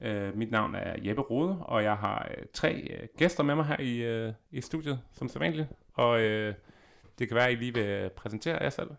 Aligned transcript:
Uh, 0.00 0.36
mit 0.38 0.50
navn 0.50 0.74
er 0.74 0.96
Jeppe 1.02 1.22
Rode, 1.22 1.58
og 1.60 1.82
jeg 1.82 1.96
har 1.96 2.28
uh, 2.30 2.44
tre 2.52 2.98
uh, 3.02 3.08
gæster 3.18 3.42
med 3.42 3.54
mig 3.54 3.66
her 3.66 3.80
i, 3.80 4.26
uh, 4.26 4.34
i 4.50 4.60
studiet, 4.60 5.00
som 5.12 5.28
sædvanligt. 5.28 5.68
Og 5.94 6.10
uh, 6.10 6.54
det 7.18 7.28
kan 7.28 7.34
være, 7.34 7.46
at 7.46 7.52
I 7.52 7.56
lige 7.56 7.74
vil 7.74 8.10
præsentere 8.16 8.62
jer 8.62 8.70
selv. 8.70 8.90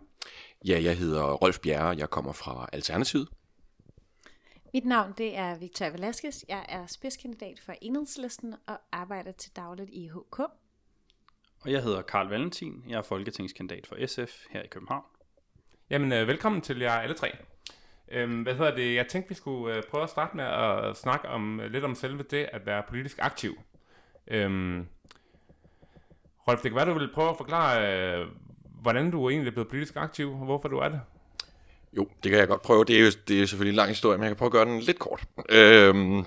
Ja, 0.66 0.82
jeg 0.84 0.98
hedder 0.98 1.34
Rolf 1.34 1.60
Bjerre, 1.60 1.98
jeg 1.98 2.10
kommer 2.10 2.32
fra 2.32 2.70
Alternativet. 2.74 3.28
Mit 4.74 4.86
navn 4.86 5.14
det 5.18 5.38
er 5.38 5.58
Victoria 5.58 5.92
Velasquez. 5.92 6.44
Jeg 6.50 6.66
er 6.70 6.86
spidskandidat 6.86 7.60
for 7.60 7.74
Enhedslisten 7.82 8.56
og 8.68 8.78
arbejder 8.92 9.32
til 9.32 9.52
dagligt 9.56 9.90
i 9.90 10.08
HK. 10.08 10.40
Og 11.62 11.72
jeg 11.72 11.84
hedder 11.84 12.02
Karl 12.02 12.28
Valentin. 12.28 12.84
Jeg 12.88 12.98
er 12.98 13.02
folketingskandidat 13.02 13.88
for 13.88 14.06
SF 14.06 14.46
her 14.50 14.62
i 14.62 14.68
København. 14.68 15.04
Jamen, 15.90 16.22
uh, 16.22 16.28
velkommen 16.28 16.62
til 16.62 16.80
jer 16.80 16.92
alle 16.92 17.16
tre. 17.16 17.32
Øhm, 18.12 18.42
hvad 18.42 18.54
hedder 18.56 18.76
det? 18.76 18.96
Jeg 18.96 19.08
tænkte, 19.08 19.30
vi 19.30 19.36
skulle 19.36 19.76
øh, 19.76 19.84
prøve 19.84 20.04
at 20.04 20.10
starte 20.10 20.36
med 20.38 20.46
at 20.46 20.98
snakke 20.98 21.28
om 21.30 21.60
øh, 21.60 21.72
lidt 21.72 21.84
om 21.84 21.96
selve 21.96 22.24
det 22.24 22.50
at 22.54 22.66
være 22.66 22.84
politisk 22.90 23.18
aktiv. 23.22 23.60
Øhm, 24.28 24.86
Rolf, 26.48 26.62
det 26.62 26.72
kan 26.72 26.76
være, 26.76 26.86
du 26.86 27.00
vil 27.00 27.14
prøve 27.14 27.30
at 27.30 27.38
forklare, 27.38 28.20
øh, 28.22 28.28
hvordan 28.82 29.12
du 29.12 29.30
egentlig 29.30 29.48
er 29.48 29.52
blevet 29.52 29.70
politisk 29.70 29.96
aktiv, 29.96 30.32
og 30.32 30.46
hvorfor 30.46 30.68
du 30.68 30.78
er 30.78 30.90
det. 30.90 31.02
Jo, 31.98 32.08
det 32.24 32.32
kan 32.32 32.40
jeg 32.40 32.48
godt 32.48 32.62
prøve. 32.62 32.86
Det 32.86 33.00
er 33.00 33.06
jo 33.06 33.12
det 33.28 33.42
er 33.42 33.46
selvfølgelig 33.46 33.72
en 33.72 33.76
lang 33.76 33.90
historie, 33.90 34.18
men 34.18 34.24
jeg 34.24 34.30
kan 34.30 34.38
prøve 34.38 34.48
at 34.48 34.52
gøre 34.52 34.66
den 34.66 34.80
lidt 34.80 35.00
kort. 35.00 35.24
Øhm, 35.50 36.18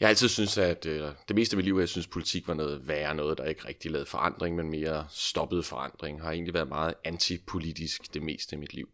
jeg 0.00 0.06
har 0.06 0.08
altid 0.08 0.28
synes, 0.28 0.58
at 0.58 0.86
øh, 0.86 1.08
det 1.28 1.36
meste 1.36 1.54
af 1.54 1.56
mit 1.56 1.64
liv, 1.64 1.76
jeg 1.78 1.88
synes, 1.88 2.06
politik 2.06 2.48
var 2.48 2.54
noget 2.54 2.88
værre, 2.88 3.14
noget, 3.14 3.38
der 3.38 3.44
ikke 3.44 3.68
rigtig 3.68 3.90
lavede 3.90 4.06
forandring, 4.06 4.56
men 4.56 4.70
mere 4.70 5.06
stoppede 5.10 5.62
forandring. 5.62 6.22
Har 6.22 6.30
egentlig 6.30 6.54
været 6.54 6.68
meget 6.68 6.94
antipolitisk 7.04 8.14
det 8.14 8.22
meste 8.22 8.52
af 8.56 8.58
mit 8.58 8.74
liv. 8.74 8.88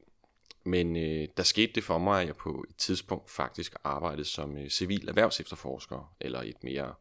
Men 0.65 0.97
øh, 0.97 1.29
der 1.37 1.43
skete 1.43 1.73
det 1.73 1.85
for 1.85 1.99
mig, 1.99 2.21
at 2.21 2.27
jeg 2.27 2.37
på 2.37 2.65
et 2.71 2.77
tidspunkt 2.77 3.31
faktisk 3.31 3.75
arbejdede 3.85 4.25
som 4.25 4.57
øh, 4.57 4.69
civil 4.69 5.09
erhvervsefterforsker, 5.09 6.15
eller 6.21 6.43
et 6.43 6.65
mere 6.65 6.95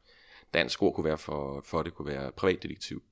dansk 0.53 0.83
ord 0.83 0.93
kunne 0.93 1.03
være 1.03 1.17
for, 1.17 1.61
for 1.65 1.83
det 1.83 1.93
kunne 1.93 2.11
være 2.11 2.31
privatdetektiv. 2.31 3.03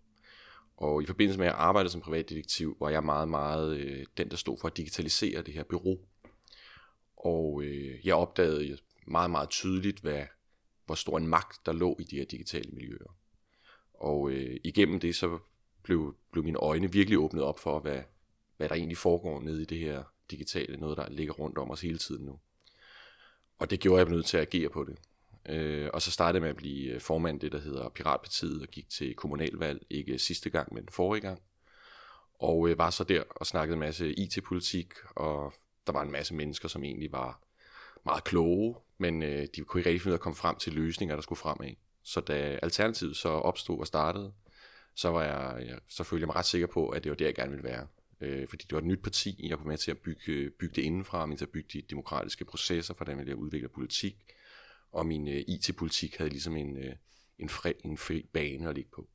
Og 0.77 1.03
i 1.03 1.05
forbindelse 1.05 1.39
med 1.39 1.47
at 1.47 1.51
jeg 1.51 1.59
arbejdede 1.59 1.91
som 1.91 2.01
privatdetektiv, 2.01 2.77
var 2.79 2.89
jeg 2.89 3.03
meget, 3.03 3.27
meget 3.27 3.77
øh, 3.77 4.05
den, 4.17 4.29
der 4.29 4.37
stod 4.37 4.57
for 4.57 4.67
at 4.67 4.77
digitalisere 4.77 5.41
det 5.41 5.53
her 5.53 5.63
bureau. 5.63 5.97
Og 7.17 7.63
øh, 7.63 8.07
jeg 8.07 8.15
opdagede 8.15 8.77
meget, 9.07 9.31
meget 9.31 9.49
tydeligt, 9.49 9.99
hvad, 9.99 10.23
hvor 10.85 10.95
stor 10.95 11.17
en 11.17 11.27
magt 11.27 11.65
der 11.65 11.73
lå 11.73 11.97
i 11.99 12.03
de 12.03 12.17
her 12.17 12.25
digitale 12.25 12.71
miljøer. 12.71 13.15
Og 13.93 14.31
øh, 14.31 14.57
igennem 14.63 14.99
det, 14.99 15.15
så 15.15 15.39
blev, 15.83 16.15
blev 16.31 16.43
mine 16.43 16.57
øjne 16.57 16.91
virkelig 16.91 17.19
åbnet 17.19 17.43
op 17.43 17.59
for, 17.59 17.79
hvad, 17.79 18.01
hvad 18.57 18.69
der 18.69 18.75
egentlig 18.75 18.97
foregår 18.97 19.41
nede 19.41 19.61
i 19.61 19.65
det 19.65 19.77
her 19.79 20.03
digitale, 20.31 20.77
noget 20.77 20.97
der 20.97 21.09
ligger 21.09 21.33
rundt 21.33 21.57
om 21.57 21.71
os 21.71 21.81
hele 21.81 21.97
tiden 21.97 22.25
nu. 22.25 22.39
Og 23.59 23.69
det 23.69 23.79
gjorde 23.79 24.01
jeg 24.01 24.09
nødt 24.09 24.25
til 24.25 24.37
at 24.37 24.41
agere 24.41 24.69
på 24.69 24.83
det. 24.83 24.97
Øh, 25.49 25.89
og 25.93 26.01
så 26.01 26.11
startede 26.11 26.35
jeg 26.35 26.41
med 26.41 26.49
at 26.49 26.55
blive 26.55 26.93
øh, 26.93 27.01
formand 27.01 27.39
det, 27.39 27.51
der 27.51 27.59
hedder 27.59 27.89
Piratpartiet, 27.89 28.61
og 28.61 28.67
gik 28.67 28.89
til 28.89 29.15
kommunalvalg, 29.15 29.85
ikke 29.89 30.19
sidste 30.19 30.49
gang, 30.49 30.73
men 30.73 30.87
forrige 30.91 31.21
gang. 31.21 31.41
Og 32.39 32.69
øh, 32.69 32.77
var 32.77 32.89
så 32.89 33.03
der 33.03 33.23
og 33.29 33.45
snakkede 33.45 33.73
en 33.73 33.79
masse 33.79 34.13
IT-politik, 34.13 34.93
og 35.15 35.53
der 35.87 35.93
var 35.93 36.01
en 36.01 36.11
masse 36.11 36.33
mennesker, 36.33 36.67
som 36.67 36.83
egentlig 36.83 37.11
var 37.11 37.39
meget 38.05 38.23
kloge, 38.23 38.75
men 38.97 39.23
øh, 39.23 39.47
de 39.55 39.61
kunne 39.61 39.79
ikke 39.79 39.89
rigtig 39.89 40.01
finde 40.01 40.11
ud 40.11 40.13
af 40.13 40.17
at 40.17 40.21
komme 40.21 40.35
frem 40.35 40.55
til 40.55 40.73
løsninger, 40.73 41.15
der 41.15 41.21
skulle 41.21 41.39
fremad. 41.39 41.75
Så 42.03 42.21
da 42.21 42.59
Alternativet 42.63 43.17
så 43.17 43.29
opstod 43.29 43.79
og 43.79 43.87
startede, 43.87 44.33
så 44.95 45.09
var 45.09 45.23
jeg, 45.23 45.67
jeg 45.67 45.79
så 45.89 46.03
følte 46.03 46.21
jeg 46.21 46.27
mig 46.27 46.35
ret 46.35 46.45
sikker 46.45 46.67
på, 46.67 46.89
at 46.89 47.03
det 47.03 47.09
var 47.09 47.15
der, 47.15 47.25
jeg 47.25 47.35
gerne 47.35 47.51
ville 47.51 47.63
være 47.63 47.87
øh, 48.21 48.47
fordi 48.47 48.63
det 48.63 48.71
var 48.71 48.77
et 48.77 48.85
nyt 48.85 49.03
parti, 49.03 49.47
jeg 49.49 49.57
kunne 49.57 49.67
med 49.67 49.77
til 49.77 49.91
at 49.91 49.97
bygge, 49.97 50.49
bygge 50.49 50.75
det 50.75 50.81
indenfra, 50.81 51.25
men 51.25 51.37
til 51.37 51.45
at 51.45 51.51
bygge 51.51 51.69
de 51.73 51.81
demokratiske 51.81 52.45
processer, 52.45 52.93
hvordan 52.93 53.25
vi 53.25 53.33
udvikle 53.33 53.69
politik, 53.69 54.15
og 54.91 55.05
min 55.05 55.27
øh, 55.27 55.43
IT-politik 55.47 56.17
havde 56.17 56.29
ligesom 56.29 56.57
en, 56.57 56.77
øh, 56.77 56.95
en, 57.39 57.49
fri, 57.49 57.73
en 57.85 57.97
fri 57.97 58.29
bane 58.33 58.69
at 58.69 58.75
ligge 58.75 58.91
på. 58.91 59.07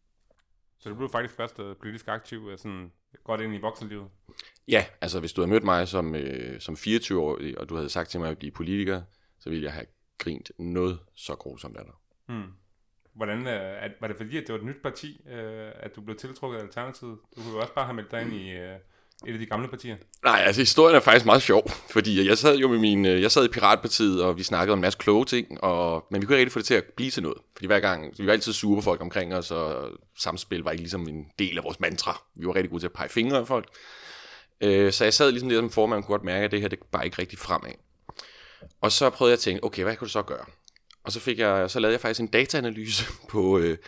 Så 0.78 0.88
du 0.88 0.94
blev 0.94 1.10
faktisk 1.10 1.34
først 1.34 1.58
øh, 1.58 1.76
politisk 1.76 2.08
aktiv, 2.08 2.48
øh, 2.52 2.58
sådan 2.58 2.92
godt 3.24 3.40
ind 3.40 3.54
i 3.54 3.58
voksenlivet? 3.58 4.08
Ja, 4.68 4.86
altså 5.00 5.20
hvis 5.20 5.32
du 5.32 5.40
havde 5.40 5.50
mødt 5.50 5.64
mig 5.64 5.88
som, 5.88 6.14
øh, 6.14 6.60
som 6.60 6.74
24-årig, 6.74 7.58
og 7.58 7.68
du 7.68 7.76
havde 7.76 7.88
sagt 7.88 8.10
til 8.10 8.20
mig 8.20 8.30
at 8.30 8.38
blive 8.38 8.52
politiker, 8.52 9.02
så 9.38 9.50
ville 9.50 9.64
jeg 9.64 9.72
have 9.72 9.86
grint 10.18 10.50
noget 10.58 10.98
så 11.14 11.34
grusomt 11.34 11.76
af 11.76 11.84
dig. 11.84 11.94
Hmm. 12.26 12.52
Hvordan, 13.14 13.46
øh, 13.46 13.84
at, 13.84 13.90
var 14.00 14.08
det 14.08 14.16
fordi, 14.16 14.36
at 14.36 14.42
det 14.46 14.52
var 14.52 14.58
et 14.58 14.66
nyt 14.66 14.82
parti, 14.82 15.20
øh, 15.30 15.70
at 15.80 15.96
du 15.96 16.00
blev 16.00 16.16
tiltrukket 16.16 16.58
af 16.58 16.62
Alternativet? 16.62 17.18
Du 17.36 17.42
kunne 17.42 17.52
jo 17.52 17.60
også 17.60 17.74
bare 17.74 17.84
have 17.84 17.94
meldt 17.94 18.10
dig 18.10 18.22
ind 18.22 18.32
i, 18.32 18.50
øh, 18.50 18.76
et 19.26 19.32
af 19.32 19.38
de 19.38 19.46
gamle 19.46 19.68
partier? 19.68 19.96
Nej, 20.24 20.42
altså 20.46 20.60
historien 20.60 20.96
er 20.96 21.00
faktisk 21.00 21.26
meget 21.26 21.42
sjov, 21.42 21.70
fordi 21.90 22.28
jeg 22.28 22.38
sad 22.38 22.56
jo 22.56 22.68
med 22.68 22.78
min, 22.78 23.06
øh, 23.06 23.22
jeg 23.22 23.30
sad 23.30 23.44
i 23.44 23.48
Piratpartiet, 23.48 24.22
og 24.22 24.36
vi 24.36 24.42
snakkede 24.42 24.72
om 24.72 24.78
en 24.78 24.82
masse 24.82 24.98
kloge 24.98 25.24
ting, 25.24 25.64
og, 25.64 26.06
men 26.10 26.20
vi 26.20 26.26
kunne 26.26 26.34
ikke 26.34 26.40
rigtig 26.40 26.52
få 26.52 26.58
det 26.58 26.66
til 26.66 26.74
at 26.74 26.84
blive 26.96 27.10
til 27.10 27.22
noget. 27.22 27.38
Fordi 27.56 27.66
hver 27.66 27.80
gang, 27.80 28.14
vi 28.18 28.26
var 28.26 28.32
altid 28.32 28.52
sure 28.52 28.76
på 28.76 28.82
folk 28.82 29.00
omkring 29.00 29.34
os, 29.34 29.50
og 29.50 29.90
samspil 30.18 30.60
var 30.60 30.70
ikke 30.70 30.82
ligesom 30.82 31.08
en 31.08 31.26
del 31.38 31.58
af 31.58 31.64
vores 31.64 31.80
mantra. 31.80 32.22
Vi 32.34 32.46
var 32.46 32.54
rigtig 32.54 32.70
gode 32.70 32.82
til 32.82 32.86
at 32.86 32.92
pege 32.92 33.08
fingre 33.08 33.38
af 33.38 33.46
folk. 33.46 33.66
Øh, 34.60 34.92
så 34.92 35.04
jeg 35.04 35.14
sad 35.14 35.30
ligesom 35.30 35.48
det 35.48 35.58
som 35.58 35.70
formand, 35.70 36.02
kunne 36.02 36.12
godt 36.12 36.24
mærke, 36.24 36.44
at 36.44 36.50
det 36.50 36.60
her 36.60 36.68
det 36.68 36.78
bare 36.92 37.04
ikke 37.04 37.18
rigtig 37.18 37.38
fremad. 37.38 37.72
Og 38.80 38.92
så 38.92 39.10
prøvede 39.10 39.30
jeg 39.30 39.36
at 39.36 39.40
tænke, 39.40 39.64
okay, 39.64 39.82
hvad 39.82 39.96
kunne 39.96 40.06
du 40.06 40.10
så 40.10 40.22
gøre? 40.22 40.44
Og 41.02 41.12
så, 41.12 41.20
fik 41.20 41.38
jeg, 41.38 41.70
så 41.70 41.80
lavede 41.80 41.92
jeg 41.92 42.00
faktisk 42.00 42.20
en 42.20 42.26
dataanalyse 42.26 43.04
på, 43.32 43.58
øh, 43.58 43.78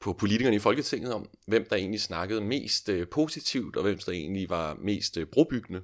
på 0.00 0.12
politikerne 0.12 0.56
i 0.56 0.58
Folketinget 0.58 1.14
om, 1.14 1.28
hvem 1.46 1.66
der 1.70 1.76
egentlig 1.76 2.00
snakkede 2.00 2.40
mest 2.40 2.88
øh, 2.88 3.08
positivt, 3.08 3.76
og 3.76 3.82
hvem 3.82 3.98
der 3.98 4.12
egentlig 4.12 4.50
var 4.50 4.74
mest 4.74 5.16
øh, 5.16 5.26
brobyggende. 5.26 5.82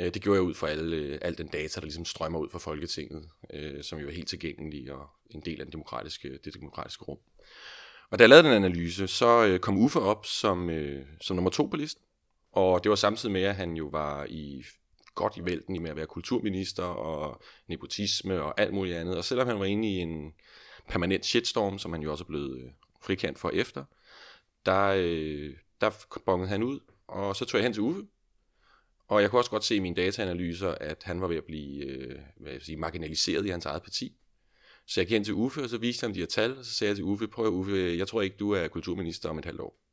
Øh, 0.00 0.14
det 0.14 0.22
gjorde 0.22 0.36
jeg 0.36 0.42
ud 0.42 0.54
fra 0.54 0.68
alle, 0.68 0.96
øh, 0.96 1.18
al 1.22 1.38
den 1.38 1.48
data, 1.48 1.80
der 1.80 1.86
ligesom 1.86 2.04
strømmer 2.04 2.38
ud 2.38 2.48
fra 2.50 2.58
Folketinget, 2.58 3.28
øh, 3.54 3.84
som 3.84 3.98
jo 3.98 4.08
er 4.08 4.12
helt 4.12 4.28
tilgængelig 4.28 4.92
og 4.92 5.06
en 5.30 5.40
del 5.40 5.60
af 5.60 5.66
den 5.66 5.72
demokratiske, 5.72 6.38
det 6.44 6.54
demokratiske 6.54 7.04
rum. 7.04 7.18
Og 8.10 8.18
da 8.18 8.22
jeg 8.22 8.28
lavede 8.28 8.48
den 8.48 8.56
analyse, 8.64 9.06
så 9.06 9.46
øh, 9.46 9.60
kom 9.60 9.78
Uffe 9.78 10.00
op 10.00 10.26
som, 10.26 10.70
øh, 10.70 11.06
som 11.20 11.36
nummer 11.36 11.50
to 11.50 11.66
på 11.66 11.76
listen. 11.76 12.02
Og 12.52 12.84
det 12.84 12.90
var 12.90 12.96
samtidig 12.96 13.32
med, 13.32 13.42
at 13.42 13.56
han 13.56 13.72
jo 13.72 13.86
var 13.86 14.26
i 14.28 14.64
godt 15.16 15.36
i 15.36 15.44
vælten 15.44 15.76
i 15.76 15.78
med 15.78 15.90
at 15.90 15.96
være 15.96 16.06
kulturminister 16.06 16.82
og 16.82 17.42
nepotisme 17.68 18.42
og 18.42 18.60
alt 18.60 18.74
muligt 18.74 18.96
andet. 18.96 19.16
Og 19.16 19.24
selvom 19.24 19.46
han 19.46 19.58
var 19.58 19.64
inde 19.64 19.88
i 19.88 19.96
en 19.96 20.34
permanent 20.88 21.26
shitstorm, 21.26 21.78
som 21.78 21.92
han 21.92 22.02
jo 22.02 22.10
også 22.10 22.24
er 22.24 22.28
blevet 22.28 22.58
øh, 22.58 22.70
frikendt 23.02 23.38
for 23.38 23.50
efter, 23.50 23.84
der, 24.66 24.94
øh, 24.96 25.54
der 25.80 25.90
bongede 26.26 26.48
han 26.48 26.62
ud, 26.62 26.80
og 27.08 27.36
så 27.36 27.44
tog 27.44 27.58
jeg 27.58 27.64
hen 27.64 27.72
til 27.72 27.82
Uffe, 27.82 28.02
og 29.08 29.22
jeg 29.22 29.30
kunne 29.30 29.40
også 29.40 29.50
godt 29.50 29.64
se 29.64 29.76
i 29.76 29.78
mine 29.78 29.96
dataanalyser, 29.96 30.70
at 30.70 31.02
han 31.02 31.20
var 31.20 31.26
ved 31.26 31.36
at 31.36 31.44
blive 31.44 31.84
øh, 31.84 32.18
hvad 32.36 32.52
jeg 32.52 32.62
sige, 32.62 32.76
marginaliseret 32.76 33.46
i 33.46 33.48
hans 33.48 33.66
eget 33.66 33.82
parti. 33.82 34.16
Så 34.86 35.00
jeg 35.00 35.06
gik 35.06 35.14
hen 35.14 35.24
til 35.24 35.34
Uffe, 35.34 35.62
og 35.62 35.68
så 35.68 35.78
viste 35.78 36.04
han 36.04 36.14
de 36.14 36.18
her 36.18 36.26
tal, 36.26 36.58
og 36.58 36.64
så 36.64 36.74
sagde 36.74 36.88
jeg 36.88 36.96
til 36.96 37.04
Uffe, 37.04 37.28
prøv 37.28 37.52
Uffe, 37.52 37.94
jeg 37.98 38.08
tror 38.08 38.22
ikke, 38.22 38.36
du 38.36 38.50
er 38.50 38.68
kulturminister 38.68 39.28
om 39.28 39.38
et 39.38 39.44
halvt 39.44 39.60
år. 39.60 39.85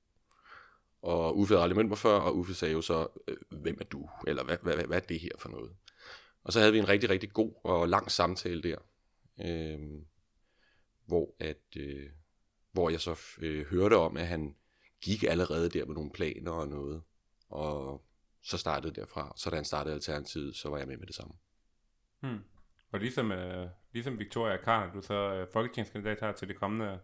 Og 1.04 1.38
Uffe 1.38 1.54
havde 1.54 1.64
aldrig 1.64 1.78
mødt 1.78 1.88
mig 1.88 1.98
før, 1.98 2.20
og 2.20 2.38
Uffe 2.38 2.54
sagde 2.54 2.74
jo 2.74 2.82
så, 2.82 3.08
øh, 3.28 3.38
hvem 3.50 3.78
er 3.80 3.86
du? 3.86 4.10
Eller 4.28 4.44
hvad, 4.44 4.58
hvad, 4.62 4.76
hvad, 4.76 4.86
hvad 4.86 4.98
er 4.98 5.06
det 5.06 5.20
her 5.20 5.30
for 5.40 5.50
noget? 5.50 5.72
Og 6.44 6.54
så 6.54 6.60
havde 6.60 6.72
vi 6.72 6.80
en 6.80 6.90
rigtig, 6.90 7.10
rigtig 7.10 7.34
god 7.34 7.54
og 7.64 7.90
lang 7.90 8.12
samtale 8.12 8.64
der, 8.64 8.78
øh, 9.42 9.80
hvor, 11.06 11.36
at, 11.40 11.78
øh, 11.78 12.10
hvor 12.72 12.90
jeg 12.90 13.02
så 13.02 13.20
øh, 13.42 13.66
hørte 13.66 13.98
om, 13.98 14.18
at 14.18 14.28
han 14.28 14.56
gik 15.02 15.24
allerede 15.24 15.70
der 15.70 15.86
med 15.86 15.96
nogle 15.96 16.12
planer 16.12 16.52
og 16.52 16.68
noget. 16.68 17.02
Og 17.50 18.04
så 18.42 18.58
startede 18.58 18.94
derfra. 18.94 19.34
Så 19.38 19.50
da 19.50 19.56
han 19.56 19.66
startede 19.66 19.96
Alternativet, 19.96 20.56
så 20.56 20.70
var 20.70 20.78
jeg 20.78 20.88
med 20.88 20.98
med 20.98 21.08
det 21.08 21.16
samme. 21.16 21.34
Hmm. 22.20 22.40
Og 22.92 23.00
ligesom, 23.00 23.32
øh, 23.32 23.70
ligesom 23.94 24.20
Victoria 24.20 24.58
Karl, 24.58 24.94
du 24.94 25.02
så 25.02 25.14
øh, 25.14 25.48
folketingskandidat 25.54 26.20
her 26.20 26.32
til 26.32 26.48
det 26.48 26.56
kommende 26.56 27.00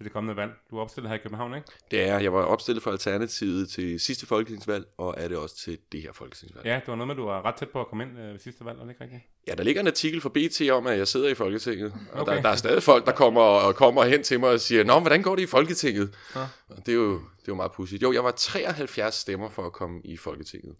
til 0.00 0.04
det 0.04 0.12
kommende 0.12 0.36
valg. 0.36 0.52
Du 0.70 0.76
er 0.76 0.80
opstillet 0.80 1.10
her 1.10 1.16
i 1.16 1.20
København, 1.22 1.54
ikke? 1.54 1.68
Det 1.90 2.08
er 2.08 2.18
jeg. 2.18 2.32
var 2.32 2.42
opstillet 2.42 2.82
for 2.82 2.90
Alternativet 2.90 3.68
til 3.68 4.00
sidste 4.00 4.26
folketingsvalg, 4.26 4.86
og 4.98 5.14
er 5.18 5.28
det 5.28 5.36
også 5.36 5.56
til 5.56 5.78
det 5.92 6.02
her 6.02 6.12
folketingsvalg. 6.12 6.66
Ja, 6.66 6.74
det 6.74 6.88
var 6.88 6.94
noget 6.94 7.06
med, 7.06 7.14
at 7.14 7.18
du 7.18 7.24
var 7.24 7.44
ret 7.44 7.54
tæt 7.54 7.68
på 7.68 7.80
at 7.80 7.86
komme 7.86 8.04
ind 8.04 8.18
øh, 8.18 8.32
ved 8.32 8.38
sidste 8.38 8.64
valg, 8.64 8.78
er 8.78 8.82
det 8.82 8.90
ikke 8.90 9.04
rigtigt? 9.04 9.22
Ja, 9.48 9.54
der 9.54 9.62
ligger 9.62 9.80
en 9.80 9.86
artikel 9.86 10.20
fra 10.20 10.28
BT 10.28 10.70
om, 10.70 10.86
at 10.86 10.98
jeg 10.98 11.08
sidder 11.08 11.28
i 11.28 11.34
Folketinget. 11.34 11.94
Og 12.12 12.20
okay. 12.20 12.36
der, 12.36 12.42
der 12.42 12.48
er 12.48 12.56
stadig 12.56 12.82
folk, 12.82 13.06
der 13.06 13.12
kommer, 13.12 13.40
og 13.40 13.74
kommer 13.74 14.04
hen 14.04 14.22
til 14.22 14.40
mig 14.40 14.50
og 14.50 14.60
siger, 14.60 14.84
Nå, 14.84 15.00
hvordan 15.00 15.22
går 15.22 15.36
det 15.36 15.42
i 15.42 15.46
Folketinget? 15.46 16.14
Ja. 16.34 16.40
Og 16.68 16.86
det 16.86 16.88
er 16.88 16.96
jo, 16.96 17.12
det 17.12 17.18
er 17.20 17.48
jo 17.48 17.54
meget 17.54 17.72
pudsigt. 17.72 18.02
Jo, 18.02 18.12
jeg 18.12 18.24
var 18.24 18.30
73 18.30 19.14
stemmer 19.14 19.50
for 19.50 19.66
at 19.66 19.72
komme 19.72 20.00
i 20.04 20.16
Folketinget. 20.16 20.76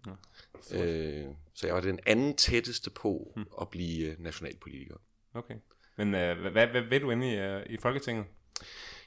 Ja. 0.71 0.85
Øh, 0.85 1.25
så 1.53 1.67
jeg 1.67 1.75
var 1.75 1.81
den 1.81 1.99
anden 2.05 2.35
tætteste 2.35 2.89
på 2.89 3.31
hmm. 3.35 3.45
at 3.61 3.69
blive 3.69 4.15
nationalpolitiker. 4.19 4.95
Okay. 5.33 5.55
Men 5.97 6.15
øh, 6.15 6.41
hvad, 6.41 6.67
hvad, 6.67 6.81
ved 6.81 6.99
du 6.99 7.11
inde 7.11 7.33
i, 7.33 7.37
øh, 7.37 7.61
i 7.69 7.77
Folketinget? 7.81 8.25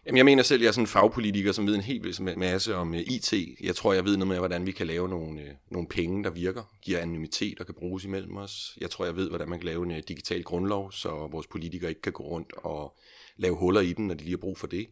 Jamen, 0.06 0.16
jeg 0.16 0.24
mener 0.24 0.42
selv, 0.42 0.60
at 0.60 0.62
jeg 0.62 0.68
er 0.68 0.72
sådan 0.72 0.82
en 0.82 0.88
fagpolitiker, 0.88 1.52
som 1.52 1.66
ved 1.66 1.74
en 1.74 1.80
helt 1.80 2.38
masse 2.38 2.74
om 2.74 2.94
øh, 2.94 3.00
uh, 3.00 3.12
IT. 3.12 3.32
Jeg 3.60 3.76
tror, 3.76 3.92
jeg 3.92 4.04
ved 4.04 4.16
noget 4.16 4.28
med, 4.28 4.38
hvordan 4.38 4.66
vi 4.66 4.72
kan 4.72 4.86
lave 4.86 5.08
nogle, 5.08 5.42
uh, 5.42 5.48
nogle 5.70 5.88
penge, 5.88 6.24
der 6.24 6.30
virker, 6.30 6.62
giver 6.82 6.98
anonymitet 6.98 7.60
og 7.60 7.66
kan 7.66 7.74
bruges 7.74 8.04
imellem 8.04 8.36
os. 8.36 8.78
Jeg 8.80 8.90
tror, 8.90 9.04
jeg 9.04 9.16
ved, 9.16 9.28
hvordan 9.28 9.48
man 9.48 9.58
kan 9.58 9.66
lave 9.66 9.84
en 9.84 9.90
uh, 9.90 9.96
digital 10.08 10.42
grundlov, 10.42 10.92
så 10.92 11.08
vores 11.08 11.46
politikere 11.46 11.90
ikke 11.90 12.00
kan 12.00 12.12
gå 12.12 12.22
rundt 12.22 12.52
og 12.52 12.98
lave 13.36 13.56
huller 13.56 13.80
i 13.80 13.92
den, 13.92 14.06
når 14.06 14.14
de 14.14 14.24
lige 14.24 14.32
har 14.32 14.40
brug 14.40 14.58
for 14.58 14.66
det. 14.66 14.86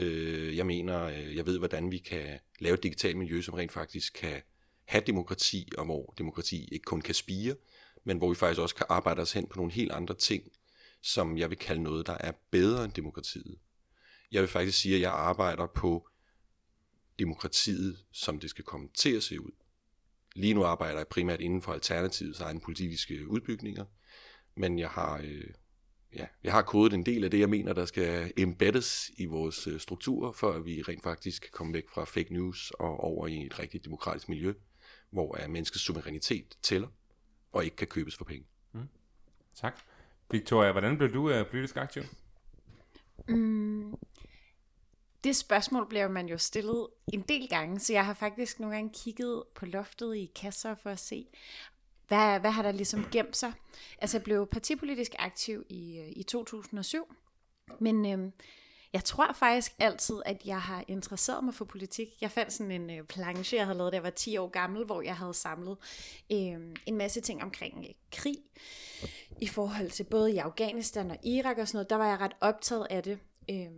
Uh, 0.00 0.56
jeg 0.56 0.66
mener, 0.66 1.06
uh, 1.06 1.36
jeg 1.36 1.46
ved, 1.46 1.58
hvordan 1.58 1.90
vi 1.90 1.98
kan 1.98 2.38
lave 2.58 2.74
et 2.74 2.82
digitalt 2.82 3.16
miljø, 3.16 3.42
som 3.42 3.54
rent 3.54 3.72
faktisk 3.72 4.12
kan 4.12 4.42
have 4.84 5.02
demokrati, 5.06 5.68
og 5.78 5.84
hvor 5.84 6.14
demokrati 6.18 6.68
ikke 6.72 6.84
kun 6.84 7.00
kan 7.00 7.14
spire, 7.14 7.54
men 8.04 8.18
hvor 8.18 8.28
vi 8.28 8.34
faktisk 8.34 8.60
også 8.60 8.74
kan 8.74 8.86
arbejde 8.88 9.22
os 9.22 9.32
hen 9.32 9.46
på 9.46 9.56
nogle 9.56 9.72
helt 9.72 9.92
andre 9.92 10.14
ting, 10.14 10.42
som 11.02 11.38
jeg 11.38 11.50
vil 11.50 11.58
kalde 11.58 11.82
noget, 11.82 12.06
der 12.06 12.16
er 12.20 12.32
bedre 12.50 12.84
end 12.84 12.92
demokratiet. 12.92 13.56
Jeg 14.32 14.40
vil 14.42 14.48
faktisk 14.48 14.78
sige, 14.80 14.94
at 14.94 15.00
jeg 15.00 15.12
arbejder 15.12 15.66
på 15.66 16.08
demokratiet, 17.18 18.04
som 18.12 18.40
det 18.40 18.50
skal 18.50 18.64
komme 18.64 18.88
til 18.94 19.16
at 19.16 19.22
se 19.22 19.40
ud. 19.40 19.50
Lige 20.34 20.54
nu 20.54 20.64
arbejder 20.64 20.98
jeg 20.98 21.08
primært 21.08 21.40
inden 21.40 21.62
for 21.62 21.72
Alternativets 21.72 22.40
egne 22.40 22.60
politiske 22.60 23.28
udbygninger, 23.28 23.84
men 24.54 24.78
jeg 24.78 24.88
har, 24.88 25.18
øh, 25.18 25.44
ja, 26.16 26.26
jeg 26.44 26.52
har 26.52 26.62
kodet 26.62 26.92
en 26.92 27.06
del 27.06 27.24
af 27.24 27.30
det, 27.30 27.40
jeg 27.40 27.48
mener, 27.50 27.72
der 27.72 27.84
skal 27.84 28.32
embeddes 28.36 29.10
i 29.16 29.24
vores 29.24 29.66
øh, 29.66 29.80
strukturer, 29.80 30.32
for 30.32 30.52
at 30.52 30.64
vi 30.64 30.82
rent 30.82 31.02
faktisk 31.02 31.42
kan 31.42 31.50
komme 31.52 31.72
væk 31.72 31.88
fra 31.94 32.04
fake 32.04 32.32
news 32.32 32.70
og 32.70 33.00
over 33.00 33.26
i 33.26 33.46
et 33.46 33.58
rigtigt 33.58 33.84
demokratisk 33.84 34.28
miljø, 34.28 34.52
hvor 35.10 35.36
er 35.36 35.48
menneskets 35.48 35.84
suverænitet 35.84 36.58
tæller 36.62 36.88
og 37.52 37.64
ikke 37.64 37.76
kan 37.76 37.86
købes 37.86 38.16
for 38.16 38.24
penge. 38.24 38.46
Mm. 38.72 38.88
Tak. 39.54 39.80
Victoria, 40.30 40.72
hvordan 40.72 40.96
blev 40.96 41.12
du 41.12 41.40
uh, 41.40 41.46
politisk 41.46 41.76
aktiv? 41.76 42.02
Mm, 43.28 43.94
det 45.24 45.36
spørgsmål 45.36 45.88
bliver 45.88 46.08
man 46.08 46.26
jo 46.26 46.38
stillet 46.38 46.86
en 47.12 47.20
del 47.20 47.48
gange, 47.48 47.80
så 47.80 47.92
jeg 47.92 48.06
har 48.06 48.14
faktisk 48.14 48.60
nogle 48.60 48.76
gange 48.76 48.90
kigget 48.94 49.42
på 49.54 49.66
loftet 49.66 50.16
i 50.16 50.30
kasser 50.34 50.74
for 50.74 50.90
at 50.90 50.98
se, 50.98 51.26
hvad, 52.08 52.40
hvad 52.40 52.50
har 52.50 52.62
der 52.62 52.72
ligesom 52.72 53.06
gemt 53.12 53.36
sig. 53.36 53.52
Altså 53.98 54.16
jeg 54.16 54.24
blev 54.24 54.46
partipolitisk 54.46 55.14
aktiv 55.18 55.64
i, 55.68 55.98
øh, 55.98 56.12
i 56.16 56.22
2007, 56.22 57.14
men 57.78 58.12
øhm, 58.12 58.32
jeg 58.92 59.04
tror 59.04 59.32
faktisk 59.32 59.72
altid, 59.78 60.22
at 60.26 60.46
jeg 60.46 60.60
har 60.60 60.84
interesseret 60.88 61.44
mig 61.44 61.54
for 61.54 61.64
politik. 61.64 62.08
Jeg 62.20 62.30
fandt 62.30 62.52
sådan 62.52 62.70
en 62.70 62.90
øh, 62.90 63.04
planche, 63.04 63.56
jeg 63.56 63.66
havde 63.66 63.78
lavet, 63.78 63.92
da 63.92 63.96
jeg 63.96 64.02
var 64.02 64.10
10 64.10 64.36
år 64.36 64.48
gammel, 64.48 64.84
hvor 64.84 65.02
jeg 65.02 65.16
havde 65.16 65.34
samlet 65.34 65.76
øh, 66.32 66.58
en 66.86 66.96
masse 66.96 67.20
ting 67.20 67.42
omkring 67.42 67.78
øh, 67.88 67.94
krig 68.12 68.36
i 69.40 69.46
forhold 69.46 69.90
til 69.90 70.04
både 70.04 70.32
i 70.32 70.36
Afghanistan 70.36 71.10
og 71.10 71.16
Irak 71.22 71.58
og 71.58 71.68
sådan 71.68 71.76
noget. 71.76 71.90
Der 71.90 71.96
var 71.96 72.08
jeg 72.08 72.20
ret 72.20 72.36
optaget 72.40 72.86
af 72.90 73.02
det. 73.02 73.18
Øh, 73.50 73.70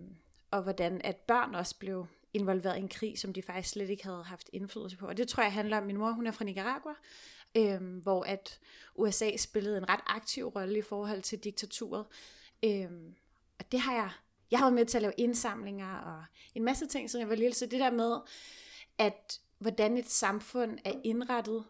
og 0.53 0.63
hvordan 0.63 1.01
at 1.05 1.17
børn 1.17 1.55
også 1.55 1.79
blev 1.79 2.07
involveret 2.35 2.77
i 2.77 2.81
en 2.81 2.89
krig, 2.89 3.19
som 3.19 3.33
de 3.33 3.43
faktisk 3.43 3.73
slet 3.73 3.91
ikke 3.91 4.05
havde 4.05 4.25
haft 4.25 4.51
indflydelse 4.53 4.97
på. 4.97 5.07
Og 5.07 5.17
det 5.17 5.29
tror 5.29 5.43
jeg 5.43 5.53
handler 5.53 5.79
om, 5.79 5.87
min 5.87 5.97
mor 5.97 6.11
hun 6.11 6.27
er 6.27 6.31
fra 6.31 6.45
Nicaragua, 6.45 6.95
øhm, 7.57 7.99
hvor 7.99 8.23
at 8.23 8.61
USA 8.95 9.37
spillede 9.37 9.79
en 9.79 9.89
ret 9.89 10.01
aktiv 10.07 10.47
rolle 10.47 10.79
i 10.79 10.83
forhold 10.83 11.23
til 11.23 11.39
diktaturet. 11.39 12.07
Øhm, 12.65 13.15
og 13.59 13.73
det 13.73 13.81
har 13.81 13.95
jeg, 13.95 14.11
jeg 14.51 14.59
har 14.59 14.67
været 14.67 14.75
med 14.75 14.87
til 14.87 14.99
at 14.99 15.03
lave 15.03 15.15
indsamlinger 15.17 15.97
og 15.97 16.25
en 16.55 16.65
masse 16.65 16.87
ting, 16.87 17.11
siden 17.11 17.21
jeg 17.21 17.29
var 17.29 17.35
lille. 17.37 17.55
Så 17.55 17.67
det 17.67 17.81
der 17.81 17.91
med, 17.91 18.17
at 18.99 19.41
hvordan 19.59 19.97
et 19.97 20.11
samfund 20.11 20.79
er 20.85 20.93
indrettet, 21.05 21.65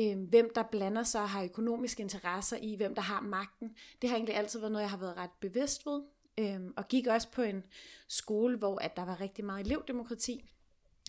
øh, 0.00 0.18
hvem 0.18 0.50
der 0.54 0.62
blander 0.62 1.02
sig 1.02 1.22
og 1.22 1.30
har 1.30 1.44
økonomiske 1.44 2.02
interesser 2.02 2.56
i, 2.56 2.76
hvem 2.76 2.94
der 2.94 3.02
har 3.02 3.20
magten, 3.20 3.76
det 4.02 4.10
har 4.10 4.16
egentlig 4.16 4.36
altid 4.36 4.58
været 4.60 4.72
noget, 4.72 4.82
jeg 4.82 4.90
har 4.90 4.98
været 4.98 5.16
ret 5.16 5.30
bevidst 5.40 5.86
ved. 5.86 6.02
Øhm, 6.38 6.72
og 6.76 6.88
gik 6.88 7.06
også 7.06 7.30
på 7.30 7.42
en 7.42 7.64
skole, 8.08 8.58
hvor 8.58 8.78
at 8.78 8.96
der 8.96 9.04
var 9.04 9.20
rigtig 9.20 9.44
meget 9.44 9.66
elevdemokrati. 9.66 10.50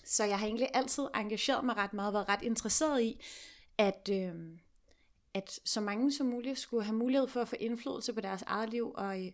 Så 0.06 0.24
jeg 0.24 0.40
har 0.40 0.46
egentlig 0.46 0.70
altid 0.74 1.08
engageret 1.16 1.66
mig 1.66 1.78
ret 1.78 1.94
meget, 1.94 2.14
været 2.14 2.30
ret 2.30 2.42
interesseret 2.42 3.02
i, 3.02 3.22
at, 3.78 4.10
øhm, 4.12 4.60
at 5.34 5.60
så 5.66 5.82
mange 5.82 6.12
som 6.12 6.28
muligt 6.28 6.60
skulle 6.60 6.84
have 6.84 6.96
mulighed 6.96 7.28
for 7.28 7.42
at 7.42 7.48
få 7.48 7.56
indflydelse 7.60 8.14
på 8.14 8.22
deres 8.22 8.42
eget 8.42 8.70
liv, 8.70 8.92
og, 8.96 9.26
øh, 9.26 9.32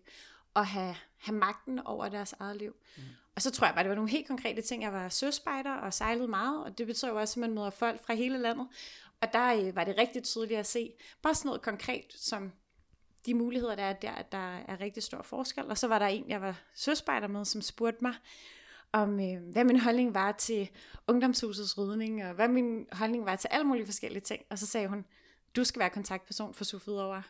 og 0.54 0.66
have, 0.66 0.94
have 1.16 1.36
magten 1.36 1.78
over 1.78 2.08
deres 2.08 2.32
eget 2.32 2.56
liv. 2.56 2.76
Mm. 2.96 3.02
Og 3.36 3.42
så 3.42 3.50
tror 3.50 3.66
jeg 3.66 3.74
bare, 3.74 3.84
det 3.84 3.88
var 3.88 3.94
nogle 3.94 4.10
helt 4.10 4.26
konkrete 4.26 4.62
ting. 4.62 4.82
Jeg 4.82 4.92
var 4.92 5.08
søspejder 5.08 5.74
og 5.74 5.94
sejlede 5.94 6.28
meget, 6.28 6.64
og 6.64 6.78
det 6.78 6.86
betyder 6.86 7.10
jo 7.10 7.18
også, 7.20 7.40
at 7.40 7.40
man 7.40 7.54
møder 7.54 7.70
folk 7.70 8.06
fra 8.06 8.14
hele 8.14 8.38
landet. 8.38 8.68
Og 9.20 9.32
der 9.32 9.54
øh, 9.54 9.76
var 9.76 9.84
det 9.84 9.98
rigtig 9.98 10.22
tydeligt 10.22 10.60
at 10.60 10.66
se, 10.66 10.92
bare 11.22 11.34
sådan 11.34 11.48
noget 11.48 11.62
konkret, 11.62 12.12
som 12.12 12.52
de 13.26 13.34
muligheder, 13.34 13.74
der 13.74 13.82
er 13.82 13.92
der, 13.92 14.22
der 14.32 14.56
er 14.56 14.80
rigtig 14.80 15.02
stor 15.02 15.22
forskel. 15.22 15.64
Og 15.64 15.78
så 15.78 15.88
var 15.88 15.98
der 15.98 16.06
en, 16.06 16.28
jeg 16.28 16.40
var 16.40 16.62
søspejder 16.74 17.28
med, 17.28 17.44
som 17.44 17.62
spurgte 17.62 17.98
mig, 18.02 18.14
om 18.92 19.20
øh, 19.20 19.52
hvad 19.52 19.64
min 19.64 19.80
holdning 19.80 20.14
var 20.14 20.32
til 20.32 20.68
ungdomshusets 21.08 21.78
rydning, 21.78 22.24
og 22.24 22.34
hvad 22.34 22.48
min 22.48 22.86
holdning 22.92 23.26
var 23.26 23.36
til 23.36 23.48
alle 23.48 23.66
mulige 23.66 23.86
forskellige 23.86 24.20
ting. 24.20 24.42
Og 24.50 24.58
så 24.58 24.66
sagde 24.66 24.88
hun, 24.88 25.04
du 25.56 25.64
skal 25.64 25.80
være 25.80 25.90
kontaktperson 25.90 26.54
for 26.54 26.64
SUF 26.64 26.88
over. 26.88 27.22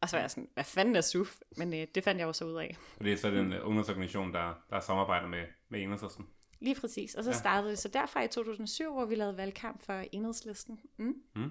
Og 0.00 0.08
så 0.08 0.16
var 0.16 0.20
jeg 0.20 0.30
sådan, 0.30 0.48
hvad 0.54 0.64
fanden 0.64 0.96
er 0.96 1.00
SUF? 1.00 1.36
Men 1.56 1.74
øh, 1.74 1.86
det 1.94 2.04
fandt 2.04 2.18
jeg 2.18 2.28
også 2.28 2.44
ud 2.44 2.54
af. 2.54 2.76
Og 2.98 3.04
det 3.04 3.12
er 3.12 3.16
så 3.16 3.30
den 3.30 3.52
uh, 3.52 3.66
ungdomsorganisation, 3.66 4.34
der, 4.34 4.54
der 4.70 4.80
samarbejder 4.80 5.28
med, 5.28 5.44
med 5.68 5.82
Enhedslisten? 5.82 6.26
Lige 6.60 6.80
præcis. 6.80 7.14
Og 7.14 7.24
så 7.24 7.30
ja. 7.30 7.36
startede 7.36 7.70
det 7.70 7.78
så 7.78 7.88
derfra 7.88 8.22
i 8.22 8.28
2007, 8.28 8.92
hvor 8.92 9.04
vi 9.04 9.14
lavede 9.14 9.36
valgkamp 9.36 9.84
for 9.84 10.04
Enhedslisten. 10.12 10.80
Mm. 10.96 11.14
Mm. 11.34 11.50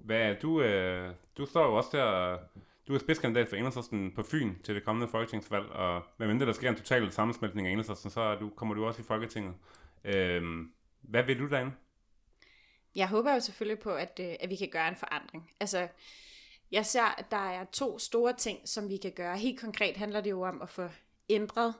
Hvad, 0.00 0.34
du, 0.34 0.62
øh, 0.62 1.14
du 1.36 1.46
står 1.46 1.64
jo 1.64 1.74
også 1.74 1.90
der, 1.92 2.32
øh, 2.32 2.38
du 2.88 2.94
er 2.94 2.98
spidskandidat 2.98 3.48
for 3.48 3.56
Enhedslisten 3.56 4.12
på 4.14 4.22
Fyn 4.22 4.54
til 4.64 4.74
det 4.74 4.84
kommende 4.84 5.08
folketingsvalg, 5.08 5.66
og 5.66 6.02
hvad 6.16 6.26
mindre 6.26 6.46
der 6.46 6.52
sker 6.52 6.68
en 6.68 6.76
total 6.76 7.12
sammensmeltning 7.12 7.66
af 7.66 7.72
Enhedslisten, 7.72 8.10
så 8.10 8.34
du, 8.34 8.50
kommer 8.56 8.74
du 8.74 8.86
også 8.86 9.02
i 9.02 9.04
Folketinget. 9.04 9.54
Øh, 10.04 10.42
hvad 11.00 11.22
vil 11.22 11.38
du 11.38 11.48
derinde? 11.48 11.72
Jeg 12.94 13.08
håber 13.08 13.34
jo 13.34 13.40
selvfølgelig 13.40 13.78
på, 13.78 13.90
at, 13.90 14.20
øh, 14.22 14.34
at 14.40 14.50
vi 14.50 14.56
kan 14.56 14.68
gøre 14.68 14.88
en 14.88 14.96
forandring. 14.96 15.50
Altså, 15.60 15.88
jeg 16.70 16.86
ser, 16.86 17.18
at 17.18 17.30
der 17.30 17.50
er 17.50 17.64
to 17.64 17.98
store 17.98 18.32
ting, 18.32 18.68
som 18.68 18.88
vi 18.88 18.96
kan 18.96 19.12
gøre. 19.12 19.38
Helt 19.38 19.60
konkret 19.60 19.96
handler 19.96 20.20
det 20.20 20.30
jo 20.30 20.42
om 20.42 20.62
at 20.62 20.70
få 20.70 20.88
ændret 21.28 21.74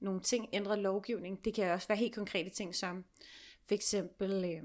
nogle 0.00 0.20
ting, 0.20 0.48
ændret 0.52 0.78
lovgivning. 0.78 1.44
Det 1.44 1.54
kan 1.54 1.70
også 1.70 1.88
være 1.88 1.98
helt 1.98 2.14
konkrete 2.14 2.50
ting, 2.50 2.74
som 2.74 3.04
for 3.66 3.74
eksempel 3.74 4.44
øh, 4.44 4.62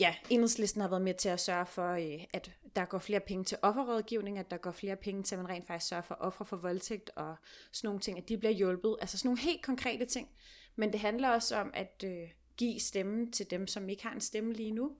ja, 0.00 0.14
enhedslisten 0.30 0.80
har 0.80 0.88
været 0.88 1.02
med 1.02 1.14
til 1.14 1.28
at 1.28 1.40
sørge 1.40 1.66
for, 1.66 1.90
øh, 1.90 2.24
at 2.32 2.50
der 2.76 2.84
går 2.84 2.98
flere 2.98 3.20
penge 3.20 3.44
til 3.44 3.58
offerrådgivning, 3.62 4.38
at 4.38 4.50
der 4.50 4.56
går 4.56 4.70
flere 4.70 4.96
penge 4.96 5.22
til, 5.22 5.34
at 5.34 5.38
man 5.42 5.48
rent 5.48 5.66
faktisk 5.66 5.88
sørger 5.88 6.02
for 6.02 6.14
ofre 6.14 6.44
for 6.44 6.56
voldtægt 6.56 7.10
og 7.16 7.36
sådan 7.72 7.88
nogle 7.88 8.00
ting, 8.00 8.18
at 8.18 8.28
de 8.28 8.38
bliver 8.38 8.52
hjulpet. 8.52 8.96
Altså 9.00 9.18
sådan 9.18 9.28
nogle 9.28 9.40
helt 9.40 9.62
konkrete 9.62 10.04
ting. 10.04 10.28
Men 10.76 10.92
det 10.92 11.00
handler 11.00 11.28
også 11.28 11.56
om 11.56 11.70
at 11.74 12.04
øh, 12.06 12.28
give 12.56 12.80
stemme 12.80 13.30
til 13.30 13.50
dem, 13.50 13.66
som 13.66 13.88
ikke 13.88 14.02
har 14.02 14.12
en 14.12 14.20
stemme 14.20 14.52
lige 14.52 14.70
nu. 14.70 14.92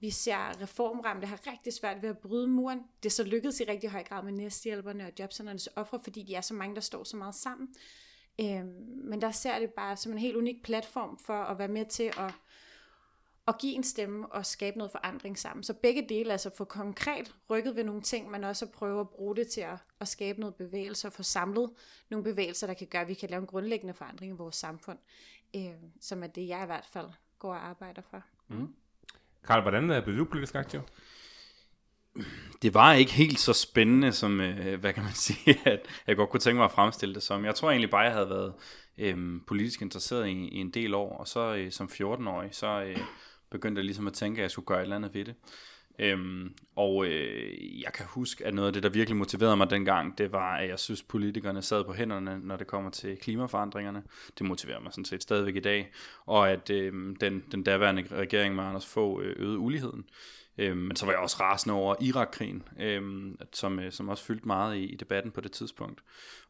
Vi 0.00 0.10
ser 0.10 0.62
reformramte 0.62 1.26
har 1.26 1.40
rigtig 1.52 1.72
svært 1.72 2.02
ved 2.02 2.08
at 2.08 2.18
bryde 2.18 2.48
muren. 2.48 2.78
Det 3.02 3.08
er 3.08 3.10
så 3.10 3.24
lykkedes 3.24 3.60
i 3.60 3.64
rigtig 3.64 3.90
høj 3.90 4.04
grad 4.04 4.24
med 4.24 4.32
næstehjælperne 4.32 5.06
og 5.06 5.12
jobcenternes 5.18 5.68
ofre, 5.76 6.00
fordi 6.00 6.22
de 6.22 6.34
er 6.34 6.40
så 6.40 6.54
mange, 6.54 6.74
der 6.74 6.80
står 6.80 7.04
så 7.04 7.16
meget 7.16 7.34
sammen. 7.34 7.68
Øh, 8.40 8.64
men 9.04 9.20
der 9.20 9.30
ser 9.30 9.58
det 9.58 9.70
bare 9.70 9.96
som 9.96 10.12
en 10.12 10.18
helt 10.18 10.36
unik 10.36 10.62
platform 10.62 11.18
for 11.18 11.42
at 11.42 11.58
være 11.58 11.68
med 11.68 11.84
til 11.84 12.02
at 12.02 12.32
at 13.50 13.58
give 13.58 13.74
en 13.74 13.82
stemme 13.82 14.32
og 14.32 14.46
skabe 14.46 14.78
noget 14.78 14.90
forandring 14.90 15.38
sammen. 15.38 15.64
Så 15.64 15.74
begge 15.74 16.06
dele, 16.08 16.32
altså 16.32 16.50
få 16.56 16.64
konkret 16.64 17.34
rykket 17.50 17.76
ved 17.76 17.84
nogle 17.84 18.02
ting, 18.02 18.30
men 18.30 18.44
også 18.44 18.64
at 18.64 18.70
prøve 18.70 19.00
at 19.00 19.08
bruge 19.08 19.36
det 19.36 19.48
til 19.48 19.60
at, 19.60 19.76
at 20.00 20.08
skabe 20.08 20.40
noget 20.40 20.54
bevægelse 20.54 21.08
og 21.08 21.12
få 21.12 21.22
samlet 21.22 21.70
nogle 22.10 22.24
bevægelser, 22.24 22.66
der 22.66 22.74
kan 22.74 22.86
gøre, 22.86 23.02
at 23.02 23.08
vi 23.08 23.14
kan 23.14 23.30
lave 23.30 23.40
en 23.40 23.46
grundlæggende 23.46 23.94
forandring 23.94 24.32
i 24.32 24.36
vores 24.36 24.56
samfund, 24.56 24.98
øh, 25.56 25.72
som 26.00 26.22
er 26.22 26.26
det, 26.26 26.48
jeg 26.48 26.62
i 26.62 26.66
hvert 26.66 26.88
fald 26.92 27.06
går 27.38 27.54
og 27.54 27.68
arbejder 27.68 28.02
for. 28.10 28.22
Mm. 28.48 28.74
Karl, 29.46 29.62
hvordan 29.62 29.90
øh, 29.90 30.04
blev 30.04 30.18
du 30.18 30.24
politisk 30.24 30.54
aktiv? 30.54 30.80
Det 32.62 32.74
var 32.74 32.92
ikke 32.92 33.12
helt 33.12 33.38
så 33.38 33.52
spændende, 33.52 34.12
som, 34.12 34.40
øh, 34.40 34.80
hvad 34.80 34.92
kan 34.92 35.02
man 35.02 35.12
sige, 35.26 35.58
at 35.64 35.80
jeg 36.06 36.16
godt 36.16 36.30
kunne 36.30 36.40
tænke 36.40 36.56
mig 36.56 36.64
at 36.64 36.72
fremstille 36.72 37.14
det 37.14 37.22
som. 37.22 37.44
Jeg 37.44 37.54
tror 37.54 37.70
egentlig 37.70 37.90
bare, 37.90 38.00
jeg 38.00 38.12
havde 38.12 38.30
været 38.30 38.54
øh, 38.98 39.40
politisk 39.46 39.82
interesseret 39.82 40.28
i, 40.28 40.30
i 40.30 40.56
en 40.56 40.70
del 40.70 40.94
år, 40.94 41.16
og 41.18 41.28
så 41.28 41.54
øh, 41.54 41.72
som 41.72 41.86
14-årig, 41.92 42.54
så... 42.54 42.82
Øh, 42.82 42.98
begyndte 43.50 43.78
jeg 43.78 43.84
ligesom 43.84 44.06
at 44.06 44.12
tænke, 44.12 44.38
at 44.38 44.42
jeg 44.42 44.50
skulle 44.50 44.66
gøre 44.66 44.78
et 44.78 44.82
eller 44.82 44.96
andet 44.96 45.14
ved 45.14 45.24
det. 45.24 45.34
Øhm, 45.98 46.54
og 46.76 47.06
øh, 47.06 47.80
jeg 47.82 47.92
kan 47.92 48.06
huske, 48.06 48.46
at 48.46 48.54
noget 48.54 48.66
af 48.66 48.72
det, 48.72 48.82
der 48.82 48.88
virkelig 48.88 49.16
motiverede 49.16 49.56
mig 49.56 49.70
dengang, 49.70 50.18
det 50.18 50.32
var, 50.32 50.56
at 50.56 50.68
jeg 50.68 50.78
synes, 50.78 51.02
politikerne 51.02 51.62
sad 51.62 51.84
på 51.84 51.92
hænderne, 51.92 52.38
når 52.42 52.56
det 52.56 52.66
kommer 52.66 52.90
til 52.90 53.16
klimaforandringerne. 53.16 54.02
Det 54.38 54.46
motiverer 54.46 54.80
mig 54.80 54.92
sådan 54.92 55.04
set 55.04 55.22
stadigvæk 55.22 55.56
i 55.56 55.60
dag. 55.60 55.92
Og 56.26 56.50
at 56.50 56.70
øh, 56.70 56.92
den, 57.20 57.44
den 57.52 57.62
daværende 57.62 58.04
regering 58.12 58.54
med 58.54 58.64
Anders 58.64 58.86
få 58.86 59.20
øh, 59.20 59.34
øgede 59.38 59.58
uligheden. 59.58 60.04
Øh, 60.58 60.76
men 60.76 60.96
så 60.96 61.06
var 61.06 61.12
jeg 61.12 61.20
også 61.20 61.36
rasende 61.40 61.74
over 61.74 61.94
Irakkrigen, 62.00 62.62
øh, 62.80 63.02
som, 63.52 63.80
øh, 63.80 63.92
som 63.92 64.08
også 64.08 64.24
fyldte 64.24 64.46
meget 64.46 64.76
i, 64.76 64.84
i 64.84 64.96
debatten 64.96 65.32
på 65.32 65.40
det 65.40 65.52
tidspunkt. 65.52 66.00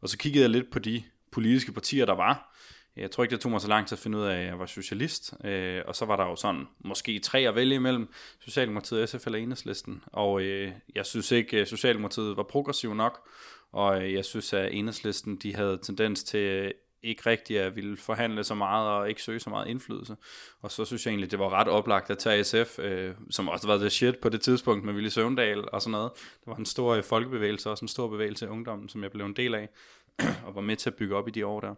Og 0.01 0.09
så 0.09 0.17
kiggede 0.17 0.43
jeg 0.43 0.49
lidt 0.49 0.71
på 0.71 0.79
de 0.79 1.03
politiske 1.31 1.71
partier, 1.71 2.05
der 2.05 2.15
var, 2.15 2.55
jeg 2.95 3.11
tror 3.11 3.23
ikke, 3.23 3.31
det 3.31 3.41
tog 3.41 3.51
mig 3.51 3.61
så 3.61 3.67
lang 3.67 3.87
tid 3.87 3.95
at 3.95 4.01
finde 4.01 4.17
ud 4.17 4.23
af, 4.23 4.39
at 4.39 4.45
jeg 4.45 4.59
var 4.59 4.65
socialist. 4.65 5.33
Øh, 5.43 5.81
og 5.87 5.95
så 5.95 6.05
var 6.05 6.15
der 6.15 6.25
jo 6.25 6.35
sådan 6.35 6.67
måske 6.79 7.19
tre 7.19 7.39
at 7.39 7.55
vælge 7.55 7.75
imellem 7.75 8.13
Socialdemokratiet, 8.39 9.09
SF 9.09 9.25
eller 9.25 9.39
Enhedslisten. 9.39 10.03
Og 10.07 10.41
øh, 10.41 10.71
jeg 10.95 11.05
synes 11.05 11.31
ikke, 11.31 11.57
at 11.57 11.67
Socialdemokratiet 11.67 12.37
var 12.37 12.43
progressiv 12.43 12.93
nok. 12.93 13.29
Og 13.71 14.03
øh, 14.03 14.13
jeg 14.13 14.25
synes, 14.25 14.53
at 14.53 14.73
Enhedslisten 14.73 15.35
de 15.35 15.55
havde 15.55 15.79
tendens 15.83 16.23
til 16.23 16.39
øh, 16.39 16.71
ikke 17.03 17.29
rigtig 17.29 17.59
at 17.59 17.75
ville 17.75 17.97
forhandle 17.97 18.43
så 18.43 18.55
meget 18.55 18.89
og 18.89 19.09
ikke 19.09 19.21
søge 19.21 19.39
så 19.39 19.49
meget 19.49 19.67
indflydelse. 19.67 20.15
Og 20.61 20.71
så 20.71 20.85
synes 20.85 21.05
jeg 21.05 21.11
egentlig, 21.11 21.31
det 21.31 21.39
var 21.39 21.49
ret 21.49 21.67
oplagt 21.67 22.09
at 22.09 22.17
tage 22.17 22.43
SF, 22.43 22.79
øh, 22.79 23.15
som 23.29 23.49
også 23.49 23.67
var 23.67 23.77
the 23.77 23.89
shit 23.89 24.17
på 24.17 24.29
det 24.29 24.41
tidspunkt 24.41 24.85
med 24.85 24.93
Ville 24.93 25.09
Søvndal 25.09 25.69
og 25.71 25.81
sådan 25.81 25.91
noget. 25.91 26.11
Det 26.13 26.47
var 26.47 26.55
en 26.55 26.65
stor 26.65 27.01
folkebevægelse, 27.01 27.69
også 27.69 27.85
en 27.85 27.89
stor 27.89 28.07
bevægelse 28.07 28.45
i 28.45 28.49
ungdommen, 28.49 28.89
som 28.89 29.03
jeg 29.03 29.11
blev 29.11 29.25
en 29.25 29.35
del 29.35 29.55
af, 29.55 29.69
og 30.45 30.55
var 30.55 30.61
med 30.61 30.75
til 30.75 30.89
at 30.89 30.95
bygge 30.95 31.15
op 31.15 31.27
i 31.27 31.31
de 31.31 31.45
år 31.45 31.59
der. 31.59 31.75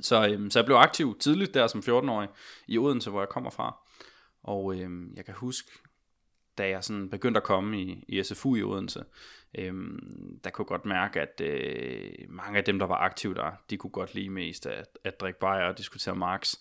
Så, 0.00 0.28
øhm, 0.28 0.50
så 0.50 0.58
jeg 0.58 0.66
blev 0.66 0.76
aktiv 0.76 1.18
tidligt 1.18 1.54
der 1.54 1.66
som 1.66 1.80
14-årig 1.80 2.28
i 2.68 2.78
Odense, 2.78 3.10
hvor 3.10 3.20
jeg 3.20 3.28
kommer 3.28 3.50
fra. 3.50 3.76
Og 4.42 4.80
øhm, 4.80 5.12
jeg 5.16 5.24
kan 5.24 5.34
huske, 5.34 5.70
da 6.58 6.68
jeg 6.68 6.84
sådan 6.84 7.10
begyndte 7.10 7.38
at 7.38 7.44
komme 7.44 7.80
i, 7.80 8.04
i 8.08 8.22
SFU 8.22 8.56
i 8.56 8.62
Odense, 8.62 9.04
øhm, 9.58 9.98
der 10.44 10.50
kunne 10.50 10.62
jeg 10.62 10.68
godt 10.68 10.84
mærke, 10.84 11.20
at 11.20 11.40
øh, 11.40 12.12
mange 12.28 12.58
af 12.58 12.64
dem, 12.64 12.78
der 12.78 12.86
var 12.86 12.94
aktive 12.94 13.34
der, 13.34 13.50
de 13.70 13.76
kunne 13.76 13.90
godt 13.90 14.14
lide 14.14 14.30
mest 14.30 14.66
at, 14.66 14.86
at 15.04 15.20
drikke 15.20 15.40
bajer 15.40 15.68
og 15.68 15.78
diskutere 15.78 16.16
Marx. 16.16 16.54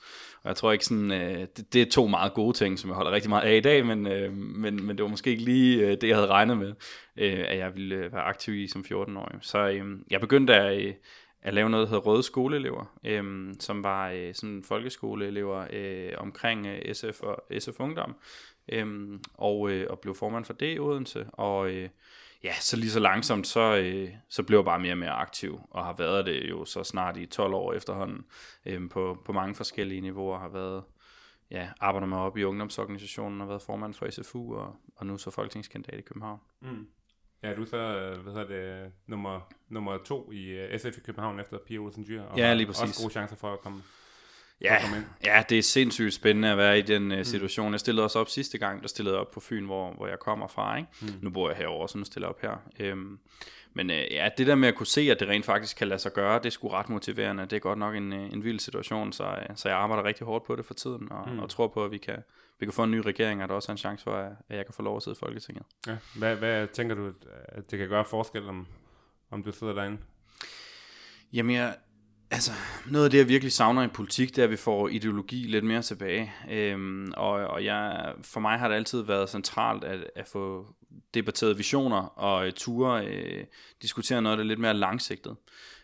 Og 0.43 0.47
jeg 0.47 0.55
tror 0.55 0.71
ikke 0.71 0.85
sådan, 0.85 1.11
øh, 1.11 1.47
det, 1.57 1.73
det 1.73 1.81
er 1.81 1.91
to 1.91 2.07
meget 2.07 2.33
gode 2.33 2.57
ting, 2.57 2.79
som 2.79 2.89
jeg 2.89 2.95
holder 2.95 3.11
rigtig 3.11 3.29
meget 3.29 3.43
af 3.43 3.57
i 3.57 3.61
dag, 3.61 3.85
men, 3.85 4.07
øh, 4.07 4.33
men, 4.33 4.83
men 4.85 4.97
det 4.97 5.03
var 5.03 5.09
måske 5.09 5.29
ikke 5.29 5.43
lige 5.43 5.87
øh, 5.87 5.97
det, 6.01 6.07
jeg 6.07 6.15
havde 6.15 6.27
regnet 6.27 6.57
med, 6.57 6.73
øh, 7.17 7.45
at 7.47 7.57
jeg 7.57 7.75
ville 7.75 7.95
øh, 7.95 8.13
være 8.13 8.21
aktiv 8.21 8.53
i 8.53 8.67
som 8.67 8.85
14-årig. 8.91 9.37
Så 9.41 9.69
øh, 9.69 9.85
jeg 10.11 10.19
begyndte 10.21 10.55
at... 10.55 10.85
Øh, 10.85 10.93
at 11.41 11.53
lave 11.53 11.69
noget, 11.69 11.83
der 11.83 11.89
hedder 11.89 12.03
Røde 12.09 12.23
Skoleelever, 12.23 12.85
øh, 13.03 13.53
som 13.59 13.83
var 13.83 14.09
øh, 14.09 14.33
sådan 14.33 14.63
folkeskoleelever 14.63 15.67
øh, 15.69 16.11
omkring 16.17 16.67
øh, 16.67 16.93
SF 16.95 17.21
og 17.21 17.43
SF 17.59 17.79
Ungdom, 17.79 18.15
øh, 18.69 19.19
og, 19.33 19.71
øh, 19.71 19.87
og 19.89 19.99
blev 19.99 20.15
formand 20.15 20.45
for 20.45 20.53
det 20.53 20.75
i 20.75 20.79
Odense, 20.79 21.25
og 21.33 21.71
øh, 21.71 21.89
ja, 22.43 22.53
så 22.53 22.77
lige 22.77 22.91
så 22.91 22.99
langsomt, 22.99 23.47
så, 23.47 23.77
øh, 23.77 24.09
så 24.29 24.43
blev 24.43 24.57
jeg 24.57 24.65
bare 24.65 24.79
mere 24.79 24.93
og 24.93 24.97
mere 24.97 25.11
aktiv, 25.11 25.59
og 25.69 25.85
har 25.85 25.93
været 25.93 26.25
det 26.25 26.49
jo 26.49 26.65
så 26.65 26.83
snart 26.83 27.17
i 27.17 27.25
12 27.25 27.53
år 27.53 27.73
efterhånden, 27.73 28.25
øh, 28.65 28.89
på, 28.89 29.21
på 29.25 29.33
mange 29.33 29.55
forskellige 29.55 30.01
niveauer, 30.01 30.39
har 30.39 30.49
været, 30.49 30.83
ja, 31.51 31.69
arbejder 31.79 32.07
mig 32.07 32.19
op 32.19 32.37
i 32.37 32.43
ungdomsorganisationen, 32.43 33.41
og 33.41 33.47
været 33.47 33.61
formand 33.61 33.93
for 33.93 34.09
SFU, 34.09 34.55
og, 34.55 34.75
og 34.95 35.05
nu 35.05 35.17
så 35.17 35.31
folketingskandidat 35.31 35.99
i 35.99 36.01
København. 36.01 36.39
Mm. 36.61 36.87
Ja, 37.43 37.53
du 37.55 37.61
er 37.61 37.65
så, 37.65 37.77
øh, 37.77 38.17
hvad 38.19 38.33
hedder 38.33 38.47
det, 38.47 38.91
nummer, 39.07 39.51
nummer 39.69 39.97
to 39.97 40.31
i 40.31 40.59
uh, 40.73 40.79
SF 40.79 40.97
i 40.97 41.01
København 41.05 41.39
efter 41.39 41.57
Pia 41.67 41.77
Olsen 41.77 42.05
Dyr. 42.07 42.21
Og 42.21 42.37
Ja, 42.37 42.53
lige 42.53 42.67
præcis. 42.67 42.81
Også 42.83 43.01
gode 43.01 43.11
chancer 43.11 43.35
for 43.35 43.53
at 43.53 43.59
komme, 43.61 43.81
Ja, 44.61 44.77
komme 44.81 44.97
ind. 44.97 45.05
ja, 45.23 45.43
det 45.49 45.57
er 45.57 45.61
sindssygt 45.63 46.13
spændende 46.13 46.51
at 46.51 46.57
være 46.57 46.79
i 46.79 46.81
den 46.81 47.11
uh, 47.11 47.23
situation. 47.23 47.71
Jeg 47.71 47.79
stillede 47.79 48.05
også 48.05 48.19
op 48.19 48.29
sidste 48.29 48.57
gang, 48.57 48.81
der 48.81 48.87
stillede 48.87 49.15
jeg 49.15 49.21
op 49.21 49.31
på 49.31 49.39
Fyn, 49.39 49.65
hvor, 49.65 49.93
hvor 49.93 50.07
jeg 50.07 50.19
kommer 50.19 50.47
fra. 50.47 50.77
Ikke? 50.77 50.89
Mm. 51.01 51.07
Nu 51.21 51.29
bor 51.29 51.49
jeg 51.49 51.57
herovre, 51.57 51.89
så 51.89 51.97
nu 51.97 52.03
stiller 52.03 52.27
jeg 52.27 52.35
op 52.35 52.41
her. 52.41 52.57
Øhm, 52.79 53.19
men 53.73 53.89
uh, 53.89 53.95
ja, 53.95 54.29
det 54.37 54.47
der 54.47 54.55
med 54.55 54.67
at 54.67 54.75
kunne 54.75 54.87
se, 54.87 55.01
at 55.01 55.19
det 55.19 55.27
rent 55.27 55.45
faktisk 55.45 55.77
kan 55.77 55.87
lade 55.87 55.99
sig 55.99 56.13
gøre, 56.13 56.37
det 56.37 56.45
er 56.45 56.49
sgu 56.49 56.67
ret 56.67 56.89
motiverende. 56.89 57.43
Det 57.43 57.53
er 57.53 57.59
godt 57.59 57.79
nok 57.79 57.95
en, 57.95 58.13
en 58.13 58.43
vild 58.43 58.59
situation, 58.59 59.13
så, 59.13 59.23
uh, 59.23 59.55
så 59.55 59.69
jeg 59.69 59.77
arbejder 59.77 60.03
rigtig 60.03 60.25
hårdt 60.25 60.45
på 60.45 60.55
det 60.55 60.65
for 60.65 60.73
tiden, 60.73 61.11
og, 61.11 61.29
mm. 61.29 61.39
og 61.39 61.49
tror 61.49 61.67
på, 61.67 61.85
at 61.85 61.91
vi 61.91 61.97
kan, 61.97 62.23
vi 62.61 62.65
kan 62.65 62.73
få 62.73 62.83
en 62.83 62.91
ny 62.91 62.97
regering, 62.97 63.43
og 63.43 63.49
der 63.49 63.55
også 63.55 63.71
er 63.71 63.73
en 63.73 63.77
chance 63.77 64.03
for, 64.03 64.13
at 64.13 64.31
at 64.49 64.57
jeg 64.57 64.65
kan 64.65 64.73
få 64.73 64.81
lov 64.81 64.97
at 64.97 65.03
sidde 65.03 65.15
i 65.17 65.19
Folketinget. 65.19 65.63
Ja. 65.87 65.97
Hvad, 66.15 66.35
hvad 66.35 66.67
tænker 66.67 66.95
du, 66.95 67.13
at 67.47 67.71
det 67.71 67.79
kan 67.79 67.89
gøre 67.89 68.05
forskel, 68.05 68.49
om, 68.49 68.67
om 69.31 69.43
du 69.43 69.51
sidder 69.51 69.73
derinde? 69.73 69.97
Jamen, 71.33 71.55
jeg, 71.55 71.75
altså, 72.31 72.51
noget 72.91 73.05
af 73.05 73.11
det, 73.11 73.17
jeg 73.17 73.27
virkelig 73.27 73.51
savner 73.51 73.83
i 73.83 73.87
politik, 73.87 74.29
det 74.29 74.37
er, 74.37 74.43
at 74.43 74.51
vi 74.51 74.55
får 74.55 74.87
ideologi 74.87 75.35
lidt 75.35 75.65
mere 75.65 75.81
tilbage. 75.81 76.33
Øhm, 76.49 77.11
og 77.17 77.31
og 77.31 77.65
jeg, 77.65 78.13
for 78.21 78.39
mig 78.39 78.59
har 78.59 78.67
det 78.67 78.75
altid 78.75 79.01
været 79.01 79.29
centralt 79.29 79.83
at, 79.83 80.11
at 80.15 80.27
få 80.27 80.75
debatteret 81.13 81.57
visioner 81.57 82.01
og 82.01 82.47
øh, 82.47 82.53
ture 82.53 83.07
øh, 83.07 83.45
diskutere 83.81 84.21
noget, 84.21 84.37
der 84.37 84.43
er 84.43 84.47
lidt 84.47 84.59
mere 84.59 84.73
langsigtet. 84.73 85.35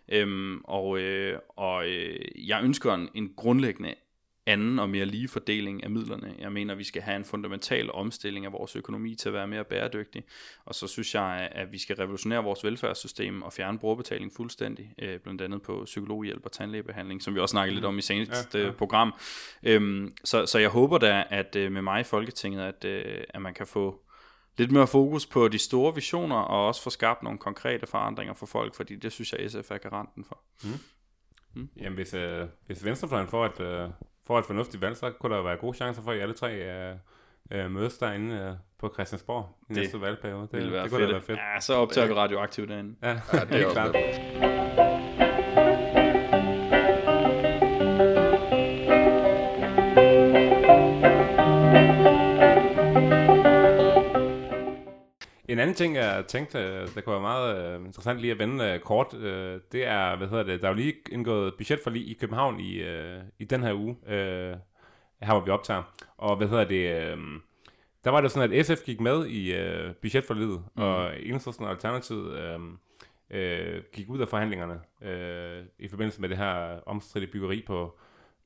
Øhm, 0.10 0.62
og 0.64 1.00
øh, 1.00 1.40
og 1.50 1.88
øh, 1.88 2.48
jeg 2.48 2.64
ønsker 2.64 2.94
en, 2.94 3.10
en 3.14 3.34
grundlæggende 3.38 3.94
anden 4.48 4.80
og 4.80 4.90
mere 4.90 5.06
lige 5.06 5.28
fordeling 5.28 5.84
af 5.84 5.90
midlerne. 5.90 6.36
Jeg 6.40 6.52
mener, 6.52 6.76
vi 6.76 6.84
skal 6.84 7.02
have 7.02 7.16
en 7.16 7.26
fundamental 7.26 7.92
omstilling 7.92 8.46
af 8.46 8.52
vores 8.52 8.76
økonomi 8.76 9.16
til 9.16 9.30
at 9.30 9.34
være 9.34 9.48
mere 9.48 9.64
bæredygtig. 9.64 10.24
Og 10.66 10.76
så 10.76 10.88
synes 10.88 11.16
jeg, 11.16 11.50
at 11.52 11.72
vi 11.72 11.78
skal 11.78 11.96
revolutionere 11.96 12.44
vores 12.44 12.64
velfærdssystem 12.64 13.42
og 13.42 13.54
fjerne 13.54 13.80
brugerbetaling 13.80 14.32
fuldstændig, 14.36 14.94
øh, 15.00 15.20
blandt 15.20 15.42
andet 15.42 15.62
på 15.62 15.82
psykologhjælp 15.86 16.46
og 16.46 16.52
tandlægebehandling, 16.52 17.24
som 17.24 17.36
vi 17.36 17.40
også 17.40 17.52
snakkede 17.52 17.76
lidt 17.76 17.86
om 17.86 17.98
i 17.98 18.02
seneste 18.02 18.58
Ja, 18.58 18.60
ja, 18.60 18.66
ja. 18.66 18.72
program. 18.72 19.14
Øhm, 19.64 20.12
så, 20.24 20.46
så 20.46 20.60
jeg 20.60 20.70
håber 20.70 20.98
da, 20.98 21.24
at 21.30 21.56
øh, 21.56 21.72
med 21.72 21.82
mig 21.82 22.02
i 22.02 22.04
Folketinget, 22.04 22.62
at, 22.62 22.86
øh, 22.86 23.24
at 23.30 23.42
man 23.42 23.54
kan 23.54 23.68
få 23.68 24.02
lidt 24.58 24.72
mere 24.72 24.88
fokus 24.88 25.26
på 25.26 25.48
de 25.48 25.58
store 25.58 25.96
visioner, 25.96 26.36
og 26.36 26.68
også 26.68 26.82
få 26.82 26.90
skabt 26.90 27.24
nogle 27.24 27.40
konkrete 27.40 27.88
forandringer 27.88 28.34
for 28.34 28.46
folk, 28.46 28.76
fordi 28.76 28.96
det 28.96 29.12
synes 29.12 29.34
jeg, 29.34 29.52
SF 29.52 29.72
er 29.72 29.78
garanten 29.78 30.26
for. 30.26 30.42
Jamen, 31.78 31.96
hvis, 31.96 32.14
øh, 32.14 32.48
hvis 32.66 32.86
Venstrefløjen 32.86 33.28
får 33.28 33.46
et, 33.46 33.60
øh, 33.60 33.90
får 34.28 34.40
et 34.40 34.46
fornuftigt 34.46 34.82
valg, 34.82 34.98
så 34.98 35.12
kunne 35.20 35.36
der 35.36 35.44
være 35.44 35.58
gode 35.58 35.78
chancer 35.78 36.02
for, 36.04 36.12
at 36.12 36.18
I 36.18 36.20
alle 36.20 36.34
tre 36.34 36.54
øh, 36.54 36.96
øh, 37.52 37.72
mødes 37.72 37.98
derinde 37.98 38.36
øh, 38.36 38.54
på 38.80 38.90
Christiansborg 38.94 39.58
i 39.70 39.74
Det 39.74 39.82
næste 39.82 40.02
valgperiode. 40.02 40.42
Det, 40.42 40.52
Det 40.52 40.60
ville 40.60 40.74
være 40.74 40.84
det 40.84 40.92
kunne 40.92 41.02
da 41.02 41.06
fedt. 41.06 41.14
være 41.14 41.22
fedt. 41.22 41.40
Ja, 41.56 41.60
så 41.60 41.74
optager 41.74 42.08
vi 42.08 42.14
radioaktivt 42.14 42.70
derinde. 42.70 42.96
Ja, 43.04 43.10
Ja, 43.34 43.40
det 43.40 43.62
er 43.62 43.72
klart. 43.72 43.96
En 55.48 55.60
anden 55.60 55.76
ting, 55.76 55.96
jeg 55.96 56.26
tænkte, 56.28 56.58
der 56.96 57.02
kunne 57.02 57.14
være 57.14 57.22
meget 57.22 57.80
øh, 57.80 57.86
interessant 57.86 58.20
lige 58.20 58.32
at 58.32 58.40
vende 58.40 58.66
øh, 58.66 58.80
kort, 58.80 59.14
øh, 59.14 59.60
det 59.72 59.88
er, 59.88 60.16
hvad 60.16 60.28
hedder 60.28 60.44
det, 60.44 60.62
der 60.62 60.68
er 60.68 60.72
jo 60.72 60.78
lige 60.78 60.96
indgået 61.12 61.54
budgetforlig 61.58 62.10
i 62.10 62.14
København 62.14 62.60
i, 62.60 62.84
i 63.40 63.46
den 63.46 63.64
her 63.64 63.74
uge, 63.74 63.98
øh, 64.08 64.56
her 65.22 65.34
hvor 65.34 65.46
vi 65.46 65.52
optager. 65.52 65.84
Og 66.18 66.38
hvad 66.38 66.48
hedder 66.48 66.64
det, 66.64 67.02
øh, 67.02 67.18
der 68.04 68.12
var 68.12 68.22
det 68.22 68.32
sådan, 68.32 68.54
at 68.54 68.66
SF 68.66 68.84
gik 68.86 69.02
med 69.02 69.26
i 69.26 69.54
øh, 69.54 69.94
budgetforliget, 70.02 70.64
mm. 70.76 70.84
og 70.84 71.22
Enhedslisten 71.22 71.66
og 71.66 71.72
Alternativet 71.72 72.38
øh, 72.38 72.60
øh, 73.32 73.84
gik 73.94 74.10
ud 74.10 74.20
af 74.20 74.28
forhandlingerne 74.28 74.80
øh, 75.02 75.64
i 75.80 75.88
forbindelse 75.88 76.22
med 76.22 76.30
det 76.30 76.38
her 76.38 76.80
omstridte 76.86 77.28
byggeri 77.28 77.64
på, 77.68 78.00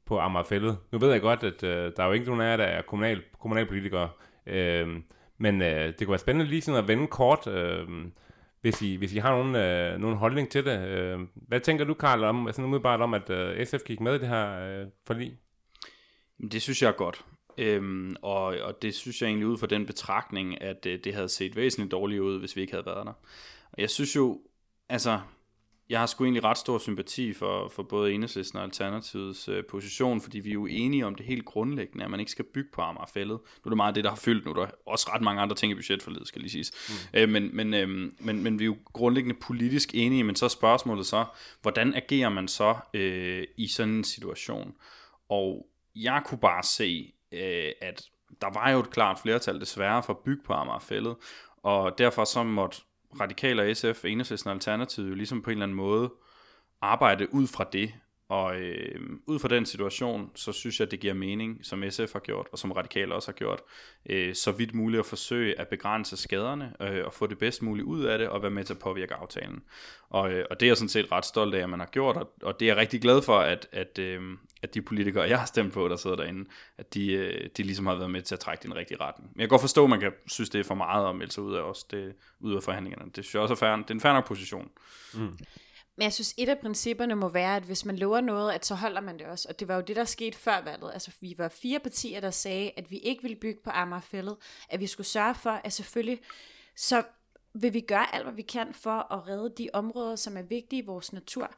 på 0.05 0.19
Amagerfællet. 0.19 0.77
Nu 0.91 0.99
ved 0.99 1.11
jeg 1.11 1.21
godt, 1.21 1.43
at 1.43 1.63
øh, 1.63 1.91
der 1.97 2.03
er 2.03 2.07
jo 2.07 2.13
ikke 2.13 2.25
nogen 2.25 2.41
af 2.41 2.49
jer, 2.49 2.57
der 2.57 2.63
er 2.63 2.81
kommunal, 2.81 3.21
kommunalpolitikere, 3.39 4.09
øh, 4.45 4.99
men 5.41 5.61
øh, 5.61 5.87
det 5.87 5.97
kunne 5.97 6.09
være 6.09 6.19
spændende 6.19 6.49
lige 6.49 6.61
sådan 6.61 6.83
at 6.83 6.87
vende 6.87 7.07
kort, 7.07 7.47
øh, 7.47 7.87
hvis, 8.61 8.81
I, 8.81 8.95
hvis 8.95 9.13
I 9.13 9.17
har 9.17 9.31
nogen, 9.31 9.55
øh, 9.55 9.99
nogen 9.99 10.17
holdning 10.17 10.49
til 10.49 10.65
det. 10.65 10.87
Øh, 10.87 11.19
hvad 11.33 11.59
tænker 11.59 11.85
du, 11.85 11.93
Karl, 11.93 12.23
om, 12.23 12.47
sådan 12.51 12.65
umiddelbart 12.65 13.01
om, 13.01 13.13
at 13.13 13.29
øh, 13.29 13.65
SF 13.65 13.83
gik 13.85 13.99
med 13.99 14.15
i 14.15 14.19
det 14.19 14.27
her 14.27 14.59
øh, 14.59 14.87
forlig? 15.07 15.37
Det 16.51 16.61
synes 16.61 16.81
jeg 16.81 16.87
er 16.87 16.91
godt. 16.91 17.25
Øhm, 17.57 18.15
og, 18.21 18.43
og 18.43 18.81
det 18.81 18.95
synes 18.95 19.21
jeg 19.21 19.27
egentlig 19.27 19.47
ud 19.47 19.57
fra 19.57 19.67
den 19.67 19.85
betragtning, 19.85 20.61
at 20.61 20.85
øh, 20.85 20.99
det 21.03 21.13
havde 21.13 21.29
set 21.29 21.55
væsentligt 21.55 21.91
dårligt 21.91 22.21
ud, 22.21 22.39
hvis 22.39 22.55
vi 22.55 22.61
ikke 22.61 22.73
havde 22.73 22.85
været 22.85 23.05
der. 23.05 23.13
Og 23.71 23.81
jeg 23.81 23.89
synes 23.89 24.15
jo, 24.15 24.41
altså, 24.89 25.19
jeg 25.91 25.99
har 25.99 26.05
sgu 26.05 26.23
egentlig 26.23 26.43
ret 26.43 26.57
stor 26.57 26.77
sympati 26.77 27.33
for, 27.33 27.67
for 27.67 27.83
både 27.83 28.13
Enhedslisten 28.13 28.57
og 28.57 28.63
Alternativets 28.63 29.47
øh, 29.47 29.65
position, 29.65 30.21
fordi 30.21 30.39
vi 30.39 30.49
er 30.49 30.53
jo 30.53 30.65
enige 30.65 31.05
om 31.05 31.15
det 31.15 31.25
helt 31.25 31.45
grundlæggende, 31.45 32.03
at 32.03 32.11
man 32.11 32.19
ikke 32.19 32.31
skal 32.31 32.45
bygge 32.45 32.69
på 32.73 32.81
Amagerfællet. 32.81 33.39
Nu 33.39 33.65
er 33.65 33.69
det 33.69 33.77
meget 33.77 33.95
det, 33.95 34.03
der 34.03 34.09
har 34.09 34.17
fyldt 34.17 34.45
nu. 34.45 34.53
Der 34.53 34.61
er 34.61 34.71
også 34.85 35.09
ret 35.13 35.21
mange 35.21 35.41
andre 35.41 35.55
ting 35.55 35.71
i 35.71 35.75
budgetforledet, 35.75 36.27
skal 36.27 36.41
lige 36.41 36.51
siges. 36.51 36.71
Mm. 36.89 37.19
Øh, 37.19 37.29
men, 37.29 37.55
men, 37.55 37.73
øh, 37.73 38.11
men, 38.19 38.43
men 38.43 38.59
vi 38.59 38.63
er 38.63 38.65
jo 38.65 38.77
grundlæggende 38.93 39.39
politisk 39.41 39.89
enige, 39.93 40.23
men 40.23 40.35
så 40.35 40.45
er 40.45 40.49
spørgsmålet 40.49 41.05
så, 41.05 41.25
hvordan 41.61 41.93
agerer 41.93 42.29
man 42.29 42.47
så 42.47 42.75
øh, 42.93 43.43
i 43.57 43.67
sådan 43.67 43.93
en 43.93 44.03
situation? 44.03 44.73
Og 45.29 45.67
jeg 45.95 46.21
kunne 46.25 46.39
bare 46.39 46.63
se, 46.63 47.13
øh, 47.31 47.71
at 47.81 48.03
der 48.41 48.53
var 48.53 48.69
jo 48.69 48.79
et 48.79 48.89
klart 48.89 49.19
flertal 49.19 49.59
desværre 49.59 50.03
for 50.03 50.13
at 50.13 50.19
bygge 50.19 50.43
på 50.43 50.53
Amagerfællet, 50.53 51.15
og 51.63 51.97
derfor 51.97 52.23
så 52.23 52.43
måtte 52.43 52.81
Radikale 53.19 53.61
og 53.61 53.77
SF, 53.77 54.05
Enhedslisten 54.05 54.47
og 54.47 54.53
Alternativet 54.53 55.09
jo 55.09 55.15
ligesom 55.15 55.41
på 55.41 55.49
en 55.49 55.57
eller 55.57 55.65
anden 55.65 55.77
måde 55.77 56.13
arbejde 56.81 57.33
ud 57.33 57.47
fra 57.47 57.63
det. 57.73 57.93
Og 58.31 58.55
øh, 58.61 58.99
ud 59.25 59.39
fra 59.39 59.47
den 59.47 59.65
situation, 59.65 60.31
så 60.35 60.51
synes 60.51 60.79
jeg, 60.79 60.91
det 60.91 60.99
giver 60.99 61.13
mening, 61.13 61.59
som 61.63 61.83
SF 61.89 62.13
har 62.13 62.19
gjort, 62.19 62.47
og 62.51 62.59
som 62.59 62.71
Radikale 62.71 63.15
også 63.15 63.27
har 63.27 63.33
gjort, 63.33 63.61
øh, 64.09 64.35
så 64.35 64.51
vidt 64.51 64.73
muligt 64.75 64.99
at 64.99 65.05
forsøge 65.05 65.59
at 65.59 65.67
begrænse 65.67 66.17
skaderne, 66.17 66.73
øh, 66.81 67.05
og 67.05 67.13
få 67.13 67.27
det 67.27 67.37
bedst 67.37 67.61
muligt 67.61 67.85
ud 67.85 68.03
af 68.03 68.17
det, 68.17 68.29
og 68.29 68.41
være 68.41 68.51
med 68.51 68.63
til 68.63 68.73
at 68.73 68.79
påvirke 68.79 69.13
aftalen. 69.13 69.63
Og, 70.09 70.31
øh, 70.31 70.45
og 70.49 70.59
det 70.59 70.65
er 70.65 70.69
jeg 70.69 70.77
sådan 70.77 70.89
set 70.89 71.11
ret 71.11 71.25
stolt 71.25 71.55
af, 71.55 71.63
at 71.63 71.69
man 71.69 71.79
har 71.79 71.87
gjort, 71.87 72.17
og, 72.17 72.33
og 72.43 72.59
det 72.59 72.65
er 72.65 72.69
jeg 72.69 72.77
rigtig 72.77 73.01
glad 73.01 73.21
for, 73.21 73.39
at, 73.39 73.67
at, 73.71 73.99
øh, 73.99 74.21
at 74.61 74.73
de 74.73 74.81
politikere, 74.81 75.29
jeg 75.29 75.39
har 75.39 75.45
stemt 75.45 75.73
på, 75.73 75.87
der 75.87 75.95
sidder 75.95 76.15
derinde, 76.15 76.49
at 76.77 76.93
de, 76.93 77.11
øh, 77.13 77.49
de 77.57 77.63
ligesom 77.63 77.85
har 77.85 77.95
været 77.95 78.11
med 78.11 78.21
til 78.21 78.35
at 78.35 78.39
trække 78.39 78.65
i 78.65 78.67
den 78.67 78.75
rigtige 78.75 79.01
retning. 79.01 79.29
Men 79.33 79.39
jeg 79.39 79.43
kan 79.43 79.49
godt 79.49 79.61
forstå, 79.61 79.83
at 79.83 79.89
man 79.89 79.99
kan 79.99 80.11
synes, 80.27 80.49
det 80.49 80.59
er 80.59 80.63
for 80.63 80.75
meget 80.75 81.09
at 81.09 81.15
melde 81.15 81.31
sig 81.31 81.43
ud 81.43 81.55
af, 81.55 81.61
også 81.61 81.85
det, 81.91 82.13
ud 82.39 82.55
af 82.55 82.63
forhandlingerne. 82.63 83.11
Det 83.15 83.23
synes 83.23 83.33
jeg 83.33 83.41
også 83.41 83.53
er 83.53 83.57
fair, 83.57 83.75
det 83.75 83.89
er 83.89 83.93
en 83.93 84.01
fair 84.01 84.13
nok 84.13 84.27
position. 84.27 84.69
Mm. 85.13 85.37
Men 86.01 86.03
jeg 86.03 86.13
synes, 86.13 86.33
et 86.37 86.49
af 86.49 86.59
principperne 86.59 87.15
må 87.15 87.29
være, 87.29 87.55
at 87.55 87.63
hvis 87.63 87.85
man 87.85 87.97
lover 87.97 88.21
noget, 88.21 88.51
at 88.53 88.65
så 88.65 88.75
holder 88.75 89.01
man 89.01 89.19
det 89.19 89.27
også. 89.27 89.47
Og 89.49 89.59
det 89.59 89.67
var 89.67 89.75
jo 89.75 89.81
det, 89.81 89.95
der 89.95 90.05
skete 90.05 90.37
før 90.37 90.61
valget. 90.61 90.91
Altså, 90.93 91.11
vi 91.19 91.35
var 91.37 91.47
fire 91.47 91.79
partier, 91.79 92.19
der 92.19 92.31
sagde, 92.31 92.71
at 92.77 92.91
vi 92.91 92.97
ikke 92.97 93.21
ville 93.21 93.35
bygge 93.35 93.59
på 93.63 93.69
Amagerfællet. 93.69 94.37
At 94.69 94.79
vi 94.79 94.87
skulle 94.87 95.07
sørge 95.07 95.35
for, 95.35 95.49
at 95.49 95.73
selvfølgelig, 95.73 96.19
så 96.75 97.03
vil 97.53 97.73
vi 97.73 97.79
gøre 97.79 98.15
alt, 98.15 98.23
hvad 98.23 98.33
vi 98.33 98.41
kan 98.41 98.73
for 98.73 99.13
at 99.13 99.27
redde 99.27 99.53
de 99.57 99.69
områder, 99.73 100.15
som 100.15 100.37
er 100.37 100.41
vigtige 100.41 100.81
i 100.81 100.85
vores 100.85 101.13
natur. 101.13 101.51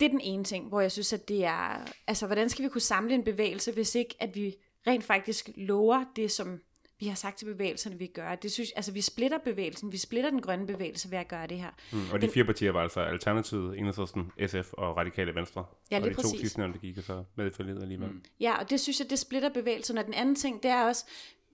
Det 0.00 0.06
er 0.06 0.10
den 0.10 0.20
ene 0.20 0.44
ting, 0.44 0.68
hvor 0.68 0.80
jeg 0.80 0.92
synes, 0.92 1.12
at 1.12 1.28
det 1.28 1.44
er... 1.44 1.92
Altså, 2.06 2.26
hvordan 2.26 2.48
skal 2.48 2.64
vi 2.64 2.68
kunne 2.68 2.80
samle 2.80 3.14
en 3.14 3.24
bevægelse, 3.24 3.72
hvis 3.72 3.94
ikke, 3.94 4.14
at 4.20 4.34
vi 4.34 4.56
rent 4.86 5.04
faktisk 5.04 5.50
lover 5.56 6.04
det, 6.16 6.30
som 6.30 6.60
vi 7.04 7.08
har 7.08 7.14
sagt 7.14 7.38
til 7.38 7.44
bevægelserne, 7.44 7.98
vi 7.98 8.06
gør. 8.06 8.34
Det 8.34 8.52
synes, 8.52 8.72
altså, 8.72 8.92
vi 8.92 9.00
splitter 9.00 9.38
bevægelsen, 9.38 9.92
vi 9.92 9.96
splitter 9.96 10.30
den 10.30 10.40
grønne 10.40 10.66
bevægelse 10.66 11.10
ved 11.10 11.18
at 11.18 11.28
gøre 11.28 11.46
det 11.46 11.58
her. 11.58 11.70
Mm, 11.92 12.10
og 12.12 12.22
de 12.22 12.28
fire 12.28 12.44
partier 12.44 12.72
var 12.72 12.82
altså 12.82 13.00
Alternativet, 13.00 13.78
Enhedslisten, 13.78 14.32
SF 14.46 14.72
og 14.72 14.96
Radikale 14.96 15.34
Venstre. 15.34 15.64
Ja, 15.90 15.98
lige 15.98 16.06
og 16.06 16.10
de 16.10 16.14
præcis. 16.14 16.32
to 16.32 16.38
sidstnævnte 16.38 16.78
gik 16.78 16.96
så 17.02 17.24
med 17.36 17.46
i 17.46 17.50
forliget 17.50 17.82
alligevel. 17.82 18.08
Mm. 18.08 18.22
Ja, 18.40 18.58
og 18.58 18.70
det 18.70 18.80
synes 18.80 19.00
jeg, 19.00 19.10
det 19.10 19.18
splitter 19.18 19.48
bevægelsen. 19.48 19.98
Og 19.98 20.04
den 20.04 20.14
anden 20.14 20.34
ting, 20.34 20.62
det 20.62 20.70
er 20.70 20.84
også, 20.84 21.04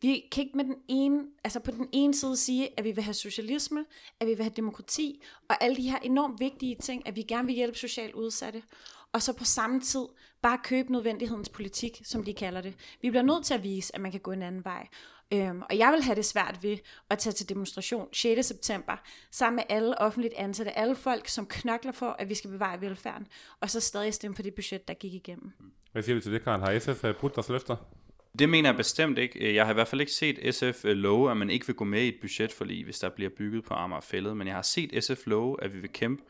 vi 0.02 0.25
kan 0.33 0.45
ikke 0.45 0.57
med 0.57 0.64
den 0.64 0.76
ene, 0.88 1.25
altså 1.45 1.61
på 1.61 1.71
den 1.71 1.88
ene 1.92 2.14
side 2.14 2.37
sige, 2.37 2.69
at 2.76 2.85
vi 2.85 2.92
vil 2.92 3.04
have 3.04 3.14
socialisme, 3.14 3.85
at 4.21 4.26
vi 4.26 4.35
vil 4.35 4.42
have 4.42 4.52
demokrati, 4.57 5.23
og 5.49 5.64
alle 5.64 5.76
de 5.76 5.90
her 5.90 5.99
enormt 5.99 6.40
vigtige 6.40 6.76
ting, 6.80 7.09
at 7.09 7.16
vi 7.16 7.23
gerne 7.23 7.47
vil 7.47 7.54
hjælpe 7.54 7.78
socialt 7.78 8.14
udsatte, 8.14 8.62
og 9.12 9.23
så 9.23 9.33
på 9.33 9.45
samme 9.45 9.80
tid 9.80 10.07
bare 10.42 10.59
købe 10.64 10.92
nødvendighedens 10.92 11.49
politik, 11.49 12.00
som 12.04 12.25
de 12.25 12.35
kalder 12.35 12.61
det. 12.61 12.75
Vi 13.02 13.11
bliver 13.11 13.23
nødt 13.23 13.45
til 13.45 13.54
at 13.54 13.62
vise, 13.62 13.95
at 13.95 14.00
man 14.00 14.11
kan 14.11 14.21
gå 14.21 14.30
en 14.33 14.42
anden 14.42 14.64
vej. 14.64 14.87
Øhm, 15.32 15.62
og 15.70 15.78
jeg 15.78 15.92
vil 15.92 16.02
have 16.02 16.14
det 16.14 16.25
svært 16.25 16.58
ved 16.62 16.76
at 17.10 17.18
tage 17.18 17.32
til 17.32 17.49
demonstration 17.49 18.08
6. 18.12 18.46
september, 18.46 18.96
sammen 19.30 19.56
med 19.56 19.64
alle 19.76 20.00
offentligt 20.00 20.34
ansatte, 20.34 20.78
alle 20.78 20.96
folk, 20.96 21.28
som 21.28 21.46
knokler 21.46 21.92
for, 21.92 22.16
at 22.18 22.28
vi 22.28 22.34
skal 22.34 22.50
bevare 22.50 22.80
velfærden, 22.80 23.26
og 23.60 23.70
så 23.70 23.80
stadig 23.80 24.14
stemme 24.14 24.37
for 24.37 24.42
det 24.42 24.54
budget, 24.54 24.88
der 24.88 24.94
gik 24.94 25.14
igennem. 25.14 25.52
Hvad 25.92 26.02
siger 26.02 26.16
du 26.16 26.20
til 26.20 26.32
det, 26.32 26.44
Karl? 26.44 26.60
Har 26.60 26.78
SF 26.78 27.04
øh, 27.04 27.14
brudt 27.14 27.34
deres 27.34 27.49
løfter? 27.49 27.76
Det 28.38 28.49
mener 28.49 28.68
jeg 28.68 28.76
bestemt 28.76 29.18
ikke. 29.18 29.54
Jeg 29.54 29.64
har 29.64 29.72
i 29.72 29.75
hvert 29.75 29.88
fald 29.88 30.00
ikke 30.00 30.12
set 30.12 30.54
SF 30.54 30.84
øh, 30.84 30.96
love, 30.96 31.30
at 31.30 31.37
man 31.37 31.50
ikke 31.50 31.66
vil 31.66 31.76
gå 31.76 31.84
med 31.84 32.02
i 32.02 32.08
et 32.08 32.16
budgetforlig, 32.20 32.84
hvis 32.84 32.99
der 32.99 33.08
bliver 33.08 33.30
bygget 33.30 33.64
på 33.64 33.75
Amagerfællet. 33.75 34.37
Men 34.37 34.46
jeg 34.46 34.54
har 34.54 34.62
set 34.62 35.04
SF 35.04 35.26
love, 35.26 35.64
at 35.64 35.75
vi 35.75 35.80
vil 35.80 35.92
kæmpe 35.92 36.22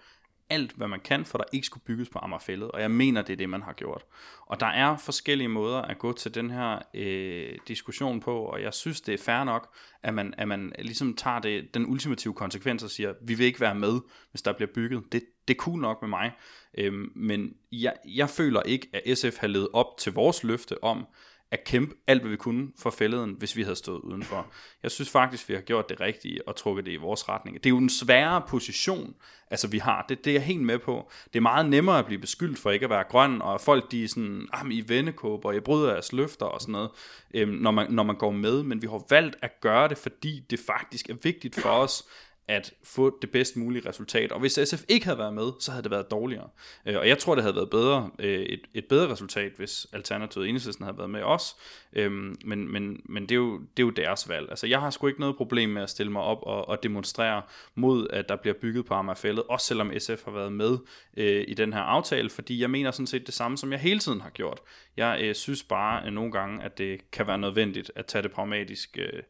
alt, 0.51 0.73
hvad 0.73 0.89
man 0.89 1.01
kan, 1.01 1.25
for 1.25 1.39
der 1.39 1.45
ikke 1.53 1.67
skulle 1.67 1.85
bygges 1.85 2.09
på 2.09 2.19
Amagerfællet. 2.23 2.71
Og 2.71 2.81
jeg 2.81 2.91
mener, 2.91 3.23
det 3.23 3.33
er 3.33 3.37
det, 3.37 3.49
man 3.49 3.63
har 3.63 3.73
gjort. 3.73 4.05
Og 4.47 4.61
der 4.61 4.67
er 4.67 4.97
forskellige 4.97 5.49
måder 5.49 5.83
at 5.83 5.99
gå 5.99 6.13
til 6.13 6.35
den 6.35 6.51
her 6.51 6.79
øh, 6.95 7.59
diskussion 7.69 8.21
på, 8.21 8.39
og 8.39 8.63
jeg 8.63 8.75
synes, 8.75 9.01
det 9.01 9.15
er 9.15 9.19
fair 9.19 9.45
nok, 9.45 9.75
at 10.03 10.15
man, 10.15 10.35
at 10.39 10.49
man 10.49 10.73
ligesom 10.79 11.17
tager 11.17 11.39
det, 11.39 11.75
den 11.75 11.87
ultimative 11.87 12.35
konsekvens 12.35 12.83
og 12.83 12.91
siger, 12.91 13.15
vi 13.23 13.35
vil 13.35 13.47
ikke 13.47 13.61
være 13.61 13.75
med, 13.75 14.01
hvis 14.31 14.43
der 14.43 14.53
bliver 14.53 14.71
bygget. 14.75 15.13
Det, 15.13 15.23
det 15.49 15.55
er 15.55 15.59
cool 15.59 15.81
nok 15.81 16.03
med 16.03 16.09
mig. 16.09 16.33
Øhm, 16.79 17.13
men 17.15 17.55
jeg, 17.73 17.95
jeg 18.05 18.31
føler 18.31 18.63
ikke, 18.63 18.89
at 18.93 19.19
SF 19.19 19.39
har 19.39 19.47
levet 19.47 19.69
op 19.73 19.99
til 19.99 20.13
vores 20.13 20.45
løfte 20.45 20.85
om, 20.85 21.07
at 21.53 21.65
kæmpe 21.65 21.95
alt, 22.07 22.21
hvad 22.21 22.31
vi 22.31 22.37
kunne 22.37 22.69
for 22.79 22.91
fælleden, 22.91 23.37
hvis 23.39 23.57
vi 23.57 23.63
havde 23.63 23.77
stået 23.77 24.01
udenfor. 24.01 24.47
Jeg 24.83 24.91
synes 24.91 25.11
faktisk, 25.11 25.49
vi 25.49 25.55
har 25.55 25.61
gjort 25.61 25.89
det 25.89 26.01
rigtige 26.01 26.49
og 26.49 26.57
trukket 26.57 26.87
det 26.87 26.93
i 26.93 26.97
vores 26.97 27.29
retning. 27.29 27.57
Det 27.57 27.67
er 27.67 27.71
jo 27.71 27.79
en 27.79 27.91
sværere 27.91 28.43
position, 28.49 29.15
altså 29.51 29.69
vi 29.69 29.79
har. 29.79 30.05
Det, 30.09 30.25
det 30.25 30.31
er 30.31 30.35
jeg 30.35 30.43
helt 30.43 30.63
med 30.63 30.79
på. 30.79 31.11
Det 31.33 31.39
er 31.39 31.41
meget 31.41 31.71
nemmere 31.71 31.99
at 31.99 32.07
blive 32.07 32.21
beskyldt 32.21 32.59
for 32.59 32.71
ikke 32.71 32.85
at 32.85 32.91
være 32.91 33.05
grøn, 33.05 33.43
og 33.43 33.61
folk 33.61 33.91
de 33.91 34.05
er 34.05 34.09
sådan, 34.09 34.49
ah, 34.53 34.71
I 34.71 34.85
vendekåber, 34.89 35.49
og 35.49 35.57
I 35.57 35.61
bryder 35.61 35.93
jeres 35.93 36.13
løfter 36.13 36.47
og 36.47 36.61
sådan 36.61 36.73
noget, 36.73 36.91
øhm, 37.35 37.53
når, 37.53 37.71
man, 37.71 37.91
når 37.91 38.03
man 38.03 38.17
går 38.17 38.31
med. 38.31 38.63
Men 38.63 38.83
vi 38.83 38.87
har 38.87 39.05
valgt 39.11 39.37
at 39.43 39.61
gøre 39.61 39.89
det, 39.89 39.99
fordi 39.99 40.45
det 40.51 40.61
faktisk 40.67 41.11
er 41.11 41.15
vigtigt 41.23 41.61
for 41.61 41.71
os, 41.71 42.05
at 42.51 42.75
få 42.85 43.19
det 43.23 43.31
bedst 43.31 43.57
mulige 43.57 43.89
resultat. 43.89 44.33
Og 44.33 44.41
hvis 44.41 44.59
SF 44.65 44.83
ikke 44.89 45.07
havde 45.07 45.19
været 45.19 45.35
med, 45.35 45.53
så 45.61 45.71
havde 45.71 45.83
det 45.83 45.91
været 45.91 46.11
dårligere. 46.11 46.49
Øh, 46.87 46.97
og 46.97 47.09
jeg 47.09 47.19
tror, 47.19 47.35
det 47.35 47.45
havde 47.45 47.57
været 47.57 47.71
bedre, 47.71 48.11
øh, 48.19 48.41
et, 48.41 48.61
et 48.75 48.85
bedre 48.85 49.13
resultat, 49.13 49.53
hvis 49.57 49.87
Alternativet 49.93 50.49
Enhedslisten 50.49 50.85
havde 50.85 50.99
været 50.99 51.11
med 51.11 51.23
os. 51.23 51.57
Øhm, 51.93 52.37
men 52.45 52.73
men, 52.73 53.01
men 53.05 53.23
det, 53.23 53.31
er 53.31 53.37
jo, 53.37 53.59
det 53.59 53.83
er 53.83 53.87
jo 53.87 53.91
deres 53.91 54.29
valg. 54.29 54.51
Altså, 54.51 54.67
jeg 54.67 54.81
har 54.81 54.91
sgu 54.91 55.07
ikke 55.07 55.21
noget 55.21 55.37
problem 55.37 55.71
med 55.71 55.83
at 55.83 55.91
stille 55.91 56.13
mig 56.13 56.23
op 56.23 56.39
og, 56.43 56.69
og 56.69 56.83
demonstrere 56.83 57.43
mod, 57.75 58.07
at 58.11 58.29
der 58.29 58.37
bliver 58.37 58.55
bygget 58.61 58.87
på 58.87 58.95
Amagerfællet, 58.95 59.45
også 59.49 59.67
selvom 59.67 59.93
SF 59.99 60.25
har 60.25 60.33
været 60.33 60.53
med 60.53 60.79
øh, 61.17 61.45
i 61.49 61.55
den 61.55 61.73
her 61.73 61.81
aftale, 61.81 62.31
fordi 62.31 62.61
jeg 62.61 62.71
mener 62.71 62.91
sådan 62.91 63.07
set 63.07 63.27
det 63.27 63.35
samme, 63.35 63.59
som 63.59 63.73
jeg 63.73 63.81
hele 63.81 63.99
tiden 63.99 64.21
har 64.21 64.31
gjort. 64.31 64.61
Jeg 64.97 65.19
øh, 65.23 65.35
synes 65.35 65.63
bare 65.63 66.07
øh, 66.07 66.13
nogle 66.13 66.33
gange, 66.33 66.63
at 66.63 66.79
det 66.79 67.11
kan 67.11 67.27
være 67.27 67.39
nødvendigt 67.39 67.93
at 67.95 68.07
tage 68.07 68.23
det 68.23 68.31
pragmatisk 68.31 68.99
øh, 69.01 69.23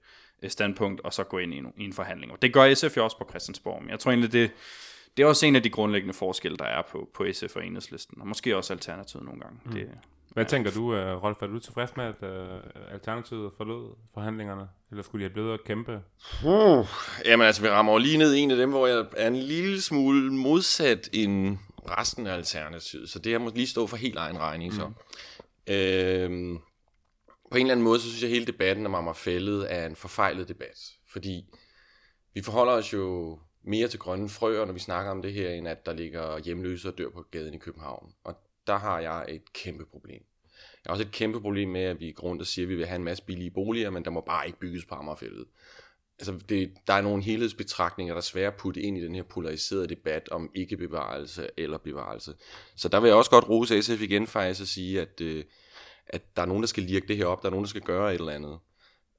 standpunkt, 0.48 1.00
og 1.00 1.12
så 1.12 1.24
gå 1.24 1.38
ind 1.38 1.54
i 1.54 1.58
en, 1.58 1.72
i 1.76 1.84
en 1.84 1.92
forhandling. 1.92 2.32
Og 2.32 2.42
det 2.42 2.52
gør 2.52 2.74
SF 2.74 2.96
jo 2.96 3.04
også 3.04 3.18
på 3.18 3.26
Christiansborg. 3.30 3.82
Men 3.82 3.90
jeg 3.90 3.98
tror 3.98 4.10
egentlig, 4.10 4.32
det, 4.32 4.50
det 5.16 5.22
er 5.22 5.26
også 5.26 5.46
en 5.46 5.56
af 5.56 5.62
de 5.62 5.70
grundlæggende 5.70 6.14
forskelle, 6.14 6.56
der 6.58 6.64
er 6.64 6.82
på, 6.90 7.08
på 7.14 7.26
SF 7.32 7.56
og 7.56 7.66
Enhedslisten, 7.66 8.20
og 8.20 8.28
måske 8.28 8.56
også 8.56 8.72
Alternativet 8.72 9.24
nogle 9.24 9.40
gange. 9.40 9.58
Mm. 9.64 9.72
Det, 9.72 9.88
Hvad 10.32 10.44
ja. 10.44 10.48
tænker 10.48 10.70
du, 10.70 10.82
uh, 10.82 11.24
Rolf? 11.24 11.42
Er 11.42 11.46
du 11.46 11.58
tilfreds 11.58 11.96
med, 11.96 12.04
at 12.04 12.14
uh, 12.22 12.92
Alternativet 12.92 13.52
forlod 13.56 13.96
forhandlingerne? 14.14 14.68
Eller 14.90 15.02
skulle 15.02 15.24
de 15.24 15.28
have 15.28 15.32
blevet 15.32 15.54
at 15.54 15.64
kæmpe? 15.64 16.00
Uh, 16.44 16.86
jamen 17.24 17.46
altså, 17.46 17.62
vi 17.62 17.68
rammer 17.68 17.98
lige 17.98 18.18
ned 18.18 18.34
i 18.34 18.38
en 18.38 18.50
af 18.50 18.56
dem, 18.56 18.70
hvor 18.70 18.86
jeg 18.86 19.04
er 19.16 19.26
en 19.28 19.36
lille 19.36 19.80
smule 19.80 20.32
modsat 20.32 21.08
end 21.12 21.58
resten 21.90 22.26
af 22.26 22.34
Alternativet. 22.34 23.08
Så 23.08 23.18
det 23.18 23.32
her 23.32 23.38
må 23.38 23.50
lige 23.54 23.66
stå 23.66 23.86
for 23.86 23.96
helt 23.96 24.16
egen 24.16 24.38
regning, 24.38 24.74
så. 24.74 24.86
Mm. 24.86 24.94
Øhm, 25.74 26.58
på 27.50 27.56
en 27.56 27.66
eller 27.66 27.72
anden 27.74 27.84
måde, 27.84 28.00
så 28.00 28.08
synes 28.08 28.22
jeg, 28.22 28.28
at 28.28 28.34
hele 28.34 28.46
debatten 28.46 28.86
om 28.86 28.94
Amagerfællet 28.94 29.72
er 29.72 29.86
en 29.86 29.96
forfejlet 29.96 30.48
debat. 30.48 30.92
Fordi 31.06 31.44
vi 32.34 32.42
forholder 32.42 32.72
os 32.72 32.92
jo 32.92 33.38
mere 33.62 33.88
til 33.88 33.98
grønne 33.98 34.28
frøer, 34.28 34.64
når 34.64 34.72
vi 34.72 34.80
snakker 34.80 35.10
om 35.10 35.22
det 35.22 35.32
her, 35.32 35.50
end 35.50 35.68
at 35.68 35.86
der 35.86 35.92
ligger 35.92 36.38
hjemløse 36.38 36.88
og 36.88 36.98
dør 36.98 37.10
på 37.10 37.22
gaden 37.30 37.54
i 37.54 37.58
København. 37.58 38.12
Og 38.24 38.34
der 38.66 38.76
har 38.76 39.00
jeg 39.00 39.24
et 39.28 39.52
kæmpe 39.52 39.86
problem. 39.86 40.22
Jeg 40.84 40.90
har 40.90 40.92
også 40.92 41.04
et 41.04 41.12
kæmpe 41.12 41.40
problem 41.40 41.68
med, 41.68 41.82
at 41.82 42.00
vi 42.00 42.12
går 42.12 42.28
rundt 42.28 42.42
og 42.42 42.46
siger, 42.46 42.66
at 42.66 42.68
vi 42.68 42.74
vil 42.74 42.86
have 42.86 42.96
en 42.96 43.04
masse 43.04 43.24
billige 43.24 43.50
boliger, 43.50 43.90
men 43.90 44.04
der 44.04 44.10
må 44.10 44.20
bare 44.20 44.46
ikke 44.46 44.58
bygges 44.58 44.84
på 44.84 44.94
Amagerfældet. 44.94 45.46
Altså, 46.18 46.32
det, 46.48 46.72
der 46.86 46.94
er 46.94 47.00
nogle 47.00 47.22
helhedsbetragtninger, 47.22 48.14
der 48.14 48.18
er 48.18 48.22
svære 48.22 48.46
at 48.46 48.54
putte 48.54 48.80
ind 48.80 48.98
i 48.98 49.04
den 49.04 49.14
her 49.14 49.22
polariserede 49.22 49.88
debat 49.88 50.28
om 50.28 50.50
ikke-bevarelse 50.54 51.48
eller 51.56 51.78
bevarelse. 51.78 52.34
Så 52.76 52.88
der 52.88 53.00
vil 53.00 53.08
jeg 53.08 53.16
også 53.16 53.30
godt 53.30 53.48
rose 53.48 53.82
SF 53.82 54.02
igen 54.02 54.26
faktisk 54.26 54.60
at 54.60 54.68
sige, 54.68 55.00
at, 55.00 55.20
øh, 55.20 55.44
at 56.12 56.36
der 56.36 56.42
er 56.42 56.46
nogen, 56.46 56.62
der 56.62 56.66
skal 56.66 56.82
lirke 56.82 57.08
det 57.08 57.16
her 57.16 57.26
op, 57.26 57.42
der 57.42 57.48
er 57.48 57.50
nogen, 57.50 57.64
der 57.64 57.68
skal 57.68 57.82
gøre 57.82 58.14
et 58.14 58.18
eller 58.18 58.32
andet. 58.32 58.58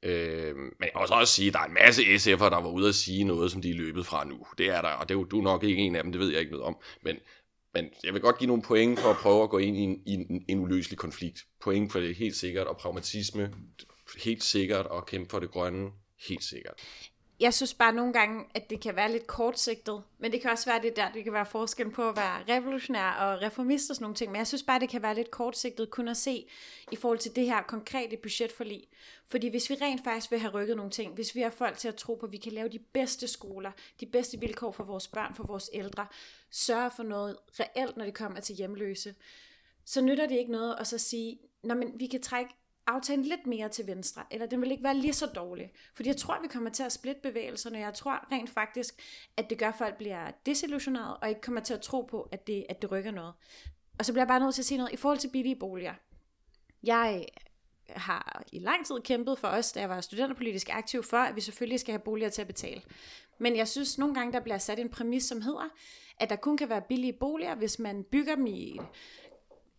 Øh, 0.04 0.56
men 0.56 0.74
jeg 0.82 0.90
kan 0.92 1.02
også, 1.02 1.14
også 1.14 1.34
sige, 1.34 1.48
at 1.48 1.54
der 1.54 1.60
er 1.60 1.66
en 1.66 1.74
masse 1.74 2.02
SF'er, 2.02 2.50
der 2.50 2.62
var 2.62 2.70
ude 2.70 2.88
at 2.90 2.96
sige 2.96 3.24
noget, 3.24 3.52
som 3.52 3.62
de 3.62 3.70
er 3.70 3.76
løbet 3.76 4.06
fra 4.06 4.24
nu. 4.24 4.46
Det 4.58 4.70
er 4.70 4.82
der, 4.82 4.90
og 4.90 5.10
det 5.10 5.16
er 5.16 5.20
jo, 5.20 5.24
du 5.24 5.42
nok 5.42 5.64
ikke 5.64 5.82
en 5.82 5.96
af 5.96 6.04
dem, 6.04 6.12
det 6.12 6.22
ved 6.22 6.30
jeg 6.32 6.40
ikke 6.40 6.52
noget 6.52 6.66
om. 6.66 6.78
Men, 7.04 7.18
men 7.74 7.90
jeg 8.04 8.14
vil 8.14 8.22
godt 8.22 8.38
give 8.38 8.48
nogle 8.48 8.64
point 8.64 9.00
for 9.00 9.10
at 9.10 9.18
prøve 9.18 9.44
at 9.44 9.50
gå 9.50 9.58
ind 9.58 9.78
i 9.78 9.80
en, 9.80 10.02
i 10.06 10.14
en, 10.14 10.46
en 10.48 10.60
uløselig 10.60 11.00
konflikt. 11.00 11.46
Point 11.62 11.92
for 11.92 12.00
det 12.00 12.16
helt 12.16 12.36
sikkert, 12.36 12.68
og 12.68 12.78
pragmatisme 12.78 13.54
helt 14.24 14.44
sikkert, 14.44 14.86
og 14.86 15.06
kæmpe 15.06 15.30
for 15.30 15.40
det 15.40 15.52
grønne 15.52 15.90
helt 16.28 16.44
sikkert. 16.44 16.74
Jeg 17.42 17.54
synes 17.54 17.74
bare 17.74 17.94
nogle 17.94 18.14
gange, 18.14 18.46
at 18.54 18.70
det 18.70 18.82
kan 18.82 18.96
være 18.96 19.12
lidt 19.12 19.28
kortsigtet, 19.28 20.04
men 20.20 20.32
det 20.32 20.42
kan 20.42 20.52
også 20.52 20.66
være 20.70 20.82
det 20.82 20.96
der, 20.96 21.12
det 21.12 21.24
kan 21.24 21.34
være 21.34 21.46
forskel 21.46 21.92
på 21.92 22.10
at 22.10 22.16
være 22.16 22.56
revolutionær 22.56 23.12
og 23.12 23.42
reformist 23.42 23.90
og 23.90 23.96
sådan 23.96 24.04
nogle 24.04 24.16
ting, 24.16 24.32
men 24.32 24.40
jeg 24.40 24.48
synes 24.48 24.64
bare, 24.64 24.80
det 24.80 24.90
kan 24.90 25.02
være 25.02 25.16
lidt 25.16 25.32
kortsigtet 25.32 25.90
kun 25.90 26.08
at 26.08 26.18
se 26.18 26.46
i 26.92 26.96
forhold 26.96 27.20
til 27.20 27.36
det 27.36 27.46
her 27.46 27.62
konkrete 27.62 28.18
budgetforlig. 28.18 28.88
Fordi 29.26 29.50
hvis 29.50 29.70
vi 29.70 29.76
rent 29.82 30.04
faktisk 30.04 30.32
vil 30.32 30.40
have 30.40 30.54
rykket 30.54 30.78
nogle 30.78 30.92
ting, 30.92 31.14
hvis 31.14 31.36
vi 31.36 31.42
har 31.42 31.50
folk 31.50 31.78
til 31.78 31.88
at 31.88 31.96
tro 31.96 32.16
på, 32.16 32.26
at 32.26 32.32
vi 32.32 32.38
kan 32.38 32.52
lave 32.52 32.70
de 32.70 32.80
bedste 32.80 33.28
skoler, 33.28 33.72
de 34.00 34.06
bedste 34.06 34.40
vilkår 34.40 34.72
for 34.72 34.84
vores 34.84 35.08
børn, 35.08 35.36
for 35.36 35.44
vores 35.44 35.70
ældre, 35.74 36.08
sørge 36.52 36.92
for 36.96 37.04
noget 37.04 37.38
reelt, 37.60 37.98
når 37.98 38.06
det 38.06 38.14
kommer 38.14 38.40
til 38.40 38.56
hjemløse, 38.56 39.16
så 39.86 40.02
nytter 40.02 40.28
det 40.28 40.38
ikke 40.38 40.52
noget 40.52 40.76
at 40.80 40.88
så 40.88 40.98
sige, 40.98 41.40
Nå, 41.64 41.74
men 41.74 42.00
vi 42.00 42.08
kan 42.08 42.22
trække 42.22 42.54
aftalen 42.88 43.26
lidt 43.26 43.48
mere 43.48 43.70
til 43.70 43.88
venstre, 43.88 44.24
eller 44.32 44.46
den 44.46 44.62
vil 44.62 44.72
ikke 44.72 44.84
være 44.84 44.98
lige 44.98 45.14
så 45.14 45.26
dårlig. 45.26 45.72
Fordi 45.96 46.10
jeg 46.10 46.18
tror, 46.18 46.42
vi 46.42 46.48
kommer 46.48 46.70
til 46.70 46.84
at 46.84 46.92
splitte 46.92 47.22
bevægelserne, 47.22 47.80
jeg 47.80 47.94
tror 47.94 48.28
rent 48.32 48.50
faktisk, 48.50 49.02
at 49.38 49.50
det 49.50 49.58
gør, 49.58 49.70
at 49.70 49.76
folk 49.78 49.98
bliver 49.98 50.32
desillusioneret, 50.46 51.18
og 51.22 51.30
ikke 51.30 51.42
kommer 51.42 51.62
til 51.62 51.74
at 51.74 51.82
tro 51.82 52.02
på, 52.02 52.30
at 52.32 52.48
det, 52.48 52.66
at 52.70 52.82
det 52.82 52.92
rykker 52.92 53.12
noget. 53.12 53.34
Og 54.00 54.06
så 54.06 54.14
bliver 54.14 54.22
jeg 54.22 54.28
bare 54.28 54.40
nødt 54.40 54.56
til 54.56 54.62
at 54.62 54.66
sige 54.66 54.78
noget 54.78 54.94
i 54.94 54.98
forhold 54.98 55.20
til 55.20 55.30
billige 55.30 55.56
boliger. 55.56 55.94
Jeg 56.84 57.26
har 57.90 58.44
i 58.52 58.60
lang 58.60 58.86
tid 58.86 58.96
kæmpet 59.04 59.40
for 59.40 59.48
os, 59.48 59.72
da 59.72 59.80
jeg 59.80 59.90
var 59.90 60.02
studenterpolitisk 60.02 60.70
aktiv, 60.70 61.04
for 61.04 61.18
at 61.18 61.36
vi 61.36 61.42
selvfølgelig 61.42 61.80
skal 61.80 61.92
have 61.92 62.00
boliger 62.00 62.30
til 62.30 62.42
at 62.42 62.48
betale. 62.48 62.82
Men 63.38 63.56
jeg 63.56 63.68
synes 63.68 63.98
nogle 63.98 64.16
gange, 64.16 64.34
der 64.34 64.40
bliver 64.40 64.58
sat 64.58 64.80
en 64.80 64.90
præmis, 64.90 65.24
som 65.24 65.42
hedder, 65.42 65.70
at 66.20 66.30
der 66.30 66.36
kun 66.36 66.58
kan 66.58 66.70
være 66.70 66.82
billige 66.82 67.14
boliger, 67.14 67.56
hvis 67.56 67.80
man 67.80 68.04
bygger 68.04 68.36
dem 68.36 68.48
i 68.48 68.80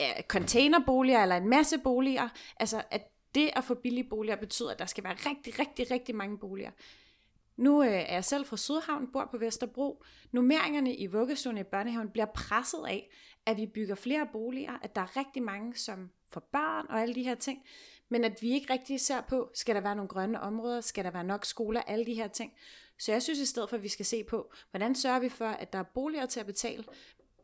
Øh, 0.02 0.22
containerboliger 0.22 1.22
eller 1.22 1.36
en 1.36 1.48
masse 1.48 1.78
boliger. 1.78 2.28
Altså, 2.60 2.82
at 2.90 3.08
det 3.34 3.50
at 3.56 3.64
få 3.64 3.74
billige 3.74 4.08
boliger 4.08 4.36
betyder, 4.36 4.70
at 4.70 4.78
der 4.78 4.86
skal 4.86 5.04
være 5.04 5.14
rigtig, 5.14 5.58
rigtig, 5.58 5.90
rigtig 5.90 6.14
mange 6.14 6.38
boliger. 6.38 6.70
Nu 7.56 7.82
øh, 7.82 7.92
er 7.92 8.14
jeg 8.14 8.24
selv 8.24 8.46
fra 8.46 8.56
Sydhavn, 8.56 9.12
bor 9.12 9.28
på 9.30 9.38
Vesterbro. 9.38 10.04
Nummeringerne 10.32 10.96
i 10.96 11.06
vuggestuen 11.06 11.58
i 11.58 11.62
børnehaven 11.62 12.08
bliver 12.08 12.26
presset 12.26 12.84
af, 12.88 13.10
at 13.46 13.56
vi 13.56 13.66
bygger 13.66 13.94
flere 13.94 14.28
boliger, 14.32 14.78
at 14.82 14.94
der 14.94 15.00
er 15.00 15.16
rigtig 15.16 15.42
mange, 15.42 15.76
som 15.76 16.10
får 16.30 16.48
børn 16.52 16.86
og 16.88 17.00
alle 17.00 17.14
de 17.14 17.22
her 17.22 17.34
ting, 17.34 17.62
men 18.08 18.24
at 18.24 18.42
vi 18.42 18.50
ikke 18.50 18.72
rigtig 18.72 19.00
ser 19.00 19.20
på, 19.20 19.50
skal 19.54 19.74
der 19.74 19.80
være 19.80 19.96
nogle 19.96 20.08
grønne 20.08 20.40
områder, 20.40 20.80
skal 20.80 21.04
der 21.04 21.10
være 21.10 21.24
nok 21.24 21.44
skoler, 21.44 21.80
alle 21.80 22.06
de 22.06 22.14
her 22.14 22.28
ting. 22.28 22.52
Så 22.98 23.12
jeg 23.12 23.22
synes 23.22 23.38
i 23.38 23.46
stedet 23.46 23.68
for, 23.68 23.76
at 23.76 23.82
vi 23.82 23.88
skal 23.88 24.06
se 24.06 24.24
på, 24.24 24.52
hvordan 24.70 24.94
sørger 24.94 25.18
vi 25.18 25.28
for, 25.28 25.48
at 25.48 25.72
der 25.72 25.78
er 25.78 25.82
boliger 25.82 26.26
til 26.26 26.40
at 26.40 26.46
betale, 26.46 26.84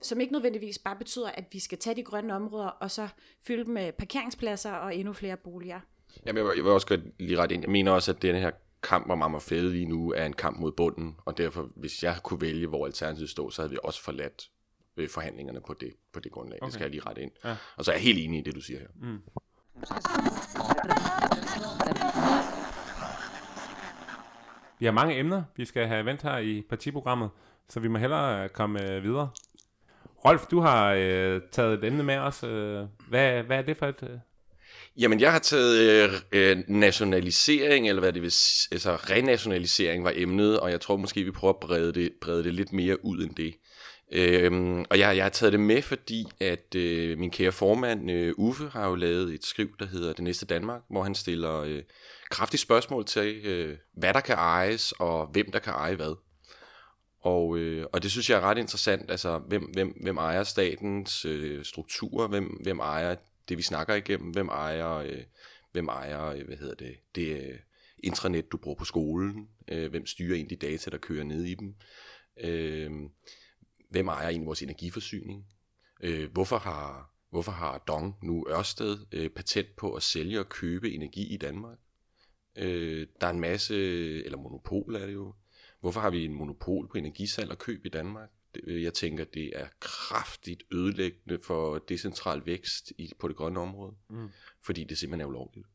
som 0.02 0.20
ikke 0.20 0.32
nødvendigvis 0.32 0.78
bare 0.78 0.96
betyder, 0.96 1.28
at 1.28 1.44
vi 1.52 1.58
skal 1.58 1.78
tage 1.78 1.96
de 1.96 2.02
grønne 2.02 2.34
områder 2.34 2.68
og 2.68 2.90
så 2.90 3.08
fylde 3.46 3.64
dem 3.64 3.74
med 3.74 3.92
parkeringspladser 3.92 4.72
og 4.72 4.96
endnu 4.96 5.12
flere 5.12 5.36
boliger. 5.36 5.80
Jamen, 6.26 6.46
jeg, 6.56 6.64
vil, 6.64 6.72
også 6.72 6.86
godt 6.86 7.00
lige 7.18 7.38
ret 7.38 7.52
ind. 7.52 7.62
Jeg 7.62 7.70
mener 7.70 7.92
også, 7.92 8.12
at 8.12 8.22
den 8.22 8.34
her 8.34 8.50
kamp 8.82 9.10
om 9.10 9.22
Amagerfæde 9.22 9.70
lige 9.72 9.86
nu 9.86 10.12
er 10.12 10.26
en 10.26 10.32
kamp 10.32 10.58
mod 10.58 10.72
bunden, 10.72 11.16
og 11.24 11.38
derfor, 11.38 11.68
hvis 11.76 12.02
jeg 12.02 12.16
kunne 12.22 12.40
vælge, 12.40 12.66
hvor 12.66 12.86
Alternativet 12.86 13.30
stod, 13.30 13.50
så 13.50 13.62
havde 13.62 13.70
vi 13.70 13.78
også 13.82 14.02
forladt 14.02 14.50
øh, 14.96 15.08
forhandlingerne 15.08 15.60
på 15.60 15.74
det, 15.80 15.92
på 16.12 16.20
det 16.20 16.32
grundlag. 16.32 16.58
Okay. 16.62 16.66
Det 16.66 16.74
skal 16.74 16.84
jeg 16.84 16.90
lige 16.90 17.02
rette 17.06 17.22
ind. 17.22 17.30
Ja. 17.44 17.56
Og 17.76 17.84
så 17.84 17.90
er 17.90 17.94
jeg 17.94 18.02
helt 18.02 18.18
enig 18.18 18.38
i 18.38 18.42
det, 18.42 18.54
du 18.54 18.60
siger 18.60 18.80
her. 18.80 18.88
Mm. 18.94 19.18
Vi 24.78 24.84
har 24.84 24.92
mange 24.92 25.18
emner, 25.18 25.42
vi 25.56 25.64
skal 25.64 25.86
have 25.86 26.04
vendt 26.04 26.22
her 26.22 26.38
i 26.38 26.62
partiprogrammet, 26.68 27.30
så 27.68 27.80
vi 27.80 27.88
må 27.88 27.98
hellere 27.98 28.48
komme 28.48 28.90
øh, 28.90 29.02
videre. 29.02 29.30
Rolf, 30.24 30.46
du 30.46 30.60
har 30.60 30.94
øh, 30.98 31.40
taget 31.52 31.78
et 31.78 31.84
emne 31.84 32.02
med 32.02 32.16
os. 32.16 32.44
Øh, 32.44 32.84
hvad, 33.08 33.42
hvad 33.42 33.58
er 33.58 33.62
det 33.62 33.76
for 33.76 33.86
et... 33.86 34.02
Øh? 34.02 34.18
Jamen, 34.96 35.20
jeg 35.20 35.32
har 35.32 35.38
taget 35.38 35.78
øh, 35.78 36.10
øh 36.32 36.58
nationalisering, 36.68 37.88
eller 37.88 38.00
hvad 38.00 38.12
det 38.12 38.22
vil 38.22 38.34
altså 38.72 38.96
renationalisering 38.96 40.04
var 40.04 40.12
emnet, 40.14 40.60
og 40.60 40.70
jeg 40.70 40.80
tror 40.80 40.96
måske, 40.96 41.24
vi 41.24 41.30
prøver 41.30 41.54
at 41.54 41.60
brede 41.60 41.92
det, 41.92 42.12
brede 42.20 42.44
det 42.44 42.54
lidt 42.54 42.72
mere 42.72 43.04
ud 43.04 43.18
end 43.18 43.34
det. 43.34 43.54
Øhm, 44.12 44.84
og 44.90 44.98
jeg, 44.98 45.16
jeg 45.16 45.24
har 45.24 45.30
taget 45.30 45.52
det 45.52 45.60
med, 45.60 45.82
fordi 45.82 46.24
at 46.40 46.74
øh, 46.74 47.18
min 47.18 47.30
kære 47.30 47.52
formand 47.52 48.10
øh, 48.10 48.34
Uffe 48.36 48.68
har 48.72 48.88
jo 48.88 48.94
lavet 48.94 49.34
et 49.34 49.44
skriv, 49.44 49.68
der 49.78 49.86
hedder 49.86 50.12
Det 50.12 50.24
Næste 50.24 50.46
Danmark, 50.46 50.80
hvor 50.90 51.02
han 51.02 51.14
stiller 51.14 51.60
øh, 51.60 51.82
kraftige 52.30 52.60
spørgsmål 52.60 53.04
til, 53.04 53.46
øh, 53.46 53.76
hvad 53.96 54.14
der 54.14 54.20
kan 54.20 54.34
ejes, 54.34 54.92
og 54.92 55.26
hvem 55.26 55.50
der 55.52 55.58
kan 55.58 55.72
eje 55.72 55.94
hvad. 55.94 56.16
Og, 57.20 57.58
øh, 57.58 57.86
og 57.92 58.02
det 58.02 58.10
synes 58.10 58.30
jeg 58.30 58.36
er 58.36 58.40
ret 58.40 58.58
interessant, 58.58 59.10
altså 59.10 59.38
hvem, 59.38 59.62
hvem, 59.62 59.88
hvem 60.02 60.16
ejer 60.16 60.44
statens 60.44 61.24
øh, 61.24 61.64
strukturer, 61.64 62.28
hvem, 62.28 62.44
hvem 62.44 62.78
ejer 62.78 63.16
det, 63.48 63.56
vi 63.56 63.62
snakker 63.62 63.94
igennem, 63.94 64.30
hvem 64.30 64.48
ejer, 64.48 64.94
øh, 64.94 65.22
hvem 65.72 65.88
ejer 65.88 66.24
øh, 66.24 66.46
hvad 66.46 66.56
hedder 66.56 66.74
det, 66.74 66.96
det 67.14 67.42
øh, 67.42 67.58
intranet, 68.02 68.52
du 68.52 68.56
bruger 68.56 68.78
på 68.78 68.84
skolen, 68.84 69.48
øh, 69.68 69.90
hvem 69.90 70.06
styrer 70.06 70.38
ind 70.38 70.48
de 70.48 70.56
data, 70.56 70.90
der 70.90 70.98
kører 70.98 71.24
ned 71.24 71.44
i 71.44 71.54
dem, 71.54 71.74
øh, 72.40 72.90
hvem 73.90 74.08
ejer 74.08 74.28
egentlig 74.28 74.46
vores 74.46 74.62
energiforsyning, 74.62 75.46
øh, 76.02 76.32
hvorfor 76.32 76.58
har 76.58 77.18
Hvorfor 77.30 77.52
har 77.52 77.78
Dong 77.78 78.14
nu 78.22 78.46
Ørsted 78.50 78.98
øh, 79.12 79.30
patent 79.30 79.76
på 79.76 79.94
at 79.94 80.02
sælge 80.02 80.40
og 80.40 80.48
købe 80.48 80.90
energi 80.90 81.34
i 81.34 81.36
Danmark? 81.36 81.78
Øh, 82.56 83.06
der 83.20 83.26
er 83.26 83.30
en 83.30 83.40
masse, 83.40 83.74
eller 84.24 84.38
monopol 84.38 84.94
er 84.94 85.06
det 85.06 85.14
jo, 85.14 85.34
Hvorfor 85.80 86.00
har 86.00 86.10
vi 86.10 86.24
en 86.24 86.34
monopol 86.34 86.88
på 86.88 86.98
energisalg 86.98 87.50
og 87.50 87.58
køb 87.58 87.86
i 87.86 87.88
Danmark? 87.88 88.28
Jeg 88.66 88.94
tænker, 88.94 89.24
det 89.24 89.52
er 89.54 89.66
kraftigt 89.80 90.62
ødelæggende 90.72 91.38
for 91.44 91.78
decentral 91.78 92.42
vækst 92.46 92.92
i, 92.98 93.12
på 93.18 93.28
det 93.28 93.36
grønne 93.36 93.60
område, 93.60 93.92
mm. 94.10 94.28
fordi 94.64 94.84
det 94.84 94.98
simpelthen 94.98 95.20
er 95.20 95.28
ulovligt. 95.28 95.66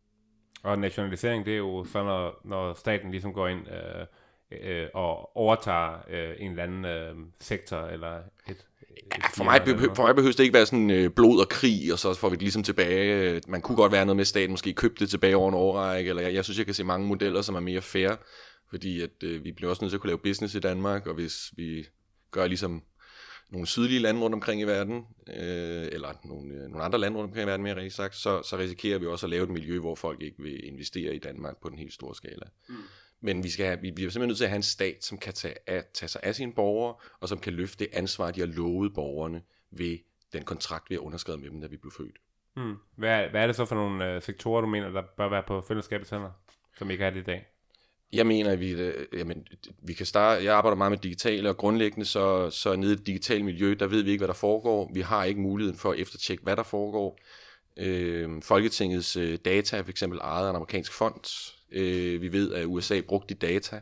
Og 0.63 0.79
nationalisering, 0.79 1.45
det 1.45 1.53
er 1.53 1.57
jo 1.57 1.85
så, 1.85 2.03
når, 2.03 2.41
når 2.43 2.73
staten 2.73 3.11
ligesom 3.11 3.33
går 3.33 3.47
ind 3.47 3.67
øh, 3.67 4.05
øh, 4.51 4.87
og 4.93 5.37
overtager 5.37 6.05
øh, 6.09 6.35
en 6.39 6.51
eller 6.51 6.63
anden 6.63 6.85
øh, 6.85 7.15
sektor 7.39 7.77
eller 7.77 8.17
et, 8.49 8.67
Ja, 9.11 9.27
for, 9.27 9.43
mig, 9.43 9.61
behø- 9.61 9.93
for 9.95 10.03
mig 10.03 10.15
behøver 10.15 10.31
det 10.31 10.39
ikke 10.39 10.53
være 10.53 10.65
sådan 10.65 10.89
øh, 10.89 11.09
blod 11.09 11.39
og 11.39 11.49
krig, 11.49 11.93
og 11.93 11.99
så 11.99 12.13
får 12.13 12.29
vi 12.29 12.35
det 12.35 12.41
ligesom 12.41 12.63
tilbage. 12.63 13.41
Man 13.47 13.61
kunne 13.61 13.75
godt 13.75 13.91
være 13.91 14.05
noget 14.05 14.15
med, 14.15 14.21
at 14.21 14.27
staten 14.27 14.51
måske 14.51 14.73
købte 14.73 14.99
det 14.99 15.09
tilbage 15.09 15.37
over 15.37 15.49
en 15.49 15.55
årrække, 15.55 16.09
eller 16.09 16.21
jeg, 16.21 16.33
jeg 16.33 16.43
synes, 16.43 16.57
jeg 16.57 16.65
kan 16.65 16.75
se 16.75 16.83
mange 16.83 17.07
modeller, 17.07 17.41
som 17.41 17.55
er 17.55 17.59
mere 17.59 17.81
fair, 17.81 18.15
fordi 18.73 19.01
at, 19.01 19.23
øh, 19.23 19.43
vi 19.43 19.51
bliver 19.51 19.69
også 19.69 19.83
nødt 19.83 19.91
til 19.91 19.97
at 19.97 20.01
kunne 20.01 20.09
lave 20.09 20.19
business 20.19 20.55
i 20.55 20.59
Danmark, 20.59 21.07
og 21.07 21.13
hvis 21.13 21.53
vi 21.57 21.87
gør 22.31 22.47
ligesom 22.47 22.83
nogle 23.49 23.67
sydlige 23.67 23.99
lande 23.99 24.21
rundt 24.21 24.33
omkring 24.33 24.61
i 24.61 24.63
verden, 24.63 25.05
øh, 25.27 25.87
eller 25.91 26.13
nogle, 26.25 26.53
øh, 26.53 26.61
nogle 26.61 26.83
andre 26.83 26.99
lande 26.99 27.17
rundt 27.17 27.29
omkring 27.29 27.47
i 27.47 27.49
verden 27.49 27.63
mere 27.63 27.75
rigtig 27.75 27.91
sagt, 27.91 28.15
så, 28.15 28.41
så 28.41 28.57
risikerer 28.57 28.97
vi 28.97 29.05
også 29.05 29.25
at 29.25 29.29
lave 29.29 29.43
et 29.43 29.49
miljø, 29.49 29.79
hvor 29.79 29.95
folk 29.95 30.21
ikke 30.21 30.43
vil 30.43 30.67
investere 30.67 31.15
i 31.15 31.19
Danmark 31.19 31.61
på 31.61 31.69
den 31.69 31.77
helt 31.77 31.93
store 31.93 32.15
skala. 32.15 32.45
Mm. 32.69 32.75
Men 33.21 33.43
vi, 33.43 33.49
skal 33.49 33.65
have, 33.65 33.81
vi 33.81 33.91
bliver 33.91 34.11
simpelthen 34.11 34.27
nødt 34.27 34.37
til 34.37 34.43
at 34.43 34.49
have 34.49 34.57
en 34.57 34.63
stat, 34.63 35.03
som 35.03 35.17
kan 35.17 35.33
tage, 35.33 35.55
af, 35.67 35.83
tage 35.93 36.09
sig 36.09 36.21
af 36.23 36.35
sine 36.35 36.53
borgere, 36.53 36.95
og 37.19 37.29
som 37.29 37.39
kan 37.39 37.53
løfte 37.53 37.85
det 37.85 37.93
ansvar, 37.93 38.31
de 38.31 38.39
har 38.39 38.47
lovet 38.47 38.93
borgerne 38.93 39.41
ved 39.71 39.97
den 40.33 40.43
kontrakt, 40.43 40.89
vi 40.89 40.95
har 40.95 41.01
underskrevet 41.01 41.41
med 41.41 41.49
dem, 41.49 41.61
da 41.61 41.67
vi 41.67 41.77
blev 41.77 41.91
født. 41.97 42.17
Mm. 42.55 42.75
Hvad, 42.95 43.29
hvad 43.29 43.41
er 43.41 43.47
det 43.47 43.55
så 43.55 43.65
for 43.65 43.75
nogle 43.75 44.15
øh, 44.15 44.21
sektorer, 44.21 44.61
du 44.61 44.67
mener, 44.67 44.89
der 44.89 45.03
bør 45.17 45.29
være 45.29 45.43
på 45.47 45.61
fællesskabets 45.61 46.09
hænder, 46.09 46.31
som 46.77 46.91
ikke 46.91 47.05
er 47.05 47.09
det 47.09 47.19
i 47.19 47.23
dag? 47.23 47.52
Jeg 48.13 48.27
mener, 48.27 48.51
at 48.51 48.59
vi, 48.59 48.71
øh, 48.71 49.07
jamen, 49.13 49.47
vi 49.81 49.93
kan 49.93 50.05
starte, 50.05 50.43
jeg 50.43 50.55
arbejder 50.55 50.75
meget 50.75 50.91
med 50.91 50.97
digitale, 50.97 51.49
og 51.49 51.57
grundlæggende 51.57 52.05
så, 52.05 52.49
så 52.49 52.75
nede 52.75 52.93
i 52.93 52.95
det 52.95 53.07
digitale 53.07 53.43
miljø, 53.43 53.75
der 53.79 53.87
ved 53.87 54.03
vi 54.03 54.11
ikke, 54.11 54.19
hvad 54.19 54.27
der 54.27 54.33
foregår. 54.33 54.91
Vi 54.93 55.01
har 55.01 55.23
ikke 55.23 55.41
muligheden 55.41 55.79
for 55.79 55.91
at 55.91 55.99
eftertjekke, 55.99 56.43
hvad 56.43 56.55
der 56.55 56.63
foregår. 56.63 57.19
Øh, 57.77 58.41
Folketingets 58.41 59.15
øh, 59.15 59.37
data 59.45 59.77
er 59.77 59.83
for 59.83 59.89
eksempel 59.89 60.19
ejet 60.19 60.45
af 60.45 60.49
en 60.49 60.55
amerikansk 60.55 60.93
fond. 60.93 61.53
Øh, 61.71 62.21
vi 62.21 62.31
ved, 62.31 62.53
at 62.53 62.65
USA 62.65 63.01
brugte 63.01 63.35
de 63.35 63.47
data 63.47 63.81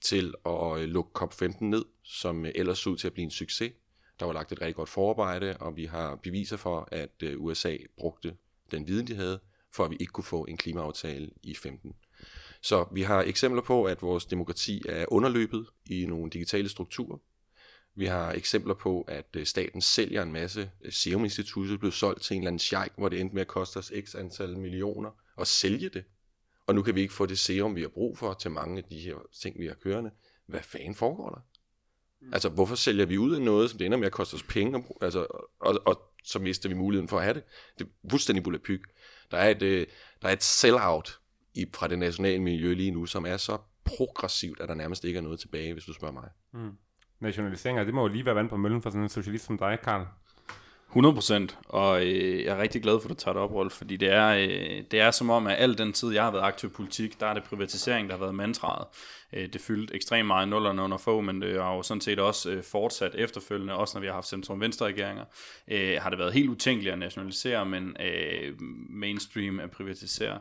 til 0.00 0.34
at 0.46 0.78
øh, 0.78 0.84
lukke 0.84 1.10
COP15 1.18 1.64
ned, 1.64 1.84
som 2.04 2.46
øh, 2.46 2.52
ellers 2.54 2.78
så 2.78 2.90
ud 2.90 2.96
til 2.96 3.06
at 3.06 3.12
blive 3.12 3.24
en 3.24 3.30
succes. 3.30 3.72
Der 4.20 4.26
var 4.26 4.32
lagt 4.32 4.52
et 4.52 4.60
rigtig 4.60 4.74
godt 4.74 4.88
forarbejde, 4.88 5.56
og 5.56 5.76
vi 5.76 5.84
har 5.84 6.14
beviser 6.14 6.56
for, 6.56 6.88
at 6.92 7.22
øh, 7.22 7.40
USA 7.40 7.76
brugte 7.98 8.34
den 8.70 8.86
viden, 8.86 9.06
de 9.06 9.14
havde, 9.14 9.40
for 9.72 9.84
at 9.84 9.90
vi 9.90 9.96
ikke 10.00 10.12
kunne 10.12 10.24
få 10.24 10.44
en 10.44 10.56
klimaaftale 10.56 11.30
i 11.42 11.54
15. 11.54 11.94
Så 12.62 12.86
vi 12.92 13.02
har 13.02 13.22
eksempler 13.22 13.62
på, 13.62 13.84
at 13.84 14.02
vores 14.02 14.24
demokrati 14.24 14.82
er 14.88 15.04
underløbet 15.08 15.66
i 15.86 16.06
nogle 16.06 16.30
digitale 16.30 16.68
strukturer. 16.68 17.18
Vi 17.94 18.06
har 18.06 18.32
eksempler 18.32 18.74
på, 18.74 19.02
at 19.08 19.26
øh, 19.36 19.46
staten 19.46 19.80
sælger 19.80 20.22
en 20.22 20.32
masse 20.32 20.70
øh, 20.84 20.92
seruminstitutter, 20.92 21.78
blev 21.78 21.92
solgt 21.92 22.22
til 22.22 22.34
en 22.34 22.42
eller 22.42 22.48
anden 22.48 22.58
sheik, 22.58 22.90
hvor 22.96 23.08
det 23.08 23.20
endte 23.20 23.34
med 23.34 23.42
at 23.42 23.48
koste 23.48 23.76
os 23.76 23.92
x 24.04 24.14
antal 24.14 24.58
millioner 24.58 25.10
at 25.38 25.46
sælge 25.46 25.88
det. 25.88 26.04
Og 26.66 26.74
nu 26.74 26.82
kan 26.82 26.94
vi 26.94 27.00
ikke 27.00 27.14
få 27.14 27.26
det 27.26 27.38
serum, 27.38 27.76
vi 27.76 27.80
har 27.80 27.88
brug 27.88 28.18
for 28.18 28.34
til 28.34 28.50
mange 28.50 28.78
af 28.78 28.84
de 28.84 28.98
her 28.98 29.14
ting, 29.42 29.58
vi 29.58 29.66
har 29.66 29.74
kørende. 29.74 30.10
Hvad 30.46 30.60
fanden 30.62 30.94
foregår 30.94 31.30
der? 31.30 31.40
Mm. 32.20 32.32
Altså, 32.32 32.48
hvorfor 32.48 32.74
sælger 32.74 33.06
vi 33.06 33.18
ud 33.18 33.34
af 33.34 33.42
noget, 33.42 33.70
som 33.70 33.78
det 33.78 33.84
ender 33.84 33.98
med 33.98 34.06
at 34.06 34.12
koste 34.12 34.34
os 34.34 34.42
penge, 34.42 34.76
og, 34.76 34.98
altså, 35.00 35.26
og, 35.60 35.82
og 35.86 36.02
så 36.24 36.38
mister 36.38 36.68
vi 36.68 36.74
muligheden 36.74 37.08
for 37.08 37.16
at 37.16 37.22
have 37.22 37.34
det? 37.34 37.42
Det 37.78 37.84
er 37.84 38.10
fuldstændig 38.10 38.44
bullepyg. 38.44 38.82
Der 39.30 39.36
er 39.36 39.50
et, 39.50 39.62
øh, 39.62 39.86
der 40.22 40.28
er 40.28 40.32
et 40.32 40.42
sell-out 40.42 41.21
i, 41.54 41.66
fra 41.74 41.88
det 41.88 41.98
nationale 41.98 42.42
miljø 42.42 42.74
lige 42.74 42.90
nu, 42.90 43.06
som 43.06 43.26
er 43.26 43.36
så 43.36 43.58
progressivt, 43.84 44.60
at 44.60 44.68
der 44.68 44.74
nærmest 44.74 45.04
ikke 45.04 45.18
er 45.18 45.22
noget 45.22 45.40
tilbage, 45.40 45.72
hvis 45.72 45.84
du 45.84 45.92
spørger 45.92 46.14
mig. 46.14 46.28
Mm. 46.52 46.70
Nationaliseringer, 47.20 47.84
det 47.84 47.94
må 47.94 48.02
jo 48.02 48.08
lige 48.08 48.26
være 48.26 48.34
vand 48.34 48.48
på 48.48 48.56
møllen 48.56 48.82
for 48.82 48.90
sådan 48.90 49.02
en 49.02 49.08
socialist 49.08 49.44
som 49.44 49.58
dig, 49.58 49.78
Karl. 49.82 50.06
100%, 50.96 51.56
og 51.68 52.06
øh, 52.06 52.44
jeg 52.44 52.56
er 52.56 52.62
rigtig 52.62 52.82
glad 52.82 53.00
for, 53.00 53.08
at 53.08 53.10
du 53.10 53.14
tager 53.14 53.32
det 53.32 53.42
op, 53.42 53.52
Rolf, 53.52 53.72
fordi 53.72 53.96
det 53.96 54.08
er, 54.08 54.28
øh, 54.28 54.84
det 54.90 55.00
er 55.00 55.10
som 55.10 55.30
om, 55.30 55.46
at 55.46 55.56
al 55.58 55.78
den 55.78 55.92
tid, 55.92 56.12
jeg 56.12 56.24
har 56.24 56.30
været 56.30 56.44
aktiv 56.44 56.70
i 56.70 56.72
politik, 56.72 57.20
der 57.20 57.26
er 57.26 57.34
det 57.34 57.44
privatisering, 57.44 58.08
der 58.08 58.14
har 58.14 58.20
været 58.20 58.34
mantraet. 58.34 58.86
Øh, 59.32 59.52
det 59.52 59.60
fyldte 59.60 59.94
ekstremt 59.94 60.26
meget 60.26 60.48
nullerne 60.48 60.82
under 60.82 60.98
få, 60.98 61.20
men 61.20 61.42
det 61.42 61.62
har 61.62 61.74
jo 61.74 61.82
sådan 61.82 62.00
set 62.00 62.18
også 62.18 62.50
øh, 62.50 62.64
fortsat 62.64 63.14
efterfølgende, 63.14 63.74
også 63.74 63.98
når 63.98 64.00
vi 64.00 64.06
har 64.06 64.14
haft 64.14 64.28
centrum-venstre-regeringer, 64.28 65.24
øh, 65.68 65.98
har 66.00 66.10
det 66.10 66.18
været 66.18 66.32
helt 66.32 66.48
utænkeligt 66.48 66.92
at 66.92 66.98
nationalisere, 66.98 67.66
men 67.66 67.96
øh, 68.00 68.60
mainstream 68.90 69.60
at 69.60 69.70
privatisere. 69.70 70.38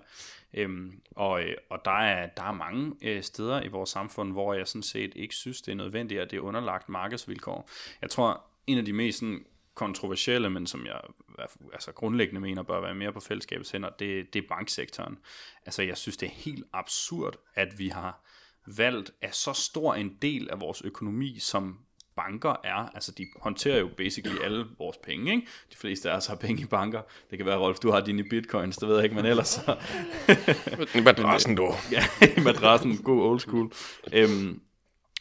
Øhm, 0.54 1.02
og, 1.12 1.44
øh, 1.44 1.56
og 1.70 1.86
der 1.86 2.00
er, 2.00 2.28
der 2.28 2.44
er 2.44 2.52
mange 2.52 2.96
øh, 3.02 3.24
steder 3.24 3.64
i 3.64 3.68
vores 3.68 3.90
samfund, 3.90 4.32
hvor 4.32 4.54
jeg 4.54 4.68
sådan 4.68 4.84
set 4.84 5.12
ikke 5.16 5.36
synes, 5.36 5.62
det 5.62 5.72
er 5.72 5.76
nødvendigt, 5.76 6.22
at 6.22 6.32
det 6.32 6.38
er 6.38 6.42
underlagt 6.42 6.90
markedsvilkår. 6.90 7.70
Jeg 8.02 8.10
tror, 8.10 8.44
en 8.68 8.78
af 8.78 8.86
de 8.86 8.94
mest 8.94 9.20
sådan, 9.20 9.46
kontroversielle, 9.74 10.50
men 10.50 10.68
som 10.68 10.86
jeg 10.86 11.02
altså 11.74 11.92
grundlæggende 11.92 12.42
mener 12.42 12.64
bør 12.64 12.82
være 12.82 12.96
mere 12.96 13.14
på 13.14 13.20
fællesskabets 13.20 13.72
hænder, 13.72 13.90
det, 13.90 14.34
det 14.34 14.44
er 14.44 14.48
banksektoren. 14.50 15.20
Altså 15.66 15.84
jeg 15.84 15.98
synes, 15.98 16.18
det 16.18 16.28
er 16.28 16.32
helt 16.32 16.66
absurd, 16.74 17.36
at 17.56 17.80
vi 17.80 17.88
har 17.88 18.24
valgt 18.66 19.12
at 19.22 19.36
så 19.36 19.54
stor 19.54 19.94
en 19.94 20.18
del 20.22 20.50
af 20.50 20.62
vores 20.62 20.82
økonomi, 20.82 21.40
som 21.40 21.80
banker 22.15 22.56
er, 22.63 22.89
altså 22.93 23.12
de 23.12 23.28
håndterer 23.36 23.80
jo 23.80 23.89
basically 23.97 24.39
alle 24.43 24.65
vores 24.78 24.97
penge, 24.97 25.32
ikke? 25.32 25.47
De 25.71 25.78
fleste 25.78 26.12
af 26.12 26.15
os 26.15 26.28
har 26.28 26.36
penge 26.36 26.62
i 26.62 26.65
banker. 26.65 27.02
Det 27.30 27.38
kan 27.38 27.45
være, 27.45 27.58
Rolf, 27.58 27.80
du 27.80 27.91
har 27.91 28.02
dine 28.02 28.24
bitcoins, 28.24 28.78
det 28.78 28.88
ved 28.88 28.95
jeg 28.95 29.04
ikke, 29.04 29.15
men 29.15 29.26
ellers 29.26 29.47
så... 29.47 29.76
I 31.00 31.02
madrassen, 31.02 31.56
du. 31.56 31.67
ja, 31.91 32.04
i 32.38 32.39
madrassen, 32.39 32.97
god 32.97 33.21
old 33.21 33.39
school. 33.39 33.71
Øhm, 34.13 34.62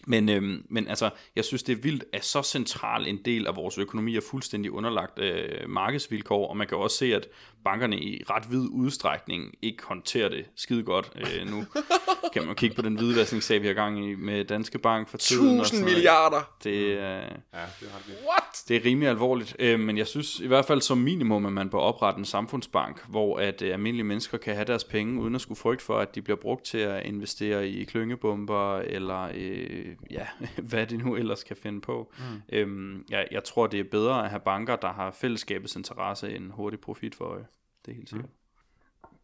men, 0.07 0.29
øhm, 0.29 0.67
men 0.69 0.89
altså, 0.89 1.11
jeg 1.37 1.45
synes, 1.45 1.63
det 1.63 1.79
er 1.79 1.83
vildt, 1.83 2.05
at 2.13 2.25
så 2.25 2.43
central 2.43 3.07
en 3.07 3.19
del 3.25 3.47
af 3.47 3.57
vores 3.57 3.79
økonomi 3.79 4.17
er 4.17 4.21
fuldstændig 4.31 4.71
underlagt 4.71 5.19
øh, 5.19 5.69
markedsvilkår, 5.69 6.49
og 6.49 6.57
man 6.57 6.67
kan 6.67 6.79
også 6.79 6.97
se, 6.97 7.15
at 7.15 7.29
bankerne 7.65 7.99
i 7.99 8.23
ret 8.31 8.51
vid 8.51 8.69
udstrækning 8.71 9.55
ikke 9.63 9.85
håndterer 9.85 10.29
det 10.29 10.47
skide 10.57 10.83
godt. 10.83 11.13
Øh, 11.17 11.51
nu 11.51 11.65
kan 12.33 12.47
man 12.47 12.55
kigge 12.55 12.77
på 12.77 12.83
den 12.83 12.99
hvidvaskningssag, 12.99 13.63
vi 13.63 13.67
har 13.67 13.75
gang 13.75 14.11
i 14.11 14.15
med 14.15 14.45
Danske 14.45 14.79
Bank 14.79 15.09
for 15.09 15.19
tiden. 15.19 15.61
1000 15.61 15.85
milliarder! 15.85 16.55
Det, 16.65 16.71
øh, 16.71 16.99
Ja, 16.99 17.65
det 17.81 17.89
er. 17.89 18.29
What? 18.29 18.65
det 18.69 18.77
er 18.77 18.85
rimelig 18.85 19.09
alvorligt, 19.09 19.57
øh, 19.59 19.81
men 19.81 19.99
jeg 19.99 20.07
synes 20.07 20.41
i 20.41 20.47
hvert 20.47 20.65
fald 20.65 20.81
som 20.81 20.99
minimum, 20.99 21.47
at 21.47 21.53
man 21.53 21.71
bør 21.71 21.79
oprette 21.79 22.19
en 22.19 22.25
samfundsbank, 22.25 23.05
hvor 23.09 23.39
at 23.39 23.63
øh, 23.63 23.73
almindelige 23.73 24.05
mennesker 24.05 24.39
kan 24.39 24.55
have 24.55 24.65
deres 24.65 24.85
penge, 24.85 25.21
uden 25.21 25.35
at 25.35 25.41
skulle 25.41 25.59
frygte 25.59 25.85
for, 25.85 25.99
at 25.99 26.15
de 26.15 26.23
bliver 26.23 26.37
brugt 26.37 26.65
til 26.65 26.79
at 26.79 27.07
investere 27.07 27.69
i 27.69 27.85
klyngebomber, 27.85 28.79
eller 28.79 29.29
øh, 29.35 29.87
ja, 30.11 30.27
hvad 30.71 30.87
de 30.87 30.97
nu 30.97 31.17
ellers 31.17 31.45
kan 31.45 31.57
finde 31.57 31.81
på. 31.81 32.13
Mm. 32.19 32.43
Øhm, 32.53 33.05
jeg, 33.11 33.29
jeg 33.31 33.45
tror, 33.45 33.67
det 33.67 33.81
er 33.81 33.85
bedre 33.85 34.25
at 34.25 34.31
have 34.31 34.41
banker, 34.41 34.77
der 34.77 34.93
har 34.93 35.11
fællesskabets 35.11 35.77
interesse 35.77 36.37
end 36.37 36.51
hurtig 36.51 36.81
profit 36.81 37.15
for 37.15 37.25
øje. 37.25 37.45
Det 37.85 37.93
er 37.93 37.97
helt 37.97 38.09
sikkert. 38.09 38.31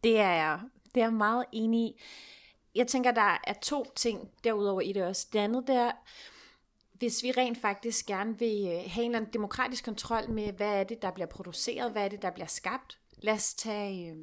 Det 0.03 0.19
er 0.19 0.31
jeg, 0.31 0.59
det 0.95 1.01
er 1.01 1.05
jeg 1.05 1.13
meget 1.13 1.45
enig 1.51 1.79
i. 1.79 2.01
Jeg 2.75 2.87
tænker, 2.87 3.11
der 3.11 3.37
er 3.43 3.53
to 3.61 3.85
ting 3.95 4.31
derudover 4.43 4.81
i 4.81 4.93
det 4.93 5.03
også. 5.03 5.27
Det 5.33 5.39
andet, 5.39 5.67
der 5.67 5.91
hvis 6.99 7.23
vi 7.23 7.31
rent 7.31 7.57
faktisk 7.57 8.05
gerne 8.05 8.39
vil 8.39 8.67
øh, 8.67 8.91
have 8.91 9.05
en 9.05 9.11
eller 9.11 9.17
anden 9.17 9.33
demokratisk 9.33 9.85
kontrol 9.85 10.29
med, 10.29 10.53
hvad 10.53 10.79
er 10.79 10.83
det, 10.83 11.01
der 11.01 11.11
bliver 11.11 11.27
produceret, 11.27 11.91
hvad 11.91 12.05
er 12.05 12.09
det, 12.09 12.21
der 12.21 12.31
bliver 12.31 12.47
skabt. 12.47 12.99
Lad 13.17 13.33
os 13.33 13.53
tage 13.53 14.11
øh, 14.11 14.17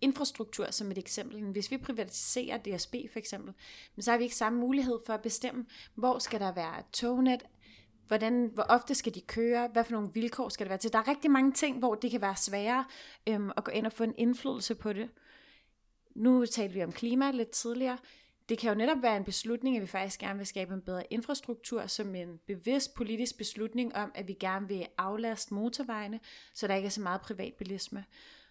infrastruktur 0.00 0.70
som 0.70 0.90
et 0.90 0.98
eksempel. 0.98 1.42
Hvis 1.42 1.70
vi 1.70 1.78
privatiserer 1.78 2.58
DSB 2.58 2.94
for 3.12 3.18
eksempel, 3.18 3.54
så 3.98 4.10
har 4.10 4.18
vi 4.18 4.24
ikke 4.24 4.36
samme 4.36 4.58
mulighed 4.58 4.98
for 5.06 5.12
at 5.12 5.22
bestemme, 5.22 5.66
hvor 5.94 6.18
skal 6.18 6.40
der 6.40 6.52
være 6.52 6.82
tognet, 6.92 7.42
hvordan, 8.08 8.50
hvor 8.54 8.62
ofte 8.62 8.94
skal 8.94 9.14
de 9.14 9.20
køre, 9.20 9.68
hvad 9.68 9.84
for 9.84 9.92
nogle 9.92 10.10
vilkår 10.14 10.48
skal 10.48 10.66
det 10.66 10.70
være 10.70 10.78
til. 10.78 10.92
Der 10.92 10.98
er 10.98 11.08
rigtig 11.08 11.30
mange 11.30 11.52
ting, 11.52 11.78
hvor 11.78 11.94
det 11.94 12.10
kan 12.10 12.20
være 12.20 12.36
sværere 12.36 12.84
øhm, 13.26 13.50
at 13.56 13.64
gå 13.64 13.70
ind 13.70 13.86
og 13.86 13.92
få 13.92 14.04
en 14.04 14.14
indflydelse 14.18 14.74
på 14.74 14.92
det. 14.92 15.08
Nu 16.14 16.46
talte 16.46 16.74
vi 16.74 16.84
om 16.84 16.92
klima 16.92 17.30
lidt 17.30 17.50
tidligere. 17.50 17.98
Det 18.48 18.58
kan 18.58 18.68
jo 18.68 18.74
netop 18.74 19.02
være 19.02 19.16
en 19.16 19.24
beslutning, 19.24 19.76
at 19.76 19.82
vi 19.82 19.86
faktisk 19.86 20.20
gerne 20.20 20.38
vil 20.38 20.46
skabe 20.46 20.74
en 20.74 20.82
bedre 20.82 21.12
infrastruktur, 21.12 21.86
som 21.86 22.14
en 22.14 22.38
bevidst 22.46 22.94
politisk 22.94 23.38
beslutning 23.38 23.96
om, 23.96 24.12
at 24.14 24.28
vi 24.28 24.32
gerne 24.32 24.68
vil 24.68 24.86
aflaste 24.98 25.54
motorvejene, 25.54 26.20
så 26.54 26.66
der 26.66 26.74
ikke 26.74 26.86
er 26.86 26.90
så 26.90 27.00
meget 27.00 27.20
privatbilisme. 27.20 28.04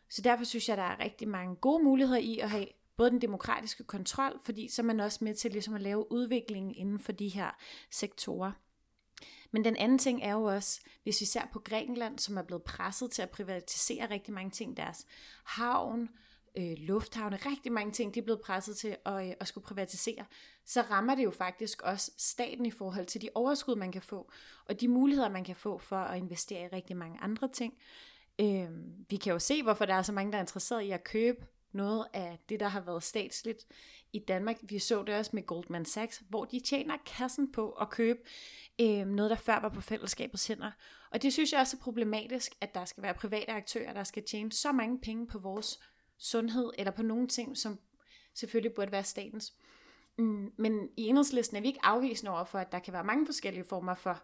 Så 0.09 0.21
derfor 0.21 0.43
synes 0.43 0.69
jeg, 0.69 0.77
der 0.77 0.83
er 0.83 0.99
rigtig 0.99 1.27
mange 1.27 1.55
gode 1.55 1.83
muligheder 1.83 2.19
i 2.19 2.39
at 2.39 2.49
have 2.49 2.67
både 2.97 3.09
den 3.09 3.21
demokratiske 3.21 3.83
kontrol, 3.83 4.39
fordi 4.43 4.67
så 4.67 4.81
er 4.81 4.83
man 4.83 4.99
også 4.99 5.23
med 5.23 5.35
til 5.35 5.51
ligesom 5.51 5.73
at 5.73 5.81
lave 5.81 6.11
udviklingen 6.11 6.75
inden 6.75 6.99
for 6.99 7.11
de 7.11 7.27
her 7.27 7.51
sektorer. 7.91 8.51
Men 9.51 9.65
den 9.65 9.75
anden 9.75 9.97
ting 9.97 10.23
er 10.23 10.31
jo 10.31 10.43
også, 10.43 10.81
hvis 11.03 11.21
vi 11.21 11.25
ser 11.25 11.41
på 11.53 11.59
Grækenland, 11.59 12.19
som 12.19 12.37
er 12.37 12.41
blevet 12.41 12.63
presset 12.63 13.11
til 13.11 13.21
at 13.21 13.29
privatisere 13.29 14.09
rigtig 14.09 14.33
mange 14.33 14.51
ting, 14.51 14.77
deres 14.77 15.05
havn, 15.43 16.09
øh, 16.57 16.73
lufthavne, 16.77 17.35
rigtig 17.35 17.71
mange 17.71 17.91
ting, 17.91 18.13
de 18.15 18.19
er 18.19 18.23
blevet 18.23 18.41
presset 18.41 18.77
til 18.77 18.97
at, 19.05 19.27
øh, 19.27 19.33
at 19.39 19.47
skulle 19.47 19.65
privatisere, 19.65 20.25
så 20.65 20.81
rammer 20.81 21.15
det 21.15 21.23
jo 21.23 21.31
faktisk 21.31 21.81
også 21.81 22.11
staten 22.17 22.65
i 22.65 22.71
forhold 22.71 23.05
til 23.05 23.21
de 23.21 23.29
overskud, 23.35 23.75
man 23.75 23.91
kan 23.91 24.01
få, 24.01 24.31
og 24.65 24.81
de 24.81 24.87
muligheder, 24.87 25.29
man 25.29 25.43
kan 25.43 25.55
få 25.55 25.77
for 25.77 25.97
at 25.97 26.17
investere 26.17 26.65
i 26.65 26.67
rigtig 26.67 26.97
mange 26.97 27.19
andre 27.21 27.47
ting. 27.47 27.73
Øh, 28.41 28.69
vi 29.09 29.15
kan 29.15 29.33
jo 29.33 29.39
se, 29.39 29.63
hvorfor 29.63 29.85
der 29.85 29.93
er 29.93 30.01
så 30.01 30.11
mange, 30.11 30.31
der 30.31 30.37
er 30.37 30.41
interesseret 30.41 30.81
i 30.81 30.91
at 30.91 31.03
købe 31.03 31.45
noget 31.75 32.05
af 32.13 32.39
det, 32.49 32.59
der 32.59 32.67
har 32.67 32.81
været 32.81 33.03
statsligt 33.03 33.67
i 34.13 34.19
Danmark. 34.19 34.57
Vi 34.61 34.79
så 34.79 35.03
det 35.03 35.15
også 35.15 35.31
med 35.33 35.45
Goldman 35.45 35.85
Sachs, 35.85 36.23
hvor 36.29 36.45
de 36.45 36.59
tjener 36.59 36.97
kassen 37.05 37.51
på 37.51 37.71
at 37.71 37.89
købe 37.89 38.19
øh, 38.81 39.07
noget, 39.07 39.29
der 39.29 39.35
før 39.35 39.59
var 39.59 39.69
på 39.69 39.81
fællesskabets 39.81 40.47
hænder. 40.47 40.71
Og 41.11 41.21
det 41.21 41.33
synes 41.33 41.51
jeg 41.51 41.59
også 41.59 41.77
er 41.77 41.83
problematisk, 41.83 42.55
at 42.61 42.75
der 42.75 42.85
skal 42.85 43.03
være 43.03 43.13
private 43.13 43.51
aktører, 43.51 43.93
der 43.93 44.03
skal 44.03 44.23
tjene 44.23 44.51
så 44.51 44.71
mange 44.71 44.99
penge 44.99 45.27
på 45.27 45.39
vores 45.39 45.79
sundhed, 46.17 46.71
eller 46.77 46.91
på 46.91 47.03
nogle 47.03 47.27
ting, 47.27 47.57
som 47.57 47.79
selvfølgelig 48.33 48.73
burde 48.73 48.91
være 48.91 49.03
statens. 49.03 49.53
Mm, 50.17 50.53
men 50.57 50.89
i 50.97 51.07
enhedslisten 51.07 51.57
er 51.57 51.61
vi 51.61 51.67
ikke 51.67 51.79
afvisende 51.83 52.31
over 52.31 52.43
for, 52.43 52.59
at 52.59 52.71
der 52.71 52.79
kan 52.79 52.93
være 52.93 53.03
mange 53.03 53.25
forskellige 53.25 53.63
former 53.63 53.95
for 53.95 54.23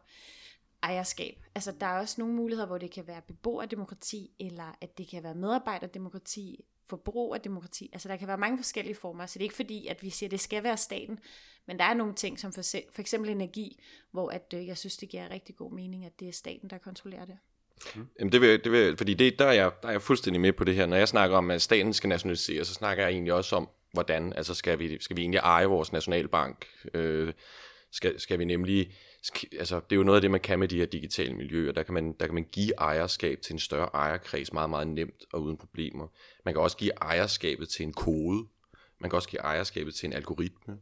ejerskab. 0.84 1.46
Altså 1.56 1.72
der 1.72 1.86
er 1.86 2.00
også 2.00 2.22
nogle 2.22 2.34
muligheder, 2.34 2.68
hvor 2.68 2.78
det 2.78 2.92
kan 2.92 3.08
være 3.08 3.22
beboerdemokrati, 3.22 4.32
eller 4.40 4.78
at 4.82 4.98
det 4.98 5.08
kan 5.08 5.24
være 5.24 5.36
medarbejderdemokrati, 5.36 6.66
forbrugerdemokrati. 6.92 7.90
Altså 7.94 8.10
der 8.10 8.18
kan 8.18 8.28
være 8.28 8.38
mange 8.38 8.58
forskellige 8.58 8.96
former, 8.96 9.26
så 9.26 9.40
det 9.40 9.42
er 9.44 9.46
ikke 9.46 9.56
fordi, 9.56 9.88
at 9.88 10.04
vi 10.04 10.10
siger, 10.10 10.28
at 10.28 10.32
det 10.32 10.40
skal 10.40 10.64
være 10.64 10.78
staten, 10.78 11.20
men 11.68 11.80
der 11.80 11.86
er 11.86 11.94
nogle 11.94 12.14
ting, 12.14 12.40
som 12.40 12.54
for, 12.54 12.62
for 12.94 13.02
eksempel 13.02 13.30
energi, 13.30 13.80
hvor 14.12 14.30
at, 14.30 14.54
øh, 14.54 14.68
jeg 14.68 14.78
synes, 14.78 14.98
det 14.98 15.10
giver 15.10 15.32
rigtig 15.32 15.56
god 15.56 15.72
mening, 15.72 16.06
at 16.06 16.20
det 16.20 16.28
er 16.28 16.32
staten, 16.32 16.70
der 16.70 16.78
kontrollerer 16.78 17.26
det. 17.26 17.38
Mm. 17.96 18.08
Jamen 18.20 18.32
det 18.32 18.42
vil, 18.42 18.64
det 18.64 18.72
vil, 18.72 18.98
fordi 18.98 19.14
det, 19.14 19.40
der, 19.40 19.46
er 19.46 19.52
jeg, 19.52 19.72
der 19.82 19.88
er 19.88 19.92
jeg 19.92 20.02
fuldstændig 20.02 20.42
med 20.42 20.54
på 20.54 20.64
det 20.64 20.76
her. 20.76 20.86
Når 20.86 20.98
jeg 20.98 21.08
snakker 21.08 21.38
om, 21.38 21.52
at 21.52 21.62
staten 21.62 21.94
skal 21.94 22.08
nationalisere, 22.08 22.66
så 22.66 22.74
snakker 22.74 23.04
jeg 23.04 23.12
egentlig 23.12 23.34
også 23.34 23.56
om, 23.56 23.70
hvordan, 23.94 24.34
altså 24.34 24.54
skal 24.54 24.80
vi, 24.80 25.02
skal 25.02 25.18
vi 25.18 25.22
egentlig 25.22 25.38
eje 25.38 25.66
vores 25.66 25.92
nationalbank? 25.92 26.68
Øh, 26.94 27.34
skal, 27.92 28.20
skal 28.20 28.40
vi 28.40 28.46
nemlig, 28.46 28.94
altså 29.60 29.76
det 29.76 29.92
er 29.92 29.96
jo 29.96 30.04
noget 30.04 30.18
af 30.18 30.22
det, 30.22 30.32
man 30.32 30.40
kan 30.40 30.60
med 30.60 30.68
de 30.68 30.78
her 30.78 30.86
digitale 30.86 31.34
miljøer. 31.34 31.72
Der 31.72 31.84
kan, 31.84 31.94
man, 31.94 32.14
der 32.20 32.26
kan 32.26 32.36
man 32.36 32.48
give 32.52 32.74
ejerskab 32.78 33.42
til 33.42 33.54
en 33.54 33.60
større 33.60 33.90
ejerkreds 33.94 34.54
meget, 34.54 34.70
meget 34.70 34.88
nemt 34.88 35.26
og 35.34 35.42
uden 35.42 35.58
problemer. 35.58 36.08
Man 36.46 36.54
kan 36.54 36.62
også 36.62 36.78
give 36.78 36.92
ejerskabet 37.02 37.70
til 37.70 37.84
en 37.84 37.94
kode. 37.94 38.48
Man 39.00 39.10
kan 39.10 39.18
også 39.18 39.30
give 39.30 39.42
ejerskabet 39.42 39.96
til 39.96 40.08
en 40.08 40.14
algoritme. 40.14 40.78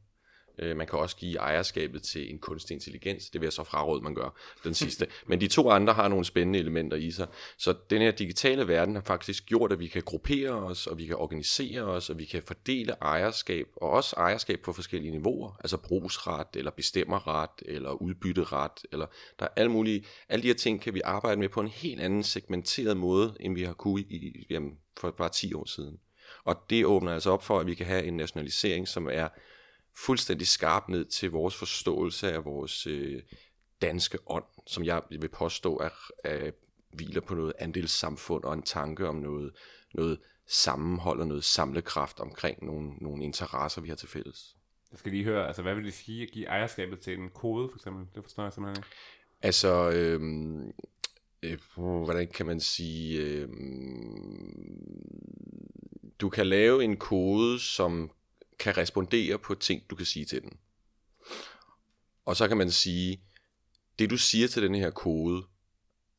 Øh, 0.60 0.78
Man 0.78 0.88
kan 0.88 1.00
også 1.00 1.15
give 1.15 1.38
ejerskabet 1.38 2.04
til 2.04 2.32
en 2.32 2.39
kunstig 2.39 2.76
intelligens. 2.76 3.30
Det 3.30 3.41
vil 3.41 3.45
jeg 3.45 3.54
så 3.54 3.63
fraråde, 3.63 4.04
man 4.04 4.15
gør 4.15 4.36
den 4.63 4.74
sidste. 4.74 5.08
Men 5.28 5.41
de 5.41 5.48
to 5.48 5.69
andre 5.69 5.93
har 5.93 6.08
nogle 6.08 6.26
spændende 6.26 6.60
elementer 6.60 6.98
i 6.98 7.12
sig. 7.12 7.28
Så 7.58 7.76
den 7.89 8.02
her 8.02 8.12
digitale 8.12 8.67
verden 8.67 8.95
har 8.95 9.02
faktisk 9.02 9.45
gjort, 9.45 9.72
at 9.72 9.80
vi 9.80 9.88
kan 9.88 10.02
gruppere 10.02 10.50
os, 10.50 10.88
og 10.88 10.98
vi 10.98 11.06
kan 11.06 11.15
organisere 11.15 11.82
os, 11.82 12.10
og 12.10 12.17
vi 12.17 12.26
kan 12.26 12.43
fordele 12.43 12.95
ejerskab, 13.02 13.67
og 13.76 13.89
også 13.89 14.15
ejerskab 14.17 14.60
på 14.60 14.74
forskellige 14.74 15.12
niveauer. 15.12 15.58
Altså 15.60 15.78
brugsret, 15.78 16.48
eller 16.56 16.72
bestemmerret, 16.72 17.50
eller 17.65 17.91
udbytteret, 17.91 18.72
eller 18.91 19.06
der 19.39 19.45
er 19.45 19.50
alle 19.56 19.72
mulige, 19.72 20.06
alle 20.30 20.43
de 20.43 20.48
her 20.48 20.56
ting 20.56 20.82
kan 20.82 20.93
vi 20.93 21.02
arbejde 21.06 21.39
med 21.39 21.50
på 21.50 21.62
en 21.62 21.67
helt 21.67 22.02
anden 22.02 22.24
segmenteret 22.24 22.98
måde, 22.98 23.36
end 23.39 23.56
vi 23.56 23.63
har 23.63 23.74
kunnet 23.74 24.06
i, 24.10 24.45
jamen, 24.50 24.72
for 24.98 25.12
bare 25.12 25.30
10 25.30 25.54
år 25.54 25.65
siden. 25.65 26.00
Og 26.43 26.56
det 26.69 26.86
åbner 26.86 27.13
altså 27.13 27.32
op 27.32 27.43
for, 27.43 27.60
at 27.60 27.67
vi 27.67 27.74
kan 27.74 27.86
have 27.86 28.04
en 28.04 28.17
nationalisering, 28.17 28.88
som 28.88 29.10
er 29.12 29.28
fuldstændig 30.05 30.47
skarp 30.47 30.89
ned 30.89 31.05
til 31.05 31.31
vores 31.31 31.55
forståelse 31.55 32.31
af 32.31 32.45
vores 32.45 32.88
øh, 32.88 33.21
danske 33.81 34.17
ånd, 34.27 34.43
som 34.67 34.85
jeg 34.85 35.01
vil 35.09 35.29
påstå 35.29 35.77
er, 35.77 35.89
er 36.23 36.51
hviler 36.93 37.21
på 37.21 37.35
noget 37.35 37.53
andelssamfund 37.59 38.43
og 38.43 38.53
en 38.53 38.63
tanke 38.63 39.07
om 39.07 39.15
noget, 39.15 39.51
noget 39.93 40.19
sammenhold 40.47 41.19
og 41.19 41.27
noget 41.27 41.43
samlekraft 41.43 42.19
omkring 42.19 42.65
nogle, 42.65 42.93
nogle 43.01 43.23
interesser, 43.23 43.81
vi 43.81 43.89
har 43.89 43.95
til 43.95 44.09
fælles. 44.09 44.55
Jeg 44.91 44.99
skal 44.99 45.12
lige 45.12 45.23
høre, 45.23 45.47
altså 45.47 45.62
hvad 45.62 45.75
vil 45.75 45.85
det 45.85 45.93
sige 45.93 46.23
at 46.23 46.31
give 46.31 46.45
ejerskabet 46.45 46.99
til 46.99 47.19
en 47.19 47.29
kode, 47.29 47.69
for 47.69 47.77
eksempel? 47.77 48.05
Det 48.15 48.23
forstår 48.23 48.43
jeg 48.43 48.53
simpelthen 48.53 48.83
ikke. 48.83 48.95
Altså, 49.41 49.91
øh, 49.91 50.21
øh, 51.43 51.59
hvordan 51.77 52.27
kan 52.27 52.45
man 52.45 52.59
sige, 52.59 53.21
øh, 53.21 53.49
du 56.19 56.29
kan 56.29 56.47
lave 56.47 56.83
en 56.83 56.97
kode, 56.97 57.59
som 57.59 58.12
kan 58.60 58.78
respondere 58.78 59.39
på 59.39 59.56
ting, 59.56 59.84
du 59.89 59.95
kan 59.95 60.06
sige 60.06 60.26
til 60.26 60.41
den. 60.41 60.58
Og 62.26 62.36
så 62.36 62.48
kan 62.48 62.58
man 62.58 62.72
sige, 62.72 63.22
det 64.00 64.10
du 64.10 64.17
siger 64.17 64.48
til 64.48 64.63
den 64.63 64.76
her 64.76 64.89
kode, 64.89 65.43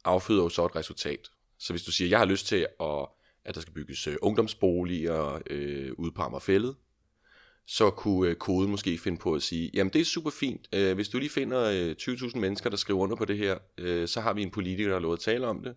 afføder 0.05 0.43
jo 0.43 0.49
så 0.49 0.67
et 0.67 0.77
resultat. 0.77 1.31
Så 1.59 1.73
hvis 1.73 1.83
du 1.83 1.93
siger, 1.93 2.09
jeg 2.09 2.19
har 2.19 2.27
lyst 2.27 2.47
til, 2.47 2.67
at, 2.81 3.07
at 3.45 3.55
der 3.55 3.61
skal 3.61 3.75
bygges 3.75 4.07
øh, 4.07 4.17
ungdomsboliger 4.23 5.43
øh, 5.51 5.93
ude 5.99 6.13
på 6.13 6.23
Amagerfællet, 6.23 6.77
så 7.67 7.91
kunne 7.91 8.31
øh, 8.31 8.37
koden 8.37 8.71
måske 8.71 8.99
finde 8.99 9.19
på 9.19 9.35
at 9.35 9.43
sige, 9.43 9.71
jamen 9.75 9.93
det 9.93 10.01
er 10.01 10.05
super 10.05 10.31
fint, 10.31 10.69
øh, 10.75 10.95
hvis 10.95 11.09
du 11.09 11.19
lige 11.19 11.31
finder 11.31 11.65
øh, 11.65 11.97
20.000 12.01 12.39
mennesker, 12.39 12.71
der 12.71 12.77
skriver 12.77 13.01
under 13.01 13.17
på 13.17 13.25
det 13.25 13.39
her, 13.39 13.59
øh, 13.79 14.09
så 14.09 14.21
har 14.21 14.33
vi 14.33 14.43
en 14.43 14.51
politiker, 14.51 14.89
der 14.89 14.95
har 14.95 15.01
lovet 15.01 15.17
at 15.17 15.23
tale 15.23 15.47
om 15.47 15.63
det, 15.63 15.75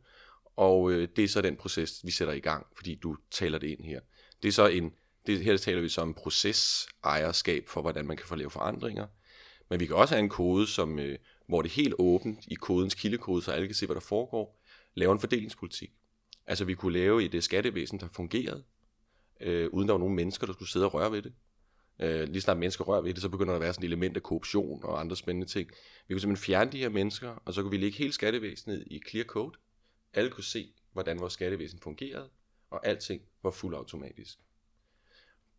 og 0.56 0.92
øh, 0.92 1.08
det 1.16 1.24
er 1.24 1.28
så 1.28 1.42
den 1.42 1.56
proces, 1.56 2.02
vi 2.04 2.12
sætter 2.12 2.34
i 2.34 2.40
gang, 2.40 2.66
fordi 2.76 2.96
du 2.96 3.18
taler 3.32 3.58
det 3.58 3.68
ind 3.68 3.84
her. 3.84 4.00
Det 4.44 4.48
er 4.48 4.52
så 4.52 4.68
en, 4.68 4.92
det, 5.28 5.44
her 5.44 5.58
taler 5.58 5.82
vi 5.82 5.90
så 5.90 6.02
om 6.02 6.14
procesejerskab 6.14 7.68
for, 7.68 7.82
hvordan 7.82 8.08
man 8.08 8.18
kan 8.18 8.28
få 8.28 8.36
lavet 8.36 8.52
forandringer, 8.52 9.08
men 9.70 9.80
vi 9.80 9.86
kan 9.86 9.96
også 9.96 10.16
have 10.16 10.24
en 10.24 10.30
kode, 10.30 10.68
som, 10.68 11.00
øh, 11.00 11.18
hvor 11.48 11.62
det 11.62 11.70
er 11.70 11.74
helt 11.74 11.96
åbent 12.00 12.40
i 12.48 12.56
kodens 12.56 12.94
kildekode, 12.94 13.42
så 13.42 13.52
alle 13.52 13.68
kan 13.68 13.76
se, 13.76 13.86
hvad 13.86 13.96
der 13.96 14.02
foregår, 14.02 14.62
lave 14.96 15.12
en 15.12 15.20
fordelingspolitik. 15.20 15.92
Altså 16.48 16.66
vi 16.66 16.74
kunne 16.74 16.94
lave 16.94 17.24
et 17.24 17.32
det 17.32 17.44
skattevæsen, 17.44 18.00
der 18.00 18.08
fungerede, 18.16 18.64
øh, 19.42 19.70
uden 19.72 19.88
der 19.88 19.94
var 19.94 20.00
nogen 20.00 20.16
mennesker, 20.16 20.46
der 20.46 20.54
skulle 20.54 20.70
sidde 20.70 20.86
og 20.86 20.94
røre 20.94 21.12
ved 21.12 21.22
det. 21.22 21.34
Øh, 22.00 22.28
lige 22.28 22.42
snart 22.42 22.58
mennesker 22.58 22.84
rører 22.84 23.02
ved 23.02 23.14
det, 23.14 23.22
så 23.22 23.30
begynder 23.30 23.52
der 23.52 23.56
at 23.56 23.62
være 23.62 23.74
sådan 23.74 23.84
et 23.84 23.88
element 23.88 24.18
af 24.18 24.24
korruption 24.24 24.84
og 24.84 25.00
andre 25.00 25.16
spændende 25.16 25.48
ting. 25.48 25.70
Vi 26.08 26.14
kunne 26.14 26.22
simpelthen 26.22 26.46
fjerne 26.46 26.72
de 26.72 26.78
her 26.78 26.90
mennesker, 26.90 27.30
og 27.46 27.54
så 27.54 27.62
kunne 27.62 27.72
vi 27.72 27.78
lægge 27.78 27.98
hele 27.98 28.14
skattevæsenet 28.14 28.84
i 28.88 29.02
clear 29.10 29.26
code. 29.26 29.58
Alle 30.14 30.30
kunne 30.30 30.44
se, 30.44 30.74
hvordan 30.94 31.20
vores 31.20 31.34
skattevæsen 31.34 31.80
fungerede, 31.80 32.30
og 32.70 32.88
alting 32.88 33.22
var 33.44 33.52
fuldautomatisk. 33.52 34.40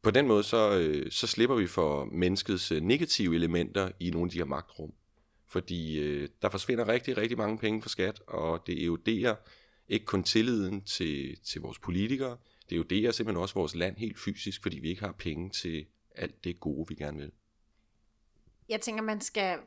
På 0.05 0.11
den 0.11 0.27
måde, 0.27 0.43
så, 0.43 0.79
øh, 0.79 1.11
så 1.11 1.27
slipper 1.27 1.57
vi 1.57 1.67
for 1.67 2.05
menneskets 2.05 2.73
øh, 2.73 2.83
negative 2.83 3.35
elementer 3.35 3.91
i 4.01 4.11
nogle 4.11 4.27
af 4.27 4.31
de 4.31 4.39
her 4.39 4.45
magtrum. 4.45 4.93
Fordi 5.47 5.99
øh, 5.99 6.29
der 6.43 6.49
forsvinder 6.49 6.89
rigtig, 6.89 7.17
rigtig 7.17 7.39
mange 7.39 7.59
penge 7.59 7.83
fra 7.83 7.89
skat, 7.89 8.23
og 8.27 8.67
det 8.67 8.85
eroderer 8.85 9.35
Ikke 9.89 10.07
kun 10.07 10.23
tilliden 10.23 10.81
til, 10.83 11.39
til 11.45 11.61
vores 11.61 11.79
politikere, 11.79 12.37
det 12.71 12.77
eroderer 12.77 13.13
simpelthen 13.13 13.43
også 13.43 13.55
vores 13.55 13.75
land 13.75 13.97
helt 13.97 14.19
fysisk, 14.19 14.63
fordi 14.63 14.79
vi 14.79 14.89
ikke 14.89 15.03
har 15.03 15.13
penge 15.13 15.51
til 15.51 15.87
alt 16.15 16.45
det 16.45 16.61
gode, 16.61 16.87
vi 16.89 16.95
gerne 16.95 17.19
vil. 17.19 17.31
Jeg 18.69 18.81
tænker, 18.81 19.03
man 19.03 19.21
skal 19.21 19.59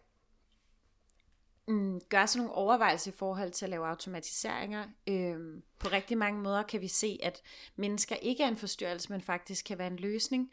mm, 1.68 2.02
gøre 2.10 2.28
sådan 2.28 2.46
nogle 2.46 2.56
overvejelser 2.56 3.12
i 3.12 3.16
forhold 3.16 3.52
til 3.52 3.66
at 3.66 3.70
lave 3.70 3.88
automatiseringer. 3.88 4.86
Øhm, 5.08 5.64
på 5.80 5.88
rigtig 5.88 6.18
mange 6.18 6.42
måder 6.42 6.64
kan 6.64 6.82
vi 6.82 6.88
se, 6.88 7.20
at 7.24 7.42
mennesker 7.76 8.16
ikke 8.16 8.44
er 8.44 8.48
en 8.48 8.58
forstyrrelse, 8.58 9.12
men 9.12 9.22
faktisk 9.22 9.66
kan 9.66 9.78
være 9.78 9.88
en 9.88 9.96
løsning. 10.00 10.52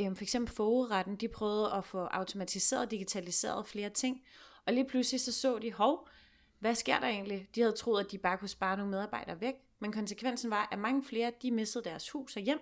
Øhm, 0.00 0.16
for 0.16 0.22
eksempel 0.22 0.54
forretten, 0.54 1.16
de 1.16 1.28
prøvede 1.28 1.72
at 1.72 1.84
få 1.84 1.98
automatiseret 1.98 2.84
og 2.84 2.90
digitaliseret 2.90 3.66
flere 3.66 3.90
ting, 3.90 4.22
og 4.66 4.72
lige 4.72 4.86
pludselig 4.86 5.20
så 5.20 5.32
så 5.32 5.58
de, 5.58 5.72
hov, 5.72 6.08
hvad 6.58 6.74
sker 6.74 7.00
der 7.00 7.06
egentlig? 7.06 7.48
De 7.54 7.60
havde 7.60 7.76
troet, 7.76 8.04
at 8.04 8.12
de 8.12 8.18
bare 8.18 8.38
kunne 8.38 8.48
spare 8.48 8.76
nogle 8.76 8.90
medarbejdere 8.90 9.40
væk, 9.40 9.54
men 9.78 9.92
konsekvensen 9.92 10.50
var, 10.50 10.68
at 10.72 10.78
mange 10.78 11.04
flere, 11.04 11.32
de 11.42 11.50
mistede 11.50 11.84
deres 11.84 12.10
hus 12.10 12.36
og 12.36 12.42
hjem, 12.42 12.60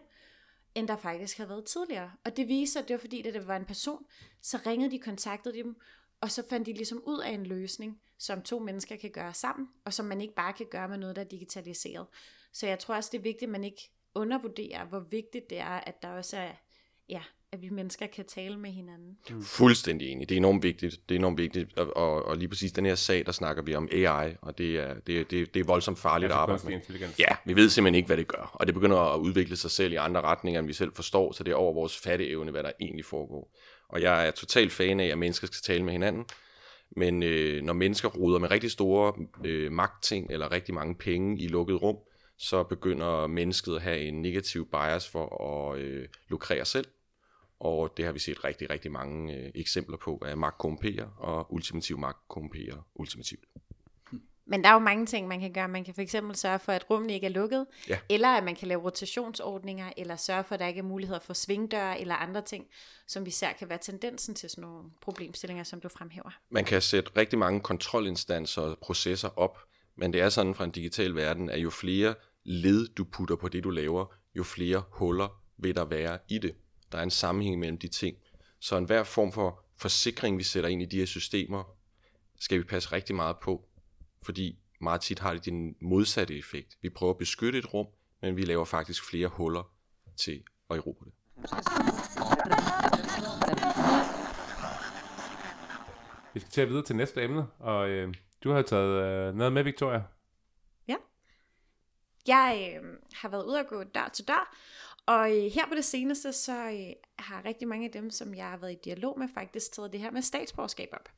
end 0.75 0.89
der 0.89 0.97
faktisk 0.97 1.37
havde 1.37 1.51
været 1.51 1.65
tidligere. 1.65 2.11
Og 2.25 2.37
det 2.37 2.49
viser, 2.49 2.81
at 2.81 2.89
det 2.89 2.95
var 2.95 3.01
fordi, 3.01 3.27
at 3.27 3.35
det 3.35 3.47
var 3.47 3.57
en 3.57 3.65
person, 3.65 4.07
så 4.41 4.59
ringede 4.67 4.91
de, 4.91 4.99
kontaktede 4.99 5.55
dem, 5.55 5.77
og 6.25 6.31
så 6.31 6.43
fandt 6.51 6.67
de 6.67 6.73
ligesom 6.73 7.03
ud 7.07 7.21
af 7.21 7.31
en 7.31 7.47
løsning, 7.47 8.01
som 8.19 8.43
to 8.43 8.59
mennesker 8.59 8.97
kan 8.97 9.11
gøre 9.11 9.35
sammen, 9.35 9.69
og 9.85 9.93
som 9.93 10.07
man 10.07 10.21
ikke 10.21 10.35
bare 10.35 10.53
kan 10.53 10.67
gøre 10.71 10.89
med 10.89 10.99
noget, 10.99 11.17
der 11.17 11.23
er 11.23 11.27
digitaliseret. 11.27 12.07
Så 12.53 12.67
jeg 12.67 12.79
tror 12.79 12.95
også, 12.95 13.09
det 13.13 13.19
er 13.19 13.23
vigtigt, 13.23 13.43
at 13.43 13.53
man 13.53 13.65
ikke 13.65 13.91
undervurderer, 14.15 14.85
hvor 14.85 15.01
vigtigt 15.11 15.51
det 15.51 15.59
er, 15.59 15.81
at 15.87 16.03
der 16.03 16.09
også 16.09 16.37
er, 16.37 16.51
ja, 17.09 17.21
at 17.53 17.63
vi 17.63 17.69
mennesker 17.69 18.07
kan 18.07 18.25
tale 18.25 18.59
med 18.59 18.71
hinanden. 18.71 19.19
Mm. 19.31 19.43
Fuldstændig 19.43 20.09
enig. 20.09 20.29
Det 20.29 20.35
er 20.35 20.37
enormt 20.37 20.63
vigtigt. 20.63 21.09
Det 21.09 21.15
er 21.15 21.19
enormt 21.19 21.39
vigtigt. 21.39 21.79
Og, 21.79 21.97
og, 21.97 22.25
og 22.25 22.37
lige 22.37 22.49
præcis 22.49 22.73
den 22.73 22.87
her 22.87 22.95
sag, 22.95 23.27
der 23.27 23.33
snakker 23.33 23.63
vi 23.63 23.75
om 23.75 23.89
AI, 23.93 24.37
og 24.43 24.59
det 24.59 24.79
er, 24.79 24.95
det, 24.95 25.31
det, 25.31 25.55
det 25.55 25.61
er 25.61 25.65
voldsomt 25.65 25.99
farligt 25.99 26.33
altså, 26.33 26.37
at 26.37 26.41
arbejde 26.41 26.67
med. 26.67 26.75
Intelligens. 26.75 27.19
Ja, 27.19 27.37
vi 27.45 27.57
ved 27.57 27.69
simpelthen 27.71 27.95
ikke, 27.95 28.07
hvad 28.07 28.17
det 28.17 28.29
gør. 28.29 28.51
Og 28.55 28.67
det 28.67 28.75
begynder 28.75 28.97
at 28.97 29.19
udvikle 29.19 29.57
sig 29.57 29.71
selv 29.71 29.93
i 29.93 29.97
andre 29.97 30.21
retninger, 30.21 30.59
end 30.59 30.67
vi 30.67 30.73
selv 30.73 30.93
forstår, 30.95 31.33
så 31.33 31.45
det 31.45 31.53
er 31.53 31.57
over 31.57 31.75
vores 31.75 31.99
fatteevne, 31.99 32.51
hvad 32.51 32.63
der 32.63 32.73
egentlig 32.81 33.05
foregår. 33.05 33.53
Og 33.89 34.03
jeg 34.03 34.27
er 34.27 34.31
totalt 34.31 34.73
fan 34.73 35.01
af, 35.01 35.07
at 35.07 35.19
mennesker 35.19 35.47
skal 35.47 35.63
tale 35.63 35.85
med 35.85 35.93
hinanden. 35.93 36.25
Men 36.97 37.23
øh, 37.23 37.63
når 37.63 37.73
mennesker 37.73 38.09
ruder 38.09 38.39
med 38.39 38.51
rigtig 38.51 38.71
store 38.71 39.13
øh, 39.45 39.73
magtting 39.73 40.31
eller 40.31 40.53
rigtig 40.53 40.75
mange 40.75 40.95
penge 40.95 41.43
i 41.43 41.49
lukket 41.49 41.83
rum, 41.83 41.97
så 42.39 42.63
begynder 42.63 43.27
mennesket 43.27 43.77
at 43.77 43.83
have 43.83 44.01
en 44.01 44.23
negativ 44.23 44.71
bias 44.71 45.09
for 45.09 45.45
at 45.45 45.79
øh, 45.79 46.09
lukrere 46.29 46.65
selv. 46.65 46.87
Og 47.61 47.97
det 47.97 48.05
har 48.05 48.13
vi 48.13 48.19
set 48.19 48.45
rigtig, 48.45 48.71
rigtig 48.71 48.93
mange 48.93 49.35
øh, 49.35 49.51
eksempler 49.55 49.97
på, 49.97 50.17
at 50.17 50.39
magt 50.39 50.59
korrumperer, 50.59 51.07
og 51.19 51.55
ultimativ 51.55 51.99
magt 51.99 52.19
korrumperer 52.29 52.87
ultimativt. 52.95 53.45
Men 54.47 54.65
der 54.65 54.69
er 54.69 54.73
jo 54.73 54.79
mange 54.79 55.07
ting, 55.07 55.29
man 55.29 55.41
kan 55.41 55.53
gøre. 55.53 55.69
Man 55.69 55.85
kan 55.85 55.95
fx 55.95 56.15
sørge 56.35 56.59
for, 56.59 56.73
at 56.73 56.91
rummene 56.91 57.13
ikke 57.15 57.27
er 57.27 57.31
lukket, 57.31 57.67
Ja. 57.89 57.99
eller 58.09 58.29
at 58.29 58.45
man 58.45 58.55
kan 58.57 58.69
lave 58.69 58.83
rotationsordninger, 58.83 59.93
eller 59.97 60.17
sørge 60.17 60.45
for, 60.45 60.55
at 60.55 60.61
der 60.61 60.67
ikke 60.67 60.79
er 60.79 60.83
muligheder 60.85 61.21
for 61.21 61.35
svingdøre, 61.35 62.01
eller 62.01 62.15
andre 62.15 62.43
ting, 62.43 62.67
som 63.07 63.27
vi 63.27 63.31
ser 63.31 63.53
kan 63.53 63.69
være 63.69 63.79
tendensen 63.83 64.35
til 64.35 64.51
sådan 64.51 64.63
nogle 64.63 64.91
problemstillinger, 65.03 65.65
som 65.65 65.81
du 65.81 65.89
fremhæver. 65.89 66.31
Man 66.51 66.65
kan 66.65 66.83
sætte 66.83 67.11
rigtig 67.17 67.39
mange 67.39 67.61
kontrolinstanser 67.61 68.63
og 68.63 68.79
processer 68.79 69.39
op, 69.39 69.59
men 69.97 70.13
det 70.13 70.21
er 70.21 70.29
sådan 70.29 70.55
fra 70.55 70.65
en 70.65 70.71
digital 70.71 71.15
verden, 71.15 71.51
at 71.51 71.59
jo 71.59 71.71
flere 71.71 72.15
led 72.45 72.89
du 72.89 73.05
putter 73.05 73.37
på 73.37 73.49
det, 73.49 73.65
du 73.65 73.71
laver, 73.71 74.07
jo 74.35 74.43
flere 74.43 74.83
huller 74.91 75.41
vil 75.59 75.75
der 75.75 75.85
være 75.85 76.19
i 76.29 76.39
det. 76.39 76.55
Der 76.93 76.99
er 76.99 77.03
en 77.03 77.11
sammenhæng 77.11 77.59
mellem 77.59 77.79
de 77.79 77.89
ting. 77.89 78.17
Så 78.61 78.77
enhver 78.77 79.05
form 79.05 79.33
for 79.33 79.65
forsikring, 79.77 80.39
vi 80.39 80.43
sætter 80.43 80.71
ind 80.71 80.83
i 80.83 80.85
de 80.85 80.99
her 80.99 81.07
systemer, 81.07 81.65
skal 82.41 82.59
vi 82.59 82.63
passe 82.63 82.93
rigtig 82.93 83.15
meget 83.15 83.37
på, 83.43 83.69
fordi 84.25 84.59
meget 84.81 85.01
tit 85.01 85.19
har 85.19 85.33
det 85.33 85.45
den 85.45 85.77
modsatte 85.81 86.39
effekt. 86.39 86.79
Vi 86.83 86.91
prøver 86.91 87.13
at 87.13 87.19
beskytte 87.19 87.59
et 87.59 87.75
rum, 87.75 87.87
men 88.23 88.37
vi 88.37 88.43
laver 88.43 88.65
faktisk 88.65 89.05
flere 89.05 89.29
huller 89.29 89.73
til 90.17 90.45
at 90.71 90.77
erobre 90.77 91.05
det. 91.05 91.15
Vi 96.35 96.41
skal 96.41 96.51
til 96.51 96.61
at 96.61 96.69
videre 96.69 96.85
til 96.85 96.97
næste 96.97 97.23
emne, 97.23 97.47
og 97.59 97.89
øh, 97.89 98.15
du 98.45 98.51
har 98.51 98.63
taget 98.63 99.29
øh, 99.29 99.35
noget 99.35 99.53
med, 99.53 99.63
Victoria. 99.63 100.03
Jeg 102.27 102.75
øh, 102.83 102.99
har 103.13 103.29
været 103.29 103.45
ude 103.45 103.59
og 103.59 103.67
gå 103.67 103.83
dør 103.83 104.11
til 104.13 104.29
dør, 104.29 104.57
og 105.07 105.37
øh, 105.37 105.53
her 105.53 105.67
på 105.69 105.75
det 105.75 105.85
seneste, 105.85 106.33
så 106.33 106.53
øh, 106.53 106.93
har 107.19 107.45
rigtig 107.45 107.69
mange 107.69 107.87
af 107.87 107.93
dem, 107.93 108.11
som 108.11 108.35
jeg 108.35 108.51
har 108.51 108.57
været 108.57 108.73
i 108.73 108.79
dialog 108.85 109.19
med, 109.19 109.29
faktisk 109.35 109.73
taget 109.73 109.93
det 109.93 110.01
her 110.01 110.11
med 110.11 110.23
statsborgerskab 110.23 110.89
op. 110.93 111.09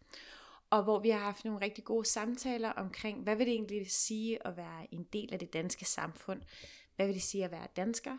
Og 0.70 0.83
hvor 0.83 0.98
vi 0.98 1.11
har 1.11 1.18
haft 1.18 1.44
nogle 1.44 1.61
rigtig 1.61 1.85
gode 1.85 2.05
samtaler 2.05 2.70
omkring, 2.70 3.22
hvad 3.22 3.37
vil 3.37 3.46
det 3.46 3.52
egentlig 3.52 3.90
sige 3.90 4.46
at 4.46 4.57
være 4.57 4.94
en 4.94 5.05
del 5.12 5.33
af 5.33 5.38
det 5.38 5.52
danske 5.52 5.85
samfund? 5.85 6.42
Hvad 6.96 7.07
vil 7.07 7.14
det 7.14 7.22
sige 7.22 7.44
at 7.44 7.50
være 7.50 7.66
dansker? 7.76 8.16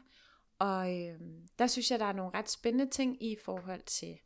Og 0.59 0.97
øh, 1.01 1.19
der 1.59 1.67
synes 1.67 1.91
jeg, 1.91 1.99
der 1.99 2.05
er 2.05 2.13
nogle 2.13 2.37
ret 2.37 2.49
spændende 2.49 2.91
ting 2.91 3.23
i 3.23 3.37
forhold 3.45 3.81
til 3.81 4.19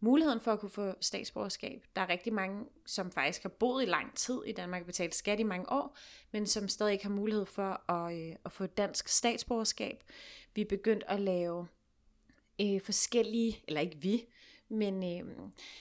muligheden 0.00 0.40
for 0.40 0.52
at 0.52 0.60
kunne 0.60 0.70
få 0.70 0.94
statsborgerskab. 1.00 1.84
Der 1.96 2.02
er 2.02 2.08
rigtig 2.08 2.32
mange, 2.32 2.64
som 2.86 3.10
faktisk 3.10 3.42
har 3.42 3.48
boet 3.48 3.82
i 3.82 3.86
lang 3.86 4.14
tid 4.16 4.44
i 4.46 4.52
Danmark 4.52 4.82
og 4.82 4.86
betalt 4.86 5.14
skat 5.14 5.40
i 5.40 5.42
mange 5.42 5.72
år, 5.72 5.96
men 6.32 6.46
som 6.46 6.68
stadig 6.68 6.92
ikke 6.92 7.04
har 7.04 7.12
mulighed 7.12 7.46
for 7.46 7.90
at, 7.92 8.18
øh, 8.18 8.36
at 8.44 8.52
få 8.52 8.66
dansk 8.66 9.08
statsborgerskab. 9.08 10.04
Vi 10.54 10.60
er 10.60 10.68
begyndt 10.68 11.04
at 11.06 11.20
lave 11.20 11.68
øh, 12.60 12.80
forskellige, 12.80 13.64
eller 13.68 13.80
ikke 13.80 13.98
vi, 14.00 14.24
men 14.70 15.18
øh, 15.18 15.34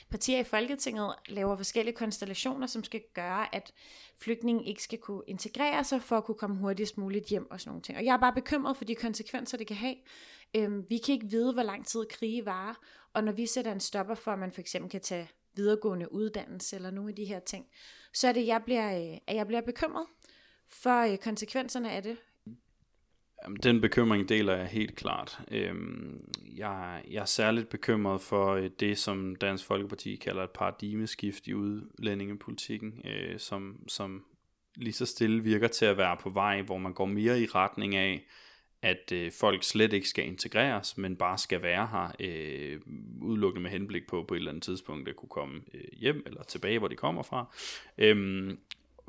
partier 0.10 0.39
i 0.39 0.43
Folketinget 0.43 1.15
laver 1.28 1.56
forskellige 1.56 1.95
konstellationer, 1.95 2.67
som 2.67 2.84
skal 2.84 3.02
gøre, 3.13 3.56
at 3.56 3.73
flygtningen 4.17 4.65
ikke 4.65 4.84
skal 4.84 5.00
kunne 5.00 5.21
integrere 5.28 5.84
sig 5.84 6.02
for 6.02 6.17
at 6.17 6.23
kunne 6.23 6.36
komme 6.36 6.56
hurtigst 6.56 6.97
muligt 6.97 7.26
hjem 7.26 7.52
og 7.52 7.60
sådan 7.60 7.69
nogle 7.69 7.82
ting. 7.82 7.97
Og 7.97 8.06
jeg 8.06 8.13
er 8.13 8.19
bare 8.19 8.34
bekymret 8.34 8.78
for 8.78 8.86
de 8.86 8.95
konsekvenser, 8.95 9.58
det 9.58 9.67
kan 9.67 9.76
have. 9.78 9.95
Øh, 10.56 10.89
vi 10.89 10.97
kan 10.97 11.13
ikke 11.13 11.30
vide, 11.30 11.54
hvor 11.54 11.63
lang 11.63 11.88
tid 11.88 12.06
krige 12.10 12.45
varer, 12.45 12.73
og 13.13 13.23
når 13.23 13.32
vi 13.32 13.45
sætter 13.45 13.71
en 13.71 13.80
stopper 13.80 14.15
for, 14.15 14.32
at 14.32 14.39
man 14.39 14.52
for 14.52 14.62
eksempel 14.62 14.91
kan 14.91 15.02
tage 15.02 15.30
videregående 15.56 16.12
uddannelse 16.12 16.76
eller 16.76 16.91
nogle 16.91 17.10
af 17.10 17.15
de 17.15 17.26
her 17.26 17.39
ting, 17.39 17.65
så 18.13 18.28
er 18.28 18.32
det, 18.32 18.47
jeg 18.47 18.62
bliver, 18.65 19.12
øh, 19.12 19.17
at 19.28 19.36
jeg 19.36 19.47
bliver 19.47 19.62
bekymret 19.62 20.06
for 20.67 21.12
øh, 21.12 21.17
konsekvenserne 21.17 21.91
af 21.91 22.04
det. 22.04 22.17
Jamen, 23.43 23.58
Den 23.63 23.82
bekymring 23.82 24.30
deler 24.30 24.56
jeg 24.56 24.67
helt 24.67 24.95
klart. 24.95 25.39
Øhm, 25.52 26.30
jeg, 26.58 27.02
jeg 27.12 27.21
er 27.21 27.26
særligt 27.26 27.69
bekymret 27.69 28.21
for 28.21 28.54
øh, 28.54 28.69
det, 28.80 28.97
som 28.97 29.36
Dansk 29.36 29.65
Folkeparti 29.65 30.15
kalder 30.15 30.43
et 30.43 30.52
paradigmeskift 30.52 31.47
i 31.47 31.54
udlændingepolitikken, 31.54 33.02
øh, 33.06 33.39
som, 33.39 33.84
som 33.88 34.26
lige 34.76 34.93
så 34.93 35.06
stille 35.06 35.43
virker 35.43 35.67
til 35.67 35.86
at 35.86 35.97
være 35.97 36.17
på 36.17 36.30
vej, 36.30 36.62
hvor 36.62 36.78
man 36.78 36.93
går 36.93 37.06
mere 37.06 37.41
i 37.41 37.45
retning 37.45 37.95
af, 37.95 38.26
at 38.82 39.12
øh, 39.13 39.32
folk 39.32 39.63
slet 39.63 39.93
ikke 39.93 40.10
skal 40.10 40.26
integreres, 40.26 40.97
men 40.97 41.15
bare 41.15 41.38
skal 41.38 41.62
være 41.62 41.88
her, 41.88 42.12
øh, 42.19 42.80
udelukkende 43.21 43.63
med 43.63 43.71
henblik 43.71 44.08
på 44.08 44.23
på 44.28 44.34
et 44.34 44.38
eller 44.38 44.52
andet 44.52 44.63
tidspunkt 44.63 45.10
at 45.10 45.15
kunne 45.15 45.30
komme 45.30 45.62
øh, 45.73 45.84
hjem 45.93 46.23
eller 46.26 46.43
tilbage, 46.43 46.80
hvor 46.80 46.88
de 46.88 46.95
kommer 46.95 47.23
fra. 47.23 47.56
Øhm, 47.97 48.60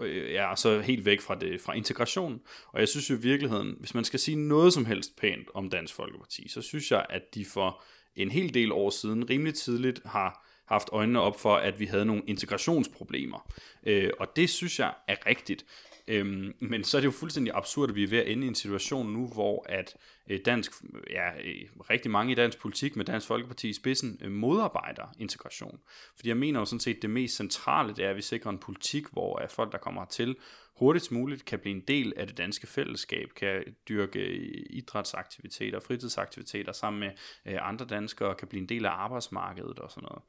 øh, 0.01 0.33
ja, 0.33 0.51
og 0.51 0.59
så 0.59 0.81
helt 0.81 1.05
væk 1.05 1.21
fra, 1.21 1.35
det, 1.35 1.61
fra 1.61 1.73
integration. 1.73 2.41
Og 2.73 2.81
jeg 2.81 2.89
synes 2.89 3.11
jo 3.11 3.15
i 3.15 3.21
virkeligheden, 3.21 3.77
hvis 3.79 3.95
man 3.95 4.05
skal 4.05 4.21
sige 4.21 4.37
noget 4.37 4.73
som 4.73 4.87
helst 4.87 5.17
pænt 5.17 5.49
om 5.55 5.71
Dansk 5.71 5.95
Folkeparti, 5.95 6.49
så 6.49 6.63
synes 6.63 6.91
jeg, 6.91 7.07
at 7.09 7.35
de 7.35 7.45
for 7.45 7.83
en 8.17 8.31
hel 8.31 8.55
del 8.55 8.73
år 8.73 8.91
siden 8.91 9.31
rimelig 9.31 9.55
tidligt 9.55 10.01
har 10.05 10.47
haft 10.69 10.89
øjnene 10.93 11.21
op 11.21 11.41
for, 11.41 11.57
at 11.57 11.81
vi 11.81 11.87
havde 11.87 12.05
nogle 12.05 12.23
integrationsproblemer. 12.27 13.53
Øh, 13.87 14.11
og 14.19 14.37
det 14.37 14.51
synes 14.51 14.79
jeg 14.79 14.95
er 15.09 15.17
rigtigt. 15.27 15.65
Øhm, 16.09 16.55
men 16.61 16.85
så 16.85 16.97
er 16.97 17.01
det 17.01 17.07
jo 17.07 17.13
fuldstændig 17.13 17.53
absurd, 17.57 17.89
at 17.89 17.95
vi 17.95 18.03
er 18.03 18.09
ved 18.09 18.19
at 18.19 18.29
ende 18.29 18.45
i 18.45 18.49
en 18.49 18.55
situation 18.55 19.13
nu, 19.13 19.27
hvor 19.27 19.67
at 19.69 19.97
øh, 20.29 20.41
dansk, 20.45 20.73
ja, 21.11 21.37
øh, 21.37 21.67
rigtig 21.91 22.11
mange 22.11 22.33
i 22.33 22.35
dansk 22.35 22.59
politik 22.59 22.97
med 22.97 23.05
Dansk 23.05 23.27
Folkeparti 23.27 23.69
i 23.69 23.73
spidsen 23.73 24.21
øh, 24.21 24.31
modarbejder 24.31 25.15
integration. 25.19 25.81
Fordi 26.17 26.29
jeg 26.29 26.37
mener 26.37 26.61
jo 26.61 26.65
sådan 26.65 26.81
set, 26.81 27.03
det 27.03 27.11
mest 27.11 27.37
centrale, 27.37 27.95
det 27.95 28.05
er, 28.05 28.11
at 28.11 28.17
vi 28.17 28.23
sikrer 28.23 28.51
en 28.51 28.59
politik, 28.59 29.07
hvor 29.13 29.37
at 29.37 29.53
folk, 29.53 29.73
der 29.73 29.79
kommer 29.79 30.01
hertil, 30.01 30.37
hurtigst 30.79 31.13
muligt 31.13 31.45
kan 31.45 31.59
blive 31.59 31.77
en 31.77 31.83
del 31.89 32.13
af 32.17 32.27
det 32.27 32.39
danske 32.39 32.67
fællesskab, 32.67 33.29
kan 33.37 33.65
dyrke 33.89 34.37
idrætsaktiviteter, 34.71 35.81
fritidsaktiviteter 35.81 36.73
sammen 36.73 37.01
med 37.01 37.11
øh, 37.47 37.69
andre 37.69 37.87
danskere, 37.87 38.35
kan 38.35 38.49
blive 38.49 38.63
en 38.63 38.69
del 38.69 38.87
af 38.87 38.91
arbejdsmarkedet 38.91 39.79
og 39.79 39.91
sådan 39.91 40.09
noget. 40.09 40.23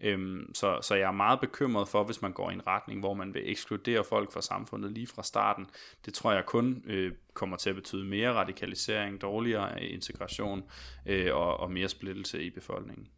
Øhm, 0.00 0.54
så, 0.54 0.78
så 0.82 0.94
jeg 0.94 1.06
er 1.08 1.12
meget 1.12 1.40
bekymret 1.40 1.88
for, 1.88 2.04
hvis 2.04 2.22
man 2.22 2.32
går 2.32 2.50
i 2.50 2.54
en 2.54 2.66
retning, 2.66 3.00
hvor 3.00 3.14
man 3.14 3.34
vil 3.34 3.50
ekskludere 3.50 4.04
folk 4.04 4.32
fra 4.32 4.42
samfundet 4.42 4.92
lige 4.92 5.06
fra 5.06 5.22
starten. 5.22 5.66
Det 6.04 6.14
tror 6.14 6.32
jeg 6.32 6.46
kun 6.46 6.82
øh, 6.86 7.12
kommer 7.34 7.56
til 7.56 7.70
at 7.70 7.76
betyde 7.76 8.04
mere 8.04 8.32
radikalisering, 8.32 9.20
dårligere 9.20 9.84
integration 9.84 10.62
øh, 11.06 11.34
og, 11.34 11.60
og 11.60 11.70
mere 11.70 11.88
splittelse 11.88 12.42
i 12.42 12.50
befolkningen. 12.50 13.08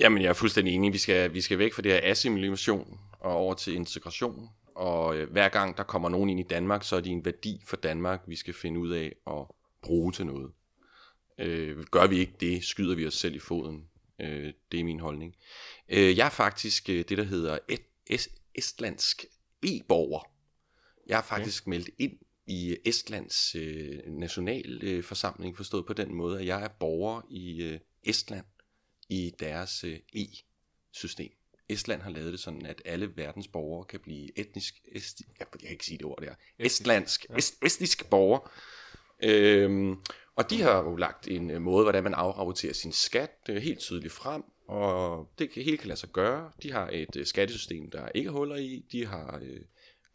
Jamen, 0.00 0.22
jeg 0.22 0.28
er 0.28 0.32
fuldstændig 0.32 0.74
enig. 0.74 0.92
Vi 0.92 0.98
skal, 0.98 1.34
vi 1.34 1.40
skal 1.40 1.58
væk 1.58 1.74
fra 1.74 1.82
det 1.82 1.92
her 1.92 2.00
assimilation 2.02 3.00
og 3.20 3.32
over 3.32 3.54
til 3.54 3.74
integration. 3.74 4.48
Og 4.76 5.16
øh, 5.16 5.30
hver 5.32 5.48
gang 5.48 5.76
der 5.76 5.82
kommer 5.82 6.08
nogen 6.08 6.30
ind 6.30 6.40
i 6.40 6.42
Danmark, 6.42 6.84
så 6.84 6.96
er 6.96 7.00
de 7.00 7.10
en 7.10 7.24
værdi 7.24 7.62
for 7.66 7.76
Danmark, 7.76 8.22
vi 8.26 8.36
skal 8.36 8.54
finde 8.54 8.80
ud 8.80 8.90
af 8.90 9.16
at 9.26 9.46
bruge 9.82 10.12
til 10.12 10.26
noget. 10.26 10.52
Øh, 11.38 11.84
gør 11.84 12.06
vi 12.06 12.18
ikke 12.18 12.36
det, 12.40 12.64
skyder 12.64 12.94
vi 12.94 13.06
os 13.06 13.14
selv 13.14 13.34
i 13.34 13.38
foden. 13.38 13.88
Øh, 14.20 14.52
det 14.72 14.80
er 14.80 14.84
min 14.84 15.00
holdning. 15.00 15.36
Øh, 15.88 16.16
jeg 16.16 16.26
er 16.26 16.30
faktisk 16.30 16.90
øh, 16.90 17.04
det, 17.08 17.18
der 17.18 17.24
hedder 17.24 17.58
et, 17.68 17.82
est, 18.06 18.28
estlandsk 18.54 19.24
e-borger. 19.62 20.30
Jeg 21.06 21.18
er 21.18 21.22
faktisk 21.22 21.62
okay. 21.62 21.70
meldt 21.70 21.90
ind 21.98 22.18
i 22.46 22.76
Estlands 22.84 23.54
øh, 23.54 23.98
nationalforsamling, 24.06 25.56
forstået 25.56 25.86
på 25.86 25.92
den 25.92 26.14
måde, 26.14 26.40
at 26.40 26.46
jeg 26.46 26.64
er 26.64 26.68
borger 26.68 27.22
i 27.30 27.62
øh, 27.62 27.80
Estland 28.02 28.44
i 29.08 29.32
deres 29.40 29.84
øh, 29.84 29.98
e-system. 30.14 31.32
Estland 31.68 32.02
har 32.02 32.10
lavet 32.10 32.32
det 32.32 32.40
sådan, 32.40 32.66
at 32.66 32.82
alle 32.84 33.16
verdens 33.16 33.48
borgere 33.48 33.84
kan 33.84 34.00
blive 34.00 34.38
etnisk, 34.38 34.74
esti, 34.92 35.24
jeg 35.38 35.46
kan 35.60 35.70
ikke 35.70 35.86
sige 35.86 35.98
det 35.98 36.06
ord 36.06 36.22
der, 36.22 36.34
estlandsk, 36.58 37.26
est, 37.38 37.54
estnisk 37.62 38.10
borger. 38.10 38.50
Øhm, 39.22 39.96
og 40.36 40.50
de 40.50 40.62
har 40.62 40.82
jo 40.82 40.96
lagt 40.96 41.28
en 41.28 41.50
øh, 41.50 41.62
måde, 41.62 41.84
hvordan 41.84 42.04
man 42.04 42.14
afrapporterer 42.14 42.72
sin 42.72 42.92
skat 42.92 43.38
øh, 43.48 43.56
helt 43.56 43.78
tydeligt 43.78 44.12
frem, 44.12 44.42
og 44.68 45.28
det 45.38 45.50
kan, 45.50 45.62
hele 45.62 45.76
kan 45.76 45.88
lade 45.88 46.00
sig 46.00 46.08
gøre. 46.08 46.50
De 46.62 46.72
har 46.72 46.90
et 46.92 47.16
øh, 47.16 47.26
skattesystem, 47.26 47.90
der 47.90 48.08
ikke 48.08 48.30
huller 48.30 48.56
i. 48.56 48.84
De 48.92 49.06
har 49.06 49.40
øh, 49.42 49.60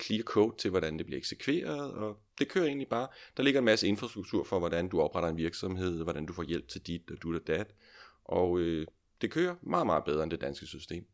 clear 0.02 0.24
code 0.24 0.56
til, 0.58 0.70
hvordan 0.70 0.98
det 0.98 1.06
bliver 1.06 1.18
eksekveret, 1.18 1.94
og 1.94 2.18
det 2.40 2.48
kører 2.48 2.66
egentlig 2.66 2.88
bare. 2.88 3.08
Der 3.38 3.44
ligger 3.44 3.60
en 3.60 3.66
masse 3.66 3.88
infrastruktur 3.88 4.44
for, 4.44 4.60
hvordan 4.60 4.90
du 4.90 5.02
opretter 5.02 5.30
en 5.30 5.38
virksomhed, 5.38 6.04
hvordan 6.04 6.26
du 6.26 6.34
får 6.34 6.44
hjælp 6.44 6.68
til 6.68 6.82
dit 6.82 7.12
og 7.12 7.18
du 7.22 7.36
og 7.36 7.48
dat. 7.48 7.76
Og 8.24 8.60
øh, 8.60 8.88
det 9.22 9.32
kører 9.32 9.56
meget, 9.62 9.86
meget 9.86 10.04
bedre 10.04 10.24
end 10.24 10.32
det 10.32 10.42
danske 10.42 10.66
system. 10.66 11.06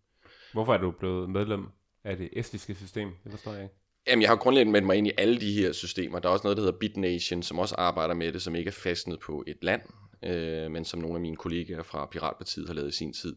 Hvorfor 0.54 0.74
er 0.74 0.78
du 0.78 0.92
blevet 0.92 1.30
medlem 1.30 1.68
af 2.04 2.18
det 2.18 2.30
estiske 2.34 2.76
system? 2.76 3.10
Det 3.24 3.32
forstår 3.32 3.54
jeg 3.54 3.64
ikke. 3.64 3.76
Jamen, 4.08 4.22
jeg 4.22 4.30
har 4.30 4.36
grundlæggende 4.36 4.72
meldt 4.72 4.86
mig 4.86 4.96
ind 4.96 5.08
i 5.08 5.12
alle 5.18 5.40
de 5.40 5.54
her 5.54 5.72
systemer. 5.72 6.20
Der 6.20 6.30
er 6.30 6.34
også 6.34 6.44
noget, 6.44 6.58
der 6.58 6.64
hedder 6.64 6.80
BitNation, 6.80 7.44
som 7.44 7.60
også 7.60 7.76
arbejder 7.76 8.14
med 8.14 8.32
det, 8.32 8.42
som 8.42 8.56
ikke 8.56 8.68
er 8.68 8.72
fastnet 8.72 9.20
på 9.20 9.44
et 9.48 9.58
land, 9.62 9.82
øh, 10.24 10.72
men 10.72 10.86
som 10.86 11.00
nogle 11.00 11.16
af 11.16 11.22
mine 11.22 11.36
kollegaer 11.36 11.84
fra 11.84 12.06
Piratpartiet 12.06 12.68
har 12.68 12.74
lavet 12.74 12.90
i 12.90 12.98
sin 12.98 13.14
tid. 13.14 13.36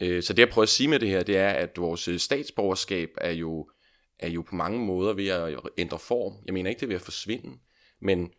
Øh, 0.00 0.22
så 0.22 0.32
det, 0.32 0.38
jeg 0.38 0.48
prøver 0.48 0.62
at 0.62 0.68
sige 0.68 0.88
med 0.88 0.98
det 0.98 1.08
her, 1.08 1.22
det 1.22 1.36
er, 1.36 1.48
at 1.48 1.70
vores 1.76 2.08
øh, 2.08 2.18
statsborgerskab 2.18 3.08
er 3.16 3.32
jo, 3.32 3.70
er 4.18 4.28
jo 4.28 4.42
på 4.42 4.54
mange 4.54 4.78
måder 4.78 5.12
ved 5.12 5.28
at 5.28 5.60
ændre 5.78 5.98
form. 5.98 6.34
Jeg 6.46 6.54
mener 6.54 6.70
ikke, 6.70 6.80
det 6.80 6.86
er 6.86 6.88
ved 6.88 6.96
at 6.96 7.02
forsvinde, 7.02 7.58
men 8.00 8.30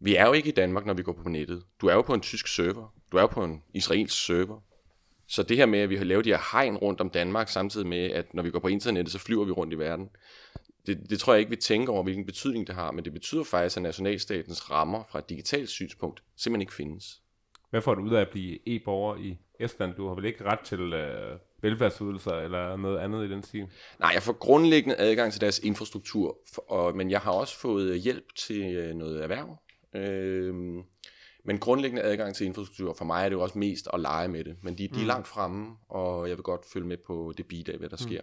vi 0.00 0.16
er 0.16 0.26
jo 0.26 0.32
ikke 0.32 0.48
i 0.48 0.52
Danmark, 0.52 0.86
når 0.86 0.94
vi 0.94 1.02
går 1.02 1.12
på 1.12 1.28
nettet. 1.28 1.62
Du 1.80 1.86
er 1.86 1.94
jo 1.94 2.02
på 2.02 2.14
en 2.14 2.20
tysk 2.20 2.48
server. 2.48 2.94
Du 3.12 3.16
er 3.16 3.20
jo 3.20 3.26
på 3.26 3.44
en 3.44 3.62
israelsk 3.74 4.26
server. 4.26 4.60
Så 5.26 5.42
det 5.42 5.56
her 5.56 5.66
med, 5.66 5.78
at 5.78 5.90
vi 5.90 5.96
har 5.96 6.04
lavet 6.04 6.24
de 6.24 6.30
her 6.30 6.52
hegn 6.52 6.76
rundt 6.76 7.00
om 7.00 7.10
Danmark, 7.10 7.48
samtidig 7.48 7.86
med, 7.86 8.10
at 8.10 8.34
når 8.34 8.42
vi 8.42 8.50
går 8.50 8.58
på 8.58 8.68
internettet, 8.68 9.12
så 9.12 9.18
flyver 9.18 9.44
vi 9.44 9.50
rundt 9.50 9.72
i 9.72 9.78
verden. 9.78 10.08
Det, 10.86 11.10
det 11.10 11.18
tror 11.18 11.32
jeg 11.32 11.40
ikke, 11.40 11.50
vi 11.50 11.56
tænker 11.56 11.92
over, 11.92 12.02
hvilken 12.02 12.26
betydning 12.26 12.66
det 12.66 12.74
har, 12.74 12.90
men 12.90 13.04
det 13.04 13.12
betyder 13.12 13.44
faktisk, 13.44 13.76
at 13.76 13.82
nationalstatens 13.82 14.70
rammer 14.70 15.04
fra 15.10 15.18
et 15.18 15.28
digitalt 15.28 15.68
synspunkt 15.68 16.22
simpelthen 16.36 16.60
ikke 16.60 16.74
findes. 16.74 17.22
Hvad 17.70 17.82
får 17.82 17.94
du 17.94 18.02
ud 18.02 18.14
af 18.14 18.20
at 18.20 18.28
blive 18.28 18.68
e-borger 18.68 19.16
i 19.16 19.38
Estland? 19.60 19.94
Du 19.94 20.08
har 20.08 20.14
vel 20.14 20.24
ikke 20.24 20.44
ret 20.44 20.60
til 20.60 20.80
øh, 20.80 21.36
velfærdsydelser 21.62 22.32
eller 22.32 22.76
noget 22.76 22.98
andet 22.98 23.24
i 23.24 23.30
den 23.30 23.42
stil? 23.42 23.66
Nej, 24.00 24.10
jeg 24.14 24.22
får 24.22 24.32
grundlæggende 24.32 24.96
adgang 24.98 25.32
til 25.32 25.40
deres 25.40 25.58
infrastruktur, 25.58 26.38
og, 26.68 26.96
men 26.96 27.10
jeg 27.10 27.20
har 27.20 27.32
også 27.32 27.58
fået 27.58 28.00
hjælp 28.00 28.34
til 28.34 28.62
øh, 28.62 28.94
noget 28.94 29.22
erhverv. 29.22 29.58
Øh, 29.94 30.54
men 31.44 31.58
grundlæggende 31.58 32.02
adgang 32.02 32.34
til 32.34 32.46
infrastruktur, 32.46 32.94
for 32.94 33.04
mig 33.04 33.24
er 33.24 33.28
det 33.28 33.36
jo 33.36 33.42
også 33.42 33.58
mest 33.58 33.88
at 33.92 34.00
lege 34.00 34.28
med 34.28 34.44
det. 34.44 34.56
Men 34.62 34.78
de, 34.78 34.88
de 34.88 35.00
er 35.00 35.06
langt 35.06 35.28
fremme, 35.28 35.76
og 35.88 36.28
jeg 36.28 36.36
vil 36.36 36.42
godt 36.42 36.64
følge 36.72 36.86
med 36.86 36.96
på 36.96 37.32
det 37.36 37.46
bid 37.46 37.68
af, 37.68 37.78
hvad 37.78 37.88
der 37.88 37.96
sker. 37.96 38.20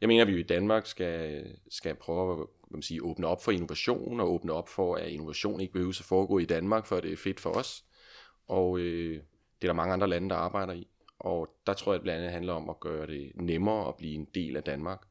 Jeg 0.00 0.08
mener, 0.08 0.22
at 0.22 0.28
vi 0.28 0.40
i 0.40 0.42
Danmark 0.42 0.86
skal, 0.86 1.44
skal 1.70 1.94
prøve 1.94 2.32
at 2.32 2.36
hvad 2.36 2.76
man 2.76 2.82
sige, 2.82 3.02
åbne 3.02 3.26
op 3.26 3.44
for 3.44 3.52
innovation, 3.52 4.20
og 4.20 4.32
åbne 4.32 4.52
op 4.52 4.68
for, 4.68 4.94
at 4.94 5.08
innovation 5.08 5.60
ikke 5.60 5.72
behøver 5.72 5.90
at 6.00 6.04
foregå 6.04 6.38
i 6.38 6.44
Danmark, 6.44 6.86
for 6.86 7.00
det 7.00 7.12
er 7.12 7.16
fedt 7.16 7.40
for 7.40 7.50
os. 7.50 7.84
Og 8.48 8.78
øh, 8.78 9.14
det 9.62 9.68
er 9.68 9.72
der 9.72 9.72
mange 9.72 9.92
andre 9.92 10.08
lande, 10.08 10.30
der 10.30 10.36
arbejder 10.36 10.72
i. 10.72 10.88
Og 11.18 11.48
der 11.66 11.74
tror 11.74 11.92
jeg, 11.92 11.98
at 11.98 12.02
blandt 12.02 12.18
andet 12.18 12.32
handler 12.32 12.52
om 12.52 12.70
at 12.70 12.80
gøre 12.80 13.06
det 13.06 13.32
nemmere 13.34 13.88
at 13.88 13.96
blive 13.96 14.14
en 14.14 14.28
del 14.34 14.56
af 14.56 14.62
Danmark, 14.62 15.02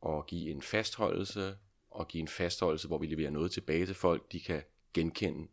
og 0.00 0.26
give 0.26 0.50
en 0.50 0.62
fastholdelse, 0.62 1.54
og 1.90 2.08
give 2.08 2.20
en 2.20 2.28
fastholdelse, 2.28 2.88
hvor 2.88 2.98
vi 2.98 3.06
leverer 3.06 3.30
noget 3.30 3.50
tilbage 3.50 3.86
til 3.86 3.94
folk, 3.94 4.32
de 4.32 4.40
kan 4.40 4.62
genkende 4.94 5.48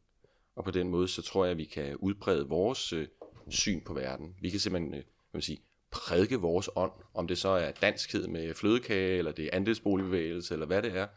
og 0.58 0.64
på 0.64 0.72
den 0.72 0.90
måde, 0.90 1.08
så 1.08 1.22
tror 1.22 1.46
jeg, 1.46 1.52
at 1.52 1.58
vi 1.58 1.66
kan 1.66 1.96
udbrede 1.96 2.48
vores 2.48 2.94
øh, 2.94 3.08
syn 3.50 3.82
på 3.82 3.94
verden. 3.94 4.36
Vi 4.42 4.50
kan 4.50 4.60
simpelthen 4.60 4.94
øh, 4.94 5.04
man 5.34 5.42
sige, 5.42 5.60
prædike 5.92 6.36
vores 6.36 6.70
ånd, 6.76 6.92
om 7.14 7.28
det 7.28 7.38
så 7.38 7.50
er 7.50 7.72
danskhed 7.72 8.28
med 8.28 8.54
flødekage, 8.54 9.18
eller 9.18 9.32
det 9.32 9.46
er 9.46 9.50
andelsboligbevægelse, 9.54 10.54
eller 10.54 10.66
hvad 10.66 10.82
det 10.82 10.98
er. 10.98 11.08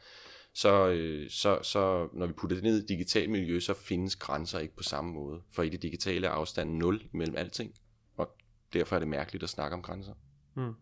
Så, 0.55 0.89
øh, 0.89 1.31
så, 1.31 1.63
så 1.63 2.09
når 2.13 2.27
vi 2.27 2.33
putter 2.33 2.57
det 2.57 2.65
ned 2.65 2.77
i 2.79 2.83
et 2.83 2.89
digitalt 2.89 3.31
miljø, 3.31 3.61
så 3.61 3.75
findes 3.75 4.17
grænser 4.17 4.59
ikke 4.59 4.77
på 4.77 4.83
samme 4.83 5.13
måde. 5.13 5.43
For 5.53 5.63
i 5.63 5.69
det 5.69 5.83
digitale 5.83 6.27
er 6.27 6.31
afstanden 6.31 6.79
0 6.79 7.03
mellem 7.13 7.37
alting, 7.37 7.75
og 8.17 8.29
derfor 8.73 8.97
er 8.97 9.01
det 9.01 9.09
mærkeligt 9.09 9.45
at 9.45 9.51
snakke 9.51 9.75
om 9.75 9.83
grænser. 9.83 10.15
Hmm. 10.55 10.75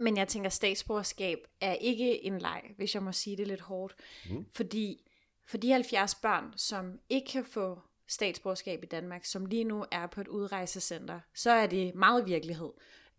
Men 0.00 0.16
jeg 0.16 0.28
tænker, 0.28 0.50
statsborgerskab 0.50 1.38
er 1.60 1.74
ikke 1.74 2.24
en 2.24 2.38
leg, 2.38 2.62
hvis 2.76 2.94
jeg 2.94 3.02
må 3.02 3.12
sige 3.12 3.36
det 3.36 3.46
lidt 3.46 3.60
hårdt. 3.60 3.94
Mm. 4.30 4.46
Fordi 4.54 5.11
for 5.46 5.56
de 5.56 5.72
70 5.72 6.14
børn, 6.14 6.52
som 6.56 6.98
ikke 7.08 7.30
kan 7.30 7.44
få 7.44 7.80
statsborgerskab 8.08 8.82
i 8.82 8.86
Danmark, 8.86 9.24
som 9.24 9.46
lige 9.46 9.64
nu 9.64 9.84
er 9.90 10.06
på 10.06 10.20
et 10.20 10.28
udrejsecenter, 10.28 11.20
så 11.34 11.50
er 11.50 11.66
det 11.66 11.94
meget 11.94 12.26
virkelighed. 12.26 12.70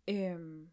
Øhm, 0.09 0.67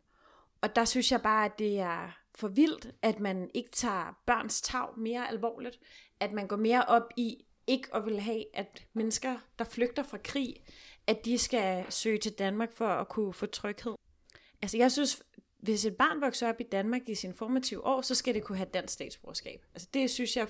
og 0.61 0.77
der 0.77 0.85
synes 0.85 1.13
jeg 1.13 1.23
bare, 1.23 1.45
at 1.45 1.59
det 1.59 1.79
er 1.79 2.21
for 2.35 2.49
vildt, 2.49 2.95
at 3.03 3.21
man 3.21 3.51
ikke 3.55 3.71
tager 3.71 4.21
børns 4.27 4.61
tag 4.61 4.89
mere 4.99 5.29
alvorligt. 5.29 5.79
At 6.21 6.33
man 6.33 6.47
går 6.47 6.57
mere 6.57 6.85
op 6.85 7.09
i 7.17 7.45
ikke 7.67 7.95
at 7.95 8.07
vil 8.07 8.21
have, 8.21 8.57
at 8.57 8.87
mennesker, 8.93 9.39
der 9.59 9.65
flygter 9.65 10.03
fra 10.03 10.19
krig, 10.25 10.57
at 11.07 11.25
de 11.25 11.39
skal 11.39 11.85
søge 11.89 12.19
til 12.19 12.33
Danmark 12.33 12.73
for 12.73 12.89
at 12.89 13.09
kunne 13.09 13.35
få 13.35 13.47
tryghed. 13.47 13.95
Altså 14.63 14.77
jeg 14.77 14.93
synes, 14.93 15.23
hvis 15.59 15.85
et 15.85 15.97
barn 15.97 16.21
vokser 16.21 16.49
op 16.49 16.61
i 16.61 16.65
Danmark 16.73 17.09
i 17.09 17.15
sin 17.15 17.35
formative 17.35 17.85
år, 17.85 18.01
så 18.01 18.15
skal 18.15 18.35
det 18.35 18.45
kunne 18.45 18.59
have 18.59 18.69
dansk 18.75 18.95
statsborgerskab. 18.95 19.65
Altså 19.75 19.89
det 19.95 20.11
synes 20.11 20.37
jeg 20.37 20.49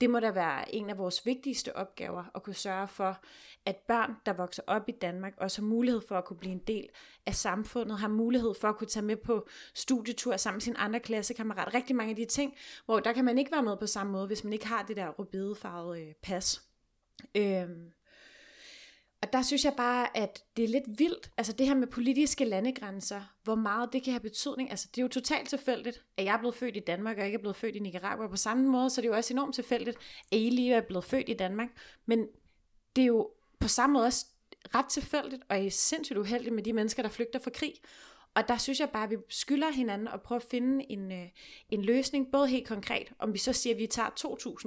det 0.00 0.10
må 0.10 0.20
da 0.20 0.30
være 0.30 0.74
en 0.74 0.90
af 0.90 0.98
vores 0.98 1.26
vigtigste 1.26 1.76
opgaver, 1.76 2.24
at 2.34 2.42
kunne 2.42 2.54
sørge 2.54 2.88
for, 2.88 3.20
at 3.66 3.76
børn, 3.76 4.14
der 4.26 4.32
vokser 4.32 4.62
op 4.66 4.88
i 4.88 4.92
Danmark, 4.92 5.34
også 5.36 5.62
har 5.62 5.68
mulighed 5.68 6.00
for 6.08 6.18
at 6.18 6.24
kunne 6.24 6.36
blive 6.36 6.52
en 6.52 6.62
del 6.66 6.88
af 7.26 7.34
samfundet, 7.34 7.98
har 7.98 8.08
mulighed 8.08 8.54
for 8.60 8.68
at 8.68 8.76
kunne 8.76 8.88
tage 8.88 9.06
med 9.06 9.16
på 9.16 9.48
studietur 9.74 10.36
sammen 10.36 10.56
med 10.56 10.60
sine 10.60 10.78
andre 10.78 11.00
klassekammerater. 11.00 11.74
Rigtig 11.74 11.96
mange 11.96 12.10
af 12.10 12.16
de 12.16 12.24
ting, 12.24 12.54
hvor 12.84 13.00
der 13.00 13.12
kan 13.12 13.24
man 13.24 13.38
ikke 13.38 13.52
være 13.52 13.62
med 13.62 13.76
på 13.76 13.86
samme 13.86 14.12
måde, 14.12 14.26
hvis 14.26 14.44
man 14.44 14.52
ikke 14.52 14.66
har 14.66 14.82
det 14.82 14.96
der 14.96 15.08
rubidefarvede 15.08 16.02
øh, 16.02 16.14
pas. 16.22 16.62
Øhm, 17.34 17.92
og 19.24 19.32
der 19.32 19.42
synes 19.42 19.64
jeg 19.64 19.74
bare, 19.76 20.16
at 20.16 20.44
det 20.56 20.64
er 20.64 20.68
lidt 20.68 20.98
vildt, 20.98 21.30
altså 21.36 21.52
det 21.52 21.66
her 21.66 21.74
med 21.74 21.86
politiske 21.86 22.44
landegrænser, 22.44 23.20
hvor 23.44 23.54
meget 23.54 23.92
det 23.92 24.02
kan 24.02 24.12
have 24.12 24.20
betydning. 24.20 24.70
Altså 24.70 24.88
det 24.94 24.98
er 25.00 25.02
jo 25.02 25.08
totalt 25.08 25.48
tilfældigt, 25.48 26.04
at 26.16 26.24
jeg 26.24 26.34
er 26.34 26.38
blevet 26.38 26.54
født 26.54 26.76
i 26.76 26.80
Danmark, 26.80 27.18
og 27.18 27.24
ikke 27.24 27.36
er 27.36 27.40
blevet 27.40 27.56
født 27.56 27.76
i 27.76 27.78
Nicaragua. 27.78 28.26
På 28.26 28.36
samme 28.36 28.68
måde, 28.68 28.90
så 28.90 29.00
det 29.00 29.06
er 29.06 29.10
jo 29.10 29.16
også 29.16 29.34
enormt 29.34 29.54
tilfældigt, 29.54 29.96
at 30.32 30.38
I 30.38 30.50
lige 30.50 30.74
er 30.74 30.80
blevet 30.80 31.04
født 31.04 31.28
i 31.28 31.34
Danmark. 31.34 31.68
Men 32.06 32.26
det 32.96 33.02
er 33.02 33.06
jo 33.06 33.30
på 33.58 33.68
samme 33.68 33.92
måde 33.92 34.06
også 34.06 34.26
ret 34.74 34.86
tilfældigt, 34.86 35.42
og 35.48 35.64
er 35.64 35.70
sindssygt 35.70 36.18
uheldigt 36.18 36.54
med 36.54 36.62
de 36.62 36.72
mennesker, 36.72 37.02
der 37.02 37.10
flygter 37.10 37.38
fra 37.38 37.50
krig. 37.50 37.74
Og 38.34 38.48
der 38.48 38.56
synes 38.56 38.80
jeg 38.80 38.90
bare, 38.90 39.04
at 39.04 39.10
vi 39.10 39.16
skylder 39.28 39.70
hinanden 39.70 40.08
at 40.08 40.22
prøve 40.22 40.36
at 40.36 40.46
finde 40.50 40.92
en, 40.92 41.12
øh, 41.12 41.28
en 41.70 41.82
løsning, 41.82 42.32
både 42.32 42.48
helt 42.48 42.68
konkret, 42.68 43.12
om 43.18 43.32
vi 43.32 43.38
så 43.38 43.52
siger, 43.52 43.74
at 43.74 43.80
vi 43.80 43.86
tager 43.86 44.10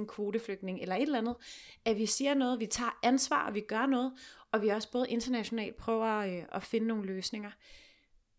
2.000 0.00 0.06
kvoteflygtninge 0.06 0.82
eller 0.82 0.96
et 0.96 1.02
eller 1.02 1.18
andet, 1.18 1.36
at 1.84 1.96
vi 1.96 2.06
siger 2.06 2.34
noget, 2.34 2.60
vi 2.60 2.66
tager 2.66 2.98
ansvar, 3.02 3.46
og 3.46 3.54
vi 3.54 3.60
gør 3.60 3.86
noget, 3.86 4.12
og 4.52 4.62
vi 4.62 4.68
også 4.68 4.90
både 4.90 5.10
internationalt 5.10 5.76
prøver 5.76 6.16
øh, 6.16 6.44
at 6.52 6.62
finde 6.62 6.86
nogle 6.86 7.06
løsninger. 7.06 7.50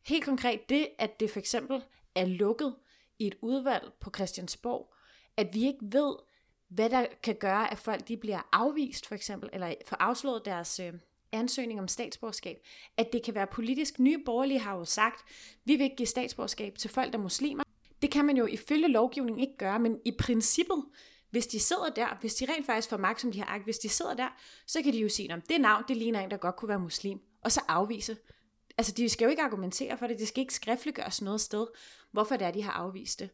Helt 0.07 0.25
konkret 0.25 0.69
det, 0.69 0.87
at 0.97 1.19
det 1.19 1.31
for 1.31 1.39
eksempel 1.39 1.83
er 2.15 2.25
lukket 2.25 2.75
i 3.19 3.27
et 3.27 3.35
udvalg 3.41 3.91
på 3.99 4.11
Christiansborg, 4.15 4.93
at 5.37 5.53
vi 5.53 5.65
ikke 5.67 5.79
ved, 5.81 6.15
hvad 6.69 6.89
der 6.89 7.05
kan 7.23 7.35
gøre, 7.35 7.71
at 7.71 7.77
folk 7.77 8.07
de 8.07 8.17
bliver 8.17 8.49
afvist 8.51 9.07
for 9.07 9.15
eksempel, 9.15 9.49
eller 9.53 9.73
får 9.85 9.97
afslået 9.99 10.45
deres 10.45 10.79
øh, 10.79 10.93
ansøgning 11.31 11.79
om 11.79 11.87
statsborgerskab, 11.87 12.57
at 12.97 13.13
det 13.13 13.23
kan 13.23 13.35
være 13.35 13.47
politisk. 13.47 13.99
Nye 13.99 14.17
borgerlige 14.25 14.59
har 14.59 14.77
jo 14.77 14.85
sagt, 14.85 15.25
vi 15.65 15.75
vil 15.75 15.83
ikke 15.83 15.95
give 15.95 16.07
statsborgerskab 16.07 16.77
til 16.77 16.89
folk, 16.89 17.13
der 17.13 17.19
er 17.19 17.23
muslimer. 17.23 17.63
Det 18.01 18.11
kan 18.11 18.25
man 18.25 18.37
jo 18.37 18.45
ifølge 18.45 18.87
lovgivningen 18.87 19.39
ikke 19.39 19.57
gøre, 19.57 19.79
men 19.79 19.99
i 20.05 20.11
princippet, 20.19 20.85
hvis 21.31 21.47
de 21.47 21.59
sidder 21.59 21.89
der, 21.89 22.17
hvis 22.21 22.35
de 22.35 22.45
rent 22.45 22.65
faktisk 22.65 22.89
får 22.89 22.97
magt, 22.97 23.21
som 23.21 23.31
de 23.31 23.39
har 23.39 23.45
agt, 23.45 23.63
hvis 23.63 23.79
de 23.79 23.89
sidder 23.89 24.13
der, 24.13 24.27
så 24.67 24.81
kan 24.81 24.93
de 24.93 24.99
jo 24.99 25.09
sige, 25.09 25.33
om 25.33 25.41
det 25.41 25.61
navn, 25.61 25.83
det 25.87 25.97
ligner 25.97 26.19
en, 26.19 26.31
der 26.31 26.37
godt 26.37 26.55
kunne 26.55 26.69
være 26.69 26.79
muslim, 26.79 27.19
og 27.41 27.51
så 27.51 27.61
afvise. 27.67 28.17
Altså, 28.77 28.93
de 28.93 29.09
skal 29.09 29.25
jo 29.25 29.29
ikke 29.29 29.41
argumentere 29.41 29.97
for 29.97 30.07
det, 30.07 30.19
det 30.19 30.27
skal 30.27 30.41
ikke 30.41 30.53
skriftliggøres 30.53 31.21
noget 31.21 31.41
sted, 31.41 31.67
hvorfor 32.11 32.35
det 32.35 32.47
er, 32.47 32.51
de 32.51 32.63
har 32.63 32.71
afvist 32.71 33.19
det. 33.19 33.29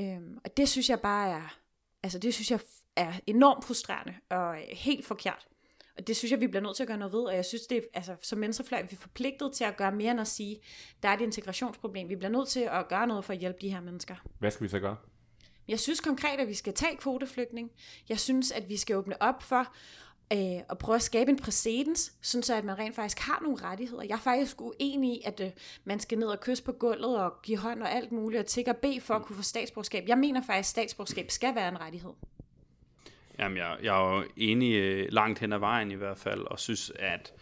Øhm, 0.00 0.38
og 0.44 0.56
det 0.56 0.68
synes 0.68 0.90
jeg 0.90 1.00
bare 1.00 1.30
er, 1.30 1.58
altså 2.02 2.18
det 2.18 2.34
synes 2.34 2.50
jeg 2.50 2.60
er 2.96 3.12
enormt 3.26 3.64
frustrerende 3.64 4.14
og 4.30 4.56
øh, 4.56 4.68
helt 4.72 5.06
forkert. 5.06 5.48
Og 6.00 6.06
det 6.06 6.16
synes 6.16 6.32
jeg, 6.32 6.40
vi 6.40 6.46
bliver 6.46 6.62
nødt 6.62 6.76
til 6.76 6.82
at 6.82 6.86
gøre 6.86 6.98
noget 6.98 7.12
ved, 7.12 7.20
og 7.20 7.34
jeg 7.34 7.44
synes, 7.44 7.62
det 7.62 7.78
er, 7.78 7.82
altså, 7.94 8.16
som 8.22 8.40
venstrefløj, 8.40 8.82
vi 8.82 8.88
er 8.92 8.96
forpligtet 8.96 9.52
til 9.52 9.64
at 9.64 9.76
gøre 9.76 9.92
mere 9.92 10.10
end 10.10 10.20
at 10.20 10.26
sige, 10.26 10.60
der 11.02 11.08
er 11.08 11.12
et 11.12 11.20
integrationsproblem. 11.20 12.08
Vi 12.08 12.16
bliver 12.16 12.30
nødt 12.30 12.48
til 12.48 12.60
at 12.60 12.88
gøre 12.88 13.06
noget 13.06 13.24
for 13.24 13.32
at 13.32 13.38
hjælpe 13.38 13.58
de 13.60 13.68
her 13.68 13.80
mennesker. 13.80 14.14
Hvad 14.38 14.50
skal 14.50 14.64
vi 14.64 14.68
så 14.68 14.78
gøre? 14.78 14.96
Jeg 15.68 15.80
synes 15.80 16.00
konkret, 16.00 16.40
at 16.40 16.48
vi 16.48 16.54
skal 16.54 16.74
tage 16.74 16.96
kvoteflygtning. 16.96 17.70
Jeg 18.08 18.20
synes, 18.20 18.52
at 18.52 18.68
vi 18.68 18.76
skal 18.76 18.96
åbne 18.96 19.22
op 19.22 19.42
for 19.42 19.74
øh, 20.32 20.62
at 20.70 20.78
prøve 20.78 20.96
at 20.96 21.02
skabe 21.02 21.30
en 21.30 21.38
præcedens, 21.38 22.12
sådan 22.22 22.42
så 22.42 22.54
at 22.54 22.64
man 22.64 22.78
rent 22.78 22.94
faktisk 22.94 23.18
har 23.18 23.40
nogle 23.42 23.62
rettigheder. 23.62 24.02
Jeg 24.02 24.14
er 24.14 24.18
faktisk 24.20 24.60
uenig 24.60 25.10
i, 25.10 25.22
at 25.24 25.40
øh, 25.40 25.50
man 25.84 26.00
skal 26.00 26.18
ned 26.18 26.28
og 26.28 26.40
kysse 26.40 26.64
på 26.64 26.72
gulvet 26.72 27.18
og 27.18 27.42
give 27.42 27.58
hånd 27.58 27.82
og 27.82 27.92
alt 27.92 28.12
muligt, 28.12 28.40
og 28.40 28.46
tigge 28.46 28.70
og 28.70 28.76
bede 28.76 29.00
for 29.00 29.14
at 29.14 29.22
kunne 29.22 29.36
få 29.36 29.42
statsborgerskab. 29.42 30.04
Jeg 30.08 30.18
mener 30.18 30.42
faktisk, 30.42 30.58
at 30.58 30.66
statsborgerskab 30.66 31.30
skal 31.30 31.54
være 31.54 31.68
en 31.68 31.80
rettighed. 31.80 32.12
Jamen, 33.40 33.58
jeg, 33.58 33.76
jeg 33.82 33.96
er 33.96 34.16
jo 34.16 34.24
enig 34.36 34.74
øh, 34.74 35.06
langt 35.10 35.38
hen 35.38 35.52
ad 35.52 35.58
vejen 35.58 35.90
i 35.90 35.94
hvert 35.94 36.18
fald, 36.18 36.40
og 36.40 36.58
synes, 36.58 36.92
at 36.98 37.32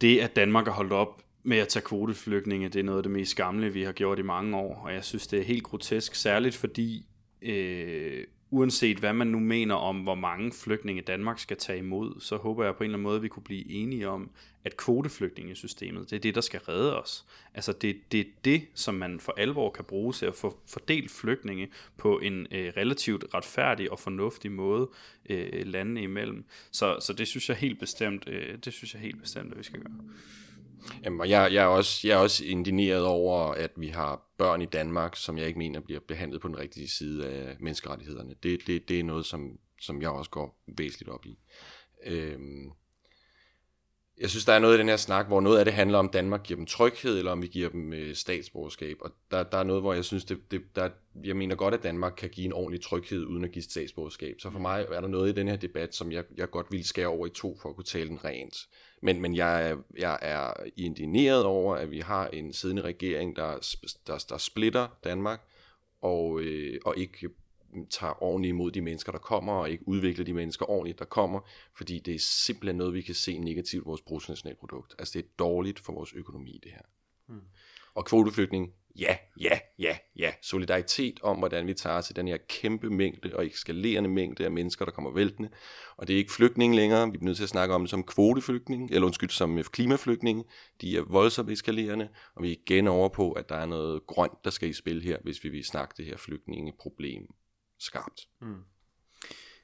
det, 0.00 0.20
at 0.20 0.36
Danmark 0.36 0.66
har 0.66 0.72
holdt 0.72 0.92
op 0.92 1.22
med 1.42 1.58
at 1.58 1.68
tage 1.68 1.82
kvoteflygtninge, 1.82 2.68
det 2.68 2.80
er 2.80 2.84
noget 2.84 2.98
af 2.98 3.02
det 3.02 3.12
mest 3.12 3.30
skamle, 3.30 3.72
vi 3.72 3.82
har 3.82 3.92
gjort 3.92 4.18
i 4.18 4.22
mange 4.22 4.56
år, 4.56 4.82
og 4.84 4.94
jeg 4.94 5.04
synes, 5.04 5.26
det 5.26 5.38
er 5.38 5.44
helt 5.44 5.62
grotesk, 5.62 6.14
særligt 6.14 6.56
fordi 6.56 7.06
øh, 7.42 8.24
uanset 8.50 8.98
hvad 8.98 9.12
man 9.12 9.26
nu 9.26 9.38
mener 9.38 9.74
om, 9.74 10.00
hvor 10.00 10.14
mange 10.14 10.52
flygtninge 10.52 11.02
Danmark 11.02 11.38
skal 11.38 11.56
tage 11.56 11.78
imod, 11.78 12.20
så 12.20 12.36
håber 12.36 12.64
jeg 12.64 12.76
på 12.76 12.84
en 12.84 12.84
eller 12.84 12.96
anden 12.96 13.02
måde, 13.02 13.16
at 13.16 13.22
vi 13.22 13.28
kunne 13.28 13.42
blive 13.42 13.70
enige 13.70 14.08
om, 14.08 14.30
at 14.64 14.76
kvoteflygtningesystemet, 14.76 16.10
det 16.10 16.16
er 16.16 16.20
det, 16.20 16.34
der 16.34 16.40
skal 16.40 16.60
redde 16.60 17.02
os. 17.02 17.24
Altså 17.54 17.72
det, 17.72 17.96
det 18.12 18.20
er 18.20 18.24
det, 18.44 18.62
som 18.74 18.94
man 18.94 19.20
for 19.20 19.34
alvor 19.36 19.70
kan 19.70 19.84
bruge 19.84 20.12
til 20.12 20.26
at 20.26 20.34
få 20.34 20.58
fordelt 20.66 21.10
flygtninge 21.10 21.68
på 21.96 22.18
en 22.18 22.46
øh, 22.50 22.72
relativt 22.76 23.24
retfærdig 23.34 23.92
og 23.92 23.98
fornuftig 23.98 24.52
måde 24.52 24.90
øh, 25.30 25.66
landene 25.66 26.02
imellem. 26.02 26.44
Så, 26.70 26.96
så 27.00 27.12
det 27.12 27.28
synes 27.28 27.48
jeg 27.48 27.56
helt 27.56 27.78
bestemt, 27.78 28.28
øh, 28.28 28.58
det 28.64 28.72
synes 28.72 28.94
jeg 28.94 29.02
helt 29.02 29.20
bestemt, 29.20 29.52
at 29.52 29.58
vi 29.58 29.62
skal 29.62 29.80
gøre. 29.80 29.98
Jamen, 31.04 31.20
og 31.20 31.28
jeg, 31.28 31.52
jeg, 31.52 31.62
er 31.62 31.68
også, 31.68 32.08
jeg 32.08 32.14
er 32.14 32.18
også 32.18 32.44
indineret 32.44 33.04
over, 33.04 33.52
at 33.52 33.70
vi 33.76 33.88
har 33.88 34.22
børn 34.38 34.62
i 34.62 34.66
Danmark, 34.66 35.16
som 35.16 35.38
jeg 35.38 35.46
ikke 35.46 35.58
mener 35.58 35.80
bliver 35.80 36.00
behandlet 36.08 36.40
på 36.40 36.48
den 36.48 36.58
rigtige 36.58 36.88
side 36.88 37.28
af 37.28 37.56
menneskerettighederne. 37.60 38.34
Det, 38.42 38.66
det, 38.66 38.88
det 38.88 39.00
er 39.00 39.04
noget, 39.04 39.26
som, 39.26 39.58
som 39.80 40.02
jeg 40.02 40.10
også 40.10 40.30
går 40.30 40.62
væsentligt 40.66 41.10
op 41.10 41.26
i. 41.26 41.38
Øhm, 42.06 42.70
jeg 44.20 44.30
synes, 44.30 44.44
der 44.44 44.52
er 44.52 44.58
noget 44.58 44.76
i 44.76 44.78
den 44.78 44.88
her 44.88 44.96
snak, 44.96 45.26
hvor 45.26 45.40
noget 45.40 45.58
af 45.58 45.64
det 45.64 45.74
handler 45.74 45.98
om, 45.98 46.08
Danmark 46.08 46.42
giver 46.42 46.56
dem 46.56 46.66
tryghed, 46.66 47.18
eller 47.18 47.32
om 47.32 47.42
vi 47.42 47.46
giver 47.46 47.68
dem 47.68 47.92
øh, 47.92 48.14
statsborgerskab. 48.14 48.96
Og 49.00 49.10
der, 49.30 49.42
der 49.42 49.58
er 49.58 49.62
noget, 49.62 49.82
hvor 49.82 49.92
jeg 49.94 50.04
synes, 50.04 50.24
det, 50.24 50.50
det, 50.50 50.62
der, 50.76 50.88
jeg 51.24 51.36
mener 51.36 51.56
godt, 51.56 51.74
at 51.74 51.82
Danmark 51.82 52.12
kan 52.16 52.30
give 52.30 52.44
en 52.44 52.52
ordentlig 52.52 52.82
tryghed, 52.82 53.24
uden 53.24 53.44
at 53.44 53.52
give 53.52 53.62
statsborgerskab. 53.62 54.36
Så 54.40 54.50
for 54.50 54.58
mig 54.58 54.86
er 54.92 55.00
der 55.00 55.08
noget 55.08 55.30
i 55.30 55.34
den 55.34 55.48
her 55.48 55.56
debat, 55.56 55.94
som 55.94 56.12
jeg, 56.12 56.24
jeg 56.36 56.50
godt 56.50 56.66
ville 56.70 56.86
skære 56.86 57.06
over 57.06 57.26
i 57.26 57.30
to, 57.30 57.58
for 57.62 57.68
at 57.68 57.74
kunne 57.74 57.84
tale 57.84 58.08
den 58.08 58.24
rent. 58.24 58.56
Men, 59.02 59.20
men 59.20 59.36
jeg, 59.36 59.70
er, 59.70 59.76
jeg 59.98 60.18
er 60.22 60.52
indigneret 60.76 61.44
over, 61.44 61.76
at 61.76 61.90
vi 61.90 62.00
har 62.00 62.28
en 62.28 62.52
siddende 62.52 62.82
regering, 62.82 63.36
der, 63.36 63.76
der, 64.06 64.24
der 64.28 64.38
splitter 64.38 64.88
Danmark, 65.04 65.40
og, 66.02 66.40
øh, 66.40 66.80
og 66.84 66.98
ikke 66.98 67.28
tager 67.90 68.22
ordentligt 68.22 68.50
imod 68.50 68.70
de 68.70 68.80
mennesker, 68.80 69.12
der 69.12 69.18
kommer, 69.18 69.52
og 69.52 69.70
ikke 69.70 69.88
udvikler 69.88 70.24
de 70.24 70.32
mennesker 70.32 70.70
ordentligt, 70.70 70.98
der 70.98 71.04
kommer, 71.04 71.40
fordi 71.76 71.98
det 71.98 72.14
er 72.14 72.18
simpelthen 72.18 72.76
noget, 72.76 72.94
vi 72.94 73.02
kan 73.02 73.14
se 73.14 73.38
negativt 73.38 73.82
i 73.82 73.84
vores 73.84 74.00
bruttonationalprodukt. 74.00 74.94
Altså 74.98 75.18
det 75.18 75.24
er 75.24 75.28
dårligt 75.38 75.80
for 75.80 75.92
vores 75.92 76.12
økonomi, 76.12 76.60
det 76.62 76.72
her. 76.72 76.82
Hmm. 77.26 77.40
Og 77.94 78.04
kvoteflygtning, 78.04 78.72
ja, 78.98 79.16
ja, 79.40 79.58
ja, 79.78 79.96
ja. 80.16 80.32
Solidaritet 80.42 81.20
om, 81.22 81.38
hvordan 81.38 81.66
vi 81.66 81.74
tager 81.74 82.00
til 82.00 82.16
den 82.16 82.28
her 82.28 82.36
kæmpe 82.48 82.90
mængde 82.90 83.36
og 83.36 83.46
eskalerende 83.46 84.10
mængde 84.10 84.44
af 84.44 84.50
mennesker, 84.50 84.84
der 84.84 84.92
kommer 84.92 85.10
væltende. 85.10 85.48
Og 85.96 86.08
det 86.08 86.14
er 86.14 86.18
ikke 86.18 86.32
flygtning 86.32 86.74
længere. 86.74 87.10
Vi 87.12 87.18
er 87.20 87.24
nødt 87.24 87.36
til 87.36 87.42
at 87.42 87.48
snakke 87.48 87.74
om 87.74 87.80
det 87.80 87.90
som 87.90 88.02
kvoteflygtning, 88.02 88.90
eller 88.90 89.06
undskyld, 89.06 89.30
som 89.30 89.62
klimaflygtning. 89.62 90.44
De 90.80 90.96
er 90.96 91.02
voldsomt 91.02 91.50
eskalerende, 91.50 92.08
og 92.34 92.42
vi 92.42 92.48
er 92.52 92.56
igen 92.66 92.88
over 92.88 93.08
på, 93.08 93.32
at 93.32 93.48
der 93.48 93.56
er 93.56 93.66
noget 93.66 94.06
grønt, 94.06 94.44
der 94.44 94.50
skal 94.50 94.68
i 94.68 94.72
spil 94.72 95.02
her, 95.02 95.18
hvis 95.22 95.44
vi 95.44 95.48
vil 95.48 95.64
snakke 95.64 95.94
det 95.96 96.04
her 96.04 96.16
flygtningeproblem 96.16 97.34
skarpt. 97.84 98.28
Mm. 98.40 98.64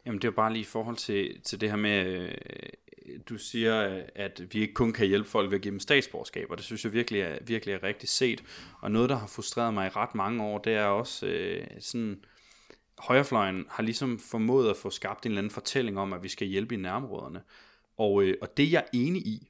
Jamen 0.07 0.23
det 0.23 0.29
er 0.29 0.33
bare 0.33 0.53
lige 0.53 0.63
i 0.63 0.65
forhold 0.65 0.97
til, 0.97 1.41
til 1.45 1.61
det 1.61 1.71
her 1.71 1.77
med, 1.77 2.05
øh, 2.07 3.19
du 3.29 3.39
siger, 3.39 4.05
at 4.15 4.43
vi 4.53 4.61
ikke 4.61 4.75
kun 4.75 4.93
kan 4.93 5.07
hjælpe 5.07 5.29
folk 5.29 5.51
ved 5.51 5.57
at 5.57 5.63
give 5.63 5.73
dem 5.73 5.81
statsborgerskab, 5.81 6.51
og 6.51 6.57
det 6.57 6.65
synes 6.65 6.85
jeg 6.85 6.93
virkelig 6.93 7.21
er, 7.21 7.39
virkelig 7.47 7.73
er 7.73 7.83
rigtigt 7.83 8.13
set. 8.13 8.45
Og 8.81 8.91
noget, 8.91 9.11
der 9.11 9.17
har 9.17 9.27
frustreret 9.27 9.75
mig 9.75 9.87
i 9.87 9.91
ret 9.91 10.15
mange 10.15 10.43
år, 10.45 10.59
det 10.59 10.75
er 10.75 10.85
også 10.85 11.27
øh, 11.27 11.67
sådan, 11.81 12.25
højrefløjen 12.99 13.67
har 13.69 13.83
ligesom 13.83 14.19
formået 14.19 14.71
at 14.71 14.77
få 14.77 14.91
skabt 14.91 15.27
en 15.27 15.31
eller 15.33 15.41
anden 15.41 15.51
fortælling 15.51 15.99
om, 15.99 16.13
at 16.13 16.23
vi 16.23 16.29
skal 16.29 16.47
hjælpe 16.47 16.75
i 16.75 16.79
nærområderne. 16.79 17.43
Og, 17.97 18.23
øh, 18.23 18.37
og 18.43 18.57
det 18.57 18.65
er 18.65 18.71
jeg 18.71 18.85
enig 18.93 19.27
i. 19.27 19.50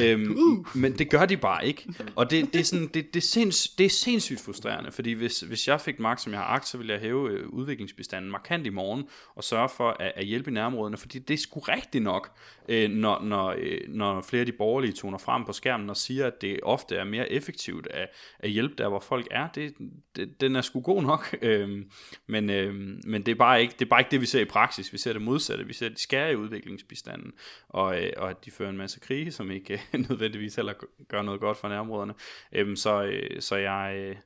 øhm, 0.00 0.36
uh. 0.38 0.76
Men 0.76 0.92
det 0.98 1.10
gør 1.10 1.26
de 1.26 1.36
bare 1.36 1.66
ikke. 1.66 1.84
Og 2.14 2.30
det, 2.30 2.52
det, 2.52 2.60
er, 2.60 2.64
sådan, 2.64 2.86
det, 2.86 3.14
det, 3.14 3.16
er, 3.16 3.26
sinds, 3.26 3.68
det 3.68 3.86
er 3.86 3.90
sindssygt 3.90 4.40
frustrerende, 4.40 4.92
fordi 4.92 5.12
hvis, 5.12 5.40
hvis 5.40 5.68
jeg 5.68 5.80
fik 5.80 5.98
magt, 5.98 6.20
som 6.20 6.32
jeg 6.32 6.40
har 6.40 6.46
agt, 6.46 6.68
så 6.68 6.78
ville 6.78 6.92
jeg 6.92 7.00
hæve 7.00 7.30
øh, 7.30 7.48
udviklingsbestanden 7.48 8.30
markant 8.30 8.66
i 8.66 8.70
morgen, 8.70 9.04
og 9.34 9.44
sørge 9.44 9.68
for 9.68 9.90
at, 10.00 10.12
at 10.16 10.24
hjælpe 10.24 10.50
i 10.50 10.54
nærområderne, 10.54 10.96
fordi 10.96 11.18
det 11.18 11.34
er 11.34 11.38
sgu 11.38 11.60
rigtigt 11.60 12.04
nok, 12.04 12.30
øh, 12.68 12.90
når, 12.90 13.22
når, 13.22 13.54
øh, 13.58 13.80
når 13.88 14.20
flere 14.20 14.40
af 14.40 14.46
de 14.46 14.52
borgerlige 14.52 14.92
toner 14.92 15.18
frem 15.18 15.44
på 15.44 15.52
skærmen 15.52 15.90
og 15.90 15.96
siger, 15.96 16.26
at 16.26 16.42
det 16.42 16.60
ofte 16.62 16.96
er 16.96 17.04
mere 17.04 17.32
effektivt 17.32 17.86
at, 17.90 18.08
at 18.38 18.50
hjælpe 18.50 18.74
der, 18.78 18.88
hvor 18.88 19.00
folk 19.00 19.28
er. 19.30 19.48
Det, 19.54 19.74
det, 20.16 20.40
den 20.40 20.56
er 20.56 20.60
sgu 20.60 20.80
god 20.80 21.02
nok, 21.02 21.36
øh, 21.42 21.84
men, 22.26 22.50
øh, 22.50 22.74
men 23.04 23.22
det, 23.22 23.28
er 23.28 23.36
bare 23.36 23.62
ikke, 23.62 23.74
det 23.78 23.84
er 23.84 23.88
bare 23.88 24.00
ikke 24.00 24.10
det, 24.10 24.20
vi 24.20 24.26
ser 24.26 24.40
i 24.40 24.44
praksis. 24.44 24.92
Vi 24.92 24.98
ser 24.98 25.12
det 25.12 25.22
modsatte. 25.22 25.66
Vi 25.66 25.72
ser, 25.72 25.86
at 25.86 25.92
de 25.92 26.00
skærer 26.00 26.30
i 26.30 26.36
udviklingsbestanden, 26.36 27.32
og, 27.68 28.02
øh, 28.02 28.12
og 28.16 28.30
at 28.30 28.44
de 28.44 28.50
fører 28.50 28.70
en 28.70 28.76
masse 28.76 29.00
krige, 29.00 29.32
som 29.32 29.50
ikke 29.50 29.57
nødvendigvis 30.08 30.54
heller 30.54 30.72
gør 31.08 31.22
noget 31.22 31.40
godt 31.40 31.58
for 31.58 31.68
nærområderne. 31.68 32.14
Øh, 32.52 32.76
så, 32.76 33.02
øh, 33.02 33.42
så 33.42 33.56
jeg... 33.56 33.94
Øh, 33.96 34.16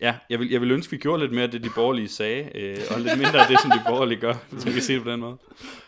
Ja, 0.00 0.18
jeg 0.30 0.38
vil, 0.38 0.50
jeg 0.50 0.60
vil 0.60 0.70
ønske, 0.70 0.88
at 0.88 0.92
vi 0.92 0.96
gjorde 0.98 1.22
lidt 1.22 1.32
mere 1.32 1.42
af 1.42 1.50
det, 1.50 1.64
de 1.64 1.70
borgerlige 1.74 2.08
sagde, 2.08 2.50
øh, 2.54 2.78
og 2.90 3.00
lidt 3.00 3.18
mindre 3.18 3.40
af 3.40 3.48
det, 3.48 3.60
som 3.60 3.70
de 3.70 3.82
borgerlige 3.86 4.20
gør, 4.20 4.34
hvis 4.50 4.64
man 4.64 4.74
kan 4.74 4.82
sige 4.82 4.96
det 4.96 5.04
på 5.04 5.10
den 5.10 5.20
måde. 5.20 5.38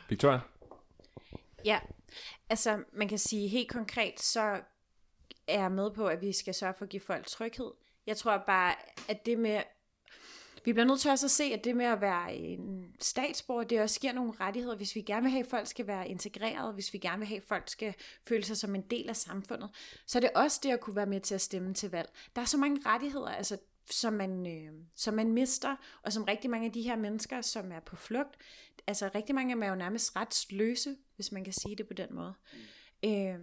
Victoria? 0.08 0.40
Ja, 1.64 1.78
Altså, 2.50 2.82
man 2.92 3.08
kan 3.08 3.18
sige 3.18 3.48
helt 3.48 3.70
konkret, 3.70 4.20
så 4.20 4.60
er 5.46 5.60
jeg 5.60 5.72
med 5.72 5.90
på, 5.90 6.06
at 6.06 6.20
vi 6.20 6.32
skal 6.32 6.54
sørge 6.54 6.74
for 6.78 6.84
at 6.84 6.88
give 6.88 7.00
folk 7.00 7.26
tryghed. 7.26 7.70
Jeg 8.06 8.16
tror 8.16 8.42
bare, 8.46 8.74
at 9.08 9.26
det 9.26 9.38
med... 9.38 9.62
Vi 10.64 10.72
bliver 10.72 10.86
nødt 10.86 11.00
til 11.00 11.10
også 11.10 11.26
at 11.26 11.30
se, 11.30 11.44
at 11.44 11.64
det 11.64 11.76
med 11.76 11.86
at 11.86 12.00
være 12.00 12.34
en 12.34 12.94
statsborger, 13.00 13.64
det 13.64 13.80
også 13.80 14.00
giver 14.00 14.12
nogle 14.12 14.32
rettigheder, 14.40 14.76
hvis 14.76 14.94
vi 14.94 15.00
gerne 15.00 15.22
vil 15.22 15.30
have, 15.30 15.44
at 15.44 15.50
folk 15.50 15.66
skal 15.66 15.86
være 15.86 16.08
integreret, 16.08 16.74
hvis 16.74 16.92
vi 16.92 16.98
gerne 16.98 17.18
vil 17.18 17.28
have, 17.28 17.36
at 17.36 17.44
folk 17.44 17.68
skal 17.68 17.94
føle 18.28 18.44
sig 18.44 18.56
som 18.56 18.74
en 18.74 18.82
del 18.82 19.08
af 19.08 19.16
samfundet, 19.16 19.70
så 20.06 20.18
er 20.18 20.20
det 20.20 20.30
også 20.34 20.60
det 20.62 20.70
at 20.70 20.80
kunne 20.80 20.96
være 20.96 21.06
med 21.06 21.20
til 21.20 21.34
at 21.34 21.40
stemme 21.40 21.74
til 21.74 21.90
valg. 21.90 22.10
Der 22.36 22.42
er 22.42 22.46
så 22.46 22.58
mange 22.58 22.80
rettigheder, 22.86 23.28
altså 23.28 23.58
som 23.90 24.12
man, 24.12 24.46
øh, 24.46 24.72
som 24.96 25.14
man 25.14 25.32
mister, 25.32 25.76
og 26.02 26.12
som 26.12 26.24
rigtig 26.24 26.50
mange 26.50 26.66
af 26.66 26.72
de 26.72 26.82
her 26.82 26.96
mennesker, 26.96 27.40
som 27.40 27.72
er 27.72 27.80
på 27.80 27.96
flugt, 27.96 28.36
altså 28.86 29.10
rigtig 29.14 29.34
mange 29.34 29.52
af 29.52 29.56
dem 29.56 29.62
er 29.62 29.68
jo 29.68 29.74
nærmest 29.74 30.16
retsløse, 30.16 30.96
hvis 31.16 31.32
man 31.32 31.44
kan 31.44 31.52
sige 31.52 31.76
det 31.76 31.86
på 31.88 31.94
den 31.94 32.14
måde. 32.14 32.34
Mm. 33.02 33.10
Øh, 33.10 33.38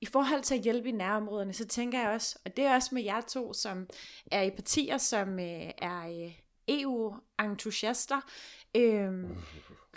I 0.00 0.06
forhold 0.06 0.42
til 0.42 0.54
at 0.54 0.60
hjælpe 0.60 0.88
i 0.88 0.92
nærområderne, 0.92 1.52
så 1.52 1.66
tænker 1.66 2.00
jeg 2.00 2.10
også, 2.10 2.38
og 2.44 2.56
det 2.56 2.64
er 2.64 2.74
også 2.74 2.94
med 2.94 3.02
jer 3.02 3.20
to, 3.20 3.52
som 3.52 3.88
er 4.32 4.42
i 4.42 4.50
partier, 4.50 4.98
som 4.98 5.38
øh, 5.38 5.70
er 5.78 6.24
øh, 6.24 6.32
EU-entusiaster, 6.68 8.20
øh, 8.74 9.12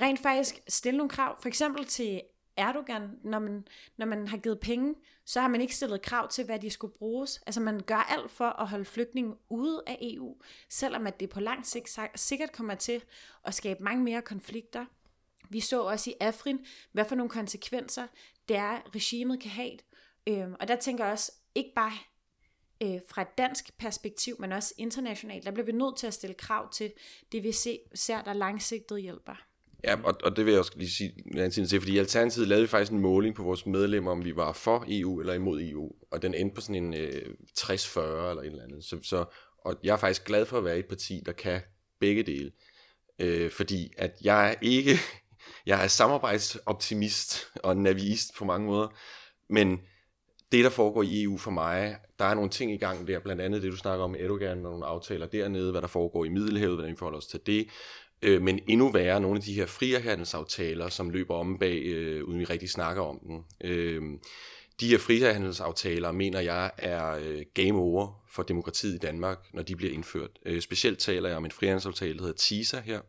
rent 0.01 0.20
faktisk 0.20 0.59
stille 0.68 0.97
nogle 0.97 1.09
krav, 1.09 1.41
for 1.41 1.47
eksempel 1.47 1.86
til 1.86 2.22
Erdogan, 2.57 3.20
når 3.24 3.39
man, 3.39 3.68
når 3.97 4.05
man 4.05 4.28
har 4.28 4.38
givet 4.38 4.59
penge, 4.59 4.95
så 5.26 5.41
har 5.41 5.47
man 5.47 5.61
ikke 5.61 5.76
stillet 5.76 6.01
krav 6.01 6.30
til, 6.30 6.45
hvad 6.45 6.59
de 6.59 6.70
skulle 6.70 6.93
bruges. 6.93 7.38
Altså 7.45 7.61
man 7.61 7.80
gør 7.80 7.95
alt 7.95 8.32
for 8.32 8.49
at 8.49 8.68
holde 8.68 8.86
flygtningen 8.86 9.36
ude 9.49 9.84
af 9.88 9.97
EU, 10.01 10.36
selvom 10.70 11.07
at 11.07 11.20
det 11.20 11.30
på 11.30 11.39
lang 11.39 11.65
sigt 11.65 11.99
sikkert 12.15 12.51
kommer 12.51 12.76
til 12.76 13.03
at 13.45 13.53
skabe 13.53 13.84
mange 13.84 14.03
mere 14.03 14.22
konflikter. 14.22 14.86
Vi 15.49 15.59
så 15.59 15.84
også 15.84 16.09
i 16.09 16.13
Afrin, 16.20 16.65
hvad 16.91 17.05
for 17.05 17.15
nogle 17.15 17.30
konsekvenser 17.30 18.07
det 18.49 18.57
er, 18.57 18.95
regimet 18.95 19.39
kan 19.39 19.51
have. 19.51 19.78
Øhm, 20.28 20.55
og 20.59 20.68
der 20.68 20.76
tænker 20.76 21.03
jeg 21.03 21.13
også, 21.13 21.32
ikke 21.55 21.72
bare 21.76 21.91
øh, 22.84 22.99
fra 23.09 23.21
et 23.21 23.38
dansk 23.38 23.78
perspektiv, 23.80 24.36
men 24.39 24.51
også 24.51 24.73
internationalt, 24.78 25.45
der 25.45 25.51
bliver 25.51 25.65
vi 25.65 25.71
nødt 25.71 25.97
til 25.97 26.07
at 26.07 26.13
stille 26.13 26.34
krav 26.34 26.71
til 26.71 26.93
det, 27.32 27.43
vi 27.43 27.51
ser, 27.95 28.21
der 28.21 28.34
langsigtet 28.34 29.01
hjælper. 29.01 29.47
Ja, 29.84 29.95
og, 30.03 30.15
og 30.23 30.36
det 30.36 30.45
vil 30.45 30.51
jeg 30.51 30.59
også 30.59 30.71
lige 30.75 30.89
sige, 30.89 31.49
til, 31.49 31.80
fordi 31.80 31.93
i 31.93 31.97
Alternativet 31.97 32.47
lavede 32.47 32.63
vi 32.63 32.67
faktisk 32.67 32.91
en 32.91 32.99
måling 32.99 33.36
på 33.36 33.43
vores 33.43 33.65
medlemmer, 33.65 34.11
om 34.11 34.25
vi 34.25 34.36
var 34.36 34.53
for 34.53 34.86
EU 34.88 35.19
eller 35.19 35.34
imod 35.34 35.61
EU, 35.61 35.91
og 36.11 36.21
den 36.21 36.34
endte 36.34 36.55
på 36.55 36.61
sådan 36.61 36.75
en 36.75 36.93
øh, 36.93 37.34
60-40 37.59 37.99
eller 37.99 38.41
et 38.41 38.45
eller 38.45 38.63
andet. 38.63 38.84
Så, 38.84 38.99
så, 39.03 39.25
og 39.57 39.75
jeg 39.84 39.93
er 39.93 39.97
faktisk 39.97 40.25
glad 40.25 40.45
for 40.45 40.57
at 40.57 40.63
være 40.63 40.75
i 40.75 40.80
et 40.80 40.88
parti, 40.88 41.21
der 41.25 41.32
kan 41.32 41.61
begge 41.99 42.23
dele, 42.23 42.51
øh, 43.19 43.51
fordi 43.51 43.93
at 43.97 44.11
jeg 44.21 44.49
er 44.49 44.55
ikke, 44.61 44.99
jeg 45.65 45.84
er 45.84 45.88
samarbejdsoptimist 45.88 47.47
og 47.55 47.78
navist 47.78 48.36
på 48.38 48.45
mange 48.45 48.67
måder, 48.67 48.88
men 49.49 49.80
det, 50.52 50.64
der 50.64 50.70
foregår 50.70 51.04
i 51.04 51.24
EU 51.24 51.38
for 51.38 51.52
mig, 51.52 51.98
der 52.20 52.26
er 52.26 52.34
nogle 52.34 52.50
ting 52.50 52.72
i 52.72 52.78
gang 52.78 53.08
der, 53.08 53.20
blandt 53.20 53.41
andet 53.41 53.62
det, 53.62 53.72
du 53.72 53.78
snakker 53.78 54.06
om 54.06 54.16
Erdogan 54.20 54.66
og 54.66 54.72
nogle 54.72 54.86
aftaler 54.86 55.26
dernede, 55.26 55.72
hvad 55.72 55.82
der 55.82 55.88
foregår 55.88 56.26
i 56.26 56.30
Middelhavet, 56.30 56.76
hvordan 56.76 56.91
vi 56.91 56.98
forholder 56.98 57.18
os 57.18 57.28
til 57.28 57.39
det, 57.45 57.68
øh, 58.22 58.41
men 58.41 58.60
endnu 58.68 58.91
værre 58.91 59.22
nogle 59.22 59.38
af 59.38 59.43
de 59.43 59.54
her 59.54 59.66
frihandelsaftaler, 59.66 60.89
som 60.89 61.10
løber 61.10 61.36
om 61.36 61.60
bag, 61.60 61.82
øh, 61.86 62.24
uden 62.24 62.39
vi 62.39 62.45
rigtig 62.45 62.70
snakker 62.70 63.04
om 63.04 63.20
den. 63.20 63.45
Øh, 63.64 64.02
de 64.80 64.88
her 64.88 64.98
frihandelsaftaler, 64.98 66.12
mener 66.12 66.39
jeg, 66.39 66.72
er 66.78 67.08
øh, 67.12 67.41
game 67.54 67.80
over 67.80 68.26
for 68.30 68.43
demokratiet 68.43 68.95
i 68.95 68.98
Danmark, 68.98 69.38
når 69.54 69.62
de 69.62 69.76
bliver 69.76 69.93
indført. 69.93 70.32
Øh, 70.45 70.62
specielt 70.62 71.00
taler 71.00 71.30
jeg 71.30 71.38
om 71.38 71.45
en 71.45 71.52
frihandelsaftale, 71.52 72.14
der 72.14 72.22
hedder 72.22 72.38
TISA 72.38 72.80
her, 72.80 73.02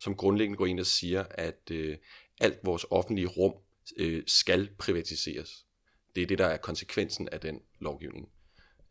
som 0.00 0.14
grundlæggende 0.14 0.56
går 0.56 0.66
ind 0.66 0.80
og 0.80 0.86
siger, 0.86 1.24
at 1.30 1.70
øh, 1.70 1.96
alt 2.40 2.58
vores 2.64 2.86
offentlige 2.90 3.26
rum 3.26 3.52
øh, 3.96 4.22
skal 4.26 4.68
privatiseres. 4.78 5.64
Det 6.16 6.22
er 6.22 6.26
det, 6.26 6.38
der 6.38 6.46
er 6.46 6.56
konsekvensen 6.56 7.28
af 7.28 7.40
den 7.40 7.60
lovgivning. 7.80 8.28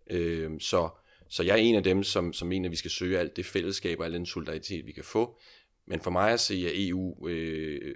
Øh, 0.09 0.51
så, 0.59 0.89
så 1.29 1.43
jeg 1.43 1.51
er 1.53 1.61
en 1.61 1.75
af 1.75 1.83
dem, 1.83 2.03
som, 2.03 2.33
som 2.33 2.47
mener, 2.47 2.67
at 2.67 2.71
vi 2.71 2.75
skal 2.75 2.91
søge 2.91 3.19
alt 3.19 3.35
det 3.35 3.45
fællesskab 3.45 3.99
og 3.99 4.05
al 4.05 4.13
den 4.13 4.25
solidaritet, 4.25 4.85
vi 4.85 4.91
kan 4.91 5.03
få. 5.03 5.39
Men 5.85 6.01
for 6.01 6.11
mig 6.11 6.31
at 6.31 6.39
se, 6.39 6.67
er 6.67 6.71
EU 6.73 7.27
øh, 7.27 7.95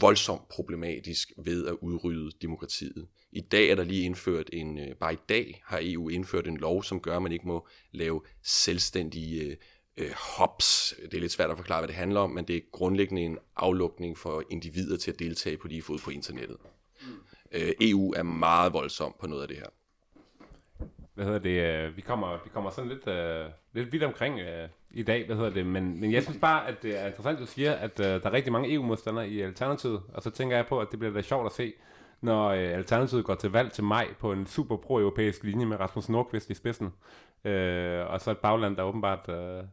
voldsomt 0.00 0.48
problematisk 0.48 1.32
ved 1.38 1.66
at 1.66 1.76
udrydde 1.80 2.30
demokratiet. 2.42 3.08
I 3.32 3.40
dag 3.40 3.70
er 3.70 3.74
der 3.74 3.84
lige 3.84 4.04
indført 4.04 4.50
en, 4.52 4.78
øh, 4.78 4.96
bare 4.96 5.12
i 5.12 5.18
dag 5.28 5.62
har 5.64 5.78
EU 5.82 6.08
indført 6.08 6.46
en 6.46 6.56
lov, 6.56 6.82
som 6.82 7.00
gør, 7.00 7.16
at 7.16 7.22
man 7.22 7.32
ikke 7.32 7.48
må 7.48 7.68
lave 7.92 8.20
selvstændige 8.42 9.42
øh, 9.42 9.56
øh, 9.96 10.10
hops. 10.36 10.94
Det 11.02 11.14
er 11.14 11.20
lidt 11.20 11.32
svært 11.32 11.50
at 11.50 11.56
forklare, 11.56 11.80
hvad 11.80 11.88
det 11.88 11.96
handler 11.96 12.20
om, 12.20 12.30
men 12.30 12.44
det 12.44 12.56
er 12.56 12.60
grundlæggende 12.72 13.22
en 13.22 13.38
aflukning 13.56 14.18
for 14.18 14.44
individer 14.50 14.96
til 14.96 15.10
at 15.10 15.18
deltage 15.18 15.56
på 15.56 15.68
lige 15.68 15.82
fod 15.82 15.98
på 15.98 16.10
internettet. 16.10 16.56
Øh, 17.52 17.72
EU 17.80 18.12
er 18.16 18.22
meget 18.22 18.72
voldsom 18.72 19.14
på 19.20 19.26
noget 19.26 19.42
af 19.42 19.48
det 19.48 19.56
her. 19.56 19.66
Hvad 21.14 21.24
hedder 21.24 21.38
det? 21.38 21.86
Øh, 21.86 21.96
vi 21.96 22.00
kommer, 22.00 22.38
vi 22.44 22.50
kommer 22.54 22.70
sådan 22.70 22.90
lidt, 22.90 23.06
uh, 23.06 23.52
lidt 23.72 23.92
vidt 23.92 24.02
omkring 24.02 24.34
uh, 24.34 24.68
i 24.90 25.02
dag, 25.02 25.26
hvad 25.26 25.36
hedder 25.36 25.50
det? 25.50 25.66
Men, 25.66 26.00
men 26.00 26.12
jeg 26.12 26.22
synes 26.22 26.38
bare, 26.40 26.68
at 26.68 26.82
det 26.82 27.00
er 27.00 27.06
interessant, 27.06 27.34
at 27.34 27.40
du 27.40 27.46
siger, 27.46 27.72
at 27.72 28.00
uh, 28.00 28.06
der 28.06 28.20
er 28.24 28.32
rigtig 28.32 28.52
mange 28.52 28.74
EU-modstandere 28.74 29.28
i 29.28 29.40
Alternativet. 29.40 30.02
Og 30.14 30.22
så 30.22 30.30
tænker 30.30 30.56
jeg 30.56 30.66
på, 30.66 30.80
at 30.80 30.88
det 30.90 30.98
bliver 30.98 31.14
da 31.14 31.22
sjovt 31.22 31.46
at 31.46 31.52
se, 31.52 31.72
når 32.20 32.48
uh, 32.48 32.58
Alternativet 32.58 33.24
går 33.24 33.34
til 33.34 33.50
valg 33.50 33.72
til 33.72 33.84
maj 33.84 34.14
på 34.20 34.32
en 34.32 34.46
super 34.46 34.76
pro-europæisk 34.76 35.44
linje 35.44 35.66
med 35.66 35.80
Rasmus 35.80 36.08
Nordqvist 36.08 36.50
i 36.50 36.54
spidsen. 36.54 36.86
Uh, 37.44 38.12
og 38.12 38.20
så 38.20 38.30
et 38.30 38.38
bagland, 38.38 38.76
der 38.76 38.82
åbenbart 38.82 39.28
uh, 39.28 39.64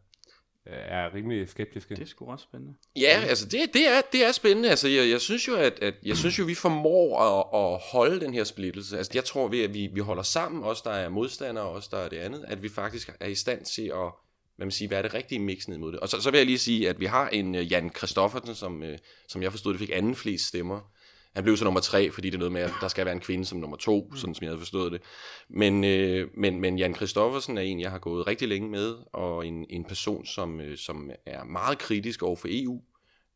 er 0.71 1.13
rimelig 1.13 1.49
skeptiske. 1.49 1.95
Det 1.95 2.01
er 2.03 2.07
sgu 2.07 2.31
også 2.31 2.43
spændende. 2.43 2.73
Ja, 2.95 3.23
altså 3.27 3.45
det, 3.45 3.73
det, 3.73 3.87
er, 3.87 4.01
det 4.11 4.25
er 4.25 4.31
spændende. 4.31 4.69
Altså 4.69 4.87
jeg, 4.87 5.09
jeg 5.09 5.21
synes 5.21 5.47
jo, 5.47 5.55
at, 5.55 5.79
at 5.81 5.93
jeg 6.05 6.17
synes 6.17 6.39
jo, 6.39 6.43
vi 6.45 6.55
formår 6.55 7.19
at, 7.19 7.73
at 7.73 7.79
holde 7.91 8.19
den 8.19 8.33
her 8.33 8.43
splittelse. 8.43 8.97
Altså 8.97 9.11
jeg 9.15 9.25
tror 9.25 9.47
ved, 9.47 9.63
at 9.63 9.73
vi, 9.73 9.89
vi 9.93 9.99
holder 9.99 10.23
sammen, 10.23 10.63
os 10.63 10.81
der 10.81 10.91
er 10.91 11.09
modstandere, 11.09 11.65
og 11.65 11.71
os 11.71 11.87
der 11.87 11.97
er 11.97 12.09
det 12.09 12.17
andet, 12.17 12.45
at 12.47 12.63
vi 12.63 12.69
faktisk 12.69 13.11
er 13.19 13.27
i 13.27 13.35
stand 13.35 13.65
til 13.65 13.87
at 13.87 14.11
hvad 14.59 14.65
man 14.65 14.71
siger, 14.71 14.87
hvad 14.87 14.97
er 14.97 15.01
det 15.01 15.13
rigtige 15.13 15.39
mix 15.39 15.67
ned 15.67 15.77
mod 15.77 15.91
det. 15.91 15.99
Og 15.99 16.09
så, 16.09 16.21
så 16.21 16.31
vil 16.31 16.37
jeg 16.37 16.45
lige 16.45 16.57
sige, 16.57 16.89
at 16.89 16.99
vi 16.99 17.05
har 17.05 17.29
en 17.29 17.55
uh, 17.55 17.71
Jan 17.71 17.89
Kristoffersen, 17.89 18.55
som, 18.55 18.81
uh, 18.81 18.89
som 19.27 19.43
jeg 19.43 19.51
forstod, 19.51 19.73
det 19.73 19.79
fik 19.79 19.89
anden 19.93 20.15
flest 20.15 20.47
stemmer. 20.47 20.91
Han 21.35 21.43
blev 21.43 21.57
så 21.57 21.63
nummer 21.63 21.79
tre, 21.79 22.11
fordi 22.11 22.29
det 22.29 22.35
er 22.35 22.39
noget 22.39 22.51
med, 22.51 22.61
at 22.61 22.73
der 22.81 22.87
skal 22.87 23.05
være 23.05 23.13
en 23.13 23.19
kvinde 23.19 23.45
som 23.45 23.59
nummer 23.59 23.77
to, 23.77 24.07
mm. 24.11 24.17
sådan 24.17 24.35
som 24.35 24.43
jeg 24.43 24.49
havde 24.49 24.59
forstået 24.59 24.91
det. 24.91 25.01
Men, 25.49 25.83
øh, 25.83 26.27
men, 26.37 26.59
men 26.59 26.77
Jan 26.77 26.93
Kristoffersen 26.93 27.57
er 27.57 27.61
en, 27.61 27.79
jeg 27.79 27.91
har 27.91 27.99
gået 27.99 28.27
rigtig 28.27 28.47
længe 28.47 28.69
med, 28.69 28.95
og 29.13 29.47
en, 29.47 29.65
en 29.69 29.85
person, 29.85 30.25
som, 30.25 30.61
øh, 30.61 30.77
som 30.77 31.11
er 31.25 31.43
meget 31.43 31.77
kritisk 31.77 32.23
over 32.23 32.35
for 32.35 32.47
EU. 32.51 32.81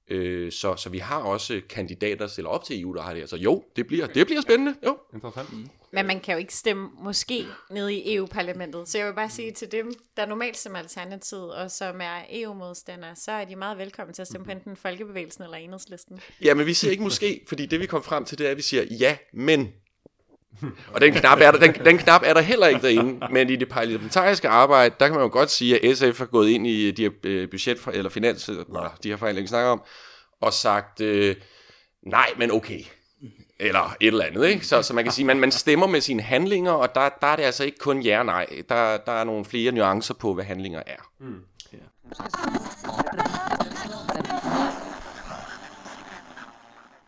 Øh, 0.07 0.51
så, 0.51 0.75
så 0.75 0.89
vi 0.89 0.97
har 0.97 1.19
også 1.19 1.61
kandidater, 1.69 2.15
der 2.15 2.27
stiller 2.27 2.49
op 2.49 2.63
til 2.63 2.81
EU, 2.81 2.93
der 2.93 3.01
har 3.01 3.09
det 3.09 3.21
her. 3.21 3.27
Så 3.27 3.37
jo, 3.37 3.63
det 3.75 3.87
bliver, 3.87 4.07
det 4.07 4.25
bliver 4.25 4.41
spændende. 4.41 4.75
Jo. 4.85 4.97
Interessant. 5.13 5.53
Mm. 5.53 5.69
Men 5.91 6.05
man 6.05 6.19
kan 6.19 6.33
jo 6.33 6.39
ikke 6.39 6.55
stemme 6.55 6.89
måske 7.03 7.45
nede 7.71 7.93
i 7.93 8.15
EU-parlamentet. 8.15 8.89
Så 8.89 8.97
jeg 8.97 9.07
vil 9.07 9.13
bare 9.13 9.29
sige 9.29 9.51
til 9.51 9.71
dem, 9.71 9.93
der 10.17 10.25
normalt 10.25 10.57
som 10.57 10.75
alternativ, 10.75 11.37
og 11.37 11.71
som 11.71 12.01
er 12.01 12.21
EU-modstandere, 12.29 13.15
så 13.15 13.31
er 13.31 13.45
de 13.45 13.55
meget 13.55 13.77
velkommen 13.77 14.13
til 14.13 14.21
at 14.21 14.27
stemme 14.27 14.45
på 14.45 14.51
enten 14.51 14.77
Folkebevægelsen 14.77 15.43
eller 15.43 15.57
Enhedslisten. 15.57 16.19
Ja, 16.43 16.53
men 16.53 16.65
vi 16.65 16.73
siger 16.73 16.91
ikke 16.91 17.03
måske, 17.03 17.41
fordi 17.47 17.65
det 17.65 17.79
vi 17.79 17.85
kom 17.85 18.03
frem 18.03 18.25
til, 18.25 18.37
det 18.37 18.47
er, 18.47 18.51
at 18.51 18.57
vi 18.57 18.61
siger 18.61 18.83
ja, 18.99 19.17
men. 19.33 19.73
Og 20.93 21.01
den 21.01 21.13
knap, 21.13 21.39
er 21.41 21.51
der, 21.51 21.59
den, 21.59 21.85
den 21.85 21.97
knap 21.97 22.21
er 22.25 22.33
der 22.33 22.41
heller 22.41 22.67
ikke 22.67 22.81
derinde. 22.81 23.27
Men 23.31 23.49
i 23.49 23.55
det 23.55 23.69
parlamentariske 23.69 24.49
arbejde, 24.49 24.95
der 24.99 25.07
kan 25.07 25.15
man 25.15 25.23
jo 25.23 25.29
godt 25.31 25.51
sige, 25.51 25.89
at 25.89 25.97
SF 25.97 26.19
har 26.19 26.25
gået 26.25 26.49
ind 26.49 26.67
i 26.67 26.91
de 26.91 27.03
her 27.03 27.11
øh, 27.23 27.49
budget- 27.49 27.87
eller 27.93 28.09
finans, 28.09 28.49
eller 28.49 28.97
de 29.03 29.09
her 29.09 29.17
forhandlinger, 29.17 29.45
vi 29.45 29.47
snakker 29.47 29.71
om, 29.71 29.81
og 30.41 30.53
sagt, 30.53 31.01
øh, 31.01 31.35
nej, 32.07 32.27
men 32.37 32.51
okay. 32.51 32.79
Eller 33.59 33.95
et 34.01 34.07
eller 34.07 34.25
andet, 34.25 34.47
ikke? 34.47 34.67
Så, 34.67 34.81
så 34.81 34.93
man 34.93 35.03
kan 35.03 35.13
sige, 35.13 35.25
man, 35.25 35.39
man 35.39 35.51
stemmer 35.51 35.87
med 35.87 36.01
sine 36.01 36.21
handlinger, 36.21 36.71
og 36.71 36.95
der, 36.95 37.09
der 37.21 37.27
er 37.27 37.35
det 37.35 37.43
altså 37.43 37.63
ikke 37.63 37.77
kun 37.77 38.01
ja 38.01 38.19
og 38.19 38.25
nej. 38.25 38.45
Der, 38.69 38.97
der 38.97 39.11
er 39.11 39.23
nogle 39.23 39.45
flere 39.45 39.71
nuancer 39.71 40.13
på, 40.13 40.33
hvad 40.33 40.43
handlinger 40.43 40.83
er. 40.87 41.09
Mm. 41.19 41.35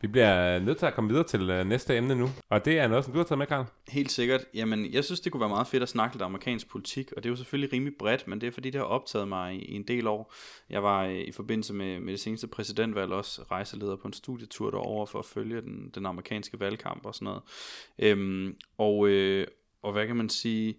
Vi 0.06 0.10
bliver 0.10 0.56
øh, 0.56 0.66
nødt 0.66 0.78
til 0.78 0.86
at 0.86 0.94
komme 0.94 1.10
videre 1.10 1.24
til 1.24 1.60
uh, 1.60 1.68
næste 1.68 1.98
emne 1.98 2.16
nu. 2.16 2.30
Og 2.50 2.66
det 2.66 2.80
er 2.80 2.88
noget, 2.88 3.06
som 3.06 3.14
du 3.14 3.20
har 3.20 3.24
taget 3.24 3.38
med, 3.38 3.48
Karl. 3.48 3.66
Helt 3.88 4.12
sikkert. 4.12 4.46
Jamen, 4.54 4.94
jeg 4.94 5.04
synes, 5.04 5.20
det 5.20 5.32
kunne 5.32 5.42
være 5.42 5.50
meget 5.50 5.68
fedt 5.68 5.84
at 5.84 5.90
snakke 5.90 6.16
lidt 6.16 6.24
amerikansk 6.24 6.70
politik, 6.70 7.12
og 7.12 7.24
det 7.24 7.30
er 7.30 7.32
jo 7.32 7.36
selvfølgelig 7.36 7.74
rimelig 7.74 7.94
bredt, 8.00 8.28
men 8.28 8.42
det 8.42 8.48
er 8.48 8.52
fordi, 8.52 8.70
det 8.70 8.82
har 8.82 8.86
optaget 8.86 9.28
mig 9.28 9.56
i, 9.56 9.66
i 9.66 9.76
en 9.76 9.84
del 9.84 10.08
år. 10.08 10.34
Jeg 10.70 10.84
var 10.84 11.06
øh, 11.06 11.16
i 11.16 11.32
forbindelse 11.32 11.74
med, 11.74 12.00
med 12.00 12.14
det 12.14 12.20
seneste 12.20 12.48
præsidentvalg 12.48 13.12
også 13.12 13.42
rejseleder 13.52 13.96
på 13.96 14.08
en 14.08 14.14
studietur 14.14 14.72
derover 14.72 15.06
for 15.06 15.20
at 15.20 15.26
følge 15.26 15.62
den, 15.62 15.92
den 15.96 16.06
amerikanske 16.06 16.60
valgkamp 16.60 17.06
og 17.06 17.16
sådan 17.16 17.26
noget. 17.26 17.42
Øhm, 18.00 18.56
og, 18.78 19.08
øh, 19.08 19.48
og 19.84 19.92
hvad 19.92 20.08
kan 20.08 20.16
man 20.16 20.30
sige... 20.30 20.76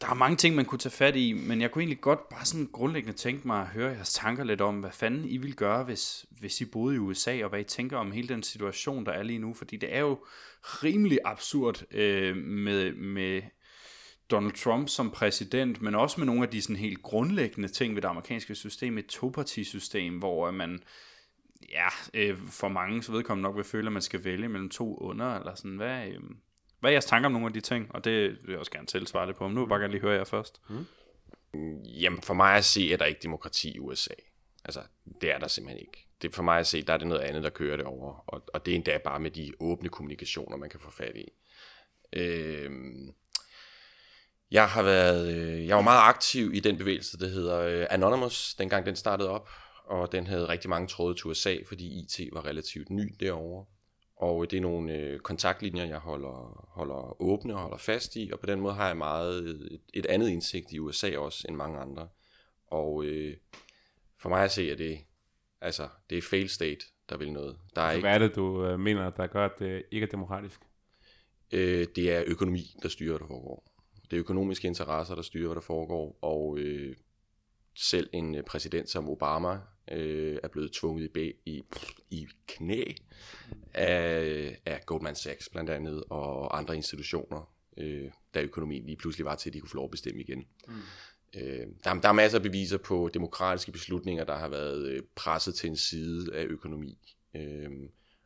Der 0.00 0.08
er 0.08 0.14
mange 0.14 0.36
ting, 0.36 0.54
man 0.54 0.64
kunne 0.64 0.78
tage 0.78 0.92
fat 0.92 1.16
i, 1.16 1.32
men 1.32 1.60
jeg 1.60 1.70
kunne 1.70 1.82
egentlig 1.82 2.00
godt 2.00 2.28
bare 2.28 2.44
sådan 2.44 2.68
grundlæggende 2.72 3.18
tænke 3.18 3.46
mig 3.46 3.60
at 3.60 3.66
høre 3.66 3.92
jeres 3.92 4.12
tanker 4.12 4.44
lidt 4.44 4.60
om, 4.60 4.80
hvad 4.80 4.90
fanden 4.90 5.24
I 5.24 5.36
ville 5.36 5.56
gøre, 5.56 5.84
hvis, 5.84 6.26
hvis 6.30 6.60
I 6.60 6.64
boede 6.64 6.94
i 6.94 6.98
USA, 6.98 7.42
og 7.42 7.48
hvad 7.48 7.60
I 7.60 7.64
tænker 7.64 7.96
om 7.96 8.12
hele 8.12 8.28
den 8.28 8.42
situation, 8.42 9.06
der 9.06 9.12
er 9.12 9.22
lige 9.22 9.38
nu, 9.38 9.54
fordi 9.54 9.76
det 9.76 9.94
er 9.94 10.00
jo 10.00 10.18
rimelig 10.62 11.18
absurd 11.24 11.94
øh, 11.94 12.36
med, 12.36 12.92
med 12.92 13.42
Donald 14.30 14.52
Trump 14.52 14.88
som 14.88 15.10
præsident, 15.10 15.82
men 15.82 15.94
også 15.94 16.20
med 16.20 16.26
nogle 16.26 16.42
af 16.42 16.48
de 16.48 16.62
sådan 16.62 16.76
helt 16.76 17.02
grundlæggende 17.02 17.68
ting 17.68 17.94
ved 17.94 18.02
det 18.02 18.08
amerikanske 18.08 18.54
system, 18.54 18.98
et 18.98 19.06
topartisystem, 19.06 20.18
hvor 20.18 20.48
øh, 20.48 20.54
man 20.54 20.82
ja, 21.72 21.88
øh, 22.14 22.38
for 22.50 22.68
mange 22.68 23.02
så 23.02 23.12
vedkommende 23.12 23.48
nok 23.48 23.56
vil 23.56 23.64
føle, 23.64 23.86
at 23.86 23.92
man 23.92 24.02
skal 24.02 24.24
vælge 24.24 24.48
mellem 24.48 24.70
to 24.70 24.96
under, 24.96 25.34
eller 25.34 25.54
sådan, 25.54 25.76
hvad, 25.76 26.08
øh, 26.08 26.20
hvad 26.80 26.90
er 26.90 26.92
jeres 26.92 27.04
tanker 27.04 27.26
om 27.26 27.32
nogle 27.32 27.46
af 27.46 27.52
de 27.52 27.60
ting? 27.60 27.94
Og 27.94 28.04
det 28.04 28.30
vil 28.30 28.50
jeg 28.50 28.58
også 28.58 28.70
gerne 28.70 28.86
tilsvare 28.86 29.26
det 29.26 29.36
på, 29.36 29.48
men 29.48 29.54
nu 29.54 29.60
vil 29.60 29.64
jeg 29.64 29.68
bare 29.68 29.80
gerne 29.80 29.92
lige 29.92 30.00
høre 30.00 30.14
jer 30.14 30.24
først. 30.24 30.60
Mm. 30.68 30.86
Jamen, 31.82 32.22
for 32.22 32.34
mig 32.34 32.56
at 32.56 32.64
se, 32.64 32.92
er 32.92 32.96
der 32.96 33.04
ikke 33.04 33.20
demokrati 33.22 33.70
i 33.74 33.78
USA. 33.78 34.14
Altså, 34.64 34.80
det 35.20 35.34
er 35.34 35.38
der 35.38 35.48
simpelthen 35.48 35.80
ikke. 35.80 36.06
Det, 36.22 36.34
for 36.34 36.42
mig 36.42 36.58
at 36.58 36.66
se, 36.66 36.82
der 36.82 36.92
er 36.92 36.98
det 36.98 37.06
noget 37.06 37.20
andet, 37.22 37.42
der 37.42 37.50
kører 37.50 37.76
det 37.76 37.86
over. 37.86 38.24
Og, 38.26 38.42
og 38.54 38.66
det 38.66 38.72
er 38.72 38.76
endda 38.76 38.98
bare 39.04 39.20
med 39.20 39.30
de 39.30 39.52
åbne 39.60 39.88
kommunikationer, 39.88 40.56
man 40.56 40.70
kan 40.70 40.80
få 40.80 40.90
fat 40.90 41.16
i. 41.16 41.28
Øhm, 42.12 43.14
jeg 44.50 44.68
har 44.68 44.82
været, 44.82 45.34
øh, 45.36 45.66
jeg 45.66 45.76
var 45.76 45.82
meget 45.82 46.08
aktiv 46.08 46.54
i 46.54 46.60
den 46.60 46.78
bevægelse, 46.78 47.18
der 47.18 47.28
hedder 47.28 47.58
øh, 47.58 47.86
Anonymous, 47.90 48.54
dengang 48.54 48.86
den 48.86 48.96
startede 48.96 49.30
op. 49.30 49.48
Og 49.84 50.12
den 50.12 50.26
havde 50.26 50.48
rigtig 50.48 50.70
mange 50.70 50.88
tråde 50.88 51.14
til 51.14 51.26
USA, 51.26 51.56
fordi 51.68 52.00
IT 52.00 52.28
var 52.32 52.46
relativt 52.46 52.90
ny 52.90 53.14
derovre. 53.20 53.64
Og 54.16 54.50
det 54.50 54.56
er 54.56 54.60
nogle 54.60 54.92
øh, 54.92 55.20
kontaktlinjer, 55.20 55.84
jeg 55.84 55.98
holder, 55.98 56.66
holder 56.68 57.22
åbne 57.22 57.54
og 57.54 57.60
holder 57.60 57.76
fast 57.76 58.16
i, 58.16 58.30
og 58.32 58.40
på 58.40 58.46
den 58.46 58.60
måde 58.60 58.74
har 58.74 58.86
jeg 58.86 58.96
meget 58.96 59.38
et, 59.44 59.80
et 59.94 60.06
andet 60.06 60.28
indsigt 60.28 60.72
i 60.72 60.78
USA 60.78 61.18
også 61.18 61.44
end 61.48 61.56
mange 61.56 61.78
andre. 61.78 62.08
Og 62.66 63.04
øh, 63.04 63.36
for 64.18 64.28
mig 64.28 64.44
at 64.44 64.50
se, 64.50 64.70
at 64.72 64.78
det, 64.78 64.98
altså, 65.60 65.88
det 66.10 66.18
er 66.18 66.22
fail 66.22 66.48
state, 66.48 66.86
der 67.08 67.16
vil 67.16 67.32
noget. 67.32 67.58
Der 67.74 67.82
er 67.82 67.90
Så 67.90 67.96
ikke, 67.96 68.08
hvad 68.08 68.14
er 68.14 68.18
det, 68.18 68.36
du 68.36 68.64
øh, 68.64 68.80
mener, 68.80 69.10
der 69.10 69.26
gør, 69.26 69.44
at 69.44 69.58
det 69.58 69.82
ikke 69.90 70.04
er 70.04 70.10
demokratisk? 70.10 70.60
øh, 71.52 71.86
det 71.96 72.12
er 72.12 72.24
økonomi, 72.26 72.76
der 72.82 72.88
styrer, 72.88 73.10
hvad 73.10 73.18
der 73.18 73.26
foregår. 73.26 73.72
Det 74.10 74.16
er 74.16 74.20
økonomiske 74.20 74.68
interesser, 74.68 75.14
der 75.14 75.22
styrer, 75.22 75.46
hvad 75.46 75.54
der 75.54 75.60
foregår, 75.60 76.18
og 76.22 76.58
øh, 76.58 76.96
selv 77.74 78.10
en 78.12 78.34
øh, 78.34 78.42
præsident 78.42 78.90
som 78.90 79.08
Obama 79.08 79.58
øh, 79.92 80.38
er 80.42 80.48
blevet 80.48 80.72
tvunget 80.72 81.04
i, 81.04 81.08
bag, 81.08 81.34
i, 81.46 81.62
i 82.10 82.26
knæ 82.48 82.84
af, 83.74 84.58
af 84.66 84.80
Goldman 84.86 85.14
Sachs 85.14 85.48
blandt 85.48 85.70
andet, 85.70 86.04
og 86.10 86.58
andre 86.58 86.76
institutioner, 86.76 87.52
øh, 87.76 88.10
da 88.34 88.42
økonomien 88.42 88.86
lige 88.86 88.96
pludselig 88.96 89.24
var 89.24 89.34
til, 89.34 89.50
at 89.50 89.54
de 89.54 89.60
kunne 89.60 89.70
få 89.70 89.76
lov 89.76 89.84
at 89.84 89.90
bestemme 89.90 90.20
igen. 90.22 90.46
Mm. 90.68 90.74
Øh, 91.36 91.66
der, 91.84 91.90
er- 91.90 92.00
der 92.00 92.08
er 92.08 92.12
masser 92.12 92.38
af 92.38 92.42
beviser 92.42 92.78
på 92.78 93.10
demokratiske 93.14 93.72
beslutninger, 93.72 94.24
der 94.24 94.36
har 94.36 94.48
været 94.48 94.86
øh, 94.88 95.02
presset 95.14 95.54
til 95.54 95.70
en 95.70 95.76
side 95.76 96.34
af 96.36 96.44
økonomi. 96.44 96.98
Øh, 97.34 97.70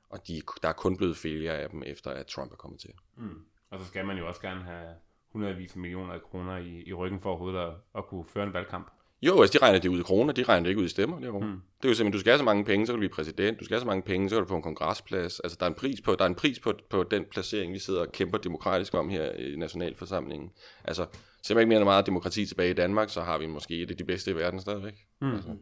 og 0.08 0.28
de, 0.28 0.42
der 0.62 0.68
er 0.68 0.72
kun 0.72 0.96
blevet 0.96 1.16
failure 1.16 1.58
af 1.58 1.70
dem, 1.70 1.82
efter 1.86 2.10
at 2.10 2.26
Trump 2.26 2.52
er 2.52 2.56
kommet 2.56 2.80
til. 2.80 2.90
Mm. 3.16 3.44
Og 3.70 3.80
så 3.80 3.86
skal 3.86 4.06
man 4.06 4.18
jo 4.18 4.28
også 4.28 4.40
gerne 4.40 4.62
have 4.64 4.94
hundredvis 5.28 5.72
af 5.72 5.78
millioner 5.78 6.12
af 6.12 6.22
kroner 6.22 6.56
i, 6.58 6.82
i 6.86 6.92
ryggen 6.92 7.20
for 7.20 7.30
overhovedet 7.30 7.58
at, 7.58 7.72
at 7.96 8.06
kunne 8.06 8.24
føre 8.24 8.44
en 8.46 8.52
valgkamp. 8.52 8.90
Jo, 9.22 9.40
altså 9.40 9.58
de 9.58 9.64
regner 9.64 9.78
det 9.78 9.88
ud 9.88 10.00
i 10.00 10.02
kroner, 10.02 10.32
de 10.32 10.42
regner 10.42 10.62
det 10.62 10.70
ikke 10.70 10.80
ud 10.80 10.86
i 10.86 10.88
stemmer 10.88 11.20
derovre. 11.20 11.46
Mm. 11.46 11.52
Det 11.52 11.84
er 11.84 11.88
jo 11.88 11.94
simpelthen, 11.94 12.12
du 12.12 12.18
skal 12.18 12.30
have 12.30 12.38
så 12.38 12.44
mange 12.44 12.64
penge, 12.64 12.86
så 12.86 12.92
kan 12.92 12.96
du 12.96 13.00
blive 13.00 13.10
præsident, 13.10 13.60
du 13.60 13.64
skal 13.64 13.74
have 13.74 13.80
så 13.80 13.86
mange 13.86 14.02
penge, 14.02 14.28
så 14.28 14.34
kan 14.36 14.42
du 14.42 14.48
få 14.48 14.56
en 14.56 14.62
kongressplads. 14.62 15.40
Altså 15.40 15.56
der 15.60 15.66
er 15.66 15.70
en 15.70 15.74
pris 15.74 16.00
på, 16.00 16.14
der 16.14 16.24
er 16.24 16.28
en 16.28 16.34
pris 16.34 16.58
på, 16.58 16.72
på 16.90 17.02
den 17.02 17.24
placering, 17.30 17.72
vi 17.72 17.78
sidder 17.78 18.00
og 18.00 18.12
kæmper 18.12 18.38
demokratisk 18.38 18.94
om 18.94 19.08
her 19.08 19.32
i 19.32 19.56
nationalforsamlingen. 19.56 20.50
Altså, 20.84 21.06
selvom 21.42 21.60
ikke 21.60 21.68
mere 21.68 21.78
end 21.78 21.84
meget 21.84 22.06
demokrati 22.06 22.46
tilbage 22.46 22.70
i 22.70 22.74
Danmark, 22.74 23.10
så 23.10 23.20
har 23.20 23.38
vi 23.38 23.46
måske 23.46 23.82
et 23.82 23.90
af 23.90 23.96
de 23.96 24.04
bedste 24.04 24.30
i 24.30 24.34
verden 24.34 24.60
stadigvæk. 24.60 24.94
Mm. 25.20 25.34
Altså. 25.34 25.56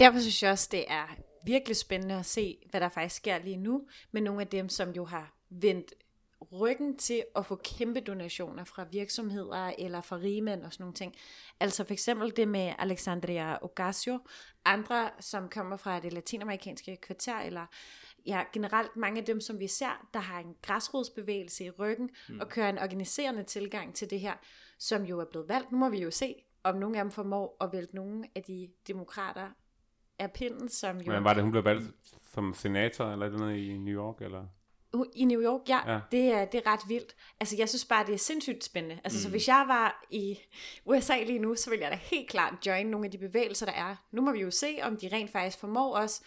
Derfor 0.00 0.18
synes 0.18 0.42
jeg 0.42 0.50
også, 0.50 0.68
det 0.72 0.84
er 0.88 1.16
virkelig 1.46 1.76
spændende 1.76 2.14
at 2.14 2.26
se, 2.26 2.56
hvad 2.70 2.80
der 2.80 2.88
faktisk 2.88 3.16
sker 3.16 3.38
lige 3.44 3.56
nu, 3.56 3.82
med 4.12 4.22
nogle 4.22 4.40
af 4.40 4.46
dem, 4.46 4.68
som 4.68 4.90
jo 4.90 5.04
har 5.04 5.34
vendt 5.50 5.92
ryggen 6.52 6.96
til 6.96 7.24
at 7.36 7.46
få 7.46 7.56
kæmpe 7.56 8.00
donationer 8.00 8.64
fra 8.64 8.86
virksomheder 8.92 9.72
eller 9.78 10.00
fra 10.00 10.16
rigmænd 10.16 10.64
og 10.64 10.72
sådan 10.72 10.84
nogle 10.84 10.94
ting. 10.94 11.14
Altså 11.60 11.84
for 11.84 11.92
eksempel 11.92 12.36
det 12.36 12.48
med 12.48 12.72
Alexandria 12.78 13.58
Ocasio, 13.62 14.18
andre 14.64 15.10
som 15.20 15.48
kommer 15.48 15.76
fra 15.76 16.00
det 16.00 16.12
latinamerikanske 16.12 16.96
kvarter, 16.96 17.40
eller 17.40 17.66
ja, 18.26 18.42
generelt 18.52 18.96
mange 18.96 19.20
af 19.20 19.26
dem, 19.26 19.40
som 19.40 19.60
vi 19.60 19.66
ser, 19.66 20.08
der 20.14 20.20
har 20.20 20.40
en 20.40 20.54
græsrodsbevægelse 20.62 21.64
i 21.64 21.70
ryggen 21.70 22.10
mm. 22.28 22.40
og 22.40 22.48
kører 22.48 22.68
en 22.68 22.78
organiserende 22.78 23.42
tilgang 23.42 23.94
til 23.94 24.10
det 24.10 24.20
her, 24.20 24.34
som 24.78 25.02
jo 25.02 25.20
er 25.20 25.24
blevet 25.24 25.48
valgt. 25.48 25.72
Nu 25.72 25.78
må 25.78 25.88
vi 25.88 26.02
jo 26.02 26.10
se, 26.10 26.34
om 26.62 26.76
nogle 26.76 26.98
af 26.98 27.04
dem 27.04 27.10
formår 27.10 27.56
at 27.60 27.72
vælte 27.72 27.96
nogle 27.96 28.24
af 28.34 28.42
de 28.42 28.68
demokrater 28.88 29.48
af 30.18 30.32
pinden, 30.32 30.68
som 30.68 30.98
jo... 30.98 31.12
Men 31.12 31.24
var 31.24 31.34
det, 31.34 31.42
hun 31.42 31.50
blev 31.50 31.64
valgt 31.64 31.94
som 32.20 32.54
senator 32.54 33.12
eller 33.12 33.30
noget 33.30 33.56
i 33.56 33.78
New 33.78 33.94
York? 33.94 34.22
Eller? 34.22 34.46
I 35.14 35.24
New 35.24 35.42
York, 35.42 35.68
ja, 35.68 35.92
Ja. 35.92 36.00
Det, 36.12 36.32
er, 36.32 36.44
det 36.44 36.62
er 36.64 36.72
ret 36.72 36.80
vildt. 36.88 37.14
Altså, 37.40 37.56
jeg 37.58 37.68
synes 37.68 37.84
bare, 37.84 38.06
det 38.06 38.14
er 38.14 38.18
sindssygt 38.18 38.64
spændende. 38.64 39.00
Altså, 39.04 39.18
mm. 39.18 39.22
så 39.22 39.30
hvis 39.30 39.48
jeg 39.48 39.64
var 39.68 40.06
i 40.10 40.38
USA 40.84 41.22
lige 41.26 41.38
nu, 41.38 41.54
så 41.54 41.70
ville 41.70 41.82
jeg 41.82 41.92
da 41.92 41.98
helt 42.02 42.28
klart 42.28 42.54
join 42.66 42.86
nogle 42.86 43.06
af 43.06 43.10
de 43.10 43.18
bevægelser, 43.18 43.66
der 43.66 43.72
er. 43.72 43.96
Nu 44.12 44.22
må 44.22 44.32
vi 44.32 44.40
jo 44.40 44.50
se, 44.50 44.78
om 44.82 44.96
de 44.96 45.08
rent 45.12 45.32
faktisk 45.32 45.58
formår 45.58 45.96
os 45.96 46.22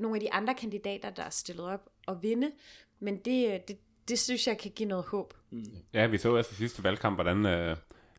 nogle 0.00 0.16
af 0.16 0.20
de 0.20 0.32
andre 0.32 0.54
kandidater, 0.54 1.10
der 1.10 1.22
er 1.22 1.30
stillet 1.30 1.66
op 1.66 1.88
og 2.06 2.22
vinde. 2.22 2.50
Men 3.00 3.16
det, 3.16 3.68
det, 3.68 3.76
det 4.08 4.18
synes 4.18 4.46
jeg 4.46 4.58
kan 4.58 4.70
give 4.70 4.88
noget 4.88 5.04
håb. 5.04 5.34
Ja, 5.94 6.06
vi 6.06 6.18
så 6.18 6.36
også 6.36 6.50
i 6.52 6.54
sidste 6.54 6.84
valgkamp, 6.84 7.16
hvordan 7.16 7.46
øh, 7.46 7.76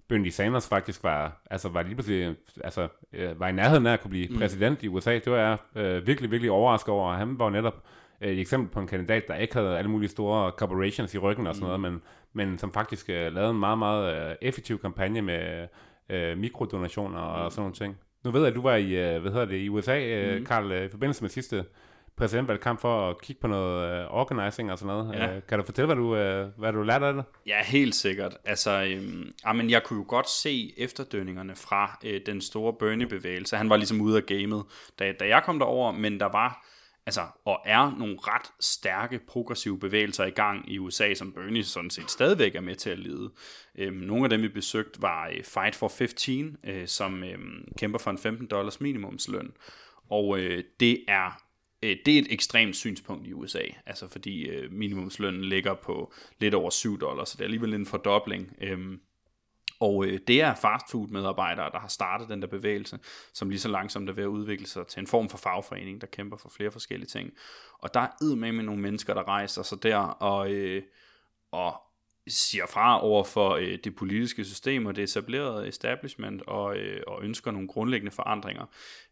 Bernie 0.07 0.31
Sanders 0.31 0.67
faktisk 0.67 1.03
var, 1.03 1.41
altså 1.51 1.69
var 1.69 1.83
lige 1.83 1.95
pludselig, 1.95 2.35
altså 2.63 2.87
øh, 3.13 3.39
var 3.39 3.47
i 3.47 3.51
nærheden 3.51 3.85
af 3.85 3.93
at 3.93 4.01
kunne 4.01 4.09
blive 4.09 4.27
mm. 4.27 4.37
præsident 4.37 4.83
i 4.83 4.87
USA. 4.87 5.13
Det 5.13 5.31
var 5.31 5.37
jeg 5.37 5.57
øh, 5.83 6.07
virkelig, 6.07 6.31
virkelig 6.31 6.51
overrasket 6.51 6.89
over. 6.89 7.13
Han 7.13 7.39
var 7.39 7.49
netop 7.49 7.73
øh, 7.75 8.04
et 8.21 8.39
eksempel 8.39 8.69
på 8.69 8.79
en 8.79 8.87
kandidat, 8.87 9.27
der 9.27 9.35
ikke 9.35 9.53
havde 9.53 9.77
alle 9.77 9.89
mulige 9.89 10.09
store 10.09 10.51
corporations 10.51 11.13
i 11.13 11.17
ryggen 11.17 11.47
og 11.47 11.55
sådan 11.55 11.65
noget, 11.65 11.79
men, 11.79 12.01
men 12.33 12.57
som 12.57 12.73
faktisk 12.73 13.09
øh, 13.09 13.33
lavede 13.33 13.51
en 13.51 13.59
meget, 13.59 13.77
meget 13.77 14.29
øh, 14.29 14.35
effektiv 14.41 14.79
kampagne 14.79 15.21
med 15.21 15.67
øh, 16.09 16.37
mikrodonationer 16.37 17.19
og 17.19 17.51
sådan 17.51 17.61
nogle 17.61 17.75
ting. 17.75 17.97
Nu 18.23 18.31
ved 18.31 18.41
jeg, 18.41 18.49
at 18.49 18.55
du 18.55 18.61
var 18.61 18.75
i, 18.75 19.15
øh, 19.15 19.21
hvad 19.21 19.31
hedder 19.31 19.45
det, 19.45 19.57
i 19.57 19.69
USA, 19.69 19.99
øh, 19.99 20.39
mm. 20.39 20.45
Karl, 20.45 20.71
øh, 20.71 20.85
i 20.85 20.89
forbindelse 20.89 21.23
med 21.23 21.29
sidste 21.29 21.65
præsidentvalgkamp 22.17 22.81
for 22.81 23.09
at 23.09 23.21
kigge 23.21 23.41
på 23.41 23.47
noget 23.47 24.01
øh, 24.01 24.05
organizing 24.09 24.71
og 24.71 24.79
sådan 24.79 24.95
noget. 24.95 25.15
Ja. 25.15 25.35
Øh, 25.35 25.41
kan 25.49 25.59
du 25.59 25.65
fortælle, 25.65 25.85
hvad 25.85 25.95
du, 25.95 26.15
øh, 26.15 26.47
hvad 26.57 26.73
du 26.73 26.83
lærte 26.83 27.05
af 27.05 27.13
det? 27.13 27.23
Ja, 27.47 27.63
helt 27.63 27.95
sikkert. 27.95 28.37
Altså, 28.45 28.83
øhm, 28.83 29.31
men 29.55 29.69
jeg 29.69 29.83
kunne 29.83 29.99
jo 29.99 30.05
godt 30.07 30.29
se 30.29 30.73
efterdønningerne 30.77 31.55
fra 31.55 31.99
øh, 32.05 32.21
den 32.25 32.41
store 32.41 32.73
Bernie-bevægelse. 32.73 33.57
Han 33.57 33.69
var 33.69 33.77
ligesom 33.77 34.01
ude 34.01 34.17
af 34.17 34.25
gamet, 34.25 34.63
da, 34.99 35.13
da 35.19 35.27
jeg 35.27 35.43
kom 35.43 35.59
derover, 35.59 35.91
men 35.91 36.19
der 36.19 36.25
var 36.25 36.65
altså, 37.05 37.27
og 37.45 37.61
er 37.65 37.95
nogle 37.97 38.17
ret 38.19 38.51
stærke 38.59 39.19
progressive 39.27 39.79
bevægelser 39.79 40.25
i 40.25 40.29
gang 40.29 40.71
i 40.71 40.79
USA, 40.79 41.13
som 41.13 41.33
Bernie 41.33 41.63
sådan 41.63 41.89
set 41.89 42.11
stadigvæk 42.11 42.55
er 42.55 42.61
med 42.61 42.75
til 42.75 42.89
at 42.89 42.99
lede. 42.99 43.31
Øhm, 43.75 43.97
nogle 43.97 44.23
af 44.23 44.29
dem, 44.29 44.41
vi 44.41 44.47
besøgte, 44.47 45.01
var 45.01 45.27
øh, 45.27 45.43
Fight 45.43 45.75
for 45.75 45.87
15, 45.87 46.57
øh, 46.63 46.87
som 46.87 47.23
øh, 47.23 47.37
kæmper 47.77 47.99
for 47.99 48.11
en 48.11 48.17
15 48.17 48.47
dollars 48.47 48.81
minimumsløn. 48.81 49.51
Og 50.09 50.39
øh, 50.39 50.63
det 50.79 51.03
er 51.07 51.41
øh, 51.83 51.97
det 52.05 52.15
er 52.15 52.19
et 52.19 52.33
ekstremt 52.33 52.75
synspunkt 52.75 53.27
i 53.27 53.33
USA, 53.33 53.63
altså 53.85 54.07
fordi 54.07 54.47
øh, 54.47 54.71
minimumslønnen 54.71 55.43
ligger 55.43 55.73
på 55.73 56.13
lidt 56.39 56.53
over 56.53 56.69
7 56.69 56.99
dollars, 56.99 57.29
så 57.29 57.37
det 57.37 57.41
er 57.41 57.45
alligevel 57.45 57.73
en 57.73 57.85
fordobling. 57.85 58.55
Øhm, 58.61 58.99
og 59.79 60.05
øh, 60.05 60.19
det 60.27 60.41
er 60.41 60.53
fastfood 60.53 61.07
medarbejdere, 61.07 61.71
der 61.71 61.79
har 61.79 61.87
startet 61.87 62.29
den 62.29 62.41
der 62.41 62.47
bevægelse, 62.47 62.99
som 63.33 63.49
lige 63.49 63.59
så 63.59 63.69
langsomt 63.69 64.09
er 64.09 64.13
ved 64.13 64.23
at 64.23 64.27
udvikle 64.27 64.67
sig 64.67 64.87
til 64.87 64.99
en 64.99 65.07
form 65.07 65.29
for 65.29 65.37
fagforening, 65.37 66.01
der 66.01 66.07
kæmper 66.07 66.37
for 66.37 66.49
flere 66.49 66.71
forskellige 66.71 67.07
ting. 67.07 67.31
Og 67.79 67.93
der 67.93 67.99
er 67.99 68.35
med 68.35 68.51
med 68.51 68.63
nogle 68.63 68.81
mennesker, 68.81 69.13
der 69.13 69.27
rejser 69.27 69.63
sig 69.63 69.83
der 69.83 69.97
og, 69.97 70.51
øh, 70.51 70.83
og 71.51 71.81
siger 72.27 72.65
fra 72.65 73.03
over 73.03 73.23
for 73.23 73.55
øh, 73.55 73.77
det 73.83 73.95
politiske 73.95 74.45
system 74.45 74.85
og 74.85 74.95
det 74.95 75.03
etablerede 75.03 75.67
establishment 75.67 76.41
og, 76.47 76.77
øh, 76.77 77.01
og 77.07 77.23
ønsker 77.23 77.51
nogle 77.51 77.67
grundlæggende 77.67 78.11
forandringer. 78.11 78.65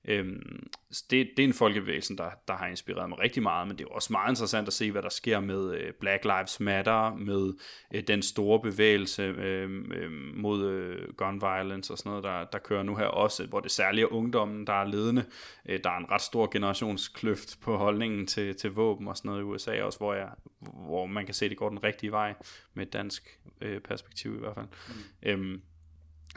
Øhm, 0.06 0.68
det, 0.90 1.30
det 1.38 1.44
er 1.44 1.48
en 1.48 1.54
folkebevægelse, 1.54 2.18
der, 2.18 2.30
der 2.48 2.54
har 2.54 2.68
inspireret 2.68 3.10
mig 3.10 3.20
rigtig 3.20 3.44
meget, 3.44 3.68
men 3.68 3.78
det 3.78 3.84
er 3.84 3.90
også 3.90 4.14
meget 4.14 4.32
interessant 4.32 4.68
at 4.68 4.74
se, 4.74 4.92
hvad 4.92 5.02
der 5.02 5.10
sker 5.10 5.40
med 5.40 5.76
øh, 5.76 5.94
Black 6.00 6.24
Lives 6.24 6.60
Matter, 6.60 7.16
med 7.16 7.54
øh, 7.94 8.04
den 8.08 8.22
store 8.22 8.60
bevægelse 8.60 9.24
øh, 9.24 9.70
øh, 9.96 10.12
mod 10.36 10.66
øh, 10.66 11.14
gun 11.18 11.42
violence 11.42 11.94
og 11.94 11.98
sådan 11.98 12.10
noget, 12.10 12.24
der, 12.24 12.44
der 12.44 12.58
kører 12.58 12.84
nu 12.84 12.96
her 12.96 13.06
også, 13.06 13.46
hvor 13.46 13.60
det 13.60 13.72
særligt 13.72 14.04
er 14.04 14.14
ungdommen, 14.14 14.68
der 14.68 14.74
er 14.74 14.86
ledende. 14.86 15.26
Øh, 15.66 15.80
der 15.84 15.90
er 15.90 15.98
en 15.98 16.12
ret 16.12 16.22
stor 16.22 16.50
generationskløft 16.52 17.62
på 17.62 17.78
holdningen 17.78 18.28
til, 18.28 18.56
til 18.56 18.72
våben 18.72 19.08
og 19.08 19.18
sådan 19.18 19.30
noget 19.30 19.42
i 19.42 19.46
USA 19.46 19.84
også, 19.84 20.00
hvor, 20.00 20.14
jeg, 20.14 20.30
hvor 20.86 21.06
man 21.06 21.26
kan 21.26 21.34
se, 21.34 21.46
at 21.46 21.50
det 21.50 21.58
går 21.58 21.70
den 21.70 21.84
rigtige 21.84 22.12
vej 22.12 22.34
med 22.74 22.88
et 22.88 22.94
dansk 22.94 23.40
øh, 23.62 23.82
perspektiv 23.82 24.36
i 24.36 24.40
hvert 24.40 24.56
fald. 24.56 24.68
Mm. 24.88 25.30
Øhm, 25.30 25.62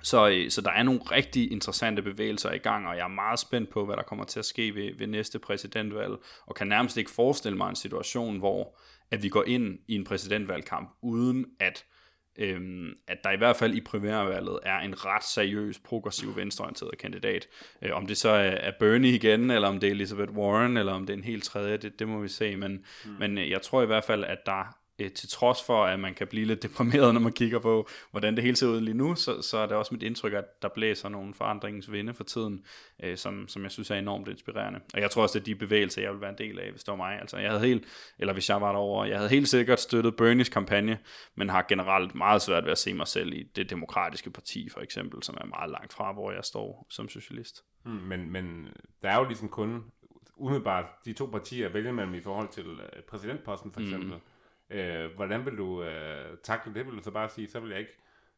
så, 0.03 0.29
øh, 0.29 0.51
så 0.51 0.61
der 0.61 0.71
er 0.71 0.83
nogle 0.83 1.01
rigtig 1.01 1.53
interessante 1.53 2.03
bevægelser 2.03 2.53
i 2.53 2.59
gang, 2.59 2.89
og 2.89 2.97
jeg 2.97 3.05
er 3.05 3.09
meget 3.09 3.39
spændt 3.39 3.71
på, 3.71 3.85
hvad 3.85 3.97
der 3.97 4.03
kommer 4.03 4.25
til 4.25 4.39
at 4.39 4.45
ske 4.45 4.75
ved, 4.75 4.99
ved 4.99 5.07
næste 5.07 5.39
præsidentvalg, 5.39 6.17
og 6.47 6.55
kan 6.55 6.67
nærmest 6.67 6.97
ikke 6.97 7.11
forestille 7.11 7.59
mig 7.59 7.69
en 7.69 7.77
situation, 7.77 8.39
hvor 8.39 8.79
at 9.11 9.23
vi 9.23 9.29
går 9.29 9.45
ind 9.45 9.79
i 9.89 9.95
en 9.95 10.05
præsidentvalgkamp, 10.05 10.91
uden 11.03 11.47
at, 11.61 11.85
øhm, 12.39 12.97
at 13.09 13.25
der 13.25 13.31
i 13.31 13.37
hvert 13.37 13.57
fald 13.57 13.75
i 13.75 13.81
primærvalget 13.81 14.59
er 14.63 14.79
en 14.79 15.05
ret 15.05 15.25
seriøs, 15.25 15.79
progressiv, 15.79 16.37
venstreorienteret 16.37 16.99
kandidat. 16.99 17.49
Øh, 17.83 17.91
om 17.93 18.07
det 18.07 18.17
så 18.17 18.29
er, 18.29 18.51
er 18.51 18.73
Bernie 18.81 19.15
igen, 19.15 19.51
eller 19.51 19.69
om 19.69 19.81
det 19.81 19.87
er 19.87 19.91
Elizabeth 19.91 20.33
Warren, 20.33 20.77
eller 20.77 20.93
om 20.93 21.07
det 21.07 21.13
er 21.13 21.19
en 21.19 21.25
helt 21.25 21.45
tredje, 21.45 21.77
det, 21.77 21.99
det 21.99 22.09
må 22.09 22.21
vi 22.21 22.29
se, 22.29 22.57
men, 22.57 22.85
mm. 23.05 23.11
men 23.19 23.39
øh, 23.39 23.51
jeg 23.51 23.63
tror 23.63 23.83
i 23.83 23.87
hvert 23.87 24.05
fald, 24.05 24.25
at 24.25 24.39
der 24.47 24.77
øh, 24.99 25.13
til 25.13 25.29
trods 25.29 25.63
for, 25.63 25.85
at 25.85 26.01
man 26.01 26.15
kan 26.15 26.27
blive 26.27 26.47
lidt 26.47 26.63
deprimeret, 26.63 27.15
når 27.15 27.21
man 27.21 27.33
kigger 27.33 27.59
på, 27.59 27.89
hvordan 28.11 28.37
det 28.37 28.45
hele 28.45 28.57
ser 28.57 28.67
ud 28.67 28.81
lige 28.81 28.97
nu, 28.97 29.15
så, 29.15 29.43
så 29.43 29.59
er 29.59 29.67
det 29.67 29.77
også 29.77 29.95
mit 29.95 30.03
indtryk, 30.03 30.33
at 30.33 30.63
der 30.63 30.69
blæser 30.69 31.09
nogle 31.09 31.35
forandringsvinde 31.35 32.15
for 32.15 32.25
tiden, 32.25 32.65
øh, 33.03 33.17
som, 33.17 33.49
som 33.49 33.63
jeg 33.63 33.71
synes 33.71 33.91
er 33.91 33.95
enormt 33.95 34.29
inspirerende. 34.29 34.81
Og 34.95 35.01
jeg 35.01 35.11
tror 35.11 35.23
også, 35.23 35.39
det 35.39 35.41
er 35.41 35.45
de 35.45 35.55
bevægelser, 35.55 36.03
jeg 36.03 36.13
vil 36.13 36.21
være 36.21 36.31
en 36.31 36.39
del 36.39 36.59
af, 36.59 36.71
hvis 36.71 36.85
det 36.85 36.93
var 36.93 36.97
mig. 36.97 37.21
Altså, 37.21 37.39
jeg 37.39 37.51
havde 37.51 37.67
helt, 37.67 37.85
eller 38.19 38.33
hvis 38.33 38.49
jeg 38.49 38.61
var 38.61 38.73
derovre, 38.73 39.09
jeg 39.09 39.17
havde 39.17 39.31
helt 39.31 39.49
sikkert 39.49 39.81
støttet 39.81 40.17
Bernies 40.17 40.49
kampagne, 40.49 40.99
men 41.35 41.49
har 41.49 41.67
generelt 41.69 42.15
meget 42.15 42.43
svært 42.43 42.65
ved 42.65 42.73
at 42.73 42.79
se 42.79 42.95
mig 42.95 43.09
selv 43.09 43.33
i 43.33 43.43
det 43.57 43.71
demokratiske 43.71 44.31
parti, 44.31 44.69
for 44.69 44.81
eksempel, 44.81 45.23
som 45.23 45.37
er 45.41 45.47
meget 45.47 45.71
langt 45.71 45.93
fra, 45.93 46.13
hvor 46.13 46.33
jeg 46.33 46.45
står 46.45 46.87
som 46.91 47.09
socialist. 47.09 47.65
Hmm, 47.85 47.95
men, 47.95 48.33
men 48.33 48.69
der 49.03 49.09
er 49.09 49.19
jo 49.19 49.25
ligesom 49.25 49.49
kun 49.49 49.85
umiddelbart 50.37 50.85
de 51.05 51.13
to 51.13 51.27
partier 51.27 51.69
vælger 51.69 51.93
man 51.93 52.15
i 52.15 52.21
forhold 52.21 52.49
til 52.49 52.67
øh, 52.67 53.03
præsidentposten 53.09 53.73
for 53.73 53.81
eksempel. 53.81 54.09
Mm. 54.09 54.21
Øh, 54.71 55.15
hvordan 55.15 55.45
vil 55.45 55.57
du 55.57 55.83
øh, 55.83 56.39
takle 56.43 56.75
det? 56.75 56.87
Vil 56.87 56.97
du 56.97 57.03
så 57.03 57.11
bare 57.11 57.29
sige, 57.29 57.49
så 57.49 57.61
vil 57.61 57.71
jeg 57.71 57.79
ikke, 57.79 57.93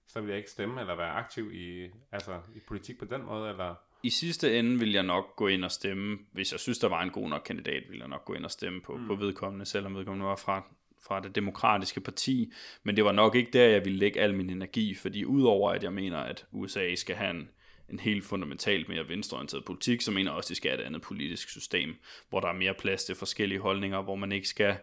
så 0.06 0.20
vil 0.20 0.28
jeg 0.28 0.38
ikke 0.38 0.50
stemme 0.50 0.80
eller 0.80 0.96
være 0.96 1.10
aktiv 1.10 1.52
i, 1.52 1.90
altså, 2.12 2.40
i 2.54 2.60
politik 2.68 2.98
på 2.98 3.04
den 3.04 3.22
måde? 3.22 3.50
Eller? 3.50 3.74
I 4.02 4.10
sidste 4.10 4.58
ende 4.58 4.78
vil 4.78 4.92
jeg 4.92 5.02
nok 5.02 5.36
gå 5.36 5.46
ind 5.46 5.64
og 5.64 5.70
stemme, 5.70 6.18
hvis 6.32 6.52
jeg 6.52 6.60
synes, 6.60 6.78
der 6.78 6.88
var 6.88 7.02
en 7.02 7.10
god 7.10 7.28
nok 7.28 7.42
kandidat, 7.46 7.82
vil 7.90 7.98
jeg 7.98 8.08
nok 8.08 8.24
gå 8.24 8.34
ind 8.34 8.44
og 8.44 8.50
stemme 8.50 8.80
på, 8.80 8.96
mm. 8.96 9.06
på 9.06 9.14
vedkommende, 9.14 9.66
selvom 9.66 9.96
vedkommende 9.96 10.26
var 10.26 10.36
fra, 10.36 10.62
fra 11.08 11.20
det 11.20 11.34
demokratiske 11.34 12.00
parti. 12.00 12.52
Men 12.82 12.96
det 12.96 13.04
var 13.04 13.12
nok 13.12 13.34
ikke 13.34 13.50
der, 13.52 13.64
jeg 13.64 13.84
ville 13.84 13.98
lægge 13.98 14.20
al 14.20 14.34
min 14.34 14.50
energi, 14.50 14.94
fordi 14.94 15.24
udover 15.24 15.70
at 15.70 15.82
jeg 15.82 15.92
mener, 15.92 16.18
at 16.18 16.46
USA 16.52 16.94
skal 16.94 17.16
have 17.16 17.30
en, 17.30 17.48
en 17.88 18.00
helt 18.00 18.24
fundamentalt 18.24 18.88
mere 18.88 19.08
venstreorienteret 19.08 19.64
politik, 19.64 20.00
så 20.00 20.10
mener 20.10 20.30
jeg 20.30 20.36
også, 20.36 20.46
at 20.46 20.50
de 20.50 20.54
skal 20.54 20.70
have 20.70 20.80
et 20.80 20.86
andet 20.86 21.02
politisk 21.02 21.48
system, 21.48 21.96
hvor 22.28 22.40
der 22.40 22.48
er 22.48 22.52
mere 22.52 22.74
plads 22.74 23.04
til 23.04 23.14
forskellige 23.14 23.60
holdninger, 23.60 24.02
hvor 24.02 24.16
man 24.16 24.32
ikke 24.32 24.48
skal 24.48 24.70
øh, 24.70 24.76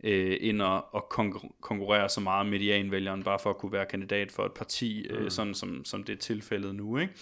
ind 0.00 0.62
og, 0.62 0.94
og 0.94 1.08
konkurrere 1.60 2.08
så 2.08 2.20
meget 2.20 2.46
medianvælgeren, 2.46 3.22
bare 3.22 3.38
for 3.38 3.50
at 3.50 3.58
kunne 3.58 3.72
være 3.72 3.86
kandidat 3.86 4.32
for 4.32 4.46
et 4.46 4.52
parti, 4.52 5.06
øh, 5.10 5.22
mm. 5.22 5.30
sådan 5.30 5.54
som, 5.54 5.84
som 5.84 6.04
det 6.04 6.12
er 6.12 6.16
tilfældet 6.16 6.74
nu. 6.74 6.98
Ikke? 6.98 7.12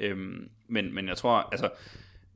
Øhm, 0.00 0.48
men, 0.68 0.94
men 0.94 1.08
jeg 1.08 1.16
tror, 1.16 1.30
altså, 1.30 1.70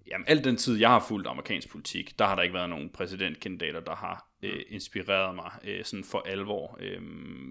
jamen, 0.07 0.25
al 0.29 0.45
den 0.45 0.57
tid, 0.57 0.77
jeg 0.77 0.89
har 0.89 1.05
fulgt 1.09 1.29
amerikansk 1.29 1.71
politik, 1.71 2.19
der 2.19 2.25
har 2.25 2.35
der 2.35 2.43
ikke 2.43 2.55
været 2.55 2.71
nogen 2.71 2.91
præsidentkandidater, 2.91 3.81
der 3.81 3.95
har 3.95 4.27
øh, 4.43 4.63
inspireret 4.69 5.35
mig 5.35 5.51
øh, 5.65 5.85
sådan 5.85 6.05
for 6.05 6.23
alvor. 6.27 6.79
Øh, 6.81 7.01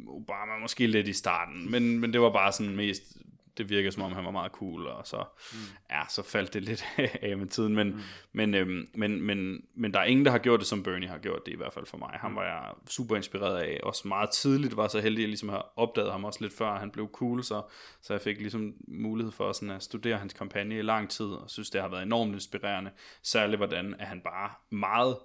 Obama 0.07 0.57
måske 0.61 0.87
lidt 0.87 1.07
i 1.07 1.13
starten, 1.13 1.71
men, 1.71 1.99
men 1.99 2.13
det 2.13 2.21
var 2.21 2.31
bare 2.31 2.51
sådan 2.51 2.75
mest 2.75 3.17
det 3.57 3.69
virkede 3.69 3.91
som 3.91 4.03
om 4.03 4.11
han 4.11 4.25
var 4.25 4.31
meget 4.31 4.51
cool, 4.51 4.87
og 4.87 5.07
så, 5.07 5.23
mm. 5.53 5.57
ja, 5.89 6.01
så 6.09 6.23
faldt 6.23 6.53
det 6.53 6.63
lidt 6.63 6.85
af 7.21 7.37
med 7.37 7.47
tiden, 7.47 7.75
men, 7.75 7.87
mm. 7.87 8.01
men, 8.31 8.53
øhm, 8.53 8.87
men, 8.93 9.21
men, 9.21 9.65
men 9.75 9.93
der 9.93 9.99
er 9.99 10.03
ingen, 10.03 10.25
der 10.25 10.31
har 10.31 10.37
gjort 10.37 10.59
det, 10.59 10.67
som 10.67 10.83
Bernie 10.83 11.09
har 11.09 11.17
gjort 11.17 11.45
det, 11.45 11.51
i 11.51 11.55
hvert 11.55 11.73
fald 11.73 11.85
for 11.85 11.97
mig. 11.97 12.09
Han 12.13 12.35
var 12.35 12.43
jeg 12.43 12.73
super 12.89 13.15
inspireret 13.15 13.57
af, 13.57 13.79
også 13.83 14.07
meget 14.07 14.29
tidligt 14.29 14.77
var 14.77 14.87
så 14.87 14.99
heldig, 14.99 15.17
at 15.17 15.21
jeg 15.21 15.27
ligesom 15.27 15.49
har 15.49 15.73
opdaget 15.75 16.11
ham 16.11 16.25
også 16.25 16.41
lidt 16.41 16.53
før 16.53 16.79
han 16.79 16.91
blev 16.91 17.09
cool, 17.13 17.43
så, 17.43 17.61
så 18.01 18.13
jeg 18.13 18.21
fik 18.21 18.37
ligesom 18.37 18.73
mulighed 18.87 19.31
for 19.31 19.51
sådan 19.51 19.75
at 19.75 19.83
studere 19.83 20.17
hans 20.17 20.33
kampagne 20.33 20.77
i 20.77 20.81
lang 20.81 21.09
tid, 21.09 21.25
og 21.25 21.49
synes, 21.49 21.69
det 21.69 21.81
har 21.81 21.89
været 21.89 22.03
enormt 22.03 22.33
inspirerende, 22.33 22.91
særligt 23.23 23.59
hvordan 23.59 23.95
at 23.99 24.07
han 24.07 24.21
bare 24.21 24.51
meget, 24.69 25.17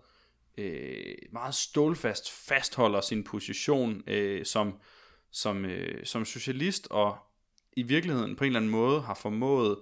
øh, 0.58 1.14
meget 1.32 1.54
stålfast 1.54 2.30
fastholder 2.48 3.00
sin 3.00 3.24
position 3.24 4.02
øh, 4.06 4.44
som, 4.44 4.78
som, 5.30 5.64
øh, 5.64 6.06
som 6.06 6.24
socialist, 6.24 6.88
og 6.90 7.18
i 7.76 7.82
virkeligheden 7.82 8.36
på 8.36 8.44
en 8.44 8.48
eller 8.48 8.60
anden 8.60 8.70
måde 8.70 9.00
har 9.00 9.14
formået 9.14 9.78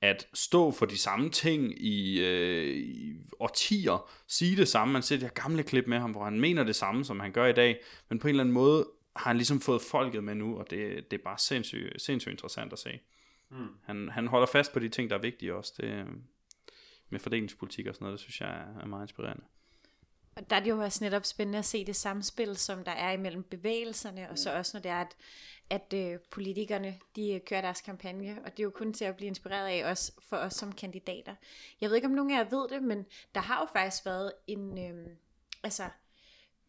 at 0.00 0.28
stå 0.34 0.70
for 0.70 0.86
de 0.86 0.98
samme 0.98 1.30
ting 1.30 1.84
i, 1.86 2.20
øh, 2.20 2.76
i 2.76 3.16
årtier, 3.40 4.10
sige 4.28 4.56
det 4.56 4.68
samme. 4.68 4.92
Man 4.92 5.02
ser 5.02 5.16
de 5.16 5.22
her 5.22 5.28
gamle 5.28 5.62
klip 5.62 5.86
med 5.86 5.98
ham, 5.98 6.10
hvor 6.10 6.24
han 6.24 6.40
mener 6.40 6.64
det 6.64 6.76
samme, 6.76 7.04
som 7.04 7.20
han 7.20 7.32
gør 7.32 7.46
i 7.46 7.52
dag, 7.52 7.80
men 8.08 8.18
på 8.18 8.28
en 8.28 8.30
eller 8.30 8.42
anden 8.42 8.54
måde 8.54 8.86
har 9.16 9.30
han 9.30 9.36
ligesom 9.36 9.60
fået 9.60 9.82
folket 9.82 10.24
med 10.24 10.34
nu, 10.34 10.58
og 10.58 10.70
det, 10.70 11.10
det 11.10 11.18
er 11.18 11.24
bare 11.24 11.38
sindssygt, 11.38 12.02
sindssygt 12.02 12.32
interessant 12.32 12.72
at 12.72 12.78
se. 12.78 13.00
Mm. 13.50 13.68
Han, 13.84 14.08
han 14.08 14.26
holder 14.26 14.46
fast 14.46 14.72
på 14.72 14.78
de 14.78 14.88
ting, 14.88 15.10
der 15.10 15.16
er 15.16 15.20
vigtige 15.20 15.54
også. 15.54 15.72
Det, 15.76 16.06
med 17.10 17.20
fordelingspolitik 17.20 17.86
og 17.86 17.94
sådan 17.94 18.04
noget, 18.04 18.18
det 18.18 18.20
synes 18.20 18.40
jeg 18.40 18.64
er 18.80 18.86
meget 18.86 19.04
inspirerende. 19.04 19.44
Og 20.36 20.50
der 20.50 20.56
er 20.56 20.60
det 20.60 20.70
jo 20.70 20.82
også 20.82 21.04
netop 21.04 21.26
spændende 21.26 21.58
at 21.58 21.64
se 21.64 21.84
det 21.84 21.96
samspil, 21.96 22.56
som 22.56 22.84
der 22.84 22.92
er 22.92 23.12
imellem 23.12 23.42
bevægelserne, 23.42 24.30
og 24.30 24.38
så 24.38 24.56
også 24.56 24.76
når 24.76 24.82
det 24.82 24.90
er, 24.90 25.00
at, 25.00 25.16
at 25.70 25.94
øh, 25.94 26.18
politikerne 26.30 26.98
de 27.16 27.32
øh, 27.32 27.40
kører 27.40 27.60
deres 27.60 27.80
kampagne, 27.80 28.38
og 28.44 28.50
det 28.50 28.58
er 28.58 28.64
jo 28.64 28.70
kun 28.70 28.92
til 28.92 29.04
at 29.04 29.16
blive 29.16 29.28
inspireret 29.28 29.66
af 29.68 29.90
også 29.90 30.12
for 30.28 30.36
os 30.36 30.54
som 30.54 30.72
kandidater. 30.72 31.34
Jeg 31.80 31.88
ved 31.88 31.96
ikke, 31.96 32.06
om 32.08 32.14
nogen 32.14 32.30
af 32.30 32.36
jer 32.38 32.50
ved 32.50 32.68
det, 32.68 32.82
men 32.82 33.06
der 33.34 33.40
har 33.40 33.60
jo 33.60 33.66
faktisk 33.72 34.06
været 34.06 34.32
en, 34.46 34.78
øh, 34.78 35.06
altså, 35.62 35.84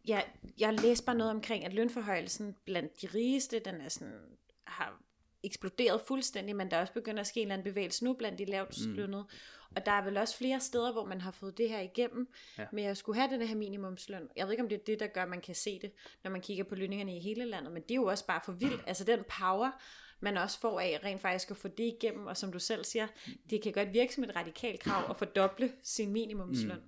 jeg, 0.07 0.25
jeg 0.57 0.73
læste 0.73 1.05
bare 1.05 1.15
noget 1.15 1.31
omkring, 1.31 1.65
at 1.65 1.73
lønforhøjelsen 1.73 2.55
blandt 2.65 3.01
de 3.01 3.07
rigeste, 3.07 3.59
den 3.59 3.81
er 3.81 3.89
sådan, 3.89 4.21
har 4.63 5.01
eksploderet 5.43 6.01
fuldstændig, 6.01 6.55
men 6.55 6.71
der 6.71 6.77
er 6.77 6.81
også 6.81 6.93
begyndt 6.93 7.19
at 7.19 7.27
ske 7.27 7.39
en 7.39 7.47
eller 7.47 7.53
anden 7.53 7.71
bevægelse 7.71 8.03
nu 8.03 8.13
blandt 8.13 8.39
de 8.39 8.45
lavt 8.45 8.85
lønnede. 8.85 9.21
Mm. 9.21 9.29
Og 9.75 9.85
der 9.85 9.91
er 9.91 10.03
vel 10.03 10.17
også 10.17 10.37
flere 10.37 10.59
steder, 10.59 10.91
hvor 10.91 11.05
man 11.05 11.21
har 11.21 11.31
fået 11.31 11.57
det 11.57 11.69
her 11.69 11.79
igennem, 11.79 12.27
ja. 12.57 12.65
med 12.71 12.83
at 12.83 12.97
skulle 12.97 13.19
have 13.19 13.39
den 13.39 13.47
her 13.47 13.55
minimumsløn. 13.55 14.29
Jeg 14.35 14.45
ved 14.45 14.53
ikke, 14.53 14.63
om 14.63 14.69
det 14.69 14.79
er 14.79 14.83
det, 14.85 14.99
der 14.99 15.07
gør, 15.07 15.23
at 15.23 15.29
man 15.29 15.41
kan 15.41 15.55
se 15.55 15.79
det, 15.81 15.91
når 16.23 16.31
man 16.31 16.41
kigger 16.41 16.63
på 16.63 16.75
lønningerne 16.75 17.17
i 17.17 17.19
hele 17.19 17.45
landet, 17.45 17.73
men 17.73 17.81
det 17.81 17.91
er 17.91 17.95
jo 17.95 18.05
også 18.05 18.25
bare 18.25 18.41
for 18.45 18.51
vildt. 18.51 18.83
Altså 18.87 19.03
den 19.03 19.19
power, 19.39 19.71
man 20.19 20.37
også 20.37 20.59
får 20.59 20.79
af 20.79 20.99
rent 21.03 21.21
faktisk 21.21 21.51
at 21.51 21.57
få 21.57 21.67
det 21.67 21.83
igennem, 21.83 22.27
og 22.27 22.37
som 22.37 22.51
du 22.51 22.59
selv 22.59 22.83
siger, 22.83 23.07
det 23.49 23.61
kan 23.61 23.71
godt 23.71 23.93
virke 23.93 24.13
som 24.13 24.23
et 24.23 24.35
radikalt 24.35 24.79
krav 24.79 25.09
at 25.09 25.17
fordoble 25.17 25.71
sin 25.83 26.11
minimumsløn. 26.11 26.79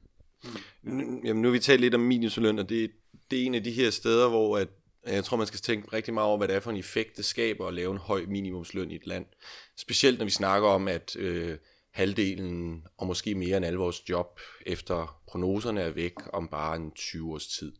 Mm. 0.81 1.25
Jamen, 1.25 1.41
nu 1.41 1.47
har 1.47 1.53
vi 1.53 1.59
talt 1.59 1.81
lidt 1.81 1.95
om 1.95 2.01
minimumsløn, 2.01 2.59
og 2.59 2.69
det, 2.69 2.91
det 3.31 3.41
er 3.41 3.45
en 3.45 3.55
af 3.55 3.63
de 3.63 3.71
her 3.71 3.89
steder, 3.89 4.29
hvor 4.29 4.57
at, 4.57 4.67
jeg 5.05 5.23
tror, 5.23 5.37
man 5.37 5.47
skal 5.47 5.59
tænke 5.59 5.93
rigtig 5.93 6.13
meget 6.13 6.27
over, 6.27 6.37
hvad 6.37 6.47
det 6.47 6.55
er 6.55 6.59
for 6.59 6.71
en 6.71 6.77
effekt, 6.77 7.17
det 7.17 7.25
skaber 7.25 7.67
at 7.67 7.73
lave 7.73 7.91
en 7.91 7.97
høj 7.97 8.25
minimumsløn 8.27 8.91
i 8.91 8.95
et 8.95 9.07
land. 9.07 9.25
Specielt 9.77 10.17
når 10.17 10.25
vi 10.25 10.31
snakker 10.31 10.67
om, 10.67 10.87
at 10.87 11.15
øh, 11.15 11.57
halvdelen, 11.97 12.87
og 12.97 13.07
måske 13.07 13.35
mere 13.35 13.57
end 13.57 13.65
alle 13.65 13.79
vores 13.79 14.09
job, 14.09 14.39
efter 14.65 15.21
prognoserne 15.27 15.81
er 15.81 15.89
væk 15.89 16.13
om 16.33 16.47
bare 16.47 16.75
en 16.75 16.91
20 16.91 17.33
års 17.33 17.47
tid. 17.47 17.73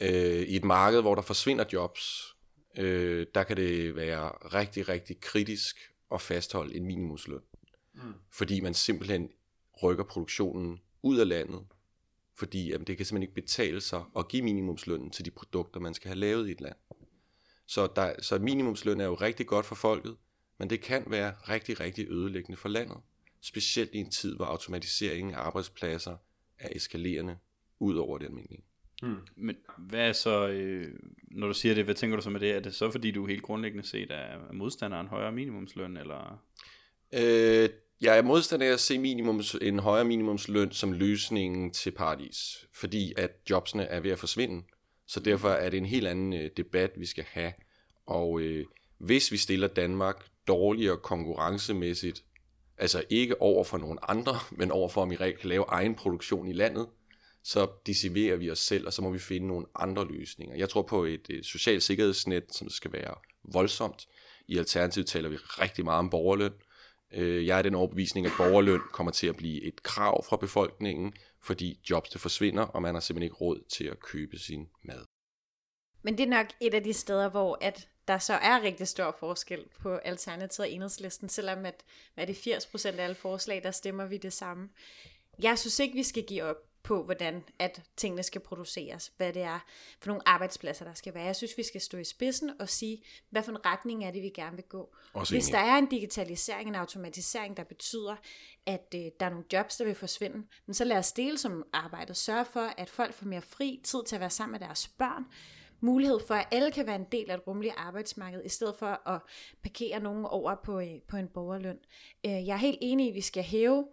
Øh, 0.00 0.42
I 0.42 0.56
et 0.56 0.64
marked, 0.64 1.00
hvor 1.00 1.14
der 1.14 1.22
forsvinder 1.22 1.64
jobs, 1.72 2.34
øh, 2.76 3.26
der 3.34 3.42
kan 3.42 3.56
det 3.56 3.96
være 3.96 4.28
rigtig, 4.30 4.88
rigtig 4.88 5.20
kritisk 5.20 5.76
at 6.12 6.20
fastholde 6.20 6.76
en 6.76 6.86
minimumsløn. 6.86 7.40
Mm. 7.94 8.14
Fordi 8.32 8.60
man 8.60 8.74
simpelthen 8.74 9.30
rykker 9.82 10.04
produktionen 10.04 10.80
ud 11.02 11.18
af 11.18 11.28
landet, 11.28 11.60
fordi 12.34 12.70
jamen, 12.70 12.86
det 12.86 12.96
kan 12.96 13.06
simpelthen 13.06 13.30
ikke 13.30 13.46
betale 13.46 13.80
sig 13.80 14.04
at 14.18 14.28
give 14.28 14.42
minimumslønnen 14.42 15.10
til 15.10 15.24
de 15.24 15.30
produkter, 15.30 15.80
man 15.80 15.94
skal 15.94 16.08
have 16.08 16.18
lavet 16.18 16.48
i 16.48 16.52
et 16.52 16.60
land. 16.60 16.76
Så, 17.66 17.88
der, 17.96 18.22
så 18.22 18.38
minimumsløn 18.38 19.00
er 19.00 19.04
jo 19.04 19.14
rigtig 19.14 19.46
godt 19.46 19.66
for 19.66 19.74
folket, 19.74 20.16
men 20.58 20.70
det 20.70 20.80
kan 20.80 21.04
være 21.06 21.32
rigtig, 21.48 21.80
rigtig 21.80 22.06
ødelæggende 22.10 22.56
for 22.56 22.68
landet. 22.68 22.96
Specielt 23.40 23.94
i 23.94 23.98
en 23.98 24.10
tid, 24.10 24.36
hvor 24.36 24.44
automatiseringen 24.44 25.34
af 25.34 25.38
arbejdspladser 25.38 26.16
er 26.58 26.68
eskalerende 26.72 27.36
ud 27.78 27.96
over 27.96 28.18
det 28.18 28.26
almindelige. 28.26 28.64
Hmm. 29.02 29.16
Men 29.36 29.56
hvad 29.78 30.08
er 30.08 30.12
så, 30.12 30.48
øh, 30.48 30.86
når 31.30 31.46
du 31.46 31.54
siger 31.54 31.74
det, 31.74 31.84
hvad 31.84 31.94
tænker 31.94 32.16
du 32.16 32.22
så 32.22 32.30
med 32.30 32.40
det? 32.40 32.50
Er 32.50 32.60
det 32.60 32.74
så 32.74 32.90
fordi 32.90 33.10
du 33.10 33.26
helt 33.26 33.42
grundlæggende 33.42 33.86
set 33.86 34.10
er 34.10 34.52
modstander 34.52 34.96
af 34.96 35.00
en 35.00 35.08
højere 35.08 35.32
minimumsløn, 35.32 35.96
eller? 35.96 36.42
Øh, 37.12 37.68
jeg 38.00 38.18
er 38.18 38.22
modstander 38.22 38.66
af 38.66 38.72
at 38.72 38.80
se 38.80 38.98
minimums, 38.98 39.54
en 39.54 39.78
højere 39.78 40.04
minimumsløn 40.04 40.72
som 40.72 40.92
løsningen 40.92 41.72
til 41.72 41.90
paradis, 41.90 42.66
fordi 42.74 43.12
at 43.16 43.30
jobsene 43.50 43.84
er 43.84 44.00
ved 44.00 44.10
at 44.10 44.18
forsvinde. 44.18 44.62
Så 45.06 45.20
derfor 45.20 45.48
er 45.48 45.70
det 45.70 45.76
en 45.76 45.86
helt 45.86 46.06
anden 46.06 46.32
øh, 46.32 46.50
debat, 46.56 46.90
vi 46.96 47.06
skal 47.06 47.24
have. 47.28 47.52
Og 48.06 48.40
øh, 48.40 48.66
hvis 48.98 49.32
vi 49.32 49.36
stiller 49.36 49.68
Danmark 49.68 50.24
dårligere 50.48 50.96
konkurrencemæssigt, 50.96 52.24
altså 52.78 53.04
ikke 53.10 53.40
over 53.42 53.64
for 53.64 53.78
nogen 53.78 53.98
andre, 54.02 54.34
men 54.50 54.70
over 54.70 54.88
for, 54.88 55.02
om 55.02 55.10
vi 55.10 55.16
reelt 55.16 55.38
kan 55.38 55.48
lave 55.48 55.64
egen 55.68 55.94
produktion 55.94 56.48
i 56.48 56.52
landet, 56.52 56.86
så 57.42 57.68
deciverer 57.86 58.36
vi 58.36 58.50
os 58.50 58.58
selv, 58.58 58.86
og 58.86 58.92
så 58.92 59.02
må 59.02 59.10
vi 59.10 59.18
finde 59.18 59.46
nogle 59.46 59.66
andre 59.74 60.08
løsninger. 60.08 60.56
Jeg 60.56 60.68
tror 60.68 60.82
på 60.82 61.04
et, 61.04 61.26
et 61.30 61.46
socialt 61.46 61.82
sikkerhedsnet, 61.82 62.44
som 62.50 62.70
skal 62.70 62.92
være 62.92 63.14
voldsomt. 63.52 64.08
I 64.48 64.58
Alternativet 64.58 65.06
taler 65.06 65.28
vi 65.28 65.36
rigtig 65.36 65.84
meget 65.84 65.98
om 65.98 66.10
borgerløn. 66.10 66.52
Øh, 67.12 67.46
jeg 67.46 67.58
er 67.58 67.62
den 67.62 67.74
overbevisning, 67.74 68.26
at 68.26 68.32
borgerløn 68.36 68.80
kommer 68.92 69.12
til 69.12 69.26
at 69.26 69.36
blive 69.36 69.62
et 69.62 69.82
krav 69.82 70.24
fra 70.24 70.36
befolkningen, 70.36 71.12
fordi 71.42 71.80
jobs 71.90 72.10
det 72.10 72.20
forsvinder, 72.20 72.62
og 72.62 72.82
man 72.82 72.94
har 72.94 73.00
simpelthen 73.00 73.26
ikke 73.26 73.36
råd 73.36 73.64
til 73.68 73.84
at 73.84 74.00
købe 74.00 74.38
sin 74.38 74.68
mad. 74.84 75.04
Men 76.02 76.18
det 76.18 76.24
er 76.24 76.30
nok 76.30 76.46
et 76.60 76.74
af 76.74 76.84
de 76.84 76.92
steder, 76.92 77.30
hvor 77.30 77.58
at 77.60 77.88
der 78.08 78.18
så 78.18 78.34
er 78.34 78.62
rigtig 78.62 78.88
stor 78.88 79.16
forskel 79.20 79.64
på 79.80 79.96
Alternativet 79.96 80.68
og 80.68 80.70
Enhedslisten, 80.70 81.28
selvom 81.28 81.66
at, 81.66 81.84
hvad 82.14 82.28
er 82.28 82.32
det 82.32 82.46
80% 82.46 82.88
af 82.88 83.04
alle 83.04 83.14
forslag, 83.14 83.62
der 83.62 83.70
stemmer 83.70 84.06
vi 84.06 84.16
det 84.16 84.32
samme. 84.32 84.68
Jeg 85.42 85.58
synes 85.58 85.78
ikke, 85.78 85.94
vi 85.94 86.02
skal 86.02 86.22
give 86.22 86.42
op 86.42 86.56
på, 86.82 87.02
hvordan 87.02 87.44
at 87.58 87.82
tingene 87.96 88.22
skal 88.22 88.40
produceres, 88.40 89.12
hvad 89.16 89.32
det 89.32 89.42
er 89.42 89.58
for 90.00 90.08
nogle 90.08 90.28
arbejdspladser, 90.28 90.84
der 90.84 90.94
skal 90.94 91.14
være. 91.14 91.24
Jeg 91.24 91.36
synes, 91.36 91.58
vi 91.58 91.62
skal 91.62 91.80
stå 91.80 91.98
i 91.98 92.04
spidsen 92.04 92.50
og 92.60 92.68
sige, 92.68 93.02
hvad 93.30 93.42
for 93.42 93.52
en 93.52 93.66
retning 93.66 94.04
er 94.04 94.10
det, 94.10 94.22
vi 94.22 94.28
gerne 94.28 94.56
vil 94.56 94.64
gå. 94.64 94.94
Også 95.12 95.34
Hvis 95.34 95.46
der 95.46 95.58
er 95.58 95.78
en 95.78 95.86
digitalisering, 95.86 96.68
en 96.68 96.74
automatisering, 96.74 97.56
der 97.56 97.64
betyder, 97.64 98.16
at 98.66 98.94
øh, 98.94 99.00
der 99.20 99.26
er 99.26 99.30
nogle 99.30 99.44
jobs, 99.52 99.76
der 99.76 99.84
vil 99.84 99.94
forsvinde, 99.94 100.46
men 100.66 100.74
så 100.74 100.84
lad 100.84 100.96
os 100.96 101.12
dele 101.12 101.38
som 101.38 101.64
arbejdet. 101.72 102.16
Sørge 102.16 102.44
for, 102.44 102.74
at 102.76 102.90
folk 102.90 103.14
får 103.14 103.26
mere 103.26 103.42
fri 103.42 103.80
tid 103.84 104.04
til 104.06 104.16
at 104.16 104.20
være 104.20 104.30
sammen 104.30 104.52
med 104.52 104.66
deres 104.66 104.88
børn, 104.88 105.24
mulighed 105.80 106.20
for, 106.26 106.34
at 106.34 106.48
alle 106.50 106.70
kan 106.70 106.86
være 106.86 106.96
en 106.96 107.06
del 107.12 107.30
af 107.30 107.34
et 107.34 107.46
rummeligt 107.46 107.74
arbejdsmarked, 107.76 108.44
i 108.44 108.48
stedet 108.48 108.74
for 108.78 109.08
at 109.08 109.20
parkere 109.62 110.00
nogen 110.00 110.24
over 110.24 110.54
på, 110.64 110.80
øh, 110.80 110.86
på 111.08 111.16
en 111.16 111.28
borgerløn. 111.28 111.78
Øh, 112.26 112.46
jeg 112.46 112.52
er 112.52 112.56
helt 112.56 112.78
enig 112.80 113.06
i, 113.06 113.08
at 113.08 113.14
vi 113.14 113.20
skal 113.20 113.42
hæve 113.42 113.86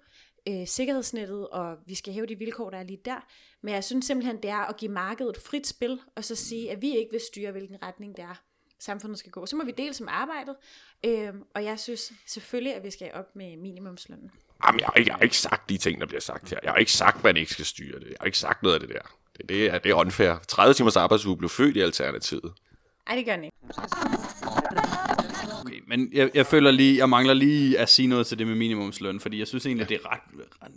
øh, 0.50 0.68
sikkerhedsnettet, 0.68 1.48
og 1.48 1.78
vi 1.86 1.96
skal 1.96 2.14
hæve 2.14 2.26
de 2.26 2.36
vilkår, 2.36 2.70
der 2.70 2.78
er 2.78 2.84
lige 2.84 3.02
der. 3.06 3.28
Men 3.62 3.74
jeg 3.74 3.84
synes 3.84 4.06
simpelthen, 4.06 4.38
det 4.38 4.50
er 4.50 4.70
at 4.70 4.78
give 4.78 4.92
markedet 4.92 5.38
frit 5.38 5.68
spil, 5.68 6.00
og 6.16 6.24
så 6.24 6.36
sige, 6.36 6.72
at 6.72 6.82
vi 6.82 6.98
ikke 6.98 7.12
vil 7.12 7.22
styre, 7.22 7.52
hvilken 7.52 7.84
retning 7.84 8.16
det 8.18 8.24
er, 8.24 8.44
samfundet 8.80 9.20
skal 9.20 9.32
gå. 9.32 9.46
Så 9.46 9.56
må 9.56 9.64
vi 9.66 9.72
dele 9.78 9.94
som 9.94 10.08
arbejdet, 10.10 10.56
øh, 11.06 11.34
og 11.56 11.64
jeg 11.64 11.80
synes 11.80 12.14
selvfølgelig, 12.26 12.76
at 12.76 12.84
vi 12.84 12.92
skal 12.92 13.12
op 13.14 13.36
med 13.36 13.58
minimumslønnen. 13.58 14.32
Jamen, 14.66 14.80
jeg 14.80 14.88
har, 14.88 14.94
ikke, 14.94 15.10
jeg 15.10 15.16
har 15.16 15.24
ikke 15.24 15.38
sagt 15.38 15.70
de 15.70 15.78
ting, 15.78 16.02
der 16.02 16.08
bliver 16.08 16.22
sagt 16.22 16.50
her. 16.50 16.60
Jeg 16.64 16.72
har 16.72 16.78
ikke 16.78 16.92
sagt, 16.92 17.18
at 17.18 17.24
man 17.24 17.38
ikke 17.38 17.52
skal 17.52 17.66
styre 17.66 18.00
det. 18.00 18.08
Jeg 18.08 18.18
har 18.20 18.26
ikke 18.26 18.38
sagt 18.38 18.64
noget 18.64 18.74
af 18.74 18.80
det 18.80 18.90
der. 18.90 19.18
Det, 19.38 19.50
det, 19.50 19.66
er, 19.66 19.78
det 19.78 19.90
er 19.90 19.96
unfair. 19.96 20.36
30 20.48 20.74
timers 20.74 20.96
arbejdsuge 20.96 21.38
blev 21.38 21.50
født 21.50 21.78
i 21.78 21.80
Alternativet. 21.80 22.54
Ej, 23.08 23.16
det 23.16 23.26
gør 23.26 23.36
den 23.36 23.44
ikke. 23.44 23.58
Okay, 25.66 25.80
men 25.88 26.10
jeg, 26.14 26.30
jeg 26.34 26.46
føler 26.46 26.72
lige, 26.72 26.98
jeg 26.98 27.10
mangler 27.10 27.34
lige 27.34 27.80
at 27.80 27.90
sige 27.90 28.08
noget 28.08 28.28
til 28.28 28.40
det 28.40 28.48
med 28.48 28.56
minimumsløn, 28.56 29.20
fordi 29.20 29.40
jeg 29.40 29.48
synes 29.48 29.66
egentlig, 29.66 29.90
det 29.90 30.00
er 30.04 30.12
ret, 30.12 30.20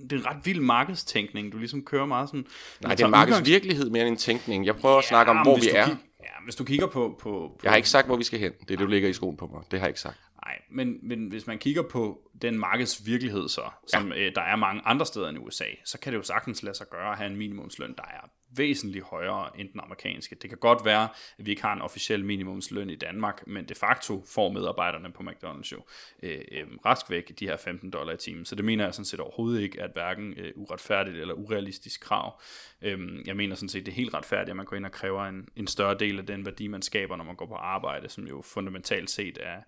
det 0.03 0.13
er 0.13 0.17
en 0.17 0.27
ret 0.27 0.37
vild 0.45 0.61
markedstænkning. 0.61 1.53
Du 1.53 1.59
ligesom 1.59 1.85
kører 1.85 2.07
meget 2.07 2.29
sådan... 2.29 2.47
Nej, 2.81 2.95
det 2.95 3.05
er 3.05 3.09
markedsvirkelighed 3.09 3.91
mere 3.91 4.03
end 4.03 4.11
en 4.11 4.17
tænkning. 4.17 4.67
Jeg 4.67 4.77
prøver 4.77 4.95
ja, 4.95 4.99
at 4.99 5.05
snakke 5.05 5.31
om, 5.31 5.37
hvor 5.37 5.57
vi 5.57 5.69
er. 5.69 5.89
Ja, 6.23 6.45
hvis 6.45 6.55
du 6.55 6.65
kigger 6.65 6.87
på, 6.87 7.17
på, 7.21 7.29
på... 7.29 7.61
Jeg 7.63 7.71
har 7.71 7.77
ikke 7.77 7.89
sagt, 7.89 8.07
hvor 8.07 8.17
vi 8.17 8.25
skal 8.25 8.39
hen. 8.39 8.53
Det 8.53 8.63
er 8.63 8.67
det, 8.67 8.79
du 8.79 8.87
ligger 8.87 9.09
i 9.09 9.13
skoen 9.13 9.37
på 9.37 9.47
mig. 9.47 9.63
Det 9.71 9.79
har 9.79 9.87
jeg 9.87 9.91
ikke 9.91 10.01
sagt. 10.01 10.17
Nej, 10.45 10.59
men, 10.71 10.99
men 11.03 11.29
hvis 11.29 11.47
man 11.47 11.59
kigger 11.59 11.83
på 11.83 12.19
den 12.43 12.59
markedsvirkelighed 12.59 13.49
så, 13.49 13.63
som 13.87 14.13
ja. 14.13 14.19
øh, 14.19 14.35
der 14.35 14.41
er 14.41 14.57
mange 14.57 14.83
andre 14.85 15.07
steder 15.07 15.29
end 15.29 15.39
USA, 15.39 15.65
så 15.85 15.99
kan 15.99 16.13
det 16.13 16.19
jo 16.19 16.23
sagtens 16.23 16.63
lade 16.63 16.77
sig 16.77 16.87
gøre 16.91 17.13
at 17.13 17.19
have 17.19 17.31
en 17.31 17.37
minimumsløn, 17.37 17.95
der 17.97 18.03
er 18.03 18.29
væsentligt 18.57 19.05
højere 19.05 19.61
end 19.61 19.69
den 19.73 19.81
amerikanske. 19.81 20.37
Det 20.43 20.51
kan 20.51 20.59
godt 20.59 20.85
være, 20.85 21.09
at 21.39 21.47
vi 21.47 21.51
ikke 21.51 21.63
har 21.63 21.73
en 21.73 21.83
officiel 21.83 22.25
minimumsløn 22.25 22.91
i 22.91 22.97
Danmark, 22.97 23.47
men 23.47 23.65
de 23.65 23.75
facto 23.75 24.25
får 24.35 24.49
medarbejderne 24.53 25.13
på 25.13 25.23
McDonald's 25.23 25.73
jo 25.73 25.83
øh, 26.23 26.41
øh, 26.53 26.67
rask 26.87 27.11
væk 27.11 27.39
de 27.39 27.47
her 27.47 27.57
15 27.57 27.91
dollar 27.91 28.13
i 28.13 28.17
timen. 28.17 28.45
Så 28.45 28.55
det 28.55 28.65
mener 28.65 28.85
jeg 28.85 28.95
sådan 28.95 29.05
set 29.05 29.21
overhovedet 29.21 29.61
ikke 29.61 29.83
at 29.83 29.91
hverken 29.93 30.35
øh, 30.37 30.53
uretfærdigt 30.57 31.17
eller 31.17 31.35
urealistisk 31.35 32.01
krav. 32.01 32.41
Øh, 32.83 33.27
jeg 33.27 33.37
mener 33.37 33.55
sådan 33.55 33.69
set, 33.69 33.87
det 33.87 33.93
er 33.93 33.97
helt 33.97 34.15
retfærdigt, 34.15 34.51
at 34.51 34.57
man 34.57 34.67
går 34.67 34.77
ind 34.77 34.87
og 34.87 34.93
kræver 34.93 35.25
en, 35.25 35.49
en 35.57 35.67
større 35.67 35.99
del 35.99 36.19
af 36.19 36.27
den 36.27 36.47
værdi, 36.47 36.67
man 36.67 36.83
skaber, 36.83 37.17
når 37.17 37.25
man 37.25 37.37
går 37.37 37.47
på 37.47 37.55
arbejde, 37.55 38.09
som 38.09 38.27
jo 38.27 38.43
fundamentalt 38.43 39.11
set 39.11 39.39
er, 39.43 39.61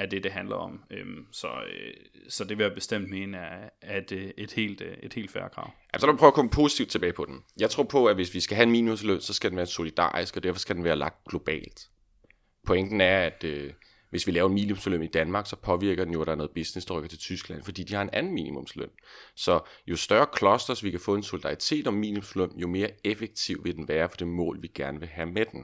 er 0.00 0.06
det, 0.06 0.24
det 0.24 0.32
handler 0.32 0.56
om. 0.56 0.82
Øhm, 0.90 1.26
så, 1.32 1.48
øh, 1.48 1.94
så 2.28 2.44
det 2.44 2.58
vil 2.58 2.64
jeg 2.64 2.74
bestemt 2.74 3.10
mene 3.10 3.36
er, 3.36 3.68
er 3.82 3.98
et, 3.98 4.32
et, 4.38 4.52
helt, 4.52 4.80
øh, 4.80 4.96
et 5.02 5.14
helt 5.14 5.30
færre 5.30 5.48
krav. 5.48 5.70
Altså, 5.92 6.06
lad 6.06 6.12
mig 6.12 6.18
prøve 6.18 6.28
at 6.28 6.34
komme 6.34 6.50
positivt 6.50 6.88
tilbage 6.88 7.12
på 7.12 7.24
den. 7.24 7.40
Jeg 7.60 7.70
tror 7.70 7.82
på, 7.82 8.06
at 8.06 8.14
hvis 8.14 8.34
vi 8.34 8.40
skal 8.40 8.56
have 8.56 8.66
en 8.66 8.70
minusløn, 8.70 9.20
så 9.20 9.34
skal 9.34 9.50
den 9.50 9.56
være 9.56 9.66
solidarisk, 9.66 10.36
og 10.36 10.42
derfor 10.42 10.60
skal 10.60 10.76
den 10.76 10.84
være 10.84 10.96
lagt 10.96 11.24
globalt. 11.28 11.88
Pointen 12.66 13.00
er, 13.00 13.18
at 13.18 13.44
øh, 13.44 13.72
hvis 14.10 14.26
vi 14.26 14.32
laver 14.32 14.48
en 14.48 14.54
minimumsløn 14.54 15.02
i 15.02 15.06
Danmark, 15.06 15.46
så 15.46 15.56
påvirker 15.56 16.04
den 16.04 16.12
jo, 16.12 16.20
at 16.20 16.26
der 16.26 16.32
er 16.32 16.36
noget 16.36 16.50
business, 16.54 16.86
der 16.86 16.94
rykker 16.94 17.08
til 17.08 17.18
Tyskland, 17.18 17.62
fordi 17.62 17.84
de 17.84 17.94
har 17.94 18.02
en 18.02 18.10
anden 18.12 18.34
minimumsløn. 18.34 18.90
Så 19.36 19.60
jo 19.86 19.96
større 19.96 20.26
clusters 20.38 20.84
vi 20.84 20.90
kan 20.90 21.00
få 21.00 21.14
en 21.14 21.22
solidaritet 21.22 21.86
om 21.86 21.94
minimumsløn, 21.94 22.50
jo 22.56 22.68
mere 22.68 22.90
effektiv 23.04 23.64
vil 23.64 23.76
den 23.76 23.88
være 23.88 24.08
for 24.08 24.16
det 24.16 24.28
mål, 24.28 24.62
vi 24.62 24.68
gerne 24.74 25.00
vil 25.00 25.08
have 25.08 25.30
med 25.30 25.44
den. 25.52 25.60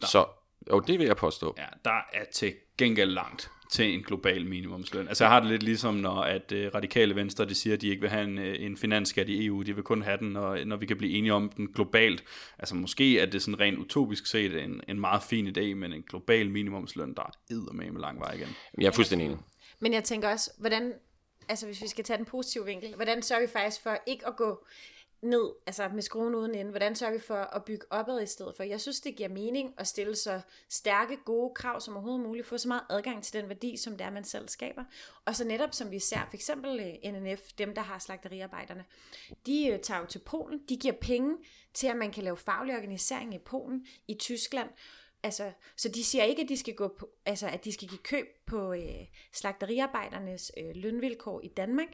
Nå. 0.00 0.06
Så 0.06 0.26
og 0.70 0.86
det 0.86 0.98
vil 0.98 1.06
jeg 1.06 1.16
påstå. 1.16 1.54
Ja, 1.58 1.66
der 1.84 2.00
er 2.12 2.24
til 2.32 2.54
gengæld 2.78 3.10
langt 3.10 3.50
til 3.70 3.94
en 3.94 4.02
global 4.02 4.46
minimumsløn. 4.46 5.08
Altså 5.08 5.24
jeg 5.24 5.30
har 5.30 5.40
det 5.40 5.48
lidt 5.48 5.62
ligesom, 5.62 5.94
når 5.94 6.20
at 6.20 6.52
uh, 6.52 6.58
radikale 6.74 7.14
venstre, 7.14 7.44
de 7.44 7.54
siger, 7.54 7.74
at 7.74 7.80
de 7.80 7.88
ikke 7.88 8.00
vil 8.00 8.10
have 8.10 8.24
en, 8.24 8.38
uh, 8.38 8.64
en 8.64 8.76
finansskat 8.76 9.28
i 9.28 9.46
EU, 9.46 9.62
de 9.62 9.74
vil 9.74 9.84
kun 9.84 10.02
have 10.02 10.18
den, 10.18 10.28
når, 10.28 10.64
når 10.64 10.76
vi 10.76 10.86
kan 10.86 10.96
blive 10.96 11.12
enige 11.12 11.32
om 11.32 11.48
den 11.48 11.72
globalt. 11.72 12.24
Altså 12.58 12.74
måske 12.74 13.20
er 13.20 13.26
det 13.26 13.42
sådan 13.42 13.60
rent 13.60 13.78
utopisk 13.78 14.26
set 14.26 14.64
en, 14.64 14.80
en 14.88 15.00
meget 15.00 15.22
fin 15.22 15.46
idé, 15.46 15.74
men 15.74 15.92
en 15.92 16.02
global 16.02 16.50
minimumsløn, 16.50 17.14
der 17.14 17.22
er 17.22 17.72
med 17.72 17.90
med 17.90 18.00
lang 18.00 18.20
vej 18.20 18.32
igen. 18.32 18.48
Jeg 18.78 18.86
er 18.86 18.90
fuldstændig 18.90 19.26
enig. 19.26 19.38
Men 19.80 19.92
jeg 19.92 20.04
tænker 20.04 20.28
også, 20.28 20.50
hvordan, 20.58 20.92
altså 21.48 21.66
hvis 21.66 21.82
vi 21.82 21.88
skal 21.88 22.04
tage 22.04 22.16
den 22.16 22.26
positive 22.26 22.64
vinkel, 22.64 22.94
hvordan 22.94 23.22
sørger 23.22 23.46
vi 23.46 23.52
faktisk 23.52 23.82
for 23.82 23.96
ikke 24.06 24.26
at 24.26 24.36
gå 24.36 24.66
ned, 25.22 25.52
altså 25.66 25.88
med 25.94 26.02
skruen 26.02 26.34
uden 26.34 26.54
ende? 26.54 26.70
Hvordan 26.70 26.96
sørger 26.96 27.12
vi 27.12 27.18
for 27.20 27.34
at 27.34 27.64
bygge 27.64 27.86
opad 27.90 28.22
i 28.22 28.26
stedet 28.26 28.56
for? 28.56 28.62
Jeg 28.62 28.80
synes, 28.80 29.00
det 29.00 29.16
giver 29.16 29.28
mening 29.28 29.74
at 29.78 29.86
stille 29.86 30.16
så 30.16 30.40
stærke, 30.68 31.16
gode 31.24 31.54
krav 31.54 31.80
som 31.80 31.94
overhovedet 31.94 32.26
muligt, 32.26 32.46
få 32.46 32.58
så 32.58 32.68
meget 32.68 32.82
adgang 32.90 33.24
til 33.24 33.40
den 33.40 33.48
værdi, 33.48 33.76
som 33.76 33.96
det 33.96 34.04
er, 34.04 34.10
man 34.10 34.24
selv 34.24 34.48
skaber. 34.48 34.84
Og 35.24 35.36
så 35.36 35.44
netop 35.44 35.74
som 35.74 35.90
vi 35.90 35.98
ser, 35.98 36.20
for 36.28 36.34
eksempel 36.34 36.80
øh, 36.80 37.12
NNF, 37.12 37.40
dem 37.58 37.74
der 37.74 37.82
har 37.82 37.98
slagteriarbejderne, 37.98 38.84
de 39.46 39.68
øh, 39.68 39.80
tager 39.80 40.00
jo 40.00 40.06
til 40.06 40.18
Polen, 40.18 40.60
de 40.68 40.76
giver 40.76 40.94
penge 41.00 41.36
til, 41.74 41.86
at 41.86 41.96
man 41.96 42.12
kan 42.12 42.24
lave 42.24 42.36
faglig 42.36 42.76
organisering 42.76 43.34
i 43.34 43.38
Polen, 43.38 43.86
i 44.08 44.14
Tyskland, 44.14 44.68
Altså, 45.22 45.52
så 45.76 45.88
de 45.88 46.04
siger 46.04 46.24
ikke, 46.24 46.42
at 46.42 46.48
de 46.48 46.56
skal 46.56 46.74
gå 46.74 46.88
på, 46.88 47.10
altså, 47.26 47.46
at 47.46 47.64
de 47.64 47.72
skal 47.72 47.88
give 47.88 47.98
køb 47.98 48.26
på 48.46 48.72
øh, 48.72 49.06
slagteriarbejdernes 49.32 50.52
øh, 50.56 50.70
lønvilkår 50.74 51.40
i 51.40 51.48
Danmark, 51.48 51.88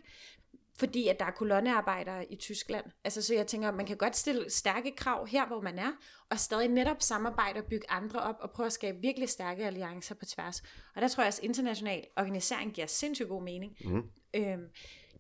fordi 0.76 1.08
at 1.08 1.20
der 1.20 1.26
er 1.26 1.30
kolonnearbejdere 1.30 2.32
i 2.32 2.36
Tyskland. 2.36 2.84
Altså, 3.04 3.22
så 3.22 3.34
jeg 3.34 3.46
tænker, 3.46 3.70
man 3.70 3.86
kan 3.86 3.96
godt 3.96 4.16
stille 4.16 4.50
stærke 4.50 4.92
krav 4.96 5.26
her, 5.26 5.46
hvor 5.46 5.60
man 5.60 5.78
er, 5.78 5.92
og 6.30 6.38
stadig 6.38 6.68
netop 6.68 7.02
samarbejde 7.02 7.60
og 7.60 7.66
bygge 7.66 7.90
andre 7.90 8.20
op, 8.20 8.36
og 8.40 8.50
prøve 8.50 8.66
at 8.66 8.72
skabe 8.72 8.98
virkelig 9.00 9.28
stærke 9.28 9.64
alliancer 9.66 10.14
på 10.14 10.24
tværs. 10.24 10.62
Og 10.94 11.02
der 11.02 11.08
tror 11.08 11.22
jeg, 11.22 11.28
at 11.28 11.40
international 11.42 12.04
organisering 12.16 12.72
giver 12.72 12.86
sindssygt 12.86 13.28
god 13.28 13.42
mening. 13.42 13.76
Mm. 13.84 14.02
Øhm, 14.36 14.66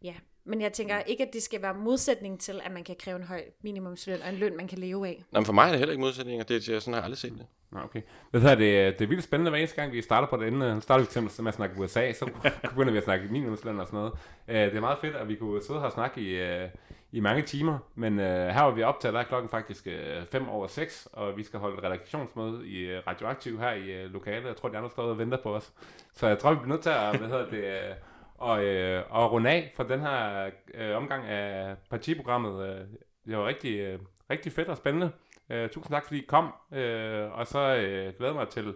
ja, 0.02 0.14
men 0.44 0.60
jeg 0.60 0.72
tænker 0.72 1.00
ikke, 1.00 1.26
at 1.26 1.32
det 1.32 1.42
skal 1.42 1.62
være 1.62 1.74
modsætning 1.74 2.40
til, 2.40 2.60
at 2.64 2.72
man 2.72 2.84
kan 2.84 2.96
kræve 2.98 3.16
en 3.16 3.24
høj 3.24 3.42
minimumsløn 3.62 4.22
og 4.22 4.28
en 4.28 4.34
løn, 4.34 4.56
man 4.56 4.68
kan 4.68 4.78
leve 4.78 5.08
af. 5.08 5.24
Nå, 5.32 5.40
men 5.40 5.46
for 5.46 5.52
mig 5.52 5.66
er 5.66 5.70
det 5.70 5.78
heller 5.78 5.92
ikke 5.92 6.04
modsætning, 6.04 6.40
og 6.40 6.48
det, 6.48 6.64
sådan 6.64 6.82
har 6.86 6.94
jeg 6.94 7.04
aldrig 7.04 7.18
set 7.18 7.32
det. 7.32 7.46
Nå, 7.74 7.80
okay. 7.80 8.02
Hvad 8.30 8.40
hedder 8.40 8.54
det? 8.54 8.98
Det 8.98 9.04
er 9.04 9.08
vildt 9.08 9.24
spændende, 9.24 9.50
hver 9.50 9.58
eneste 9.58 9.76
gang 9.76 9.92
vi 9.92 10.02
starter 10.02 10.28
på 10.28 10.36
det 10.36 10.46
emne. 10.46 10.80
Starter 10.80 11.00
vi 11.00 11.04
for 11.04 11.10
eksempel 11.10 11.42
med 11.42 11.48
at 11.48 11.54
snakke 11.54 11.80
USA, 11.80 12.12
så 12.12 12.30
begynder 12.70 12.92
vi 12.92 12.98
at 12.98 13.04
snakke 13.04 13.28
minimumsløn 13.30 13.80
og 13.80 13.86
sådan 13.86 13.96
noget. 13.96 14.12
Uh, 14.48 14.54
det 14.54 14.76
er 14.76 14.80
meget 14.80 14.98
fedt, 14.98 15.16
at 15.16 15.28
vi 15.28 15.34
kunne 15.34 15.62
sidde 15.62 15.80
her 15.80 15.86
og 15.86 15.92
snakke 15.92 16.20
i, 16.20 16.62
uh, 16.64 16.70
i 17.12 17.20
mange 17.20 17.42
timer, 17.42 17.78
men 17.94 18.18
uh, 18.18 18.24
her 18.24 18.62
var 18.62 18.70
vi 18.70 18.82
optaget, 18.82 19.14
der 19.14 19.20
er 19.20 19.24
klokken 19.24 19.48
faktisk 19.48 19.88
5 20.30 20.42
uh, 20.42 20.54
over 20.54 20.66
6, 20.66 21.08
og 21.12 21.36
vi 21.36 21.44
skal 21.44 21.60
holde 21.60 21.78
et 21.78 21.84
redaktionsmøde 21.84 22.68
i 22.68 22.98
Radioaktiv 22.98 23.60
her 23.60 23.72
i 23.72 24.06
lokalet. 24.08 24.46
Jeg 24.46 24.56
tror, 24.56 24.68
de 24.68 24.76
andre 24.76 24.90
står 24.90 25.02
og 25.02 25.18
venter 25.18 25.38
på 25.42 25.54
os. 25.54 25.72
Så 26.12 26.26
jeg 26.26 26.38
tror, 26.38 26.50
vi 26.50 26.56
bliver 26.56 26.68
nødt 26.68 26.82
til 26.82 26.90
at, 26.90 27.18
hvad 27.18 27.28
hedder 27.28 27.50
det, 27.50 27.94
og, 28.34 28.64
øh, 28.64 29.04
og 29.10 29.32
runde 29.32 29.50
af 29.50 29.72
for 29.76 29.82
den 29.82 30.00
her 30.00 30.50
øh, 30.74 30.96
omgang 30.96 31.26
af 31.26 31.76
partiprogrammet. 31.90 32.68
Øh, 32.68 32.86
det 33.26 33.38
var 33.38 33.46
rigtig, 33.46 33.78
øh, 33.78 34.00
rigtig 34.30 34.52
fedt 34.52 34.68
og 34.68 34.76
spændende. 34.76 35.12
Øh, 35.50 35.70
tusind 35.70 35.92
tak, 35.92 36.06
fordi 36.06 36.22
I 36.22 36.26
kom. 36.28 36.54
Øh, 36.72 37.32
og 37.32 37.46
så 37.46 37.58
øh, 37.58 38.14
glæder 38.18 38.34
mig 38.34 38.48
til 38.48 38.74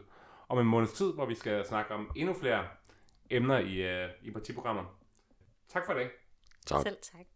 om 0.48 0.58
en 0.58 0.66
måneds 0.66 0.92
tid, 0.92 1.12
hvor 1.12 1.26
vi 1.26 1.34
skal 1.34 1.64
snakke 1.64 1.94
om 1.94 2.10
endnu 2.16 2.34
flere 2.34 2.64
emner 3.30 3.58
i, 3.58 3.74
øh, 3.74 4.08
i 4.22 4.30
partiprogrammet. 4.30 4.84
Tak 5.68 5.86
for 5.86 5.92
det. 5.92 6.10
Tak. 6.66 6.82
Selv 6.82 6.96
tak. 7.02 7.26